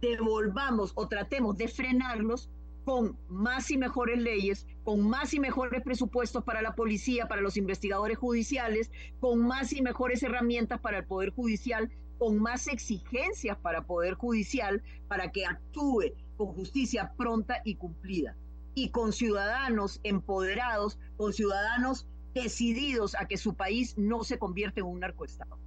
devolvamos 0.00 0.92
o 0.94 1.08
tratemos 1.08 1.56
de 1.56 1.68
frenarlos 1.68 2.48
con 2.86 3.18
más 3.28 3.72
y 3.72 3.78
mejores 3.78 4.16
leyes, 4.16 4.64
con 4.84 5.00
más 5.00 5.34
y 5.34 5.40
mejores 5.40 5.82
presupuestos 5.82 6.44
para 6.44 6.62
la 6.62 6.76
policía, 6.76 7.26
para 7.26 7.40
los 7.40 7.56
investigadores 7.56 8.16
judiciales, 8.16 8.92
con 9.18 9.44
más 9.44 9.72
y 9.72 9.82
mejores 9.82 10.22
herramientas 10.22 10.78
para 10.78 10.98
el 10.98 11.04
Poder 11.04 11.30
Judicial, 11.30 11.90
con 12.16 12.38
más 12.38 12.68
exigencias 12.68 13.58
para 13.58 13.78
el 13.78 13.86
Poder 13.86 14.14
Judicial, 14.14 14.84
para 15.08 15.32
que 15.32 15.44
actúe 15.44 16.12
con 16.36 16.52
justicia 16.52 17.12
pronta 17.16 17.60
y 17.64 17.74
cumplida. 17.74 18.36
Y 18.76 18.90
con 18.90 19.12
ciudadanos 19.12 19.98
empoderados, 20.04 20.96
con 21.16 21.32
ciudadanos 21.32 22.06
decididos 22.34 23.16
a 23.16 23.26
que 23.26 23.36
su 23.36 23.54
país 23.54 23.98
no 23.98 24.22
se 24.22 24.38
convierta 24.38 24.78
en 24.78 24.86
un 24.86 25.00
narcoestado. 25.00 25.58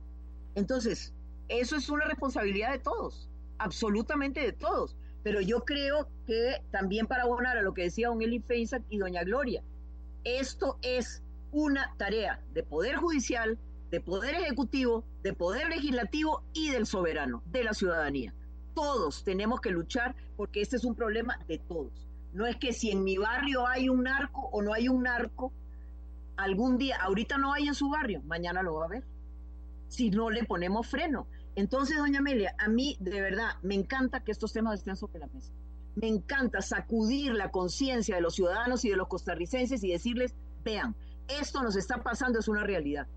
Entonces, 0.56 1.14
eso 1.50 1.76
es 1.76 1.90
una 1.90 2.06
responsabilidad 2.06 2.72
de 2.72 2.80
todos, 2.80 3.30
absolutamente 3.58 4.40
de 4.40 4.54
todos. 4.54 4.96
Pero 5.30 5.42
yo 5.42 5.64
creo 5.64 6.08
que 6.26 6.64
también 6.72 7.06
para 7.06 7.22
abonar 7.22 7.56
a 7.56 7.62
lo 7.62 7.76
que 7.76 7.84
decía 7.84 8.08
don 8.08 8.20
Eli 8.20 8.40
Feinsack 8.40 8.82
y 8.90 8.98
doña 8.98 9.24
Gloria, 9.24 9.62
esto 10.24 10.80
es 10.82 11.22
una 11.52 11.94
tarea 11.98 12.42
de 12.56 12.64
Poder 12.64 12.96
Judicial, 12.96 13.60
de 13.92 14.02
Poder 14.02 14.34
Ejecutivo, 14.34 15.04
de 15.22 15.34
Poder 15.34 15.70
Legislativo 15.70 16.42
y 16.52 16.72
del 16.72 16.88
soberano, 16.88 17.44
de 17.46 17.64
la 17.64 17.76
ciudadanía. 17.76 18.34
Todos 18.74 19.24
tenemos 19.24 19.62
que 19.62 19.70
luchar 19.70 20.16
porque 20.36 20.62
este 20.62 20.78
es 20.78 20.84
un 20.84 20.96
problema 20.96 21.38
de 21.48 21.60
todos. 21.60 22.08
No 22.34 22.48
es 22.48 22.56
que 22.56 22.74
si 22.74 22.90
en 22.90 23.04
mi 23.04 23.20
barrio 23.20 23.68
hay 23.68 23.88
un 23.88 24.06
narco 24.06 24.50
o 24.52 24.64
no 24.64 24.74
hay 24.74 24.90
un 24.90 25.04
narco, 25.04 25.54
algún 26.38 26.80
día, 26.80 26.98
ahorita 27.04 27.38
no 27.38 27.54
hay 27.54 27.68
en 27.68 27.76
su 27.76 27.88
barrio, 27.92 28.24
mañana 28.24 28.64
lo 28.64 28.74
va 28.74 28.86
a 28.86 28.90
ver. 28.90 29.04
si 29.90 30.10
no 30.10 30.32
le 30.32 30.44
ponemos 30.44 30.88
freno. 30.88 31.28
Entonces, 31.60 31.98
doña 31.98 32.20
Amelia, 32.20 32.56
a 32.58 32.70
mí 32.70 32.96
de 33.02 33.20
verdad 33.20 33.58
me 33.64 33.76
encanta 33.76 34.24
que 34.24 34.32
estos 34.32 34.54
temas 34.54 34.80
estén 34.80 34.96
sobre 34.96 35.20
la 35.20 35.28
mesa. 35.28 35.52
Me 35.96 36.08
encanta 36.08 36.62
sacudir 36.62 37.34
la 37.34 37.52
conciencia 37.52 38.16
de 38.16 38.22
los 38.22 38.36
ciudadanos 38.36 38.86
y 38.86 38.90
de 38.90 38.96
los 38.96 39.10
costarricenses 39.10 39.84
y 39.84 39.92
decirles, 39.92 40.34
vean, 40.64 40.96
esto 41.28 41.62
nos 41.62 41.76
está 41.76 42.02
pasando, 42.02 42.40
es 42.40 42.48
una 42.48 42.64
realidad. 42.64 43.08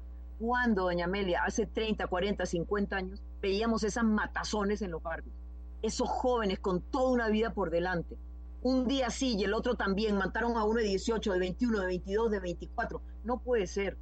Cuando, 0.41 0.83
doña 0.83 1.05
Amelia, 1.05 1.45
hace 1.45 1.67
30, 1.67 2.09
40, 2.09 2.45
50 2.45 2.97
años, 2.97 3.23
veíamos 3.41 3.85
esas 3.85 4.03
matazones 4.03 4.83
en 4.83 4.91
los 4.91 5.05
barrios, 5.05 5.37
esos 5.81 6.09
jóvenes 6.09 6.59
con 6.59 6.81
toda 6.81 7.13
una 7.13 7.29
vida 7.29 7.55
por 7.55 7.71
delante. 7.71 8.19
Un 8.63 8.89
día 8.89 9.11
sí 9.11 9.37
y 9.39 9.45
el 9.45 9.55
otro 9.55 9.77
también, 9.77 10.17
mataron 10.17 10.57
a 10.57 10.65
uno 10.65 10.81
de 10.81 10.89
18, 10.89 11.33
de 11.33 11.39
21, 11.39 11.79
de 11.79 11.87
22, 11.87 12.31
de 12.33 12.41
24. 12.41 13.03
No 13.23 13.39
puede 13.39 13.69
ser. 13.69 13.97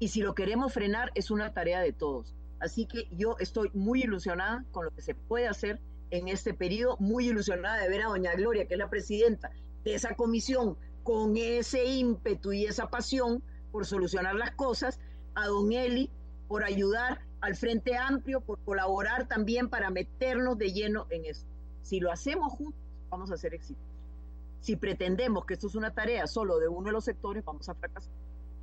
Y 0.00 0.08
si 0.08 0.20
lo 0.20 0.34
queremos 0.34 0.72
frenar, 0.72 1.12
es 1.14 1.30
una 1.30 1.54
tarea 1.54 1.78
de 1.78 1.92
todos. 1.92 2.34
Así 2.60 2.86
que 2.86 3.08
yo 3.12 3.36
estoy 3.38 3.70
muy 3.74 4.02
ilusionada 4.02 4.64
con 4.72 4.84
lo 4.84 4.90
que 4.90 5.02
se 5.02 5.14
puede 5.14 5.46
hacer 5.46 5.80
en 6.10 6.28
este 6.28 6.54
periodo, 6.54 6.96
muy 6.98 7.28
ilusionada 7.28 7.82
de 7.82 7.88
ver 7.88 8.02
a 8.02 8.08
doña 8.08 8.34
Gloria, 8.34 8.66
que 8.66 8.74
es 8.74 8.78
la 8.78 8.90
presidenta 8.90 9.50
de 9.84 9.94
esa 9.94 10.14
comisión, 10.14 10.76
con 11.02 11.36
ese 11.36 11.84
ímpetu 11.84 12.52
y 12.52 12.66
esa 12.66 12.90
pasión 12.90 13.42
por 13.70 13.86
solucionar 13.86 14.34
las 14.34 14.50
cosas, 14.52 14.98
a 15.34 15.46
don 15.46 15.72
Eli 15.72 16.10
por 16.48 16.64
ayudar 16.64 17.20
al 17.40 17.54
Frente 17.54 17.96
Amplio, 17.96 18.40
por 18.40 18.58
colaborar 18.64 19.28
también 19.28 19.68
para 19.68 19.90
meternos 19.90 20.58
de 20.58 20.72
lleno 20.72 21.06
en 21.10 21.26
esto. 21.26 21.46
Si 21.82 22.00
lo 22.00 22.10
hacemos 22.10 22.52
juntos, 22.52 22.80
vamos 23.10 23.30
a 23.30 23.36
ser 23.36 23.54
exitosos. 23.54 23.86
Si 24.60 24.76
pretendemos 24.76 25.44
que 25.44 25.54
esto 25.54 25.68
es 25.68 25.74
una 25.74 25.94
tarea 25.94 26.26
solo 26.26 26.58
de 26.58 26.68
uno 26.68 26.86
de 26.86 26.92
los 26.92 27.04
sectores, 27.04 27.44
vamos 27.44 27.68
a 27.68 27.74
fracasar. 27.74 28.12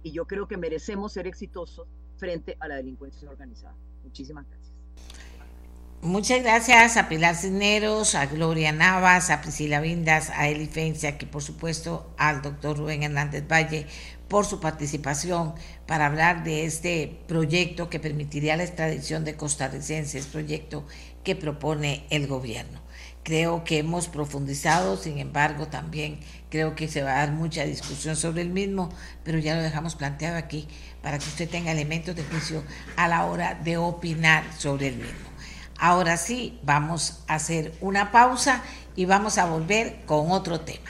Y 0.04 0.12
yo 0.12 0.26
creo 0.26 0.48
que 0.48 0.58
merecemos 0.58 1.14
ser 1.14 1.26
exitosos 1.26 1.88
frente 2.18 2.58
a 2.60 2.68
la 2.68 2.76
delincuencia 2.76 3.30
organizada. 3.30 3.76
Muchísimas 4.04 4.46
gracias. 4.48 4.66
Muchas 6.02 6.44
gracias 6.44 6.98
a 6.98 7.10
Pilar 7.10 7.36
Cisneros, 7.36 8.14
a 8.14 8.28
Gloria 8.28 8.72
Navas, 8.72 9.32
a 9.32 9.42
Priscila 9.42 9.80
Vindas, 9.80 10.30
a 10.30 10.48
Eli 10.48 10.68
Fencia, 10.68 11.18
que 11.18 11.26
por 11.26 11.42
supuesto 11.42 12.14
al 12.18 12.44
doctor 12.44 12.78
Rubén 12.78 13.02
Hernández 13.02 13.48
Valle 13.48 13.88
por 14.28 14.46
su 14.46 14.60
participación 14.60 15.56
para 15.88 16.06
hablar 16.06 16.44
de 16.44 16.66
este 16.66 17.20
proyecto 17.28 17.90
que 17.90 18.00
permitiría 18.00 18.56
la 18.56 18.64
extradición 18.64 19.24
de 19.24 19.36
costarricenses, 19.36 20.28
proyecto 20.28 20.86
que 21.24 21.36
propone 21.36 22.06
el 22.12 22.28
gobierno. 22.28 22.82
Creo 23.24 23.64
que 23.64 23.80
hemos 23.80 24.08
profundizado, 24.08 24.98
sin 24.98 25.18
embargo, 25.18 25.66
también 25.68 26.20
creo 26.52 26.76
que 26.76 26.88
se 26.88 27.02
va 27.02 27.14
a 27.14 27.26
dar 27.26 27.32
mucha 27.32 27.66
discusión 27.66 28.16
sobre 28.16 28.44
el 28.44 28.50
mismo, 28.50 28.90
pero 29.24 29.40
ya 29.40 29.56
lo 29.56 29.64
dejamos 29.64 29.96
planteado 29.96 30.38
aquí 30.38 30.68
para 31.06 31.19
que 31.19 31.26
usted 31.26 31.48
tenga 31.48 31.72
elementos 31.72 32.15
de 32.15 32.23
juicio 32.23 32.64
a 32.95 33.07
la 33.07 33.27
hora 33.27 33.53
de 33.53 33.77
opinar 33.77 34.44
sobre 34.57 34.88
el 34.88 34.95
mismo. 34.95 35.30
Ahora 35.77 36.18
sí, 36.18 36.60
vamos 36.64 37.19
a 37.27 37.36
hacer 37.36 37.77
una 37.80 38.11
pausa 38.11 38.64
y 38.95 39.06
vamos 39.06 39.38
a 39.38 39.45
volver 39.45 40.03
con 40.07 40.32
otro 40.32 40.61
tema. 40.61 40.90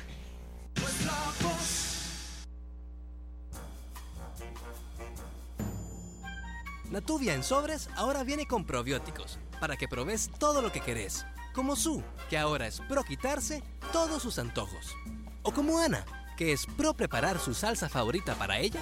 La 6.89 7.01
tubia 7.01 7.33
en 7.33 7.43
sobres 7.43 7.89
ahora 7.97 8.23
viene 8.23 8.45
con 8.47 8.63
probióticos, 8.63 9.37
para 9.59 9.75
que 9.75 9.89
probes 9.89 10.31
todo 10.39 10.61
lo 10.61 10.71
que 10.71 10.79
querés. 10.79 11.25
Como 11.53 11.75
Su, 11.75 12.01
que 12.29 12.37
ahora 12.37 12.67
es 12.67 12.79
pro 12.87 13.03
quitarse 13.03 13.63
todos 13.91 14.23
sus 14.23 14.39
antojos. 14.39 14.95
O 15.43 15.51
como 15.51 15.77
Ana, 15.77 16.05
que 16.37 16.53
es 16.53 16.65
pro 16.77 16.93
preparar 16.93 17.37
su 17.37 17.53
salsa 17.53 17.89
favorita 17.89 18.35
para 18.35 18.59
ella 18.59 18.79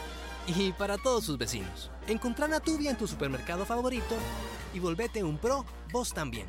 y 0.48 0.72
para 0.74 0.98
todos 0.98 1.26
sus 1.26 1.38
vecinos. 1.38 1.92
Encontrá 2.08 2.48
Natubia 2.48 2.92
en 2.92 2.98
tu 2.98 3.08
supermercado 3.08 3.66
favorito 3.66 4.16
y 4.74 4.80
volvete 4.80 5.24
un 5.24 5.38
pro 5.38 5.66
vos 5.92 6.14
también. 6.14 6.48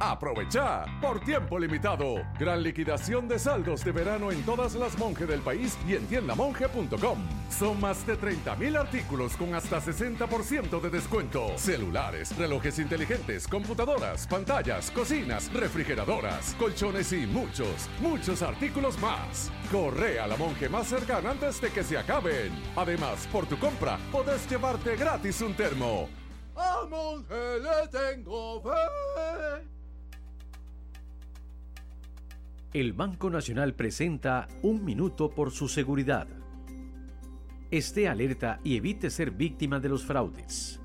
Aprovecha 0.00 0.84
por 1.00 1.20
tiempo 1.20 1.58
limitado. 1.58 2.16
Gran 2.38 2.62
liquidación 2.62 3.28
de 3.28 3.38
saldos 3.38 3.84
de 3.84 3.92
verano 3.92 4.32
en 4.32 4.42
todas 4.42 4.74
las 4.74 4.98
monjes 4.98 5.28
del 5.28 5.40
país 5.40 5.78
y 5.86 5.94
en 5.94 6.06
tiendamonje.com. 6.06 7.18
Son 7.48 7.80
más 7.80 8.04
de 8.06 8.16
30 8.16 8.56
mil 8.56 8.76
artículos 8.76 9.36
con 9.36 9.54
hasta 9.54 9.80
60% 9.80 10.80
de 10.80 10.90
descuento. 10.90 11.46
Celulares, 11.56 12.36
relojes 12.36 12.78
inteligentes, 12.80 13.46
computadoras, 13.46 14.26
pantallas, 14.26 14.90
cocinas, 14.90 15.52
refrigeradoras, 15.52 16.56
colchones 16.58 17.12
y 17.12 17.26
muchos, 17.26 17.88
muchos 18.00 18.42
artículos 18.42 18.98
más. 19.00 19.50
Corre 19.70 20.18
a 20.18 20.26
la 20.26 20.36
monje 20.36 20.68
más 20.68 20.88
cercana 20.88 21.30
antes 21.30 21.60
de 21.60 21.70
que 21.70 21.84
se 21.84 21.96
acaben. 21.96 22.52
Además, 22.76 23.28
por 23.30 23.46
tu 23.46 23.58
compra, 23.58 23.98
podés 24.10 24.48
llevarte 24.50 24.96
gratis 24.96 25.40
un 25.40 25.54
termo. 25.54 26.08
A 26.56 26.86
monje 26.88 27.60
le 27.60 27.88
tengo 27.88 28.60
fe. 28.62 29.73
El 32.74 32.92
Banco 32.92 33.30
Nacional 33.30 33.74
presenta 33.74 34.48
Un 34.60 34.84
Minuto 34.84 35.30
por 35.30 35.52
su 35.52 35.68
seguridad. 35.68 36.26
Esté 37.70 38.08
alerta 38.08 38.58
y 38.64 38.76
evite 38.76 39.10
ser 39.10 39.30
víctima 39.30 39.78
de 39.78 39.88
los 39.88 40.04
fraudes. 40.04 40.80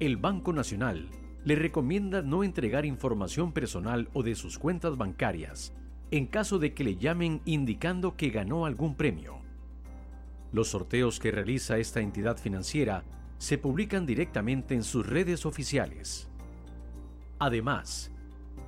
El 0.00 0.16
Banco 0.16 0.54
Nacional 0.54 1.10
le 1.44 1.54
recomienda 1.54 2.22
no 2.22 2.42
entregar 2.44 2.86
información 2.86 3.52
personal 3.52 4.08
o 4.14 4.22
de 4.22 4.34
sus 4.34 4.58
cuentas 4.58 4.96
bancarias 4.96 5.74
en 6.10 6.26
caso 6.26 6.58
de 6.58 6.72
que 6.72 6.82
le 6.82 6.96
llamen 6.96 7.42
indicando 7.44 8.16
que 8.16 8.30
ganó 8.30 8.64
algún 8.64 8.96
premio. 8.96 9.42
Los 10.50 10.68
sorteos 10.68 11.20
que 11.20 11.30
realiza 11.30 11.76
esta 11.76 12.00
entidad 12.00 12.38
financiera 12.38 13.04
se 13.36 13.58
publican 13.58 14.06
directamente 14.06 14.74
en 14.74 14.82
sus 14.82 15.06
redes 15.06 15.44
oficiales. 15.44 16.30
Además, 17.38 18.13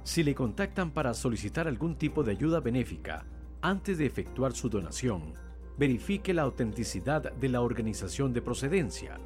si 0.06 0.22
le 0.22 0.36
contactan 0.36 0.92
para 0.92 1.14
solicitar 1.14 1.66
algún 1.66 1.96
tipo 1.96 2.22
de 2.22 2.30
ayuda 2.30 2.60
benéfica, 2.60 3.26
antes 3.60 3.98
de 3.98 4.06
efectuar 4.06 4.52
su 4.52 4.68
donación, 4.68 5.34
verifique 5.76 6.32
la 6.32 6.42
autenticidad 6.42 7.32
de 7.32 7.48
la 7.48 7.60
organización 7.60 8.32
de 8.32 8.40
procedencia. 8.40 9.18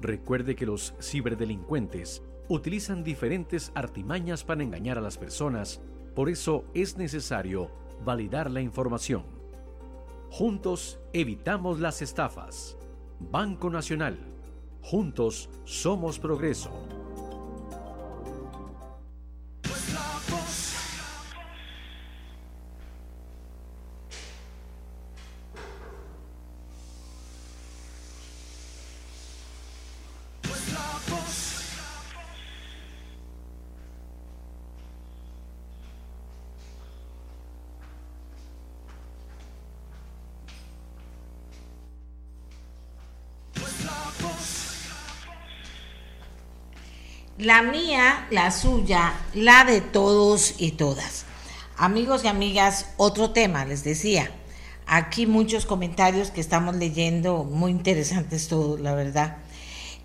Recuerde 0.00 0.54
que 0.54 0.64
los 0.64 0.94
ciberdelincuentes 1.02 2.22
utilizan 2.48 3.02
diferentes 3.02 3.72
artimañas 3.74 4.44
para 4.44 4.62
engañar 4.62 4.96
a 4.96 5.00
las 5.00 5.18
personas, 5.18 5.82
por 6.14 6.28
eso 6.28 6.64
es 6.72 6.96
necesario 6.96 7.72
validar 8.04 8.48
la 8.48 8.60
información. 8.60 9.24
Juntos 10.30 11.00
evitamos 11.14 11.80
las 11.80 12.00
estafas. 12.00 12.76
Banco 13.18 13.70
Nacional. 13.70 14.16
Juntos 14.82 15.50
somos 15.64 16.20
progreso. 16.20 16.70
La 47.46 47.62
mía, 47.62 48.26
la 48.32 48.50
suya, 48.50 49.14
la 49.32 49.64
de 49.64 49.80
todos 49.80 50.56
y 50.58 50.72
todas. 50.72 51.26
Amigos 51.76 52.24
y 52.24 52.26
amigas, 52.26 52.86
otro 52.96 53.30
tema, 53.30 53.64
les 53.64 53.84
decía. 53.84 54.32
Aquí 54.84 55.28
muchos 55.28 55.64
comentarios 55.64 56.32
que 56.32 56.40
estamos 56.40 56.74
leyendo, 56.74 57.44
muy 57.44 57.70
interesantes 57.70 58.48
todos, 58.48 58.80
la 58.80 58.96
verdad. 58.96 59.36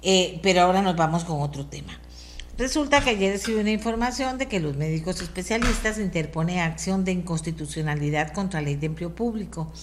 Eh, 0.03 0.39
pero 0.43 0.61
ahora 0.61 0.83
nos 0.83 0.95
vamos 0.95 1.23
con 1.23 1.41
otro 1.41 1.65
tema. 1.65 1.99
Resulta 2.59 3.01
que 3.03 3.09
ayer 3.09 3.33
recibí 3.33 3.59
una 3.59 3.71
información 3.71 4.37
de 4.37 4.47
que 4.47 4.59
los 4.59 4.77
médicos 4.77 5.19
especialistas 5.19 5.97
interponen 5.97 6.59
acción 6.59 7.03
de 7.05 7.13
inconstitucionalidad 7.13 8.33
contra 8.33 8.61
la 8.61 8.65
ley 8.65 8.75
de 8.75 8.85
empleo 8.85 9.15
público. 9.15 9.73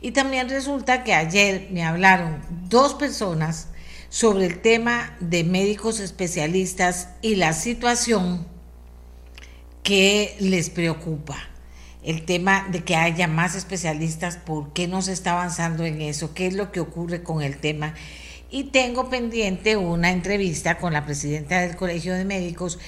Y 0.00 0.10
también 0.10 0.48
resulta 0.48 1.04
que 1.04 1.14
ayer 1.14 1.68
me 1.70 1.84
hablaron 1.84 2.42
dos 2.68 2.94
personas 2.94 3.68
sobre 4.08 4.46
el 4.46 4.60
tema 4.60 5.16
de 5.20 5.44
médicos 5.44 6.00
especialistas 6.00 7.08
y 7.22 7.36
la 7.36 7.52
situación 7.52 8.46
que 9.82 10.36
les 10.40 10.70
preocupa. 10.70 11.36
El 12.02 12.24
tema 12.24 12.66
de 12.70 12.84
que 12.84 12.96
haya 12.96 13.26
más 13.26 13.54
especialistas, 13.54 14.36
¿por 14.36 14.72
qué 14.72 14.86
no 14.86 15.02
se 15.02 15.12
está 15.12 15.32
avanzando 15.32 15.84
en 15.84 16.00
eso? 16.00 16.32
¿Qué 16.32 16.46
es 16.46 16.54
lo 16.54 16.72
que 16.72 16.80
ocurre 16.80 17.22
con 17.22 17.42
el 17.42 17.58
tema? 17.58 17.94
Y 18.50 18.64
tengo 18.64 19.10
pendiente 19.10 19.76
una 19.76 20.10
entrevista 20.10 20.78
con 20.78 20.92
la 20.92 21.04
presidenta 21.04 21.60
del 21.60 21.76
Colegio 21.76 22.14
de 22.14 22.24
Médicos 22.24 22.78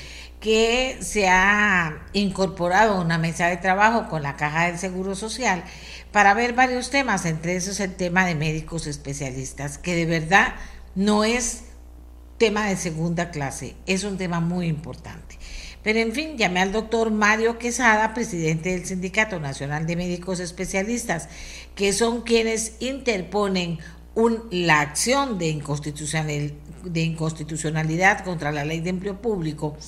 que 0.40 0.96
se 1.00 1.28
ha 1.28 2.06
incorporado 2.14 3.00
una 3.00 3.18
mesa 3.18 3.48
de 3.48 3.58
trabajo 3.58 4.08
con 4.08 4.22
la 4.22 4.36
Caja 4.36 4.66
del 4.66 4.78
Seguro 4.78 5.14
Social 5.14 5.64
para 6.12 6.32
ver 6.32 6.54
varios 6.54 6.88
temas, 6.88 7.26
entre 7.26 7.56
esos 7.56 7.78
el 7.80 7.94
tema 7.94 8.24
de 8.24 8.34
médicos 8.34 8.86
especialistas, 8.86 9.76
que 9.76 9.94
de 9.94 10.06
verdad 10.06 10.54
no 11.00 11.24
es 11.24 11.62
tema 12.36 12.66
de 12.66 12.76
segunda 12.76 13.30
clase, 13.30 13.74
es 13.86 14.04
un 14.04 14.18
tema 14.18 14.40
muy 14.40 14.66
importante. 14.66 15.38
Pero 15.82 15.98
en 15.98 16.12
fin, 16.12 16.36
llamé 16.36 16.60
al 16.60 16.72
doctor 16.72 17.10
Mario 17.10 17.58
Quesada, 17.58 18.12
presidente 18.12 18.72
del 18.72 18.84
Sindicato 18.84 19.40
Nacional 19.40 19.86
de 19.86 19.96
Médicos 19.96 20.40
Especialistas, 20.40 21.30
que 21.74 21.94
son 21.94 22.20
quienes 22.20 22.74
interponen 22.80 23.78
la 24.50 24.82
acción 24.82 25.38
de, 25.38 25.62
de 26.84 27.00
inconstitucionalidad 27.00 28.22
contra 28.22 28.52
la 28.52 28.66
ley 28.66 28.80
de 28.80 28.90
empleo 28.90 29.22
público, 29.22 29.78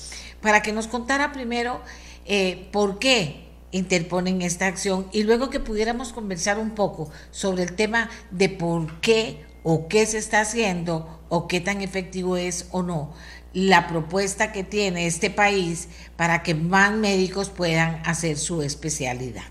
para 0.41 0.63
que 0.63 0.73
nos 0.73 0.87
contara 0.87 1.31
primero 1.31 1.79
eh, 2.25 2.69
por 2.71 2.97
qué 2.97 3.49
interponen 3.71 4.41
esta 4.41 4.65
acción 4.65 5.07
y 5.11 5.23
luego 5.23 5.51
que 5.51 5.59
pudiéramos 5.59 6.11
conversar 6.11 6.57
un 6.57 6.71
poco 6.71 7.11
sobre 7.29 7.61
el 7.61 7.73
tema 7.73 8.09
de 8.31 8.49
por 8.49 8.99
qué 8.99 9.52
o 9.63 9.87
qué 9.87 10.05
se 10.05 10.17
está 10.17 10.41
haciendo 10.41 11.21
o 11.29 11.47
qué 11.47 11.61
tan 11.61 11.81
efectivo 11.81 12.37
es 12.37 12.67
o 12.71 12.83
no 12.83 13.13
la 13.53 13.87
propuesta 13.87 14.51
que 14.51 14.63
tiene 14.63 15.05
este 15.05 15.29
país 15.29 15.87
para 16.15 16.43
que 16.43 16.55
más 16.55 16.91
médicos 16.91 17.49
puedan 17.49 18.01
hacer 18.05 18.37
su 18.37 18.63
especialidad. 18.63 19.43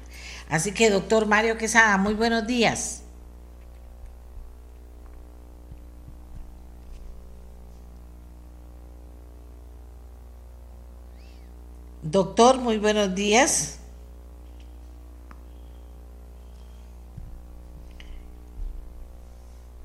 Así 0.49 0.73
que, 0.73 0.91
doctor 0.91 1.27
Mario 1.27 1.57
Quesada, 1.57 1.97
muy 1.99 2.15
buenos 2.15 2.47
días. 2.47 3.03
Doctor, 12.03 12.59
muy 12.59 12.79
buenos 12.79 13.15
días. 13.15 13.79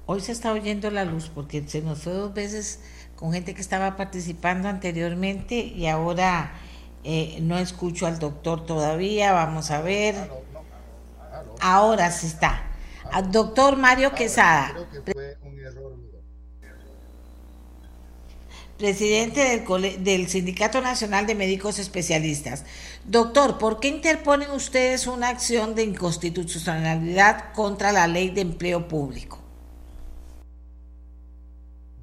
Hoy 0.10 0.22
se 0.22 0.32
está 0.32 0.54
oyendo 0.54 0.90
la 0.90 1.04
luz 1.04 1.30
porque 1.36 1.62
se 1.68 1.82
nos 1.82 2.04
fue 2.04 2.14
dos 2.14 2.34
veces 2.34 2.80
con 3.18 3.34
gente 3.34 3.54
que 3.54 3.60
estaba 3.60 3.98
participando 3.98 4.70
anteriormente 4.70 5.56
y 5.56 5.88
ahora 5.88 6.54
eh, 7.04 7.40
no 7.42 7.58
escucho 7.58 8.08
al 8.08 8.18
doctor 8.18 8.66
todavía. 8.66 9.34
Vamos 9.34 9.70
a 9.70 9.82
ver. 9.82 10.16
Ahora 11.60 12.10
sí 12.12 12.28
está. 12.28 12.72
Al 13.12 13.34
doctor 13.34 13.76
Mario 13.76 14.14
Quesada. 14.14 14.76
Presidente 18.78 19.42
del, 19.42 20.04
del 20.06 20.30
Sindicato 20.30 20.80
Nacional 20.80 21.28
de 21.28 21.36
Médicos 21.36 21.80
Especialistas. 21.80 22.64
Doctor, 23.04 23.58
¿por 23.58 23.82
qué 23.82 23.90
interponen 23.90 24.52
ustedes 24.52 25.06
una 25.06 25.28
acción 25.28 25.76
de 25.76 25.84
inconstitucionalidad 25.84 27.52
contra 27.52 27.92
la 27.92 28.08
ley 28.08 28.30
de 28.30 28.40
empleo 28.40 28.88
público? 28.88 29.47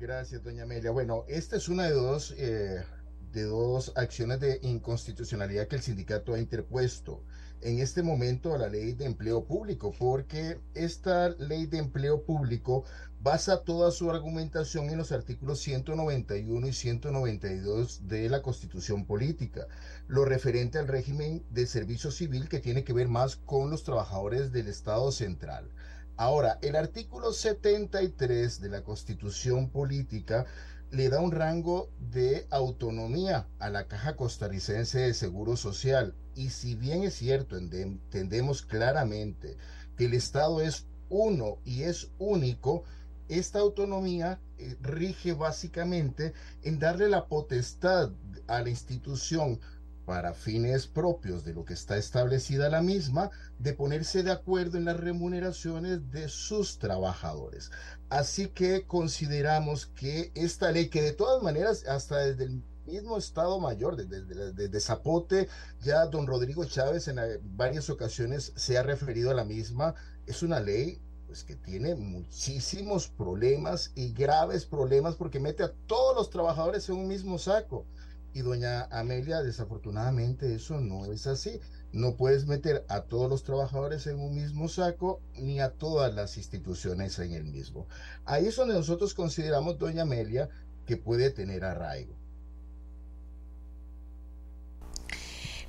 Gracias, 0.04 0.42
doña 0.42 0.64
Amelia. 0.64 0.90
Bueno, 0.90 1.24
esta 1.28 1.56
es 1.56 1.66
una 1.70 1.84
de 1.84 1.92
dos, 1.92 2.34
eh, 2.36 2.84
de 3.32 3.44
dos 3.44 3.90
acciones 3.96 4.38
de 4.38 4.58
inconstitucionalidad 4.60 5.66
que 5.66 5.76
el 5.76 5.82
sindicato 5.82 6.34
ha 6.34 6.38
interpuesto 6.38 7.22
en 7.62 7.78
este 7.78 8.02
momento 8.02 8.52
a 8.52 8.58
la 8.58 8.68
ley 8.68 8.92
de 8.92 9.06
empleo 9.06 9.46
público, 9.46 9.94
porque 9.98 10.60
esta 10.74 11.30
ley 11.30 11.64
de 11.64 11.78
empleo 11.78 12.22
público 12.22 12.84
basa 13.22 13.64
toda 13.64 13.90
su 13.90 14.10
argumentación 14.10 14.90
en 14.90 14.98
los 14.98 15.10
artículos 15.10 15.60
191 15.60 16.68
y 16.68 16.72
192 16.74 18.06
de 18.06 18.28
la 18.28 18.42
Constitución 18.42 19.06
Política, 19.06 19.68
lo 20.06 20.26
referente 20.26 20.76
al 20.76 20.86
régimen 20.86 21.42
de 21.48 21.64
servicio 21.66 22.10
civil 22.10 22.50
que 22.50 22.60
tiene 22.60 22.84
que 22.84 22.92
ver 22.92 23.08
más 23.08 23.36
con 23.36 23.70
los 23.70 23.84
trabajadores 23.84 24.52
del 24.52 24.68
Estado 24.68 25.10
central. 25.12 25.70
Ahora, 26.16 26.58
el 26.62 26.76
artículo 26.76 27.32
73 27.32 28.60
de 28.60 28.68
la 28.68 28.84
Constitución 28.84 29.68
Política 29.68 30.46
le 30.92 31.08
da 31.08 31.20
un 31.20 31.32
rango 31.32 31.90
de 31.98 32.46
autonomía 32.50 33.48
a 33.58 33.68
la 33.68 33.88
Caja 33.88 34.14
Costarricense 34.14 35.00
de 35.00 35.14
Seguro 35.14 35.56
Social. 35.56 36.14
Y 36.36 36.50
si 36.50 36.76
bien 36.76 37.02
es 37.02 37.14
cierto, 37.14 37.56
entendemos 37.56 38.62
claramente 38.62 39.56
que 39.96 40.04
el 40.04 40.14
Estado 40.14 40.60
es 40.60 40.86
uno 41.08 41.58
y 41.64 41.82
es 41.82 42.10
único, 42.18 42.84
esta 43.28 43.58
autonomía 43.58 44.38
eh, 44.58 44.76
rige 44.82 45.32
básicamente 45.32 46.32
en 46.62 46.78
darle 46.78 47.08
la 47.08 47.26
potestad 47.26 48.12
a 48.46 48.62
la 48.62 48.68
institución 48.68 49.58
para 50.04 50.34
fines 50.34 50.86
propios 50.86 51.44
de 51.44 51.54
lo 51.54 51.64
que 51.64 51.74
está 51.74 51.96
establecida 51.96 52.68
la 52.68 52.82
misma, 52.82 53.30
de 53.58 53.72
ponerse 53.72 54.22
de 54.22 54.32
acuerdo 54.32 54.78
en 54.78 54.84
las 54.84 54.98
remuneraciones 54.98 56.10
de 56.10 56.28
sus 56.28 56.78
trabajadores. 56.78 57.70
Así 58.10 58.48
que 58.48 58.86
consideramos 58.86 59.86
que 59.86 60.30
esta 60.34 60.70
ley, 60.70 60.88
que 60.88 61.02
de 61.02 61.12
todas 61.12 61.42
maneras, 61.42 61.86
hasta 61.86 62.18
desde 62.18 62.44
el 62.44 62.62
mismo 62.86 63.16
Estado 63.16 63.58
Mayor, 63.60 63.96
desde, 63.96 64.80
Zapote, 64.80 65.48
ya 65.80 66.06
don 66.06 66.26
Rodrigo 66.26 66.64
Chávez 66.64 67.08
en 67.08 67.18
varias 67.56 67.88
ocasiones 67.88 68.52
se 68.56 68.76
ha 68.76 68.82
referido 68.82 69.30
a 69.30 69.34
la 69.34 69.44
misma, 69.44 69.94
es 70.26 70.42
una 70.42 70.60
ley 70.60 71.00
pues 71.26 71.42
que 71.42 71.56
tiene 71.56 71.94
muchísimos 71.94 73.08
problemas 73.08 73.92
y 73.94 74.12
graves 74.12 74.66
problemas 74.66 75.16
porque 75.16 75.40
mete 75.40 75.64
a 75.64 75.72
todos 75.86 76.14
los 76.14 76.30
trabajadores 76.30 76.88
en 76.88 76.96
un 76.96 77.08
mismo 77.08 77.38
saco. 77.38 77.86
Y 78.34 78.42
doña 78.42 78.88
Amelia, 78.90 79.42
desafortunadamente 79.42 80.52
eso 80.52 80.80
no 80.80 81.06
es 81.06 81.28
así. 81.28 81.60
No 81.92 82.16
puedes 82.16 82.46
meter 82.46 82.84
a 82.88 83.02
todos 83.02 83.30
los 83.30 83.44
trabajadores 83.44 84.08
en 84.08 84.18
un 84.18 84.34
mismo 84.34 84.68
saco 84.68 85.20
ni 85.36 85.60
a 85.60 85.70
todas 85.70 86.12
las 86.12 86.36
instituciones 86.36 87.16
en 87.20 87.32
el 87.32 87.44
mismo. 87.44 87.86
Ahí 88.24 88.46
es 88.46 88.56
donde 88.56 88.74
nosotros 88.74 89.14
consideramos, 89.14 89.78
doña 89.78 90.02
Amelia, 90.02 90.48
que 90.84 90.96
puede 90.96 91.30
tener 91.30 91.64
arraigo. 91.64 92.16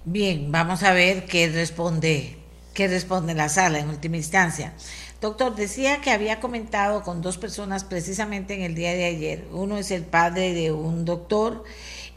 Bien, 0.04 0.52
vamos 0.52 0.82
a 0.82 0.94
ver 0.94 1.26
qué 1.26 1.48
responde, 1.50 2.38
qué 2.74 2.88
responde 2.88 3.36
la 3.36 3.50
sala 3.50 3.78
en 3.80 3.90
última 3.90 4.18
instancia. 4.18 4.74
Doctor, 5.22 5.56
decía 5.56 6.02
que 6.02 6.12
había 6.12 6.40
comentado 6.40 7.02
con 7.02 7.22
dos 7.22 7.38
personas 7.38 7.84
precisamente 7.84 8.54
en 8.54 8.62
el 8.62 8.76
día 8.76 8.94
de 8.94 9.06
ayer. 9.06 9.48
Uno 9.52 9.78
es 9.78 9.90
el 9.92 10.04
padre 10.04 10.54
de 10.54 10.72
un 10.72 11.06
doctor 11.06 11.64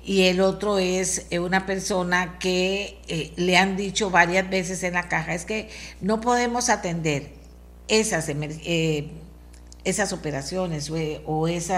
y 0.09 0.23
el 0.23 0.41
otro 0.41 0.79
es 0.79 1.27
eh, 1.29 1.39
una 1.39 1.67
persona 1.67 2.39
que 2.39 2.99
eh, 3.09 3.35
le 3.37 3.59
han 3.59 3.77
dicho 3.77 4.09
varias 4.09 4.49
veces 4.49 4.83
en 4.83 4.95
la 4.95 5.07
caja, 5.07 5.35
es 5.35 5.45
que 5.45 5.69
no 6.01 6.23
podemos 6.23 6.71
atender 6.71 7.35
esas, 7.89 8.31
eh, 8.31 9.11
esas 9.85 10.15
operaciones 10.15 10.91
o 11.27 11.47
ese 11.47 11.77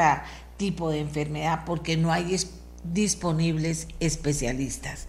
tipo 0.58 0.90
de 0.90 1.00
enfermedad 1.00 1.64
porque 1.66 1.96
no 1.96 2.12
hay 2.12 2.36
disponibles 2.84 3.88
especialistas. 3.98 5.08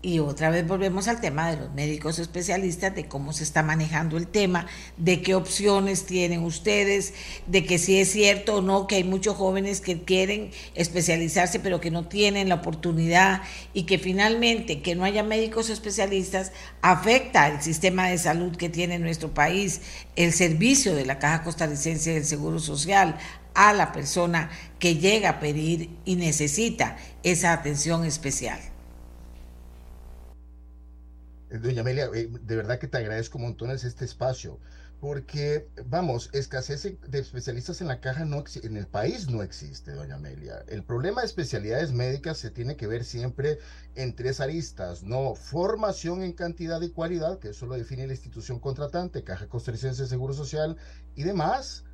Y 0.00 0.20
otra 0.20 0.50
vez 0.50 0.64
volvemos 0.64 1.08
al 1.08 1.20
tema 1.20 1.50
de 1.50 1.56
los 1.56 1.72
médicos 1.74 2.20
especialistas, 2.20 2.94
de 2.94 3.08
cómo 3.08 3.32
se 3.32 3.42
está 3.42 3.64
manejando 3.64 4.16
el 4.16 4.28
tema, 4.28 4.68
de 4.96 5.22
qué 5.22 5.34
opciones 5.34 6.06
tienen 6.06 6.44
ustedes, 6.44 7.14
de 7.48 7.66
que 7.66 7.78
si 7.78 7.98
es 7.98 8.12
cierto 8.12 8.56
o 8.56 8.62
no 8.62 8.86
que 8.86 8.94
hay 8.94 9.02
muchos 9.02 9.36
jóvenes 9.36 9.80
que 9.80 10.04
quieren 10.04 10.52
especializarse 10.76 11.58
pero 11.58 11.80
que 11.80 11.90
no 11.90 12.06
tienen 12.06 12.48
la 12.48 12.56
oportunidad 12.56 13.42
y 13.74 13.84
que 13.84 13.98
finalmente 13.98 14.82
que 14.82 14.94
no 14.94 15.02
haya 15.02 15.24
médicos 15.24 15.68
especialistas 15.68 16.52
afecta 16.80 17.48
el 17.48 17.60
sistema 17.60 18.08
de 18.08 18.18
salud 18.18 18.54
que 18.56 18.68
tiene 18.68 19.00
nuestro 19.00 19.34
país, 19.34 19.80
el 20.14 20.32
servicio 20.32 20.94
de 20.94 21.06
la 21.06 21.18
Caja 21.18 21.42
Costarricense 21.42 22.14
del 22.14 22.24
Seguro 22.24 22.60
Social 22.60 23.18
a 23.54 23.72
la 23.72 23.90
persona 23.90 24.48
que 24.78 24.94
llega 24.94 25.30
a 25.30 25.40
pedir 25.40 25.90
y 26.04 26.14
necesita 26.14 26.96
esa 27.24 27.52
atención 27.52 28.04
especial. 28.04 28.60
Doña 31.50 31.80
Amelia, 31.80 32.10
eh, 32.14 32.28
de 32.30 32.56
verdad 32.56 32.78
que 32.78 32.88
te 32.88 32.98
agradezco 32.98 33.38
montones 33.38 33.84
este 33.84 34.04
espacio, 34.04 34.60
porque, 35.00 35.68
vamos, 35.86 36.28
escasez 36.32 36.82
de 36.82 37.18
especialistas 37.18 37.80
en 37.80 37.88
la 37.88 38.00
caja 38.00 38.24
no 38.24 38.44
en 38.62 38.76
el 38.76 38.86
país 38.86 39.30
no 39.30 39.42
existe, 39.42 39.92
doña 39.92 40.16
Amelia. 40.16 40.64
El 40.66 40.82
problema 40.82 41.22
de 41.22 41.26
especialidades 41.26 41.92
médicas 41.92 42.38
se 42.38 42.50
tiene 42.50 42.76
que 42.76 42.86
ver 42.86 43.04
siempre 43.04 43.58
en 43.94 44.14
tres 44.14 44.40
aristas, 44.40 45.04
¿no? 45.04 45.34
Formación 45.34 46.22
en 46.22 46.32
cantidad 46.32 46.80
y 46.82 46.90
cualidad, 46.90 47.38
que 47.38 47.50
eso 47.50 47.66
lo 47.66 47.76
define 47.76 48.06
la 48.06 48.12
institución 48.12 48.58
contratante, 48.58 49.24
Caja 49.24 49.48
Costarricense 49.48 50.02
de 50.02 50.08
Seguro 50.08 50.34
Social 50.34 50.76
y 51.14 51.22
demás. 51.22 51.84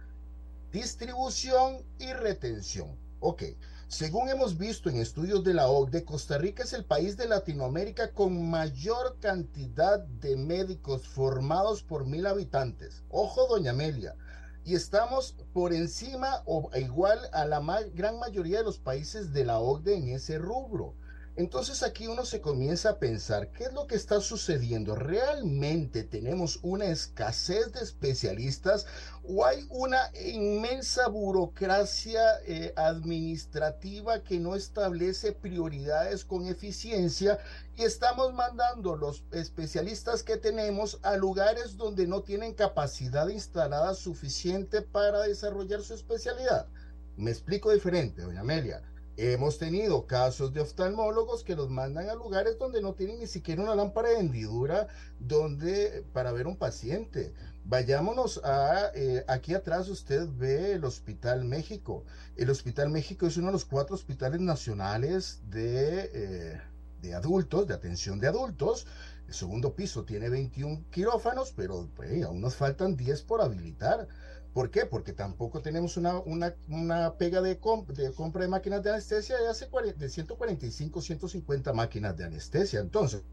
Distribución 0.73 1.85
y 1.99 2.13
retención. 2.13 2.99
Ok. 3.21 3.43
Según 3.89 4.29
hemos 4.29 4.57
visto 4.57 4.89
en 4.89 4.97
estudios 4.97 5.45
de 5.45 5.55
la 5.55 5.69
OCDE, 5.69 6.05
Costa 6.05 6.39
Rica 6.39 6.65
es 6.65 6.73
el 6.73 6.85
país 6.85 7.17
de 7.17 7.29
Latinoamérica 7.29 8.13
con 8.13 8.51
mayor 8.51 9.19
cantidad 9.21 10.01
de 10.01 10.37
médicos 10.37 11.07
formados 11.07 11.83
por 11.83 12.07
mil 12.07 12.27
habitantes. 12.27 13.05
Ojo, 13.11 13.47
doña 13.47 13.71
Amelia. 13.71 14.17
Y 14.65 14.75
estamos 14.75 15.37
por 15.53 15.75
encima 15.75 16.43
o 16.47 16.71
igual 16.75 17.19
a 17.33 17.45
la 17.45 17.61
gran 17.95 18.19
mayoría 18.19 18.59
de 18.59 18.65
los 18.65 18.79
países 18.79 19.33
de 19.35 19.45
la 19.45 19.59
OCDE 19.61 19.97
en 19.97 20.09
ese 20.09 20.39
rubro. 20.39 20.95
Entonces 21.37 21.83
aquí 21.83 22.07
uno 22.07 22.25
se 22.25 22.41
comienza 22.41 22.91
a 22.91 22.99
pensar, 23.01 23.51
¿qué 23.51 23.65
es 23.65 23.73
lo 23.73 23.89
que 23.89 23.97
está 23.97 24.21
sucediendo? 24.21 24.95
¿Realmente 24.95 26.05
tenemos 26.05 26.61
una 26.63 26.85
escasez 26.85 27.73
de 27.73 27.81
especialistas 27.81 28.87
o 29.25 29.45
hay 29.45 29.67
una 29.69 30.13
inmensa 30.25 31.09
burocracia 31.09 32.23
eh, 32.47 32.73
administrativa 32.77 34.23
que 34.23 34.39
no 34.39 34.55
establece 34.55 35.33
prioridades 35.33 36.25
con 36.25 36.47
eficiencia 36.47 37.41
y 37.77 37.83
estamos 37.83 38.33
mandando 38.33 38.95
los 38.95 39.25
especialistas 39.33 40.23
que 40.23 40.37
tenemos 40.37 41.01
a 41.03 41.17
lugares 41.17 41.77
donde 41.77 42.07
no 42.07 42.23
tienen 42.23 42.55
capacidad 42.55 43.27
instalada 43.27 43.95
suficiente 43.95 44.83
para 44.83 45.23
desarrollar 45.23 45.83
su 45.83 45.95
especialidad? 45.95 46.69
Me 47.17 47.33
explico 47.33 47.73
diferente, 47.73 48.23
doña 48.23 48.43
Amelia 48.43 48.94
Hemos 49.17 49.59
tenido 49.59 50.07
casos 50.09 50.53
de 50.53 50.61
oftalmólogos 50.61 51.45
que 51.45 51.55
los 51.55 51.71
mandan 51.71 52.09
a 52.09 52.15
lugares 52.15 52.59
donde 52.59 52.83
no 52.83 52.95
tienen 52.95 53.21
ni 53.21 53.29
siquiera 53.29 53.63
una 53.63 53.77
lámpara 53.77 54.09
de 54.09 54.19
hendidura 54.19 54.89
donde, 55.21 56.05
para 56.13 56.33
ver 56.33 56.49
un 56.49 56.57
paciente. 56.57 57.33
Vayámonos 57.65 58.41
a, 58.43 58.91
eh, 58.95 59.25
aquí 59.29 59.55
atrás 59.55 59.89
usted 59.89 60.29
ve 60.37 60.73
el 60.73 60.85
Hospital 60.85 61.45
México. 61.45 62.05
El 62.37 62.51
Hospital 62.51 62.91
México 62.91 63.27
es 63.27 63.37
uno 63.37 63.47
de 63.47 63.53
los 63.53 63.65
cuatro 63.65 63.95
hospitales 63.95 64.41
nacionales 64.41 65.43
de, 65.49 66.11
eh, 66.13 66.61
de 67.01 67.15
adultos, 67.15 67.69
de 67.69 67.75
atención 67.75 68.19
de 68.19 68.27
adultos. 68.27 68.85
El 69.29 69.35
segundo 69.35 69.75
piso 69.77 70.05
tiene 70.05 70.29
21 70.29 70.85
quirófanos, 70.91 71.53
pero 71.57 71.89
aún 72.27 72.41
nos 72.41 72.57
faltan 72.57 72.97
10 72.97 73.23
por 73.23 73.43
habilitar. 73.43 74.09
¿Por 74.55 74.71
qué? 74.71 74.87
Porque 74.87 75.13
tampoco 75.13 75.61
tenemos 75.61 75.97
una, 75.97 76.23
una, 76.25 77.15
pega 77.19 77.43
de, 77.43 77.59
de, 77.89 78.13
compra 78.13 78.43
de 78.43 78.49
máquinas 78.49 78.85
de 78.85 78.91
anestesia 78.91 79.37
de 79.37 79.49
hace 79.49 79.69
de 79.97 80.09
145, 80.09 81.01
150 81.01 81.73
máquinas 81.73 82.17
de 82.17 82.25
anestesia. 82.25 82.79
Entonces, 82.79 83.25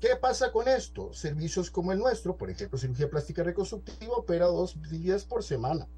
¿qué 0.00 0.14
pasa 0.14 0.52
con 0.52 0.68
esto? 0.68 1.12
Servicios 1.12 1.70
como 1.72 1.90
el 1.90 1.98
nuestro, 1.98 2.36
por 2.36 2.48
ejemplo, 2.48 2.78
cirugía 2.78 3.10
plástica 3.10 3.42
reconstructiva, 3.42 4.14
opera 4.16 4.46
dos 4.46 4.80
días 4.88 5.24
por 5.24 5.42
semana 5.42 5.88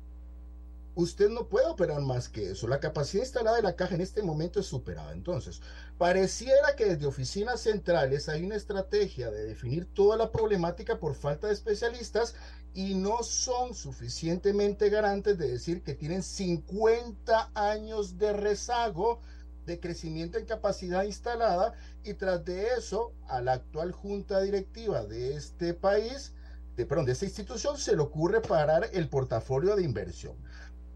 usted 0.99 1.29
no 1.29 1.47
puede 1.47 1.69
operar 1.69 2.01
más 2.01 2.29
que 2.29 2.51
eso. 2.51 2.67
La 2.67 2.81
capacidad 2.81 3.23
instalada 3.23 3.57
de 3.57 3.63
la 3.63 3.77
caja 3.77 3.95
en 3.95 4.01
este 4.01 4.21
momento 4.21 4.59
es 4.59 4.67
superada. 4.67 5.13
Entonces, 5.13 5.61
pareciera 5.97 6.75
que 6.77 6.87
desde 6.87 7.07
oficinas 7.07 7.61
centrales 7.61 8.29
hay 8.29 8.45
una 8.45 8.57
estrategia 8.57 9.31
de 9.31 9.45
definir 9.45 9.87
toda 9.95 10.17
la 10.17 10.33
problemática 10.33 10.99
por 10.99 11.15
falta 11.15 11.47
de 11.47 11.53
especialistas 11.53 12.35
y 12.75 12.97
no 12.97 13.23
son 13.23 13.75
suficientemente 13.75 14.91
garantes 14.91 15.39
de 15.39 15.53
decir 15.53 15.85
que 15.85 15.95
tienen 15.95 16.25
50 16.25 17.53
años 17.55 18.19
de 18.19 18.33
rezago 18.33 19.21
de 19.67 19.79
crecimiento 19.79 20.37
en 20.37 20.47
capacidad 20.47 21.05
instalada 21.05 21.75
y 22.03 22.15
tras 22.15 22.45
de 22.45 22.71
eso 22.77 23.13
a 23.29 23.41
la 23.41 23.53
actual 23.53 23.93
junta 23.93 24.41
directiva 24.41 25.05
de 25.05 25.37
este 25.37 25.75
país, 25.75 26.35
de, 26.75 26.87
perdón, 26.87 27.07
de 27.07 27.13
esta 27.13 27.25
institución 27.25 27.79
se 27.79 27.95
le 27.95 28.03
ocurre 28.03 28.41
parar 28.41 28.91
el 28.93 29.09
portafolio 29.09 29.77
de 29.77 29.85
inversión. 29.85 30.35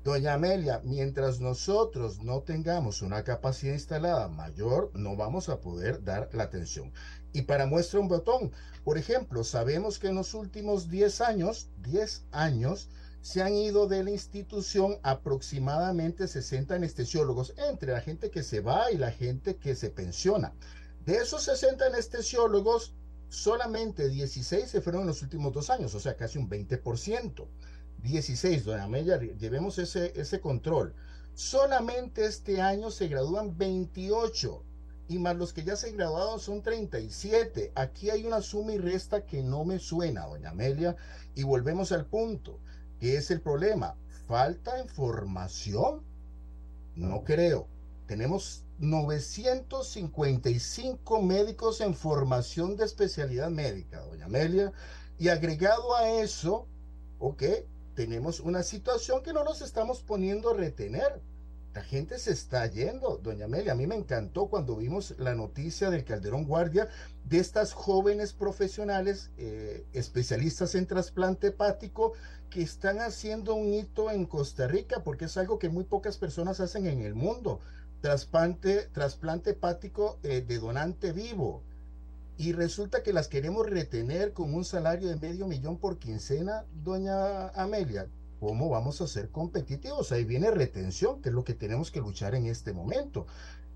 Doña 0.05 0.35
Amelia, 0.35 0.81
mientras 0.83 1.39
nosotros 1.39 2.21
no 2.23 2.41
tengamos 2.41 3.03
una 3.03 3.23
capacidad 3.23 3.73
instalada 3.73 4.29
mayor, 4.29 4.91
no 4.95 5.15
vamos 5.15 5.49
a 5.49 5.61
poder 5.61 6.03
dar 6.03 6.29
la 6.33 6.43
atención. 6.43 6.93
Y 7.33 7.43
para 7.43 7.67
muestra 7.67 8.01
un 8.01 8.09
botón, 8.09 8.51
por 8.83 8.99
ejemplo, 8.99 9.45
sabemos 9.45 10.01
que 10.01 10.09
en 10.09 10.17
los 10.17 10.35
últimos 10.35 10.89
10 10.89 11.21
años, 11.21 11.69
10 11.83 12.25
años, 12.33 12.89
se 13.21 13.43
han 13.43 13.55
ido 13.55 13.87
de 13.87 14.03
la 14.03 14.11
institución 14.11 14.99
aproximadamente 15.05 16.27
60 16.27 16.75
anestesiólogos, 16.75 17.55
entre 17.69 17.93
la 17.93 18.01
gente 18.01 18.33
que 18.33 18.43
se 18.43 18.59
va 18.59 18.91
y 18.91 18.99
la 18.99 19.13
gente 19.13 19.57
que 19.59 19.77
se 19.77 19.91
pensiona. 19.91 20.53
De 21.07 21.19
esos 21.19 21.45
60 21.45 21.87
anestesiólogos, 21.87 22.93
solamente 23.29 24.09
16 24.09 24.69
se 24.69 24.81
fueron 24.81 25.03
en 25.03 25.07
los 25.07 25.23
últimos 25.23 25.53
dos 25.53 25.71
años, 25.71 25.95
o 25.95 26.01
sea, 26.01 26.17
casi 26.17 26.39
un 26.39 26.51
20%. 26.51 27.47
16, 28.03 28.65
doña 28.65 28.85
Amelia, 28.85 29.19
llevemos 29.19 29.79
ese, 29.79 30.13
ese 30.21 30.41
control. 30.41 30.95
Solamente 31.35 32.27
este 32.27 32.61
año 32.61 32.91
se 32.91 33.09
gradúan 33.09 33.57
28 33.57 34.63
y 35.09 35.19
más 35.19 35.37
los 35.37 35.53
que 35.53 35.65
ya 35.65 35.77
se 35.77 35.93
graduaron 35.93 36.41
son 36.41 36.63
37. 36.63 37.73
Aquí 37.75 38.11
hay 38.11 38.25
una 38.25 38.41
suma 38.41 38.73
y 38.73 38.79
resta 38.79 39.25
que 39.25 39.43
no 39.43 39.65
me 39.65 39.79
suena, 39.79 40.27
doña 40.27 40.51
Amelia, 40.51 40.97
y 41.35 41.43
volvemos 41.43 41.93
al 41.93 42.07
punto, 42.07 42.59
¿qué 42.99 43.17
es 43.17 43.31
el 43.31 43.41
problema? 43.41 43.97
¿Falta 44.27 44.81
información? 44.81 46.03
No 46.97 47.25
creo. 47.25 47.69
Tenemos 48.07 48.65
955 48.79 51.23
médicos 51.23 51.81
en 51.81 51.95
formación 51.95 52.77
de 52.77 52.85
especialidad 52.85 53.49
médica, 53.51 54.01
doña 54.01 54.27
Amelia, 54.27 54.73
y 55.19 55.29
agregado 55.29 55.95
a 55.95 56.11
eso, 56.11 56.67
ok, 57.19 57.43
tenemos 57.95 58.41
una 58.41 58.63
situación 58.63 59.23
que 59.23 59.33
no 59.33 59.45
nos 59.45 59.63
estamos 59.63 60.03
poniendo 60.03 60.51
a 60.51 60.55
retener. 60.55 61.21
La 61.75 61.83
gente 61.83 62.19
se 62.19 62.33
está 62.33 62.67
yendo, 62.67 63.19
doña 63.23 63.47
Amelia. 63.47 63.73
A 63.73 63.75
mí 63.75 63.87
me 63.87 63.95
encantó 63.95 64.49
cuando 64.49 64.77
vimos 64.77 65.15
la 65.19 65.35
noticia 65.35 65.89
del 65.89 66.05
Calderón 66.05 66.45
Guardia 66.45 66.89
de 67.25 67.39
estas 67.39 67.73
jóvenes 67.73 68.35
profesionales 68.35 69.31
eh, 69.39 69.87
especialistas 69.95 70.75
en 70.75 70.87
trasplante 70.87 71.49
hepático 71.49 72.13
que 72.51 72.61
están 72.61 73.01
haciendo 73.01 73.55
un 73.55 73.73
hito 73.73 74.11
en 74.11 74.27
Costa 74.27 74.67
Rica 74.67 75.03
porque 75.03 75.25
es 75.25 75.37
algo 75.39 75.59
que 75.59 75.71
muy 75.71 75.85
pocas 75.85 76.19
personas 76.19 76.61
hacen 76.61 76.87
en 76.87 77.01
el 77.01 77.15
mundo. 77.15 77.61
Trasplante, 78.03 78.89
trasplante 78.93 79.51
hepático 79.51 80.19
eh, 80.23 80.43
de 80.47 80.59
donante 80.59 81.13
vivo 81.13 81.63
y 82.43 82.53
resulta 82.53 83.05
que 83.05 83.13
las 83.13 83.29
queremos 83.29 83.71
retener 83.71 84.33
con 84.33 84.53
un 84.53 84.65
salario 84.65 85.09
de 85.09 85.15
medio 85.15 85.47
millón 85.47 85.79
por 85.79 86.01
quincena, 86.01 86.65
doña 86.83 87.51
Amelia. 87.51 88.09
¿Cómo 88.41 88.69
vamos 88.69 89.01
a 89.01 89.07
ser 89.07 89.31
competitivos? 89.31 90.11
Ahí 90.11 90.25
viene 90.25 90.51
retención, 90.51 91.23
que 91.23 91.29
es 91.29 91.35
lo 91.37 91.45
que 91.45 91.55
tenemos 91.55 91.93
que 91.93 92.01
luchar 92.01 92.35
en 92.35 92.47
este 92.47 92.73
momento. 92.73 93.29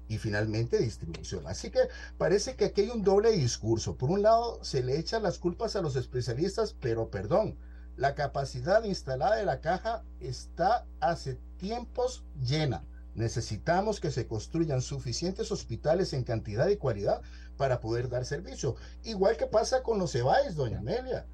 Y 0.09 0.18
finalmente 0.18 0.78
distribución. 0.78 1.47
Así 1.47 1.70
que 1.70 1.78
parece 2.18 2.56
que 2.56 2.64
aquí 2.64 2.80
hay 2.80 2.90
un 2.90 3.05
doble 3.05 3.30
discurso. 3.30 3.97
Por 3.97 4.10
un 4.10 4.22
lado, 4.22 4.59
se 4.64 4.82
le 4.82 4.98
echan 4.98 5.22
las 5.22 5.38
culpas 5.38 5.76
a 5.76 5.80
los 5.80 5.94
especialistas, 5.94 6.74
pero 6.80 7.09
perdón, 7.09 7.56
la 7.97 8.16
capacidad 8.16 8.82
instalada 8.82 9.36
de 9.36 9.44
la 9.47 9.60
caja 9.60 10.02
está 10.18 10.86
hace 10.98 11.38
tiempos 11.56 12.24
llena. 12.43 12.82
Necesitamos 13.16 13.98
que 13.98 14.10
se 14.10 14.26
construyan 14.26 14.82
suficientes 14.82 15.51
hospitales 15.51 16.12
en 16.12 16.22
cantidad 16.22 16.68
y 16.68 16.76
cualidad 16.76 17.22
para 17.56 17.80
poder 17.80 18.10
dar 18.10 18.26
servicio. 18.26 18.76
Igual 19.05 19.38
que 19.38 19.47
pasa 19.47 19.82
con 19.82 19.98
los 19.98 20.14
EBAIS, 20.14 20.55
doña 20.55 20.80
Amelia. 20.80 21.26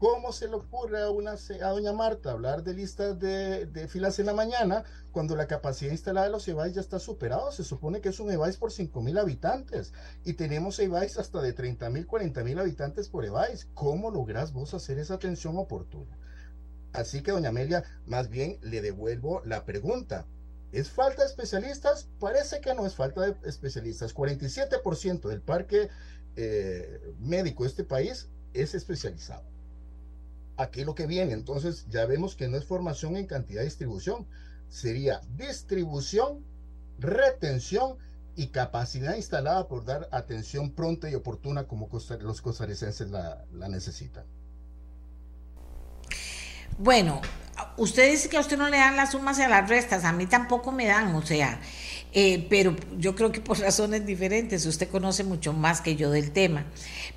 ¿Cómo 0.00 0.32
se 0.32 0.48
le 0.48 0.54
ocurre 0.54 1.02
a, 1.02 1.10
una, 1.10 1.32
a 1.32 1.68
doña 1.68 1.92
Marta 1.92 2.32
hablar 2.32 2.64
de 2.64 2.74
listas 2.74 3.16
de, 3.20 3.86
filas 3.88 4.18
en 4.18 4.26
la 4.26 4.32
mañana 4.32 4.82
cuando 5.12 5.36
la 5.36 5.46
capacidad 5.46 5.92
instalada 5.92 6.26
de 6.26 6.32
los 6.32 6.48
EBAIS 6.48 6.74
ya 6.74 6.80
está 6.80 6.98
superado? 6.98 7.52
Se 7.52 7.62
supone 7.62 8.00
que 8.00 8.08
es 8.08 8.18
un 8.18 8.32
EBAIS 8.32 8.56
por 8.56 8.72
5 8.72 9.00
mil 9.00 9.16
habitantes 9.16 9.92
y 10.24 10.32
tenemos 10.32 10.80
EBAIS 10.80 11.16
hasta 11.18 11.40
de 11.40 11.52
30 11.52 11.90
mil, 11.90 12.06
40 12.08 12.42
mil 12.42 12.58
habitantes 12.58 13.08
por 13.08 13.24
EBAIS. 13.24 13.68
¿Cómo 13.74 14.10
logras 14.10 14.52
vos 14.52 14.74
hacer 14.74 14.98
esa 14.98 15.14
atención 15.14 15.56
oportuna? 15.58 16.18
Así 16.92 17.22
que, 17.22 17.30
doña 17.30 17.50
Amelia, 17.50 17.84
más 18.06 18.30
bien 18.30 18.58
le 18.62 18.82
devuelvo 18.82 19.42
la 19.44 19.64
pregunta. 19.64 20.26
¿Es 20.72 20.90
falta 20.90 21.22
de 21.22 21.28
especialistas? 21.28 22.08
Parece 22.20 22.60
que 22.60 22.74
no 22.74 22.86
es 22.86 22.94
falta 22.94 23.22
de 23.22 23.48
especialistas. 23.48 24.14
47% 24.14 25.28
del 25.28 25.40
parque 25.40 25.88
eh, 26.36 27.14
médico 27.18 27.64
de 27.64 27.70
este 27.70 27.84
país 27.84 28.28
es 28.54 28.74
especializado. 28.74 29.44
Aquí 30.56 30.84
lo 30.84 30.94
que 30.94 31.06
viene, 31.06 31.32
entonces 31.32 31.86
ya 31.88 32.06
vemos 32.06 32.36
que 32.36 32.46
no 32.46 32.56
es 32.56 32.64
formación 32.64 33.16
en 33.16 33.26
cantidad 33.26 33.60
de 33.60 33.64
distribución, 33.64 34.26
sería 34.68 35.20
distribución, 35.36 36.44
retención 36.98 37.96
y 38.36 38.48
capacidad 38.48 39.16
instalada 39.16 39.66
por 39.68 39.84
dar 39.84 40.08
atención 40.12 40.70
pronta 40.72 41.10
y 41.10 41.14
oportuna 41.14 41.66
como 41.66 41.88
los 42.20 42.42
costarricenses 42.42 43.10
la, 43.10 43.44
la 43.52 43.68
necesitan. 43.68 44.24
Bueno, 46.78 47.20
usted 47.76 48.10
dice 48.10 48.28
que 48.28 48.36
a 48.36 48.40
usted 48.40 48.58
no 48.58 48.68
le 48.68 48.78
dan 48.78 48.96
las 48.96 49.12
sumas 49.12 49.38
y 49.38 49.42
a 49.42 49.48
las 49.48 49.68
restas, 49.68 50.04
a 50.04 50.12
mí 50.12 50.26
tampoco 50.26 50.72
me 50.72 50.86
dan, 50.86 51.14
o 51.14 51.22
sea, 51.22 51.60
eh, 52.12 52.46
pero 52.50 52.74
yo 52.98 53.14
creo 53.14 53.30
que 53.30 53.40
por 53.40 53.58
razones 53.60 54.04
diferentes, 54.04 54.66
usted 54.66 54.88
conoce 54.88 55.24
mucho 55.24 55.52
más 55.52 55.80
que 55.80 55.96
yo 55.96 56.10
del 56.10 56.32
tema. 56.32 56.64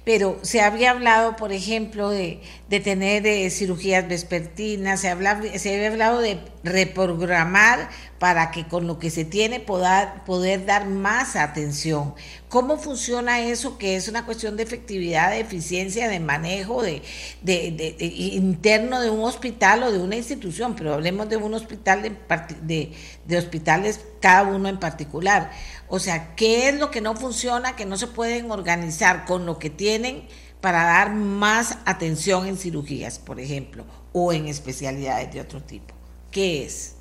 Pero 0.05 0.37
se 0.41 0.61
había 0.61 0.91
hablado, 0.91 1.35
por 1.35 1.51
ejemplo, 1.51 2.09
de, 2.09 2.41
tener 2.83 3.25
eh, 3.25 3.49
cirugías 3.49 4.07
vespertinas, 4.07 5.01
se, 5.01 5.59
se 5.59 5.75
había 5.75 5.87
hablado 5.87 6.19
de 6.19 6.39
reprogramar 6.63 7.89
para 8.23 8.51
que 8.51 8.65
con 8.69 8.87
lo 8.87 8.99
que 8.99 9.09
se 9.09 9.25
tiene 9.25 9.59
poder 9.59 10.65
dar 10.65 10.87
más 10.87 11.35
atención. 11.35 12.15
¿Cómo 12.47 12.77
funciona 12.77 13.41
eso 13.41 13.77
que 13.77 13.97
es 13.97 14.07
una 14.07 14.23
cuestión 14.23 14.55
de 14.55 14.63
efectividad, 14.63 15.31
de 15.31 15.41
eficiencia, 15.41 16.07
de 16.07 16.21
manejo 16.21 16.81
de, 16.81 17.01
interno 18.07 19.01
de 19.01 19.09
un 19.09 19.25
hospital 19.25 19.83
o 19.83 19.91
de 19.91 19.99
una 19.99 20.15
institución? 20.15 20.73
Pero 20.73 20.93
hablemos 20.93 21.27
de 21.27 21.35
un 21.35 21.53
hospital, 21.53 22.01
de, 22.61 22.93
de 23.25 23.37
hospitales 23.37 23.99
cada 24.21 24.43
uno 24.43 24.69
en 24.69 24.79
particular. 24.79 25.51
O 25.89 25.99
sea, 25.99 26.33
¿qué 26.37 26.69
es 26.69 26.79
lo 26.79 26.91
que 26.91 27.01
no 27.01 27.17
funciona, 27.17 27.75
que 27.75 27.85
no 27.85 27.97
se 27.97 28.07
pueden 28.07 28.51
organizar 28.51 29.25
con 29.25 29.45
lo 29.45 29.59
que 29.59 29.69
tienen 29.69 30.29
para 30.61 30.85
dar 30.85 31.13
más 31.13 31.77
atención 31.83 32.47
en 32.47 32.55
cirugías, 32.57 33.19
por 33.19 33.41
ejemplo, 33.41 33.85
o 34.13 34.31
en 34.31 34.47
especialidades 34.47 35.33
de 35.33 35.41
otro 35.41 35.61
tipo? 35.61 35.93
¿Qué 36.31 36.63
es? 36.63 36.92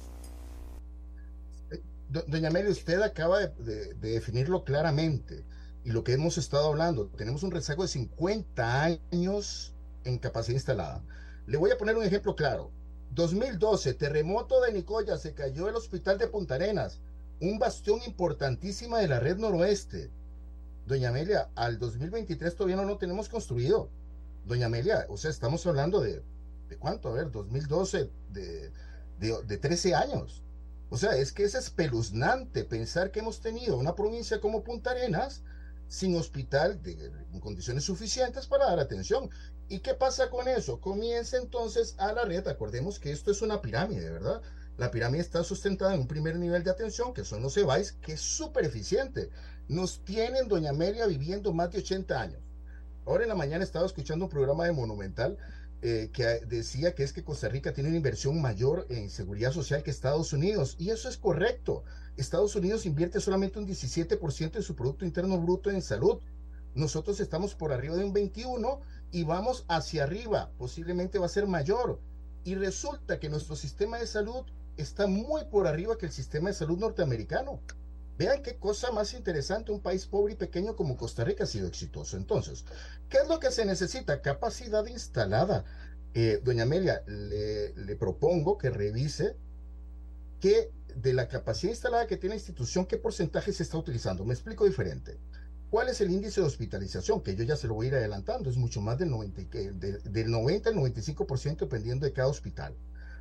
Doña 2.12 2.50
Mary, 2.50 2.68
usted 2.68 3.00
acaba 3.00 3.40
de, 3.40 3.94
definirlo 3.94 4.64
claramente 4.64 5.46
y 5.82 5.92
lo 5.92 6.04
que 6.04 6.12
hemos 6.12 6.36
estado 6.36 6.68
hablando. 6.68 7.06
Tenemos 7.06 7.42
un 7.42 7.50
rezago 7.50 7.82
de 7.82 7.88
50 7.88 8.82
años 8.82 9.74
en 10.04 10.18
capacidad 10.18 10.56
instalada. 10.56 11.02
Le 11.46 11.56
voy 11.56 11.70
a 11.70 11.78
poner 11.78 11.96
un 11.96 12.04
ejemplo 12.04 12.36
claro. 12.36 12.70
2012, 13.12 13.94
terremoto 13.94 14.60
de 14.60 14.72
Nicoya, 14.72 15.16
se 15.16 15.32
cayó 15.32 15.68
el 15.68 15.74
hospital 15.74 16.18
de 16.18 16.26
Punta 16.26 16.56
Arenas, 16.56 17.00
un 17.40 17.58
bastión 17.58 18.00
importantísima 18.06 18.98
de 18.98 19.08
la 19.08 19.18
red 19.18 19.38
noroeste. 19.38 20.10
Doña 20.86 21.08
Amelia, 21.08 21.48
al 21.54 21.78
2023 21.78 22.54
todavía 22.54 22.76
no 22.76 22.84
lo 22.84 22.98
tenemos 22.98 23.30
construido. 23.30 23.88
Doña 24.44 24.66
Amelia, 24.66 25.06
o 25.08 25.16
sea, 25.16 25.30
estamos 25.30 25.66
hablando 25.66 26.00
de, 26.00 26.22
¿de 26.68 26.76
cuánto? 26.78 27.08
A 27.08 27.12
ver, 27.12 27.30
2012, 27.30 28.10
de, 28.32 28.70
de, 29.18 29.42
de 29.46 29.56
13 29.58 29.94
años. 29.94 30.41
O 30.92 30.98
sea, 30.98 31.16
es 31.16 31.32
que 31.32 31.44
es 31.44 31.54
espeluznante 31.54 32.64
pensar 32.64 33.10
que 33.10 33.20
hemos 33.20 33.40
tenido 33.40 33.78
una 33.78 33.94
provincia 33.94 34.42
como 34.42 34.62
Punta 34.62 34.90
Arenas 34.90 35.42
sin 35.88 36.14
hospital 36.16 36.82
en 36.84 37.40
condiciones 37.40 37.84
suficientes 37.84 38.46
para 38.46 38.66
dar 38.66 38.78
atención. 38.78 39.30
¿Y 39.70 39.78
qué 39.78 39.94
pasa 39.94 40.28
con 40.28 40.48
eso? 40.48 40.82
Comienza 40.82 41.38
entonces 41.38 41.94
a 41.96 42.12
la 42.12 42.26
red. 42.26 42.46
Acordemos 42.46 42.98
que 42.98 43.10
esto 43.10 43.30
es 43.30 43.40
una 43.40 43.62
pirámide, 43.62 44.10
¿verdad? 44.10 44.42
La 44.76 44.90
pirámide 44.90 45.22
está 45.22 45.42
sustentada 45.44 45.94
en 45.94 46.00
un 46.00 46.08
primer 46.08 46.36
nivel 46.36 46.62
de 46.62 46.72
atención, 46.72 47.14
que 47.14 47.24
son 47.24 47.40
los 47.40 47.56
EVAIS, 47.56 47.92
que 47.92 48.12
es 48.12 48.20
súper 48.20 48.66
eficiente. 48.66 49.30
Nos 49.68 50.04
tienen, 50.04 50.46
doña 50.46 50.70
Amelia, 50.70 51.06
viviendo 51.06 51.54
más 51.54 51.70
de 51.70 51.78
80 51.78 52.20
años. 52.20 52.42
Ahora 53.06 53.22
en 53.22 53.30
la 53.30 53.34
mañana 53.34 53.64
estaba 53.64 53.86
escuchando 53.86 54.26
un 54.26 54.30
programa 54.30 54.66
de 54.66 54.72
Monumental 54.72 55.38
eh, 55.84 56.10
que 56.12 56.24
decía 56.46 56.94
que 56.94 57.02
es 57.02 57.12
que 57.12 57.24
Costa 57.24 57.48
Rica 57.48 57.72
tiene 57.72 57.88
una 57.88 57.96
inversión 57.96 58.40
mayor 58.40 58.86
en 58.88 59.10
seguridad 59.10 59.50
social 59.50 59.82
que 59.82 59.90
Estados 59.90 60.32
Unidos. 60.32 60.76
Y 60.78 60.90
eso 60.90 61.08
es 61.08 61.16
correcto. 61.16 61.82
Estados 62.16 62.54
Unidos 62.54 62.86
invierte 62.86 63.20
solamente 63.20 63.58
un 63.58 63.66
17% 63.66 64.52
de 64.52 64.62
su 64.62 64.76
Producto 64.76 65.04
Interno 65.04 65.40
Bruto 65.40 65.70
en 65.70 65.82
salud. 65.82 66.20
Nosotros 66.76 67.18
estamos 67.18 67.56
por 67.56 67.72
arriba 67.72 67.96
de 67.96 68.04
un 68.04 68.14
21% 68.14 68.78
y 69.10 69.24
vamos 69.24 69.64
hacia 69.66 70.04
arriba. 70.04 70.52
Posiblemente 70.56 71.18
va 71.18 71.26
a 71.26 71.28
ser 71.28 71.48
mayor. 71.48 72.00
Y 72.44 72.54
resulta 72.54 73.18
que 73.18 73.28
nuestro 73.28 73.56
sistema 73.56 73.98
de 73.98 74.06
salud 74.06 74.44
está 74.76 75.08
muy 75.08 75.44
por 75.46 75.66
arriba 75.66 75.98
que 75.98 76.06
el 76.06 76.12
sistema 76.12 76.48
de 76.48 76.54
salud 76.54 76.78
norteamericano. 76.78 77.60
Vean 78.22 78.40
qué 78.40 78.56
cosa 78.56 78.92
más 78.92 79.14
interesante, 79.14 79.72
un 79.72 79.80
país 79.80 80.06
pobre 80.06 80.34
y 80.34 80.36
pequeño 80.36 80.76
como 80.76 80.96
Costa 80.96 81.24
Rica 81.24 81.42
ha 81.42 81.46
sido 81.48 81.66
exitoso. 81.66 82.16
Entonces, 82.16 82.64
¿qué 83.08 83.16
es 83.16 83.28
lo 83.28 83.40
que 83.40 83.50
se 83.50 83.64
necesita? 83.64 84.22
Capacidad 84.22 84.86
instalada. 84.86 85.64
Eh, 86.14 86.40
doña 86.44 86.62
Amelia, 86.62 87.02
le, 87.08 87.74
le, 87.74 87.96
propongo 87.96 88.58
que 88.58 88.70
revise 88.70 89.34
qué 90.38 90.70
de 90.94 91.14
la 91.14 91.26
capacidad 91.26 91.72
instalada 91.72 92.06
que 92.06 92.16
tiene 92.16 92.36
la 92.36 92.38
institución, 92.38 92.86
qué 92.86 92.96
porcentaje 92.96 93.52
se 93.52 93.64
está 93.64 93.76
utilizando. 93.76 94.24
Me 94.24 94.34
explico 94.34 94.66
diferente. 94.66 95.18
¿Cuál 95.68 95.88
es 95.88 96.00
el 96.00 96.12
índice 96.12 96.42
de 96.42 96.46
hospitalización? 96.46 97.24
Que 97.24 97.34
yo 97.34 97.42
ya 97.42 97.56
se 97.56 97.66
lo 97.66 97.74
voy 97.74 97.86
a 97.86 97.88
ir 97.88 97.94
adelantando, 97.96 98.50
es 98.50 98.56
mucho 98.56 98.80
más 98.80 98.98
del 98.98 99.10
90, 99.10 99.42
del 100.04 100.30
90 100.30 100.68
al 100.68 100.76
95% 100.76 101.58
dependiendo 101.58 102.06
de 102.06 102.12
cada 102.12 102.28
hospital. 102.28 102.76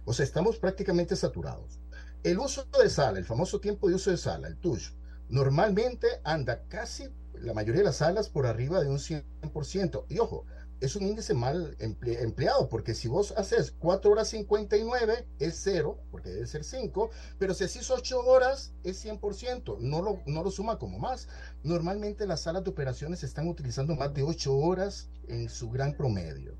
O 0.05 0.13
sea, 0.13 0.25
estamos 0.25 0.57
prácticamente 0.57 1.15
saturados. 1.15 1.79
El 2.23 2.37
uso 2.37 2.67
de 2.79 2.87
sala, 2.87 3.17
el 3.17 3.25
famoso 3.25 3.59
tiempo 3.59 3.89
de 3.89 3.95
uso 3.95 4.11
de 4.11 4.17
sala, 4.17 4.47
el 4.47 4.57
TUSH, 4.57 4.93
normalmente 5.29 6.07
anda 6.23 6.67
casi 6.67 7.09
la 7.33 7.55
mayoría 7.55 7.79
de 7.79 7.85
las 7.85 7.95
salas 7.95 8.29
por 8.29 8.45
arriba 8.45 8.79
de 8.79 8.89
un 8.89 8.99
100%. 8.99 10.05
Y 10.07 10.19
ojo, 10.19 10.45
es 10.81 10.95
un 10.95 11.07
índice 11.07 11.33
mal 11.33 11.75
empleado, 11.79 12.69
porque 12.69 12.93
si 12.93 13.07
vos 13.07 13.33
haces 13.37 13.71
4 13.71 14.11
horas 14.11 14.27
59 14.29 15.27
es 15.39 15.59
0, 15.63 15.99
porque 16.11 16.29
debe 16.29 16.45
ser 16.45 16.63
5, 16.63 17.09
pero 17.39 17.55
si 17.55 17.63
haces 17.63 17.89
8 17.89 18.19
horas 18.19 18.73
es 18.83 19.03
100%, 19.03 19.79
no 19.79 20.03
lo, 20.03 20.21
no 20.27 20.43
lo 20.43 20.51
suma 20.51 20.77
como 20.77 20.99
más. 20.99 21.27
Normalmente 21.63 22.27
las 22.27 22.41
salas 22.41 22.63
de 22.63 22.69
operaciones 22.69 23.23
están 23.23 23.47
utilizando 23.47 23.95
más 23.95 24.13
de 24.13 24.21
8 24.21 24.55
horas 24.55 25.09
en 25.27 25.49
su 25.49 25.71
gran 25.71 25.93
promedio. 25.93 26.55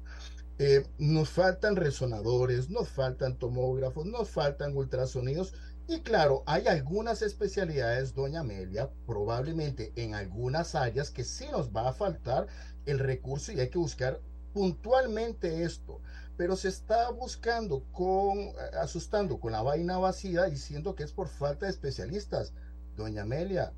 Eh, 0.60 0.86
nos 0.99 1.30
faltan 1.30 1.76
resonadores, 1.76 2.69
nos 2.69 2.90
faltan 2.90 3.38
tomógrafos, 3.38 4.06
nos 4.06 4.30
faltan 4.30 4.76
ultrasonidos. 4.76 5.53
Y 5.88 6.02
claro, 6.02 6.44
hay 6.45 6.68
algunas 6.68 7.22
especialidades, 7.22 8.14
doña 8.14 8.41
Amelia, 8.41 8.90
probablemente 9.06 9.91
en 9.95 10.14
algunas 10.14 10.76
áreas 10.76 11.10
que 11.10 11.23
sí 11.23 11.45
nos 11.52 11.72
va 11.72 11.90
a 11.90 11.94
faltar 11.94 12.48
el 12.86 12.99
recurso 12.99 13.52
y 13.52 13.60
hay 13.60 13.69
que 13.69 13.78
buscar 13.78 14.22
puntualmente 14.53 15.64
esto. 15.64 16.02
Pero 16.38 16.56
se 16.56 16.69
está 16.69 17.10
buscando 17.11 17.84
con, 17.91 18.38
eh, 18.40 18.53
asustando 18.80 19.40
con 19.40 19.52
la 19.52 19.61
vaina 19.61 19.98
vacía 19.98 20.45
diciendo 20.45 20.95
que 20.95 21.03
es 21.03 21.11
por 21.11 21.28
falta 21.28 21.65
de 21.65 21.72
especialistas. 21.72 22.53
Doña 22.95 23.23
Amelia, 23.23 23.73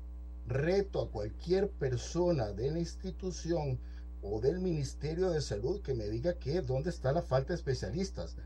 reto 0.46 1.00
a 1.00 1.10
cualquier 1.10 1.70
persona 1.70 2.52
de 2.52 2.70
la 2.70 2.78
institución 2.78 3.80
o 4.26 4.40
del 4.40 4.58
Ministerio 4.58 5.30
de 5.30 5.42
Salud 5.42 5.82
que 5.82 5.94
me 5.94 6.08
diga 6.08 6.38
que 6.38 6.62
dónde 6.62 6.88
está 6.90 7.12
la 7.12 7.22
falta 7.22 7.48
de 7.48 7.56
especialistas. 7.56 8.36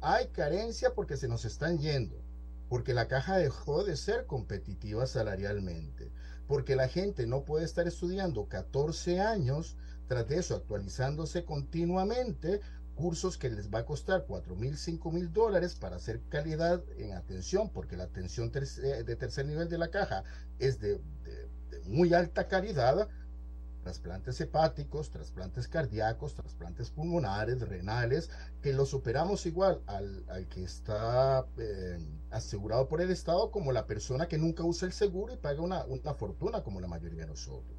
Hay 0.00 0.28
carencia 0.28 0.94
porque 0.94 1.16
se 1.16 1.28
nos 1.28 1.44
están 1.44 1.78
yendo, 1.78 2.16
porque 2.68 2.94
la 2.94 3.06
caja 3.06 3.36
dejó 3.36 3.84
de 3.84 3.96
ser 3.96 4.26
competitiva 4.26 5.06
salarialmente, 5.06 6.10
porque 6.48 6.74
la 6.74 6.88
gente 6.88 7.26
no 7.26 7.44
puede 7.44 7.66
estar 7.66 7.86
estudiando 7.86 8.48
14 8.48 9.20
años, 9.20 9.76
tras 10.08 10.26
de 10.26 10.38
eso 10.38 10.54
actualizándose 10.56 11.44
continuamente, 11.44 12.60
cursos 12.94 13.36
que 13.36 13.50
les 13.50 13.70
va 13.70 13.80
a 13.80 13.84
costar 13.84 14.24
4 14.26 14.56
mil, 14.56 14.78
5 14.78 15.10
mil 15.12 15.32
dólares 15.32 15.74
para 15.74 15.96
hacer 15.96 16.22
calidad 16.30 16.82
en 16.96 17.12
atención, 17.12 17.68
porque 17.68 17.98
la 17.98 18.04
atención 18.04 18.50
de 18.50 19.16
tercer 19.16 19.44
nivel 19.44 19.68
de 19.68 19.76
la 19.76 19.88
caja 19.88 20.24
es 20.58 20.80
de 20.80 20.98
muy 21.84 22.14
alta 22.14 22.48
calidad, 22.48 23.08
trasplantes 23.86 24.40
hepáticos, 24.40 25.10
trasplantes 25.10 25.68
cardíacos, 25.68 26.34
trasplantes 26.34 26.90
pulmonares, 26.90 27.60
renales, 27.60 28.30
que 28.60 28.72
los 28.72 28.88
superamos 28.88 29.46
igual 29.46 29.80
al, 29.86 30.24
que 30.48 30.64
está 30.64 31.46
eh, 31.56 31.96
asegurado 32.32 32.88
por 32.88 33.00
el 33.00 33.12
Estado 33.12 33.52
como 33.52 33.70
la 33.70 33.86
persona 33.86 34.26
que 34.26 34.38
nunca 34.38 34.64
usa 34.64 34.86
el 34.88 34.92
seguro 34.92 35.32
y 35.32 35.36
paga 35.36 35.62
una, 35.62 35.84
una 35.84 36.14
fortuna 36.14 36.64
como 36.64 36.80
la 36.80 36.88
mayoría 36.88 37.20
de 37.20 37.28
nosotros. 37.28 37.78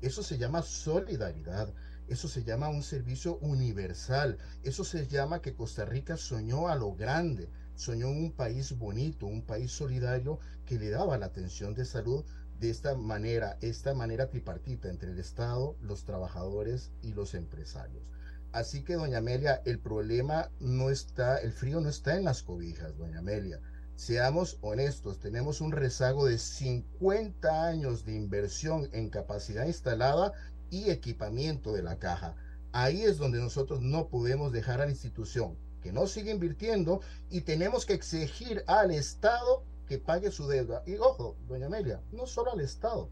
Eso 0.00 0.22
se 0.22 0.38
llama 0.38 0.62
solidaridad. 0.62 1.68
Eso 2.08 2.26
se 2.26 2.42
llama 2.42 2.70
un 2.70 2.82
servicio 2.82 3.36
universal. 3.42 4.38
Eso 4.62 4.82
se 4.82 5.06
llama 5.06 5.42
que 5.42 5.54
Costa 5.54 5.84
Rica 5.84 6.16
soñó 6.16 6.68
a 6.68 6.74
lo 6.74 6.94
grande. 6.94 7.50
Soñó 7.74 8.08
un 8.08 8.32
país 8.32 8.78
bonito, 8.78 9.26
un 9.26 9.42
país 9.42 9.72
solidario 9.72 10.38
que 10.64 10.78
le 10.78 10.88
daba 10.88 11.18
la 11.18 11.26
atención 11.26 11.74
de 11.74 11.84
salud 11.84 12.24
de 12.64 12.70
esta 12.70 12.94
manera, 12.94 13.58
esta 13.60 13.92
manera 13.92 14.30
tripartita 14.30 14.88
entre 14.88 15.10
el 15.10 15.18
Estado, 15.18 15.76
los 15.82 16.04
trabajadores 16.04 16.92
y 17.02 17.12
los 17.12 17.34
empresarios. 17.34 18.02
Así 18.52 18.84
que, 18.84 18.94
doña 18.94 19.18
Amelia, 19.18 19.60
el 19.66 19.78
problema 19.78 20.50
no 20.60 20.88
está, 20.88 21.36
el 21.36 21.52
frío 21.52 21.82
no 21.82 21.90
está 21.90 22.16
en 22.16 22.24
las 22.24 22.42
cobijas, 22.42 22.96
doña 22.96 23.18
Amelia. 23.18 23.60
Seamos 23.96 24.56
honestos, 24.62 25.20
tenemos 25.20 25.60
un 25.60 25.72
rezago 25.72 26.24
de 26.24 26.38
50 26.38 27.66
años 27.66 28.06
de 28.06 28.14
inversión 28.14 28.88
en 28.92 29.10
capacidad 29.10 29.66
instalada 29.66 30.32
y 30.70 30.88
equipamiento 30.88 31.74
de 31.74 31.82
la 31.82 31.98
caja. 31.98 32.34
Ahí 32.72 33.02
es 33.02 33.18
donde 33.18 33.40
nosotros 33.40 33.82
no 33.82 34.08
podemos 34.08 34.52
dejar 34.52 34.80
a 34.80 34.86
la 34.86 34.92
institución 34.92 35.58
que 35.82 35.92
no 35.92 36.06
sigue 36.06 36.30
invirtiendo 36.30 37.02
y 37.28 37.42
tenemos 37.42 37.84
que 37.84 37.92
exigir 37.92 38.64
al 38.66 38.90
Estado 38.90 39.64
que 39.86 39.98
pague 39.98 40.30
su 40.30 40.46
deuda. 40.46 40.82
Y 40.86 40.96
ojo, 40.96 41.36
doña 41.48 41.66
Amelia, 41.66 42.00
no 42.12 42.26
solo 42.26 42.52
al 42.52 42.60
Estado, 42.60 43.08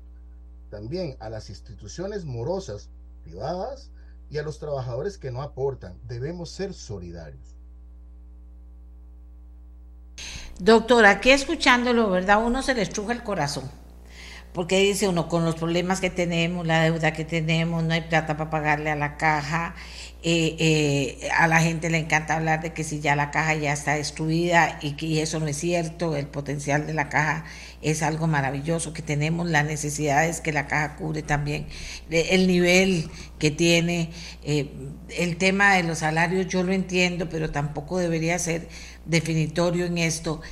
también 0.70 1.16
a 1.20 1.28
las 1.28 1.51
instituciones 1.51 2.24
morosas 2.24 2.89
privadas 3.24 3.90
y 4.31 4.39
a 4.39 4.43
los 4.43 4.59
trabajadores 4.59 5.19
que 5.19 5.31
no 5.31 5.43
aportan. 5.43 5.99
Debemos 6.09 6.51
ser 6.51 6.73
solidarios. 6.73 7.57
Doctora, 10.59 11.11
aquí 11.11 11.31
escuchándolo, 11.31 12.11
¿verdad? 12.11 12.44
Uno 12.44 12.62
se 12.62 12.74
le 12.74 12.82
estruja 12.82 13.12
el 13.12 13.23
corazón. 13.23 13.81
Porque 14.52 14.78
dice 14.80 15.08
uno, 15.08 15.28
con 15.28 15.44
los 15.44 15.54
problemas 15.54 16.00
que 16.00 16.10
tenemos, 16.10 16.66
la 16.66 16.82
deuda 16.82 17.12
que 17.12 17.24
tenemos, 17.24 17.82
no 17.84 17.94
hay 17.94 18.02
plata 18.02 18.36
para 18.36 18.50
pagarle 18.50 18.90
a 18.90 18.96
la 18.96 19.16
caja, 19.16 19.74
eh, 20.22 20.56
eh, 20.58 21.30
a 21.36 21.48
la 21.48 21.60
gente 21.60 21.88
le 21.88 21.98
encanta 21.98 22.36
hablar 22.36 22.62
de 22.62 22.72
que 22.72 22.84
si 22.84 23.00
ya 23.00 23.16
la 23.16 23.30
caja 23.30 23.54
ya 23.54 23.72
está 23.72 23.94
destruida 23.94 24.78
y 24.82 24.92
que 24.92 25.22
eso 25.22 25.40
no 25.40 25.46
es 25.46 25.56
cierto, 25.56 26.16
el 26.16 26.26
potencial 26.26 26.86
de 26.86 26.92
la 26.92 27.08
caja 27.08 27.44
es 27.80 28.02
algo 28.02 28.26
maravilloso, 28.26 28.92
que 28.92 29.02
tenemos 29.02 29.48
las 29.48 29.64
necesidades 29.64 30.40
que 30.40 30.52
la 30.52 30.66
caja 30.66 30.96
cubre 30.96 31.22
también, 31.22 31.66
el 32.10 32.46
nivel 32.46 33.10
que 33.38 33.50
tiene, 33.50 34.10
eh, 34.44 34.70
el 35.18 35.38
tema 35.38 35.74
de 35.74 35.82
los 35.82 35.98
salarios 36.00 36.46
yo 36.46 36.62
lo 36.62 36.72
entiendo, 36.72 37.28
pero 37.30 37.50
tampoco 37.50 37.98
debería 37.98 38.38
ser 38.38 38.68
definitorio 39.06 39.86
en 39.86 39.98
esto. 39.98 40.42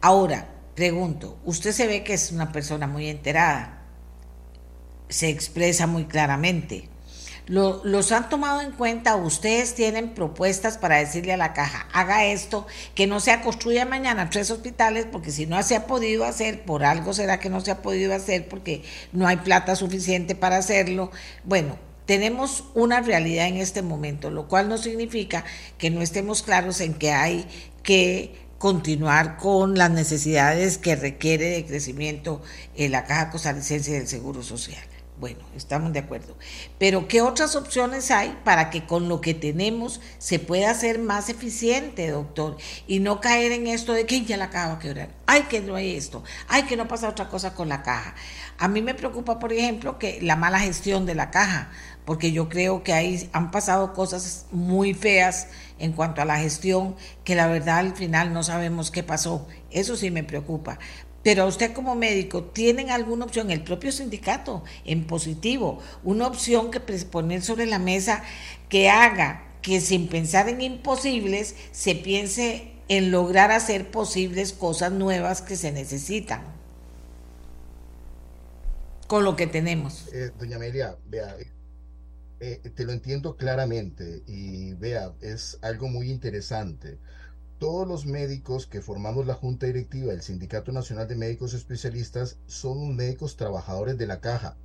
Ahora, 0.00 0.53
pregunto, 0.74 1.38
usted 1.44 1.72
se 1.72 1.86
ve 1.86 2.04
que 2.04 2.14
es 2.14 2.32
una 2.32 2.52
persona 2.52 2.86
muy 2.86 3.08
enterada, 3.08 3.82
se 5.08 5.28
expresa 5.28 5.86
muy 5.86 6.06
claramente 6.06 6.88
¿Los 7.46 8.10
han 8.12 8.30
tomado 8.30 8.62
en 8.62 8.72
cuenta? 8.72 9.16
¿Ustedes 9.16 9.74
tienen 9.74 10.14
propuestas 10.14 10.78
para 10.78 10.96
decirle 10.96 11.34
a 11.34 11.36
la 11.36 11.52
caja, 11.52 11.86
haga 11.92 12.24
esto, 12.24 12.66
que 12.94 13.06
no 13.06 13.20
se 13.20 13.38
construya 13.42 13.84
mañana 13.84 14.30
tres 14.30 14.50
hospitales, 14.50 15.06
porque 15.10 15.30
si 15.30 15.44
no 15.44 15.62
se 15.62 15.76
ha 15.76 15.86
podido 15.86 16.24
hacer, 16.24 16.62
por 16.64 16.84
algo 16.84 17.12
será 17.12 17.40
que 17.40 17.50
no 17.50 17.60
se 17.60 17.70
ha 17.70 17.82
podido 17.82 18.14
hacer, 18.14 18.48
porque 18.48 18.82
no 19.12 19.26
hay 19.26 19.36
plata 19.36 19.76
suficiente 19.76 20.34
para 20.34 20.56
hacerlo? 20.56 21.10
Bueno, 21.44 21.78
tenemos 22.06 22.64
una 22.74 23.02
realidad 23.02 23.46
en 23.46 23.58
este 23.58 23.82
momento, 23.82 24.30
lo 24.30 24.48
cual 24.48 24.70
no 24.70 24.78
significa 24.78 25.44
que 25.76 25.90
no 25.90 26.00
estemos 26.00 26.42
claros 26.42 26.80
en 26.80 26.94
que 26.94 27.12
hay 27.12 27.46
que 27.82 28.43
continuar 28.58 29.36
con 29.36 29.76
las 29.76 29.90
necesidades 29.90 30.78
que 30.78 30.96
requiere 30.96 31.50
de 31.50 31.66
crecimiento 31.66 32.42
en 32.76 32.92
la 32.92 33.04
Caja 33.04 33.30
Costarricense 33.30 33.92
del 33.92 34.08
Seguro 34.08 34.42
Social. 34.42 34.84
Bueno, 35.16 35.38
estamos 35.56 35.92
de 35.92 36.00
acuerdo. 36.00 36.36
Pero 36.78 37.06
¿qué 37.06 37.22
otras 37.22 37.54
opciones 37.54 38.10
hay 38.10 38.36
para 38.42 38.70
que 38.70 38.84
con 38.84 39.08
lo 39.08 39.20
que 39.20 39.32
tenemos 39.32 40.00
se 40.18 40.40
pueda 40.40 40.74
ser 40.74 40.98
más 40.98 41.28
eficiente, 41.28 42.10
doctor? 42.10 42.56
Y 42.88 42.98
no 42.98 43.20
caer 43.20 43.52
en 43.52 43.68
esto 43.68 43.92
de 43.92 44.06
que 44.06 44.24
ya 44.24 44.36
la 44.36 44.50
caja 44.50 44.68
va 44.68 44.74
a 44.74 44.78
quebrar. 44.80 45.10
Ay, 45.26 45.42
que 45.42 45.60
no 45.60 45.76
hay 45.76 45.94
esto. 45.94 46.24
Ay, 46.48 46.64
que 46.64 46.76
no 46.76 46.88
pasa 46.88 47.08
otra 47.08 47.28
cosa 47.28 47.54
con 47.54 47.68
la 47.68 47.82
caja. 47.82 48.16
A 48.58 48.66
mí 48.66 48.82
me 48.82 48.94
preocupa, 48.94 49.38
por 49.38 49.52
ejemplo, 49.52 50.00
que 50.00 50.18
la 50.20 50.34
mala 50.34 50.58
gestión 50.58 51.06
de 51.06 51.14
la 51.14 51.30
caja, 51.30 51.70
porque 52.04 52.32
yo 52.32 52.48
creo 52.48 52.82
que 52.82 52.92
ahí 52.92 53.28
han 53.32 53.50
pasado 53.50 53.92
cosas 53.92 54.46
muy 54.50 54.94
feas 54.94 55.48
en 55.78 55.92
cuanto 55.92 56.22
a 56.22 56.24
la 56.24 56.38
gestión, 56.38 56.96
que 57.24 57.34
la 57.34 57.46
verdad 57.46 57.78
al 57.78 57.96
final 57.96 58.32
no 58.32 58.42
sabemos 58.42 58.90
qué 58.90 59.02
pasó. 59.02 59.46
Eso 59.70 59.96
sí 59.96 60.10
me 60.10 60.24
preocupa. 60.24 60.78
Pero 61.22 61.46
usted 61.46 61.72
como 61.72 61.94
médico, 61.94 62.44
¿tienen 62.44 62.90
alguna 62.90 63.24
opción, 63.24 63.50
el 63.50 63.64
propio 63.64 63.92
sindicato, 63.92 64.62
en 64.84 65.06
positivo, 65.06 65.80
una 66.02 66.26
opción 66.26 66.70
que 66.70 66.80
poner 66.80 67.42
sobre 67.42 67.64
la 67.64 67.78
mesa 67.78 68.22
que 68.68 68.90
haga 68.90 69.42
que 69.62 69.80
sin 69.80 70.08
pensar 70.08 70.50
en 70.50 70.60
imposibles 70.60 71.56
se 71.72 71.94
piense 71.94 72.72
en 72.88 73.10
lograr 73.10 73.50
hacer 73.50 73.90
posibles 73.90 74.52
cosas 74.52 74.92
nuevas 74.92 75.40
que 75.40 75.56
se 75.56 75.72
necesitan 75.72 76.42
con 79.06 79.24
lo 79.24 79.36
que 79.36 79.46
tenemos? 79.46 80.08
Eh, 80.12 80.30
doña 80.38 80.56
Amelia, 80.56 80.96
vea, 81.06 81.36
eh, 82.40 82.60
te 82.74 82.84
lo 82.84 82.92
entiendo 82.92 83.36
claramente 83.36 84.22
y 84.26 84.74
vea, 84.74 85.14
es 85.20 85.58
algo 85.62 85.88
muy 85.88 86.10
interesante 86.10 86.98
todos 87.58 87.86
los 87.86 88.04
médicos 88.04 88.66
que 88.66 88.82
formamos 88.82 89.26
la 89.26 89.32
junta 89.32 89.66
directiva 89.66 90.12
del 90.12 90.22
Sindicato 90.22 90.72
Nacional 90.72 91.08
de 91.08 91.16
Médicos 91.16 91.54
Especialistas 91.54 92.36
son 92.46 92.94
médicos 92.96 93.36
trabajadores 93.36 93.96
de 93.96 94.06
la 94.06 94.20
caja 94.20 94.58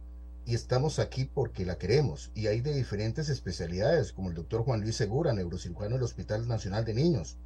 y 0.46 0.56
estamos 0.56 1.00
aquí 1.00 1.26
porque 1.26 1.66
la 1.66 1.78
queremos 1.78 2.32
y 2.34 2.48
hay 2.48 2.62
de 2.62 2.74
diferentes 2.74 3.30
especialidades 3.30 4.12
como 4.12 4.30
el 4.30 4.36
doctor 4.36 4.64
Juan 4.64 4.82
Luis 4.82 4.96
Segura, 4.96 5.32
neurocirujano 5.32 5.96
del 5.96 6.04
Hospital 6.04 6.48
Nacional 6.48 6.84
de 6.84 6.94
Niños. 6.96 7.38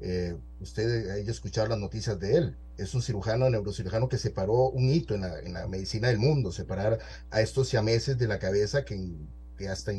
Eh, 0.00 0.36
usted 0.60 1.10
haya 1.10 1.30
escuchado 1.30 1.68
las 1.68 1.78
noticias 1.78 2.18
de 2.18 2.36
él. 2.36 2.56
Es 2.76 2.94
un 2.94 3.02
cirujano, 3.02 3.48
neurocirujano 3.48 4.08
que 4.08 4.18
separó 4.18 4.70
un 4.70 4.88
hito 4.90 5.14
en 5.14 5.52
la, 5.52 5.68
medicina 5.68 6.08
del 6.08 6.18
mundo, 6.18 6.50
separar 6.50 6.98
a 7.30 7.40
estos 7.42 7.68
siameses 7.68 8.18
de 8.18 8.26
la 8.26 8.38
cabeza 8.38 8.84
que, 8.84 8.96
hasta, 9.70 9.92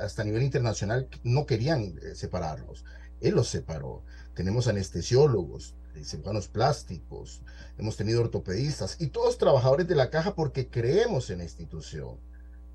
hasta 0.00 0.22
a 0.22 0.24
nivel 0.24 0.42
internacional 0.42 1.08
no 1.22 1.46
querían 1.46 1.82
eh, 2.02 2.14
separarlos. 2.14 2.84
Él 3.20 3.34
los 3.34 3.48
separó 3.48 4.02
tenemos 4.36 4.68
anestesiólogos, 4.68 5.74
cirujanos 6.04 6.48
plásticos, 6.48 7.40
hemos 7.78 7.96
tenido 7.96 8.20
ortopedistas 8.20 9.00
y 9.00 9.06
todos 9.06 9.38
trabajadores 9.38 9.88
de 9.88 9.94
la 9.94 10.10
caja 10.10 10.34
porque 10.34 10.68
creemos 10.68 11.30
en 11.30 11.38
la 11.38 11.44
institución. 11.44 12.18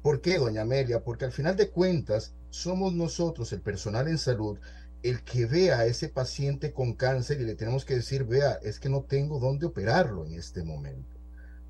¿Por 0.02 0.22
qué, 0.22 0.40
doña 0.40 0.64
Amelia? 0.64 1.04
Porque 1.04 1.26
al 1.26 1.32
final 1.32 1.56
de 1.56 1.70
cuentas 1.70 2.34
somos 2.50 2.94
nosotros, 2.94 3.54
el 3.54 3.62
personal 3.62 4.08
en 4.08 4.18
salud, 4.18 4.58
el 5.04 5.24
que 5.24 5.46
vea 5.46 5.78
a 5.78 5.86
ese 5.86 6.10
paciente 6.10 6.74
con 6.74 6.96
cáncer 6.96 7.40
y 7.40 7.46
le 7.46 7.54
tenemos 7.54 7.86
que 7.86 7.96
decir, 7.96 8.24
vea, 8.24 8.54
es 8.64 8.80
que 8.80 8.90
no 8.90 9.04
tengo 9.04 9.40
dónde 9.40 9.68
operarlo 9.68 10.26
en 10.26 10.34
este 10.34 10.64
momento. 10.64 11.16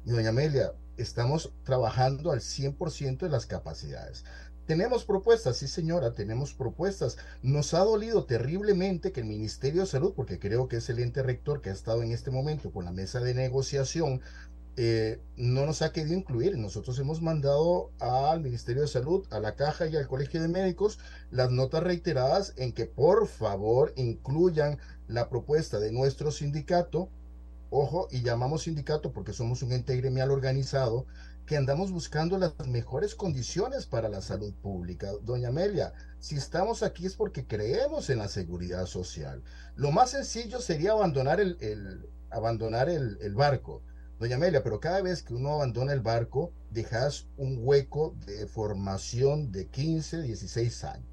Y 0.06 0.12
doña 0.12 0.30
Amelia, 0.30 0.72
estamos 1.02 1.54
trabajando 1.64 2.32
al 2.32 2.40
100% 2.40 3.20
de 3.20 3.30
las 3.30 3.46
capacidades. 3.46 4.24
Tenemos 4.66 5.04
propuestas, 5.04 5.58
sí 5.58 5.68
señora, 5.68 6.14
tenemos 6.14 6.54
propuestas. 6.54 7.18
Nos 7.42 7.74
ha 7.74 7.80
dolido 7.80 8.26
terriblemente 8.26 9.12
que 9.12 9.22
el 9.22 9.26
Ministerio 9.28 9.82
de 9.82 9.88
Salud, 9.88 10.14
porque 10.16 10.40
creo 10.40 10.68
que 10.68 10.78
es 10.78 10.90
el 10.90 11.00
ente 11.00 11.24
rector 11.24 11.62
que 11.62 11.72
ha 11.72 11.74
estado 11.74 12.04
en 12.04 12.12
este 12.12 12.32
momento 12.32 12.72
con 12.72 12.86
la 12.86 12.92
mesa 12.92 13.20
de 13.20 13.34
negociación, 13.34 14.22
eh, 14.78 15.20
no 15.36 15.66
nos 15.66 15.82
ha 15.82 15.92
querido 15.92 16.16
incluir. 16.16 16.58
Nosotros 16.58 16.98
hemos 17.00 17.22
mandado 17.22 17.92
al 18.00 18.40
Ministerio 18.40 18.84
de 18.84 18.88
Salud, 18.88 19.28
a 19.32 19.40
la 19.40 19.56
Caja 19.56 19.88
y 19.88 19.98
al 19.98 20.08
Colegio 20.08 20.42
de 20.42 20.48
Médicos 20.48 21.00
las 21.30 21.52
notas 21.52 21.84
reiteradas 21.84 22.54
en 22.56 22.72
que 22.72 22.86
por 22.86 23.28
favor 23.28 23.92
incluyan 23.98 24.80
la 25.08 25.30
propuesta 25.30 25.80
de 25.80 25.92
nuestro 25.92 26.32
sindicato. 26.32 27.10
Ojo, 27.74 28.10
y 28.12 28.22
llamamos 28.22 28.64
sindicato 28.64 29.14
porque 29.14 29.32
somos 29.32 29.64
un 29.64 29.72
ente 29.72 29.96
gremial 29.96 30.30
organizado 30.30 31.06
que 31.46 31.56
andamos 31.56 31.90
buscando 31.90 32.38
las 32.38 32.54
mejores 32.68 33.16
condiciones 33.16 33.86
para 33.86 34.10
la 34.10 34.22
salud 34.22 34.54
pública. 34.56 35.14
Doña 35.22 35.48
Amelia, 35.48 35.94
si 36.20 36.36
estamos 36.36 36.84
aquí 36.84 37.06
es 37.06 37.16
porque 37.16 37.48
creemos 37.48 38.10
en 38.10 38.18
la 38.18 38.28
seguridad 38.28 38.88
social. 38.88 39.42
Lo 39.78 39.92
más 39.92 40.10
sencillo 40.10 40.60
sería 40.60 40.92
abandonar 40.92 41.40
el, 41.40 42.10
abandonar 42.30 42.90
el, 42.90 43.36
barco. 43.36 43.82
Doña 44.20 44.36
Amelia, 44.36 44.64
pero 44.64 44.82
cada 44.82 45.02
vez 45.02 45.24
que 45.24 45.34
uno 45.34 45.54
abandona 45.54 45.94
el 45.94 46.02
barco, 46.02 46.52
dejas 46.72 47.28
un 47.38 47.58
hueco 47.62 48.18
de 48.26 48.48
formación 48.48 49.54
de 49.54 49.68
15, 49.68 50.24
16 50.24 50.84
años. 50.84 51.11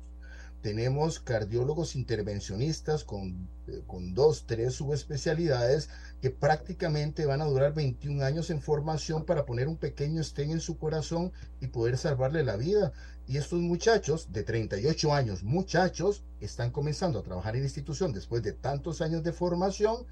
Tenemos 0.63 1.21
cardiólogos 1.21 1.95
intervencionistas 1.95 3.05
con, 3.05 3.49
eh, 3.69 3.83
con 3.87 4.15
dos, 4.15 4.45
tres 4.47 4.75
subespecialidades 4.75 5.89
que 6.21 6.31
prácticamente 6.31 7.27
van 7.27 7.43
a 7.43 7.47
durar 7.47 7.75
21 7.75 8.25
años 8.25 8.51
en 8.51 8.61
formación 8.61 9.25
para 9.25 9.47
poner 9.47 9.69
un 9.69 9.77
pequeño 9.77 10.21
estén 10.21 10.51
en 10.51 10.61
su 10.61 10.77
corazón 10.77 11.33
y 11.61 11.69
poder 11.69 11.97
salvarle 11.97 12.43
la 12.43 12.57
vida. 12.57 12.93
Y 13.29 13.37
estos 13.37 13.61
muchachos 13.61 14.33
de 14.33 14.43
38 14.43 15.13
años, 15.13 15.45
muchachos, 15.45 16.25
están 16.41 16.71
comenzando 16.71 17.21
a 17.21 17.23
trabajar 17.23 17.55
en 17.55 17.63
la 17.63 17.67
institución 17.67 18.13
después 18.13 18.43
de 18.43 18.53
tantos 18.53 19.01
años 19.01 19.23
de 19.23 19.33
formación 19.33 20.07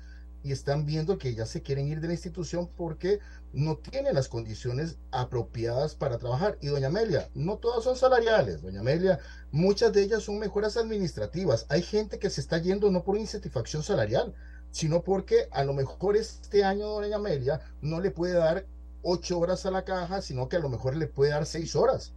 y 0.44 0.52
están 0.52 0.86
viendo 0.86 1.18
que 1.18 1.35
ya 1.35 1.44
se 1.44 1.60
quieren 1.60 1.89
ir 1.89 2.01
de 2.01 2.06
la 2.06 2.12
institución 2.12 2.70
porque 2.77 3.18
no 3.57 3.78
tienen 3.78 4.15
las 4.15 4.28
condiciones 4.28 4.99
apropiadas 5.11 5.95
para 5.95 6.19
trabajar. 6.19 6.59
Y 6.61 6.66
doña 6.66 6.89
Amelia, 6.89 7.31
no 7.35 7.57
todas 7.57 7.83
son 7.83 7.97
salariales, 7.97 8.61
doña 8.61 8.81
Amelia, 8.81 9.19
muchas 9.51 9.95
de 9.95 10.03
ellas 10.03 10.24
son 10.24 10.39
mejoras 10.39 10.77
administrativas. 10.77 11.65
Hay 11.70 11.81
gente 11.81 12.19
que 12.19 12.28
se 12.28 12.43
está 12.43 12.59
yendo 12.59 12.91
no 12.91 13.03
por 13.03 13.16
insatisfacción 13.16 13.83
salarial, 13.83 14.35
sino 14.70 15.03
porque 15.03 15.49
a 15.53 15.65
lo 15.65 15.73
mejor 15.73 16.19
este 16.19 16.65
año 16.65 16.87
doña 16.87 17.16
Amelia 17.16 17.61
no 17.81 17.99
le 18.01 18.11
puede 18.11 18.35
dar 18.35 18.66
ocho 19.03 19.39
horas 19.39 19.65
a 19.65 19.70
la 19.70 19.87
caja, 19.87 20.20
sino 20.20 20.51
que 20.51 20.57
a 20.57 20.61
lo 20.61 20.69
mejor 20.69 20.95
le 20.95 21.07
puede 21.07 21.31
dar 21.31 21.47
seis 21.47 21.74
horas. 21.74 22.12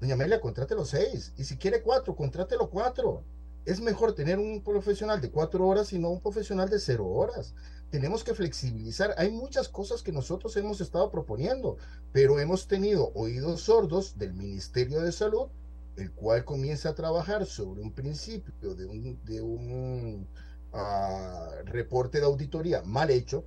Doña 0.00 0.14
Amelia, 0.14 0.40
contrátelo 0.40 0.86
seis. 0.86 1.34
Y 1.36 1.44
si 1.44 1.58
quiere 1.58 1.82
cuatro, 1.82 2.16
contrátelo 2.16 2.70
cuatro 2.70 3.22
es 3.64 3.80
mejor 3.80 4.14
tener 4.14 4.38
un 4.38 4.62
profesional 4.62 5.20
de 5.20 5.30
cuatro 5.30 5.66
horas 5.66 5.92
y 5.92 5.98
no 5.98 6.10
un 6.10 6.20
profesional 6.20 6.68
de 6.68 6.78
cero 6.78 7.06
horas. 7.06 7.54
Tenemos 7.94 8.24
que 8.24 8.34
flexibilizar. 8.34 9.14
Hay 9.18 9.30
muchas 9.30 9.68
cosas 9.68 10.02
que 10.02 10.10
nosotros 10.10 10.56
hemos 10.56 10.80
estado 10.80 11.12
proponiendo, 11.12 11.76
pero 12.10 12.40
hemos 12.40 12.66
tenido 12.66 13.12
oídos 13.14 13.60
sordos 13.60 14.18
del 14.18 14.34
Ministerio 14.34 15.00
de 15.00 15.12
Salud, 15.12 15.46
el 15.94 16.10
cual 16.10 16.44
comienza 16.44 16.88
a 16.88 16.96
trabajar 16.96 17.46
sobre 17.46 17.82
un 17.82 17.92
principio 17.92 18.74
de 18.74 18.86
un, 18.86 19.24
de 19.24 19.40
un 19.40 20.26
ah, 20.72 21.50
reporte 21.66 22.18
de 22.18 22.24
auditoría 22.24 22.82
mal 22.82 23.12
hecho 23.12 23.44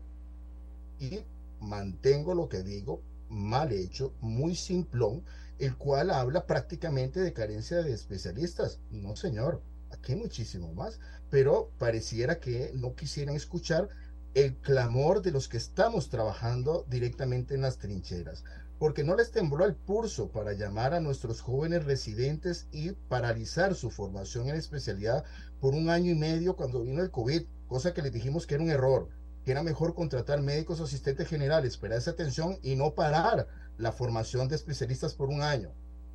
y 0.98 1.26
mantengo 1.60 2.34
lo 2.34 2.48
que 2.48 2.64
digo, 2.64 3.02
mal 3.28 3.74
hecho, 3.74 4.14
muy 4.22 4.56
simplón, 4.56 5.26
el 5.60 5.76
cual 5.76 6.10
habla 6.10 6.46
prácticamente 6.48 7.20
de 7.20 7.34
carencia 7.34 7.82
de 7.82 7.92
especialistas. 7.92 8.80
No, 8.92 9.18
señor 9.18 9.62
aquí 9.92 10.16
muchísimo 10.16 10.74
más, 10.74 11.00
pero 11.30 11.70
pareciera 11.78 12.40
que 12.40 12.72
no 12.76 12.96
quisieran 12.96 13.36
escuchar 13.36 13.90
el 14.38 14.56
clamor 14.58 15.24
de 15.24 15.32
los 15.32 15.48
que 15.48 15.58
estamos 15.58 16.10
trabajando 16.10 16.86
directamente 16.88 17.56
en 17.56 17.62
las 17.62 17.80
trincheras, 17.80 18.44
porque 18.78 19.04
no 19.04 19.16
les 19.16 19.32
tembló 19.32 19.66
el 19.66 19.74
pulso 19.74 20.30
para 20.30 20.54
llamar 20.54 20.94
a 20.94 21.00
nuestros 21.00 21.42
jóvenes 21.42 21.86
residentes 21.86 22.68
y 22.72 22.92
paralizar 22.92 23.74
su 23.74 23.90
formación 23.90 24.48
en 24.50 24.56
especialidad 24.56 25.24
por 25.60 25.74
un 25.74 25.90
año 25.90 26.12
y 26.12 26.16
medio 26.16 26.56
cuando 26.56 26.84
vino 26.84 27.02
el 27.02 27.10
COVID, 27.10 27.48
cosa 27.68 27.96
que 27.96 28.04
les 28.04 28.14
dijimos 28.14 28.46
que 28.46 28.54
era 28.54 28.64
un 28.64 28.70
error, 28.70 29.10
que 29.44 29.54
era 29.54 29.64
mejor 29.64 29.96
contratar 29.96 30.40
médicos 30.44 30.82
asistentes 30.82 31.28
generales, 31.28 31.72
esperar 31.72 31.98
esa 31.98 32.12
atención 32.12 32.60
y 32.62 32.76
no 32.76 32.94
parar 32.94 33.48
la 33.80 33.92
formación 33.92 34.50
de 34.50 34.56
especialistas 34.56 35.16
por 35.16 35.30
un 35.30 35.42
año, 35.42 35.74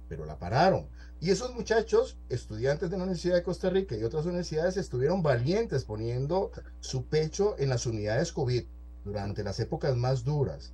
pero 0.09 0.27
la 0.27 0.39
pararon. 0.39 0.89
Y 1.23 1.31
esos 1.31 1.55
muchachos, 1.55 2.19
estudiantes 2.31 2.91
de 2.91 2.97
la 2.97 3.05
Universidad 3.05 3.37
de 3.37 3.45
Costa 3.45 3.71
Rica 3.71 3.97
y 3.97 4.03
otras 4.03 4.27
universidades, 4.27 4.77
estuvieron 4.77 5.23
valientes 5.23 5.85
poniendo 5.85 6.51
su 6.81 7.05
pecho 7.05 7.55
en 7.61 7.69
las 7.69 7.87
unidades 7.87 8.33
COVID 8.33 8.65
durante 9.05 9.45
las 9.45 9.61
épocas 9.61 9.97
más 9.97 10.25
duras. 10.25 10.73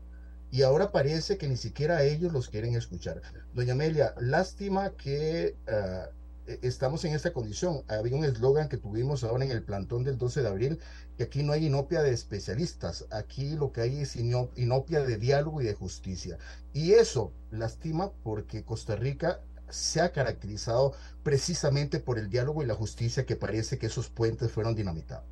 Y 0.50 0.62
ahora 0.62 0.90
parece 0.90 1.36
que 1.36 1.48
ni 1.48 1.58
siquiera 1.58 2.02
ellos 2.02 2.32
los 2.32 2.48
quieren 2.48 2.74
escuchar. 2.74 3.20
Doña 3.52 3.74
Amelia, 3.74 4.14
lástima 4.20 4.88
que 4.96 5.54
uh, 5.68 6.56
estamos 6.62 7.04
en 7.04 7.12
esta 7.12 7.34
condición. 7.34 7.82
Había 7.86 8.16
un 8.16 8.24
eslogan 8.24 8.70
que 8.70 8.78
tuvimos 8.78 9.24
ahora 9.24 9.44
en 9.44 9.50
el 9.50 9.62
plantón 9.62 10.02
del 10.02 10.16
12 10.16 10.40
de 10.40 10.48
abril, 10.48 10.78
que 11.18 11.24
aquí 11.24 11.42
no 11.42 11.52
hay 11.52 11.66
inopia 11.66 12.00
de 12.00 12.14
especialistas, 12.14 13.04
aquí 13.10 13.50
lo 13.54 13.70
que 13.70 13.82
hay 13.82 14.00
es 14.00 14.16
inopia 14.16 15.02
de 15.02 15.18
diálogo 15.18 15.60
y 15.60 15.66
de 15.66 15.74
justicia. 15.74 16.38
Y 16.72 16.92
eso 16.92 17.34
lastima 17.50 18.12
porque 18.22 18.64
Costa 18.64 18.96
Rica 18.96 19.42
se 19.70 20.00
ha 20.00 20.12
caracterizado 20.12 20.94
precisamente 21.22 22.00
por 22.00 22.18
el 22.18 22.30
diálogo 22.30 22.62
y 22.62 22.66
la 22.66 22.74
justicia 22.74 23.26
que 23.26 23.36
parece 23.36 23.78
que 23.78 23.86
esos 23.86 24.08
puentes 24.08 24.50
fueron 24.50 24.74
dinamitados. 24.74 25.26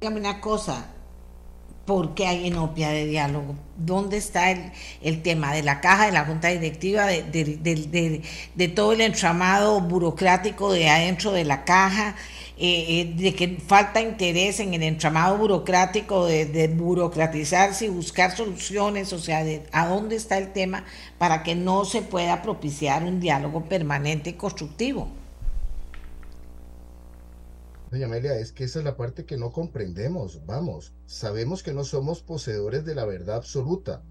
Dígame 0.00 0.20
una 0.20 0.40
cosa, 0.40 0.86
¿por 1.86 2.14
qué 2.14 2.26
hay 2.26 2.46
inopia 2.46 2.90
de 2.90 3.06
diálogo? 3.06 3.54
¿Dónde 3.76 4.18
está 4.18 4.50
el, 4.50 4.72
el, 5.00 5.22
tema 5.22 5.54
de 5.54 5.62
la 5.62 5.80
caja, 5.80 6.06
de 6.06 6.12
la 6.12 6.24
junta 6.24 6.48
directiva, 6.48 7.06
de, 7.06 7.22
de, 7.22 7.44
de, 7.56 8.22
de, 8.54 8.68
todo 8.68 8.92
el 8.92 9.00
entramado 9.00 9.80
burocrático 9.80 10.72
de 10.72 10.88
adentro 10.88 11.32
de 11.32 11.44
la 11.44 11.64
caja? 11.64 12.16
Eh, 12.58 13.12
de 13.18 13.34
que 13.34 13.58
falta 13.58 14.00
interés 14.00 14.60
en 14.60 14.72
el 14.72 14.82
entramado 14.82 15.36
burocrático 15.36 16.24
de, 16.24 16.46
de, 16.46 16.68
burocratizarse 16.68 17.84
y 17.84 17.88
buscar 17.90 18.34
soluciones, 18.34 19.12
o 19.12 19.18
sea, 19.18 19.44
de 19.44 19.66
a 19.72 19.86
dónde 19.86 20.16
está 20.16 20.38
el 20.38 20.54
tema 20.54 20.86
para 21.18 21.42
que 21.42 21.54
no 21.54 21.84
se 21.84 22.00
pueda 22.00 22.40
propiciar 22.40 23.04
un 23.04 23.20
diálogo 23.20 23.68
permanente 23.68 24.30
y 24.30 24.32
constructivo. 24.34 25.06
Doña 27.90 28.06
Amelia, 28.06 28.38
es 28.38 28.52
que 28.52 28.64
esa 28.64 28.78
es 28.78 28.86
la 28.86 28.96
parte 28.96 29.26
que 29.26 29.36
no 29.36 29.52
comprendemos. 29.52 30.46
Vamos, 30.46 30.94
sabemos 31.04 31.62
que 31.62 31.74
no 31.74 31.84
somos 31.84 32.22
poseedores 32.22 32.86
de 32.86 32.94
la 32.94 33.04
verdad 33.04 33.36
absoluta. 33.36 34.02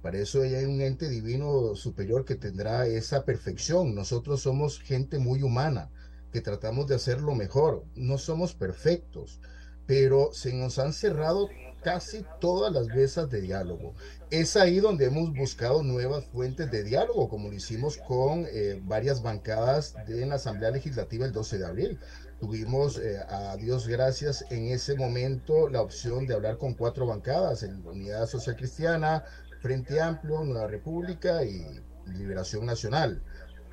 Para 0.00 0.16
eso 0.18 0.40
hay 0.40 0.64
un 0.64 0.80
ente 0.80 1.10
divino 1.10 1.74
superior 1.74 2.24
que 2.24 2.36
tendrá 2.36 2.86
esa 2.86 3.26
perfección. 3.26 3.94
Nosotros 3.94 4.40
somos 4.40 4.80
gente 4.80 5.18
muy 5.18 5.42
humana 5.42 5.90
que 6.32 6.40
tratamos 6.40 6.86
de 6.86 6.94
hacer 6.94 7.20
lo 7.20 7.34
mejor. 7.34 7.84
No 7.94 8.18
somos 8.18 8.54
perfectos, 8.54 9.40
pero 9.86 10.32
se 10.32 10.52
nos 10.52 10.78
han 10.78 10.92
cerrado 10.92 11.48
casi 11.82 12.24
todas 12.40 12.72
las 12.72 12.86
mesas 12.86 13.28
de 13.28 13.40
diálogo. 13.40 13.94
Es 14.30 14.56
ahí 14.56 14.80
donde 14.80 15.06
hemos 15.06 15.34
buscado 15.34 15.82
nuevas 15.82 16.24
fuentes 16.26 16.70
de 16.70 16.84
diálogo, 16.84 17.28
como 17.28 17.48
lo 17.48 17.54
hicimos 17.54 17.98
con 17.98 18.46
eh, 18.48 18.80
varias 18.84 19.22
bancadas 19.22 19.94
de, 20.06 20.22
en 20.22 20.30
la 20.30 20.36
Asamblea 20.36 20.70
Legislativa 20.70 21.26
el 21.26 21.32
12 21.32 21.58
de 21.58 21.66
abril. 21.66 21.98
Tuvimos, 22.40 22.98
eh, 22.98 23.18
a 23.28 23.56
Dios 23.56 23.86
gracias, 23.86 24.44
en 24.50 24.68
ese 24.68 24.94
momento 24.94 25.68
la 25.68 25.82
opción 25.82 26.26
de 26.26 26.34
hablar 26.34 26.56
con 26.56 26.74
cuatro 26.74 27.06
bancadas, 27.06 27.62
en 27.62 27.86
Unidad 27.86 28.26
Social 28.26 28.56
Cristiana, 28.56 29.24
Frente 29.60 30.00
Amplio, 30.00 30.42
Nueva 30.42 30.66
República 30.66 31.44
y 31.44 31.64
Liberación 32.06 32.66
Nacional. 32.66 33.22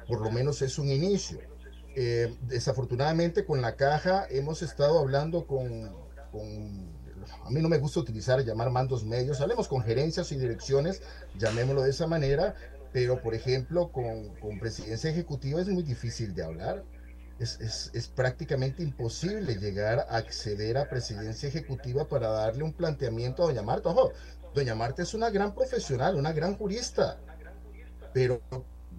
Por 0.07 0.21
lo 0.21 0.31
menos 0.31 0.61
es 0.61 0.77
un 0.77 0.89
inicio. 0.89 1.39
Eh, 1.95 2.37
desafortunadamente 2.41 3.45
con 3.45 3.61
la 3.61 3.75
caja 3.75 4.27
hemos 4.29 4.61
estado 4.61 4.99
hablando 4.99 5.47
con, 5.47 5.89
a 7.43 7.49
mí 7.49 7.61
no 7.61 7.69
me 7.69 7.77
gusta 7.77 7.99
utilizar, 7.99 8.43
llamar 8.43 8.69
mandos 8.69 9.03
medios, 9.03 9.41
hablemos 9.41 9.67
con 9.67 9.81
gerencias 9.81 10.31
y 10.31 10.37
direcciones, 10.37 11.01
llamémoslo 11.37 11.81
de 11.81 11.89
esa 11.89 12.07
manera, 12.07 12.55
pero 12.93 13.21
por 13.21 13.33
ejemplo 13.33 13.91
con, 13.91 14.31
presidencia 14.59 15.09
ejecutiva 15.09 15.61
es 15.61 15.67
muy 15.67 15.83
difícil 15.83 16.33
de 16.35 16.43
hablar. 16.43 16.83
Es, 17.39 17.57
es, 17.61 17.89
es, 17.93 18.07
prácticamente 18.09 18.83
imposible 18.83 19.55
llegar 19.55 19.99
a 20.09 20.17
acceder 20.17 20.77
a 20.77 20.89
presidencia 20.89 21.47
ejecutiva 21.47 22.05
para 22.09 22.27
darle 22.27 22.63
un 22.63 22.73
planteamiento 22.73 23.43
a 23.43 23.45
doña 23.45 23.61
Marta. 23.61 23.89
Ojo, 23.89 24.11
doña 24.53 24.75
Marta 24.75 25.03
es 25.03 25.13
una 25.13 25.29
gran 25.29 25.55
profesional, 25.55 26.17
una 26.17 26.33
gran 26.33 26.57
jurista, 26.57 27.17
pero 28.13 28.41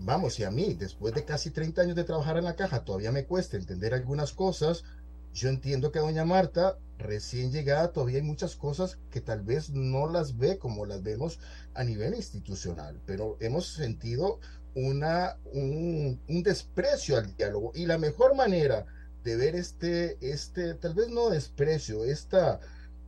vamos, 0.01 0.39
y 0.41 0.45
a 0.45 0.51
mí, 0.51 0.75
después 0.75 1.15
de 1.15 1.25
casi 1.25 1.51
30 1.51 1.83
años 1.83 1.97
de 1.97 2.05
trabajar 2.05 2.37
en 2.37 2.45
la 2.45 2.57
caja, 2.57 2.85
todavía 2.85 3.13
me 3.13 3.27
cuesta 3.27 3.57
entender 3.57 3.95
algunas 3.95 4.33
cosas, 4.33 4.85
yo 5.33 5.49
entiendo 5.49 5.93
que 5.93 6.01
doña 6.01 6.25
Marta, 6.25 6.79
recién 6.99 7.53
llegada, 7.53 7.93
todavía 7.93 8.17
hay 8.19 8.25
muchas 8.25 8.57
cosas 8.57 8.99
que 9.11 9.21
tal 9.21 9.43
vez 9.43 9.71
no 9.71 10.09
las 10.09 10.37
ve 10.37 10.59
como 10.59 10.87
las 10.87 11.03
vemos 11.03 11.39
a 11.75 11.85
nivel 11.85 12.15
institucional, 12.15 13.01
pero 13.07 13.37
hemos 13.41 13.67
sentido 13.67 14.41
una, 14.75 15.37
un, 15.53 16.21
un 16.29 16.43
desprecio 16.43 17.17
al 17.17 17.35
diálogo. 17.37 17.73
Y 17.75 17.87
la 17.87 17.99
mejor 17.99 18.35
manera 18.35 18.87
de 19.23 19.37
ver 19.37 19.55
este, 19.55 20.17
este, 20.21 20.75
tal 20.75 20.95
vez 20.95 21.09
no 21.09 21.31
desprecio, 21.31 22.05
esta 22.05 22.61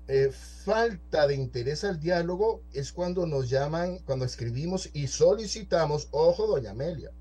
eh, 0.09 0.33
falta 0.33 1.29
de 1.29 1.37
interés 1.37 1.85
al 1.85 2.01
diálogo 2.01 2.62
es 2.73 2.93
cuando 2.93 3.24
nos 3.24 3.49
llaman, 3.49 3.99
cuando 4.01 4.24
escribimos 4.24 4.91
y 4.93 5.07
solicitamos, 5.07 6.09
ojo, 6.11 6.49
doña 6.49 6.73
Amelia, 6.73 7.12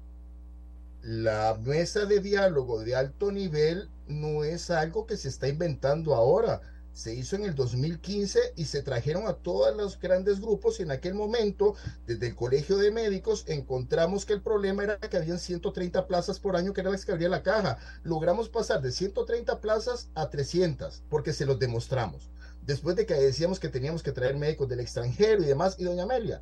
la 1.04 1.58
mesa 1.64 2.06
de 2.06 2.20
diálogo 2.20 2.80
de 2.82 2.96
alto 2.96 3.32
nivel 3.32 3.90
no 4.08 4.44
es 4.44 4.72
algo 4.72 5.06
que 5.06 5.18
se 5.18 5.30
está 5.30 5.48
inventando 5.48 6.16
ahora. 6.16 6.62
Se 6.94 7.14
hizo 7.14 7.38
en 7.38 7.46
el 7.46 7.56
2015 7.56 8.54
y 8.58 8.66
se 8.66 8.82
trajeron 8.84 9.26
a 9.28 9.34
todos 9.34 9.76
los 9.78 9.98
grandes 9.98 10.42
grupos 10.42 10.80
y 10.80 10.84
en 10.84 10.92
aquel 10.92 11.14
momento, 11.14 11.76
desde 12.06 12.28
el 12.28 12.36
Colegio 12.36 12.78
de 12.78 12.92
Médicos, 12.92 13.46
encontramos 13.48 14.26
que 14.26 14.34
el 14.34 14.42
problema 14.42 14.84
era 14.84 14.98
que 14.98 15.18
habían 15.18 15.40
130 15.40 16.06
plazas 16.08 16.40
por 16.40 16.58
año 16.58 16.74
que 16.74 16.82
era 16.82 16.90
las 16.90 17.06
que 17.06 17.14
abría 17.14 17.30
la 17.30 17.44
caja. 17.44 17.78
Logramos 18.04 18.50
pasar 18.50 18.82
de 18.82 18.92
130 18.92 19.62
plazas 19.62 20.10
a 20.16 20.30
300 20.30 21.04
porque 21.10 21.32
se 21.32 21.46
los 21.46 21.60
demostramos 21.60 22.30
después 22.66 22.96
de 22.96 23.06
que 23.06 23.14
decíamos 23.16 23.60
que 23.60 23.70
teníamos 23.70 24.04
que 24.04 24.12
traer 24.12 24.36
médicos 24.36 24.68
del 24.70 24.80
extranjero 24.80 25.42
y 25.44 25.46
demás, 25.46 25.76
y 25.80 25.84
doña 25.84 26.04
Amelia, 26.04 26.42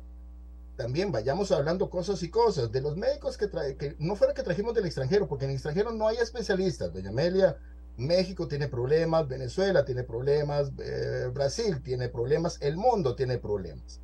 también 0.76 1.12
vayamos 1.12 1.52
hablando 1.52 1.90
cosas 1.90 2.22
y 2.22 2.30
cosas 2.30 2.72
de 2.72 2.80
los 2.80 2.96
médicos 2.96 3.36
que, 3.36 3.48
trae, 3.48 3.76
que 3.76 3.96
no 3.98 4.16
fuera 4.16 4.32
que 4.32 4.42
trajimos 4.42 4.74
del 4.74 4.86
extranjero, 4.86 5.28
porque 5.28 5.44
en 5.44 5.50
el 5.50 5.56
extranjero 5.56 5.92
no 5.92 6.08
hay 6.08 6.16
especialistas, 6.16 6.92
doña 6.92 7.10
Amelia. 7.10 7.58
México 7.98 8.48
tiene 8.48 8.66
problemas, 8.66 9.28
Venezuela 9.28 9.84
tiene 9.84 10.04
problemas, 10.04 10.72
eh, 10.78 11.28
Brasil 11.34 11.82
tiene 11.82 12.08
problemas, 12.08 12.56
el 12.62 12.76
mundo 12.76 13.14
tiene 13.14 13.36
problemas. 13.36 14.00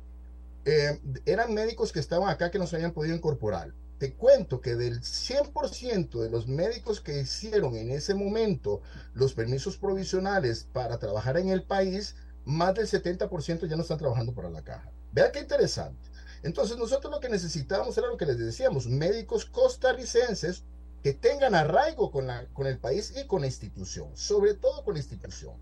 Eh, 0.65 0.99
eran 1.25 1.53
médicos 1.53 1.91
que 1.91 1.99
estaban 1.99 2.29
acá 2.29 2.51
que 2.51 2.59
no 2.59 2.67
se 2.67 2.75
habían 2.75 2.93
podido 2.93 3.15
incorporar. 3.15 3.73
Te 3.97 4.13
cuento 4.13 4.61
que 4.61 4.75
del 4.75 5.01
100% 5.01 6.21
de 6.21 6.29
los 6.29 6.47
médicos 6.47 7.01
que 7.01 7.21
hicieron 7.21 7.75
en 7.75 7.89
ese 7.89 8.13
momento 8.13 8.81
los 9.13 9.33
permisos 9.33 9.77
provisionales 9.77 10.67
para 10.71 10.99
trabajar 10.99 11.37
en 11.37 11.49
el 11.49 11.63
país, 11.63 12.15
más 12.45 12.75
del 12.75 12.87
70% 12.87 13.67
ya 13.67 13.75
no 13.75 13.81
están 13.81 13.97
trabajando 13.97 14.35
para 14.35 14.51
la 14.51 14.61
caja. 14.61 14.91
Vea 15.11 15.31
qué 15.31 15.39
interesante. 15.39 16.09
Entonces 16.43 16.77
nosotros 16.77 17.11
lo 17.11 17.19
que 17.19 17.29
necesitábamos 17.29 17.97
era 17.97 18.07
lo 18.07 18.17
que 18.17 18.27
les 18.27 18.37
decíamos, 18.37 18.87
médicos 18.87 19.45
costarricenses 19.45 20.63
que 21.01 21.13
tengan 21.13 21.55
arraigo 21.55 22.11
con, 22.11 22.27
la, 22.27 22.45
con 22.53 22.67
el 22.67 22.77
país 22.77 23.13
y 23.17 23.25
con 23.25 23.41
la 23.41 23.47
institución, 23.47 24.15
sobre 24.15 24.53
todo 24.53 24.83
con 24.83 24.93
la 24.93 24.99
institución. 24.99 25.55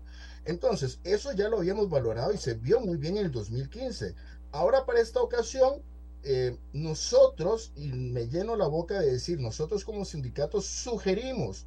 Entonces, 0.44 1.00
eso 1.04 1.32
ya 1.32 1.48
lo 1.48 1.58
habíamos 1.58 1.88
valorado 1.88 2.32
y 2.32 2.38
se 2.38 2.54
vio 2.54 2.80
muy 2.80 2.98
bien 2.98 3.16
en 3.16 3.26
el 3.26 3.32
2015. 3.32 4.14
Ahora 4.52 4.84
para 4.86 5.00
esta 5.00 5.20
ocasión 5.20 5.82
eh, 6.28 6.58
nosotros, 6.72 7.72
y 7.76 7.92
me 7.92 8.26
lleno 8.26 8.56
la 8.56 8.66
boca 8.66 8.98
de 8.98 9.12
decir, 9.12 9.38
nosotros 9.38 9.84
como 9.84 10.04
sindicatos 10.04 10.66
sugerimos 10.66 11.66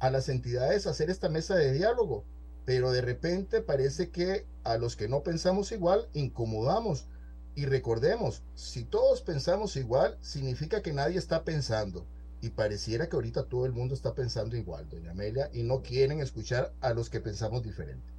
a 0.00 0.10
las 0.10 0.28
entidades 0.28 0.88
hacer 0.88 1.10
esta 1.10 1.28
mesa 1.28 1.54
de 1.54 1.72
diálogo, 1.72 2.24
pero 2.64 2.90
de 2.90 3.02
repente 3.02 3.60
parece 3.60 4.10
que 4.10 4.46
a 4.64 4.78
los 4.78 4.96
que 4.96 5.08
no 5.08 5.22
pensamos 5.22 5.70
igual, 5.70 6.08
incomodamos. 6.12 7.06
Y 7.54 7.66
recordemos, 7.66 8.42
si 8.56 8.82
todos 8.82 9.22
pensamos 9.22 9.76
igual, 9.76 10.18
significa 10.20 10.82
que 10.82 10.92
nadie 10.92 11.18
está 11.18 11.44
pensando. 11.44 12.04
Y 12.40 12.50
pareciera 12.50 13.08
que 13.08 13.14
ahorita 13.14 13.44
todo 13.44 13.64
el 13.64 13.72
mundo 13.72 13.94
está 13.94 14.14
pensando 14.14 14.56
igual, 14.56 14.88
doña 14.88 15.12
Amelia, 15.12 15.50
y 15.52 15.62
no 15.62 15.82
quieren 15.82 16.20
escuchar 16.20 16.72
a 16.80 16.94
los 16.94 17.10
que 17.10 17.20
pensamos 17.20 17.62
diferente. 17.62 18.12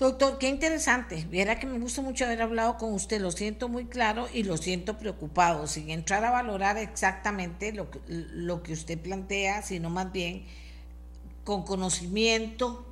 Doctor, 0.00 0.38
qué 0.38 0.48
interesante. 0.48 1.26
Viera 1.28 1.58
que 1.58 1.66
me 1.66 1.78
gusta 1.78 2.00
mucho 2.00 2.24
haber 2.24 2.40
hablado 2.40 2.78
con 2.78 2.94
usted. 2.94 3.20
Lo 3.20 3.30
siento 3.30 3.68
muy 3.68 3.84
claro 3.84 4.28
y 4.32 4.44
lo 4.44 4.56
siento 4.56 4.96
preocupado, 4.96 5.66
sin 5.66 5.90
entrar 5.90 6.24
a 6.24 6.30
valorar 6.30 6.78
exactamente 6.78 7.74
lo 7.74 8.62
que, 8.62 8.72
usted 8.72 8.98
plantea, 8.98 9.60
sino 9.60 9.90
más 9.90 10.10
bien 10.10 10.46
con 11.44 11.64
conocimiento. 11.64 12.86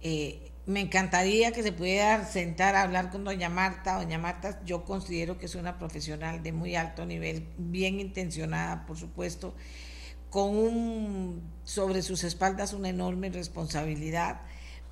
Eh, 0.00 0.50
me 0.64 0.80
encantaría 0.80 1.52
que 1.52 1.62
se 1.62 1.70
pudiera 1.70 2.24
sentar 2.24 2.76
a 2.76 2.82
hablar 2.82 3.10
con 3.10 3.24
doña 3.24 3.50
Marta. 3.50 3.96
Doña 3.96 4.16
Marta 4.16 4.58
yo 4.64 4.86
considero 4.86 5.36
que 5.36 5.44
es 5.44 5.54
una 5.54 5.76
profesional 5.76 6.42
de 6.42 6.52
muy 6.52 6.76
alto 6.76 7.04
nivel, 7.04 7.46
bien 7.58 8.00
intencionada, 8.00 8.86
por 8.86 8.96
supuesto, 8.96 9.54
con 10.30 10.56
un, 10.56 11.42
sobre 11.64 12.00
sus 12.00 12.24
espaldas 12.24 12.72
una 12.72 12.88
enorme 12.88 13.28
responsabilidad, 13.28 14.40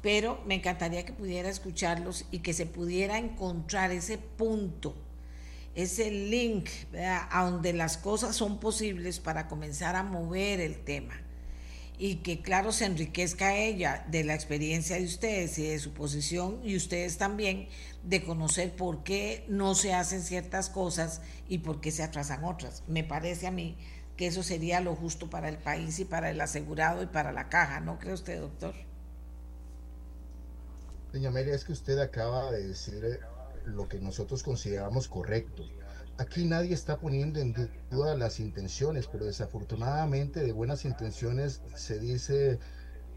pero 0.07 0.41
me 0.47 0.55
encantaría 0.55 1.05
que 1.05 1.13
pudiera 1.13 1.49
escucharlos 1.49 2.27
y 2.31 2.39
que 2.39 2.53
se 2.53 2.65
pudiera 2.65 3.19
encontrar 3.19 3.91
ese 3.91 4.19
punto, 4.19 4.95
ese 5.75 6.13
link 6.13 6.69
a 6.97 7.51
donde 7.51 7.73
las 7.73 7.99
cosas 7.99 8.37
son 8.37 8.61
posibles 8.61 9.19
para 9.19 9.49
comenzar 9.49 9.97
a 9.97 10.05
mover 10.05 10.61
el 10.61 10.79
tema 10.79 11.21
y 11.99 12.19
que 12.19 12.41
claro 12.41 12.71
se 12.71 12.85
enriquezca 12.85 13.57
ella 13.57 14.07
de 14.09 14.23
la 14.23 14.37
experiencia 14.37 14.95
de 14.95 15.07
ustedes 15.07 15.59
y 15.59 15.65
de 15.65 15.81
su 15.81 15.93
posición 15.93 16.61
y 16.63 16.77
ustedes 16.77 17.19
también 17.19 17.67
de 18.05 18.23
conocer 18.23 18.77
por 18.77 19.03
qué 19.03 19.45
no 19.49 19.75
se 19.75 19.93
hacen 19.93 20.23
ciertas 20.23 20.71
cosas 20.71 21.21
y 21.49 21.59
por 21.59 21.81
qué 21.81 21.91
se 21.91 22.05
atrasan 22.05 22.45
otras. 22.45 22.85
Me 22.87 23.03
parece 23.03 23.49
a 23.49 23.51
mí 23.51 23.77
que 24.17 24.29
eso 24.29 24.45
sería 24.45 24.81
lo 24.81 24.95
justo 24.95 25.29
para 25.29 25.49
el 25.49 25.59
país 25.59 25.99
y 25.99 26.05
para 26.05 26.31
el 26.31 26.41
asegurado 26.41 27.03
y 27.03 27.07
para 27.07 27.33
la 27.33 27.49
caja, 27.49 27.81
¿no 27.81 27.99
cree 27.99 28.15
usted, 28.15 28.39
doctor? 28.39 28.86
Doña 31.13 31.29
Amelia, 31.29 31.55
es 31.55 31.65
que 31.65 31.73
usted 31.73 31.99
acaba 31.99 32.51
de 32.51 32.69
decir 32.69 33.05
eh, 33.05 33.21
lo 33.65 33.89
que 33.89 34.01
nosotros 34.01 34.43
consideramos 34.43 35.09
correcto 35.09 35.65
aquí 36.19 36.45
nadie 36.45 36.75
está 36.75 36.99
poniendo 36.99 37.41
en 37.41 37.55
duda 37.91 38.17
las 38.17 38.41
intenciones, 38.41 39.07
pero 39.07 39.27
desafortunadamente 39.27 40.41
de 40.41 40.53
buenas 40.53 40.85
intenciones 40.85 41.61
se 41.75 41.99
dice 41.99 42.59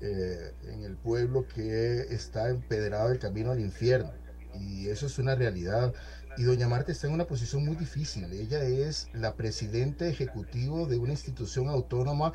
eh, 0.02 0.54
en 0.64 0.84
el 0.84 0.96
pueblo 0.96 1.48
que 1.48 2.02
está 2.14 2.50
empedrado 2.50 3.12
el 3.12 3.20
camino 3.20 3.52
al 3.52 3.60
infierno. 3.60 4.12
Y 4.60 4.90
eso 4.90 5.06
es 5.06 5.20
una 5.20 5.36
realidad. 5.36 5.94
Y 6.38 6.44
doña 6.44 6.68
Marta 6.68 6.92
está 6.92 7.08
en 7.08 7.14
una 7.14 7.26
posición 7.26 7.66
muy 7.66 7.76
difícil. 7.76 8.32
Ella 8.32 8.64
es 8.64 9.08
la 9.14 9.36
presidenta 9.36 10.08
ejecutivo 10.08 10.86
de 10.88 10.98
una 10.98 11.12
institución 11.12 11.70
autónoma 11.70 12.34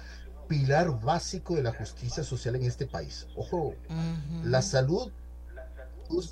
pilar 0.48 1.00
básico 1.00 1.56
de 1.56 1.62
la 1.62 1.72
justicia 1.72 2.22
social 2.22 2.54
en 2.56 2.64
este 2.64 2.86
país. 2.86 3.26
Ojo, 3.34 3.74
la 4.44 4.62
salud 4.62 5.10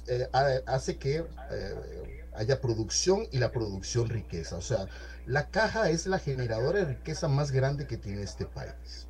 eh, 0.08 0.28
hace 0.66 0.96
que 0.96 1.24
eh, 1.50 2.24
haya 2.34 2.60
producción 2.60 3.26
y 3.30 3.38
la 3.38 3.52
producción 3.52 4.08
riqueza. 4.08 4.56
O 4.56 4.60
sea, 4.60 4.86
la 5.26 5.48
caja 5.48 5.90
es 5.90 6.06
la 6.06 6.18
generadora 6.18 6.80
de 6.80 6.94
riqueza 6.94 7.28
más 7.28 7.50
grande 7.50 7.86
que 7.86 7.96
tiene 7.96 8.22
este 8.22 8.46
país. 8.46 9.06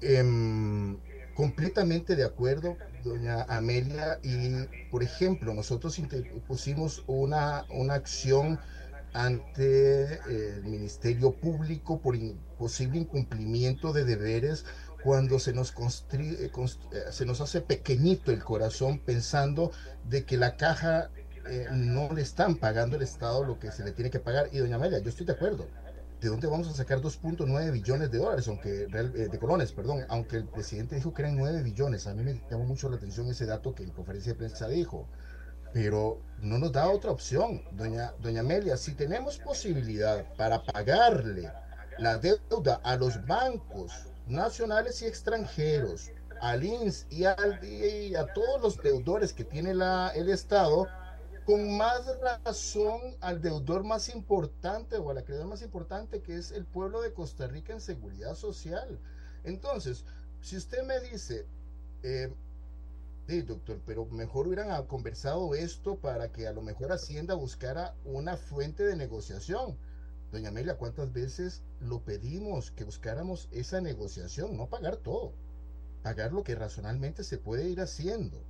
Em, 0.00 0.98
completamente 1.34 2.16
de 2.16 2.24
acuerdo, 2.24 2.76
doña 3.04 3.42
Amelia. 3.44 4.18
Y, 4.22 4.66
por 4.90 5.02
ejemplo, 5.02 5.54
nosotros 5.54 6.00
pusimos 6.46 7.04
una, 7.06 7.64
una 7.70 7.94
acción 7.94 8.58
ante 9.14 10.18
el 10.26 10.64
Ministerio 10.64 11.32
Público 11.32 12.00
por 12.00 12.16
posible 12.58 12.98
incumplimiento 12.98 13.92
de 13.92 14.04
deberes 14.04 14.64
cuando 15.04 15.38
se 15.38 15.52
nos, 15.52 15.74
eh, 16.12 16.50
eh, 16.50 16.50
se 17.10 17.26
nos 17.26 17.40
hace 17.42 17.60
pequeñito 17.60 18.32
el 18.32 18.42
corazón 18.42 18.98
pensando 18.98 19.70
de 20.08 20.24
que 20.24 20.38
la 20.38 20.56
caja 20.56 21.10
eh, 21.46 21.68
no 21.70 22.10
le 22.10 22.22
están 22.22 22.56
pagando 22.56 22.96
el 22.96 23.02
Estado 23.02 23.44
lo 23.44 23.58
que 23.58 23.70
se 23.70 23.84
le 23.84 23.92
tiene 23.92 24.10
que 24.10 24.18
pagar. 24.18 24.48
Y 24.50 24.58
doña 24.58 24.76
Amelia, 24.76 25.00
yo 25.00 25.10
estoy 25.10 25.26
de 25.26 25.34
acuerdo. 25.34 25.66
¿De 26.22 26.30
dónde 26.30 26.46
vamos 26.46 26.68
a 26.68 26.72
sacar 26.72 27.02
2.9 27.02 27.70
billones 27.70 28.10
de 28.10 28.16
dólares, 28.16 28.48
aunque 28.48 28.84
eh, 28.84 29.28
de 29.30 29.38
colones, 29.38 29.72
perdón, 29.72 30.06
aunque 30.08 30.36
el 30.36 30.46
presidente 30.46 30.94
dijo 30.94 31.12
que 31.12 31.20
eran 31.20 31.36
9 31.36 31.62
billones? 31.62 32.06
A 32.06 32.14
mí 32.14 32.22
me 32.22 32.40
llamó 32.50 32.64
mucho 32.64 32.88
la 32.88 32.96
atención 32.96 33.28
ese 33.28 33.44
dato 33.44 33.74
que 33.74 33.82
en 33.82 33.90
conferencia 33.90 34.32
de 34.32 34.38
prensa 34.38 34.68
dijo. 34.68 35.06
Pero 35.74 36.22
no 36.40 36.56
nos 36.56 36.72
da 36.72 36.88
otra 36.88 37.10
opción, 37.10 37.62
doña, 37.72 38.14
doña 38.22 38.40
Amelia. 38.40 38.78
Si 38.78 38.94
tenemos 38.94 39.36
posibilidad 39.36 40.24
para 40.36 40.62
pagarle 40.64 41.52
la 41.98 42.16
deuda 42.16 42.80
a 42.82 42.96
los 42.96 43.26
bancos 43.26 44.13
nacionales 44.26 45.02
y 45.02 45.06
extranjeros, 45.06 46.10
al 46.40 46.64
INS 46.64 47.06
y, 47.10 47.24
al, 47.24 47.64
y 47.64 48.14
a 48.14 48.32
todos 48.32 48.60
los 48.60 48.82
deudores 48.82 49.32
que 49.32 49.44
tiene 49.44 49.74
la, 49.74 50.10
el 50.14 50.28
Estado, 50.28 50.88
con 51.44 51.76
más 51.76 52.00
razón 52.44 53.00
al 53.20 53.42
deudor 53.42 53.84
más 53.84 54.08
importante 54.08 54.96
o 54.96 55.10
al 55.10 55.18
acreedor 55.18 55.46
más 55.46 55.62
importante 55.62 56.22
que 56.22 56.36
es 56.36 56.52
el 56.52 56.64
pueblo 56.64 57.02
de 57.02 57.12
Costa 57.12 57.46
Rica 57.46 57.72
en 57.72 57.80
seguridad 57.80 58.34
social. 58.34 58.98
Entonces, 59.44 60.04
si 60.40 60.56
usted 60.56 60.82
me 60.84 61.00
dice, 61.00 61.46
eh, 62.02 62.32
sí, 63.28 63.42
doctor, 63.42 63.80
pero 63.84 64.06
mejor 64.06 64.46
hubieran 64.46 64.86
conversado 64.86 65.54
esto 65.54 65.96
para 65.96 66.32
que 66.32 66.46
a 66.46 66.52
lo 66.52 66.62
mejor 66.62 66.92
Hacienda 66.92 67.34
buscara 67.34 67.94
una 68.04 68.36
fuente 68.36 68.84
de 68.84 68.96
negociación. 68.96 69.76
Doña 70.34 70.50
Amelia, 70.50 70.76
¿cuántas 70.76 71.12
veces 71.12 71.62
lo 71.80 72.00
pedimos 72.00 72.70
que 72.72 72.84
buscáramos 72.84 73.48
esa 73.52 73.80
negociación? 73.80 74.56
No 74.56 74.68
pagar 74.68 74.96
todo, 74.96 75.32
pagar 76.02 76.32
lo 76.32 76.44
que 76.44 76.54
razonablemente 76.54 77.24
se 77.24 77.38
puede 77.38 77.68
ir 77.70 77.80
haciendo 77.80 78.44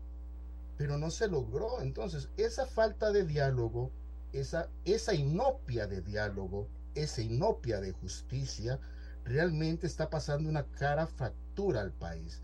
pero 0.77 0.98
no 0.98 1.11
se 1.11 1.28
logró. 1.28 1.81
Entonces, 1.81 2.28
esa 2.36 2.66
falta 2.66 3.12
de 3.12 3.24
diálogo, 3.24 3.90
esa, 4.32 4.69
esa 4.85 5.15
inopia 5.15 5.86
de 5.86 6.01
diálogo, 6.02 6.69
esa 6.94 7.23
inopia 7.23 7.81
de 7.81 7.93
justicia, 7.93 8.78
realmente 9.24 9.86
está 9.86 10.11
pasando 10.11 10.48
una 10.48 10.65
cara 10.65 11.06
factura 11.06 11.81
al 11.81 11.93
país. 11.93 12.40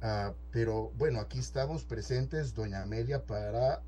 Ah, 0.00 0.32
pero 0.52 0.92
bueno, 0.96 1.20
aquí 1.20 1.38
estamos 1.38 1.84
presentes, 1.84 2.54
doña 2.54 2.82
Amelia, 2.82 3.26
para 3.26 3.82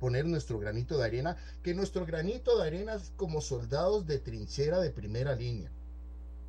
poner 0.00 0.26
nuestro 0.26 0.58
granito 0.58 0.98
de 0.98 1.04
arena, 1.04 1.36
que 1.62 1.74
nuestro 1.74 2.06
granito 2.06 2.58
de 2.58 2.66
arena 2.66 2.94
es 2.94 3.12
como 3.16 3.40
soldados 3.40 4.06
de 4.06 4.18
trinchera 4.18 4.80
de 4.80 4.90
primera 4.90 5.34
línea. 5.34 5.70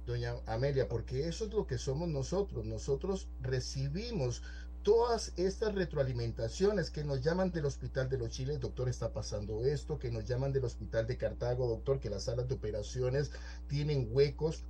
Doña 0.05 0.35
Amelia, 0.45 0.87
porque 0.87 1.27
eso 1.27 1.45
es 1.45 1.53
lo 1.53 1.65
que 1.65 1.77
somos 1.77 2.07
nosotros. 2.07 2.65
Nosotros 2.65 3.27
recibimos 3.41 4.43
todas 4.83 5.33
estas 5.35 5.73
retroalimentaciones 5.73 6.91
que 6.91 7.03
nos 7.03 7.21
llaman 7.21 7.51
del 7.51 7.65
Hospital 7.65 8.07
de 8.07 8.19
los 8.19 8.29
Chiles, 8.29 8.59
doctor, 8.59 8.87
está 8.87 9.11
pasando 9.13 9.65
esto, 9.65 9.97
que 9.97 10.11
nos 10.11 10.27
llaman 10.27 10.53
del 10.53 10.65
Hospital 10.65 11.07
de 11.07 11.17
Cartago, 11.17 11.67
doctor, 11.67 11.99
que 11.99 12.11
las 12.11 12.25
salas 12.25 12.47
de 12.47 12.53
operaciones 12.53 13.31
tienen 13.67 14.09
huecos, 14.11 14.63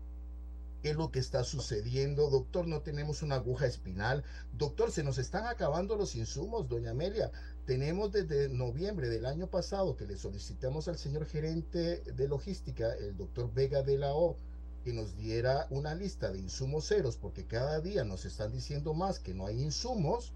¿Qué 0.86 0.91
es 0.91 0.98
lo 0.98 1.10
que 1.10 1.18
está 1.18 1.44
sucediendo? 1.44 2.30
Doctor, 2.30 2.68
no 2.68 2.82
tenemos 2.82 3.24
una 3.24 3.38
aguja 3.38 3.66
espinal. 3.66 4.24
Doctor, 4.53 4.91
se 4.91 5.03
nos 5.03 5.18
están 5.18 5.48
acabando 5.48 5.95
los 5.95 6.16
insumos, 6.16 6.70
doña 6.70 6.91
Amelia. 6.91 7.32
Tenemos 7.66 8.12
desde 8.12 8.49
noviembre 8.49 9.10
del 9.10 9.26
año 9.26 9.48
pasado 9.48 9.98
que 9.98 10.06
le 10.06 10.16
solicitamos 10.16 10.88
al 10.88 10.99
señor 10.99 11.26
gerente 11.26 12.03
de 12.03 12.28
logística, 12.28 12.94
el 12.94 13.18
doctor 13.18 13.52
Vega 13.52 13.82
de 13.82 13.98
la 13.98 14.14
O, 14.14 14.38
que 14.84 14.94
nos 14.94 15.18
diera 15.18 15.66
una 15.72 15.95
lista 15.95 16.32
de 16.32 16.38
insumos 16.38 16.88
ceros, 16.88 17.18
porque 17.18 17.48
cada 17.48 17.82
día 17.82 18.03
nos 18.03 18.24
están 18.26 18.52
diciendo 18.52 18.94
más 18.94 19.18
que 19.18 19.34
no 19.34 19.48
hay 19.48 19.64
insumos 19.64 20.34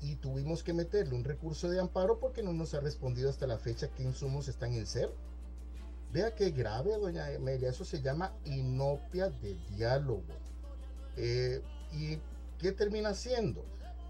y 0.00 0.16
tuvimos 0.16 0.64
que 0.64 0.72
meterle 0.72 1.14
un 1.14 1.22
recurso 1.22 1.70
de 1.70 1.78
amparo 1.78 2.18
porque 2.18 2.42
no 2.42 2.52
nos 2.52 2.74
ha 2.74 2.80
respondido 2.80 3.30
hasta 3.30 3.46
la 3.46 3.58
fecha 3.58 3.86
qué 3.94 4.02
insumos 4.02 4.48
están 4.48 4.72
en 4.72 4.86
cero. 4.86 5.14
Vea 6.14 6.34
qué 6.34 6.52
grave, 6.52 6.96
doña 6.96 7.26
Amelia, 7.26 7.70
eso 7.70 7.84
se 7.84 8.00
llama 8.00 8.32
inopia 8.44 9.30
de 9.30 9.56
diálogo. 9.70 10.22
Eh, 11.16 11.60
¿Y 11.92 12.18
qué 12.58 12.70
termina 12.70 13.14
siendo? 13.14 13.64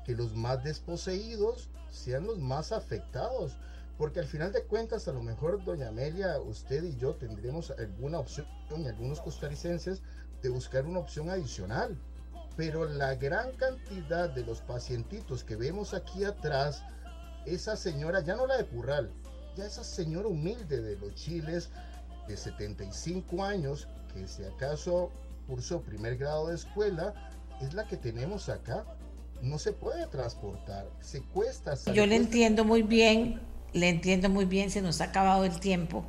Que 0.05 0.15
los 0.15 0.37
más 0.37 0.63
desposeídos 0.63 1.71
sean 1.91 2.27
los 2.27 2.39
más 2.39 2.73
afectados 2.73 3.57
porque 3.97 4.21
al 4.21 4.27
final 4.27 4.53
de 4.53 4.65
cuentas, 4.65 5.07
a 5.09 5.13
lo 5.13 5.23
mejor, 5.23 5.65
doña 5.65 5.89
Amelia, 5.89 6.39
usted 6.41 6.83
y 6.83 6.97
yo 6.97 7.15
tendremos 7.15 7.71
alguna 7.71 8.19
opción, 8.19 8.47
y 8.77 8.87
algunos 8.87 9.21
costarricenses, 9.21 10.03
de 10.43 10.49
buscar 10.49 10.85
una 10.85 10.99
opción 10.99 11.31
adicional. 11.31 11.97
Pero 12.57 12.85
la 12.87 13.15
gran 13.15 13.53
cantidad 13.53 14.29
de 14.31 14.45
los 14.45 14.61
pacientitos 14.61 15.45
que 15.45 15.57
vemos 15.57 15.95
aquí 15.95 16.25
atrás, 16.25 16.83
esa 17.47 17.77
señora, 17.77 18.21
ya 18.21 18.37
no 18.37 18.47
la 18.47 18.57
de 18.57 18.67
Curral, 18.67 19.11
ya 19.57 19.65
esa 19.65 19.85
señora 19.85 20.29
humilde 20.29 20.83
de 20.83 20.97
los 20.97 21.15
chiles, 21.15 21.71
de 22.29 22.37
75 22.37 23.45
años, 23.45 23.89
que 24.13 24.27
si 24.27 24.45
acaso 24.45 25.11
cursó 25.47 25.83
primer 25.83 26.17
grado 26.17 26.49
de 26.49 26.55
escuela, 26.55 27.15
es 27.61 27.75
la 27.75 27.87
que 27.87 27.97
tenemos 27.97 28.49
acá. 28.49 28.85
No 29.43 29.59
se 29.59 29.73
puede 29.73 30.07
transportar, 30.07 30.89
se 31.01 31.23
cuesta. 31.23 31.75
Yo 31.93 32.07
le 32.07 32.17
entiendo 32.17 32.65
muy 32.65 32.83
bien 32.83 33.41
le 33.75 33.89
entiendo 33.89 34.31
muy 34.31 34.45
bien, 34.45 34.71
se 34.71 34.81
nos 34.81 35.01
ha 35.01 35.07
acabado 35.07 35.45
el 35.45 35.59
tiempo, 35.59 36.05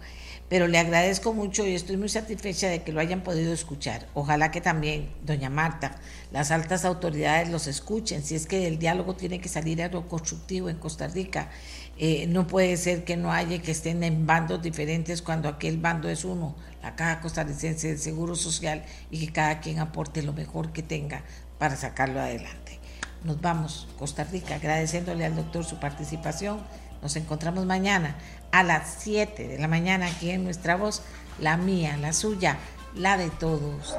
pero 0.50 0.68
le 0.68 0.78
agradezco 0.78 1.34
mucho 1.34 1.66
y 1.66 1.74
estoy 1.74 1.98
muy 1.98 2.10
satisfecha 2.10 2.70
de 2.70 2.84
que 2.84 2.92
lo 2.92 3.00
hayan 3.00 3.24
podido 3.24 3.52
escuchar. 3.52 4.08
Ojalá 4.14 4.52
que 4.52 4.62
también, 4.62 5.10
doña 5.24 5.50
Marta, 5.50 6.00
las 6.32 6.52
altas 6.52 6.86
autoridades 6.86 7.50
los 7.50 7.66
escuchen, 7.66 8.24
si 8.24 8.36
es 8.36 8.46
que 8.46 8.68
el 8.68 8.78
diálogo 8.78 9.16
tiene 9.16 9.42
que 9.42 9.50
salir 9.50 9.82
algo 9.82 10.08
constructivo 10.08 10.70
en 10.70 10.78
Costa 10.78 11.08
Rica. 11.08 11.50
Eh, 11.98 12.28
no 12.28 12.46
puede 12.46 12.76
ser 12.76 13.06
que 13.06 13.16
no 13.16 13.32
haya 13.32 13.62
que 13.62 13.72
estén 13.72 14.04
en 14.04 14.28
bandos 14.28 14.62
diferentes 14.62 15.22
cuando 15.22 15.48
aquel 15.48 15.78
bando 15.78 16.10
es 16.10 16.26
uno, 16.26 16.56
la 16.84 16.96
Caja 16.96 17.22
Costarricense 17.22 17.88
del 17.88 18.00
Seguro 18.00 18.36
Social, 18.36 18.84
y 19.10 19.26
que 19.26 19.32
cada 19.32 19.62
quien 19.62 19.80
aporte 19.80 20.22
lo 20.22 20.34
mejor 20.34 20.74
que 20.74 20.84
tenga 20.84 21.24
para 21.58 21.76
sacarlo 21.76 22.20
adelante. 22.20 22.80
nos 23.24 23.42
vamos, 23.42 23.88
Costa 23.98 24.24
Rica, 24.26 24.56
agradeciéndole 24.56 25.26
al 25.26 25.36
doctor 25.36 25.64
su 25.64 25.80
participación. 25.80 26.60
Nos 27.02 27.16
encontramos 27.16 27.66
mañana 27.66 28.18
a 28.52 28.62
las 28.64 28.98
7 29.00 29.48
de 29.48 29.58
la 29.58 29.68
mañana 29.68 30.08
aquí 30.08 30.32
en 30.32 30.44
nuestra 30.44 30.76
voz, 30.76 31.02
la 31.40 31.58
mía, 31.58 31.98
la 31.98 32.14
suya, 32.14 32.58
la 32.94 33.18
de 33.18 33.30
todos. 33.30 33.96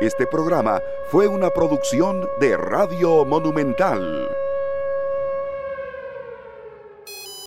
Este 0.00 0.26
programa 0.26 0.80
fue 1.10 1.26
una 1.26 1.50
producción 1.50 2.28
de 2.40 2.56
Radio 2.56 3.24
Monumental. 3.24 4.28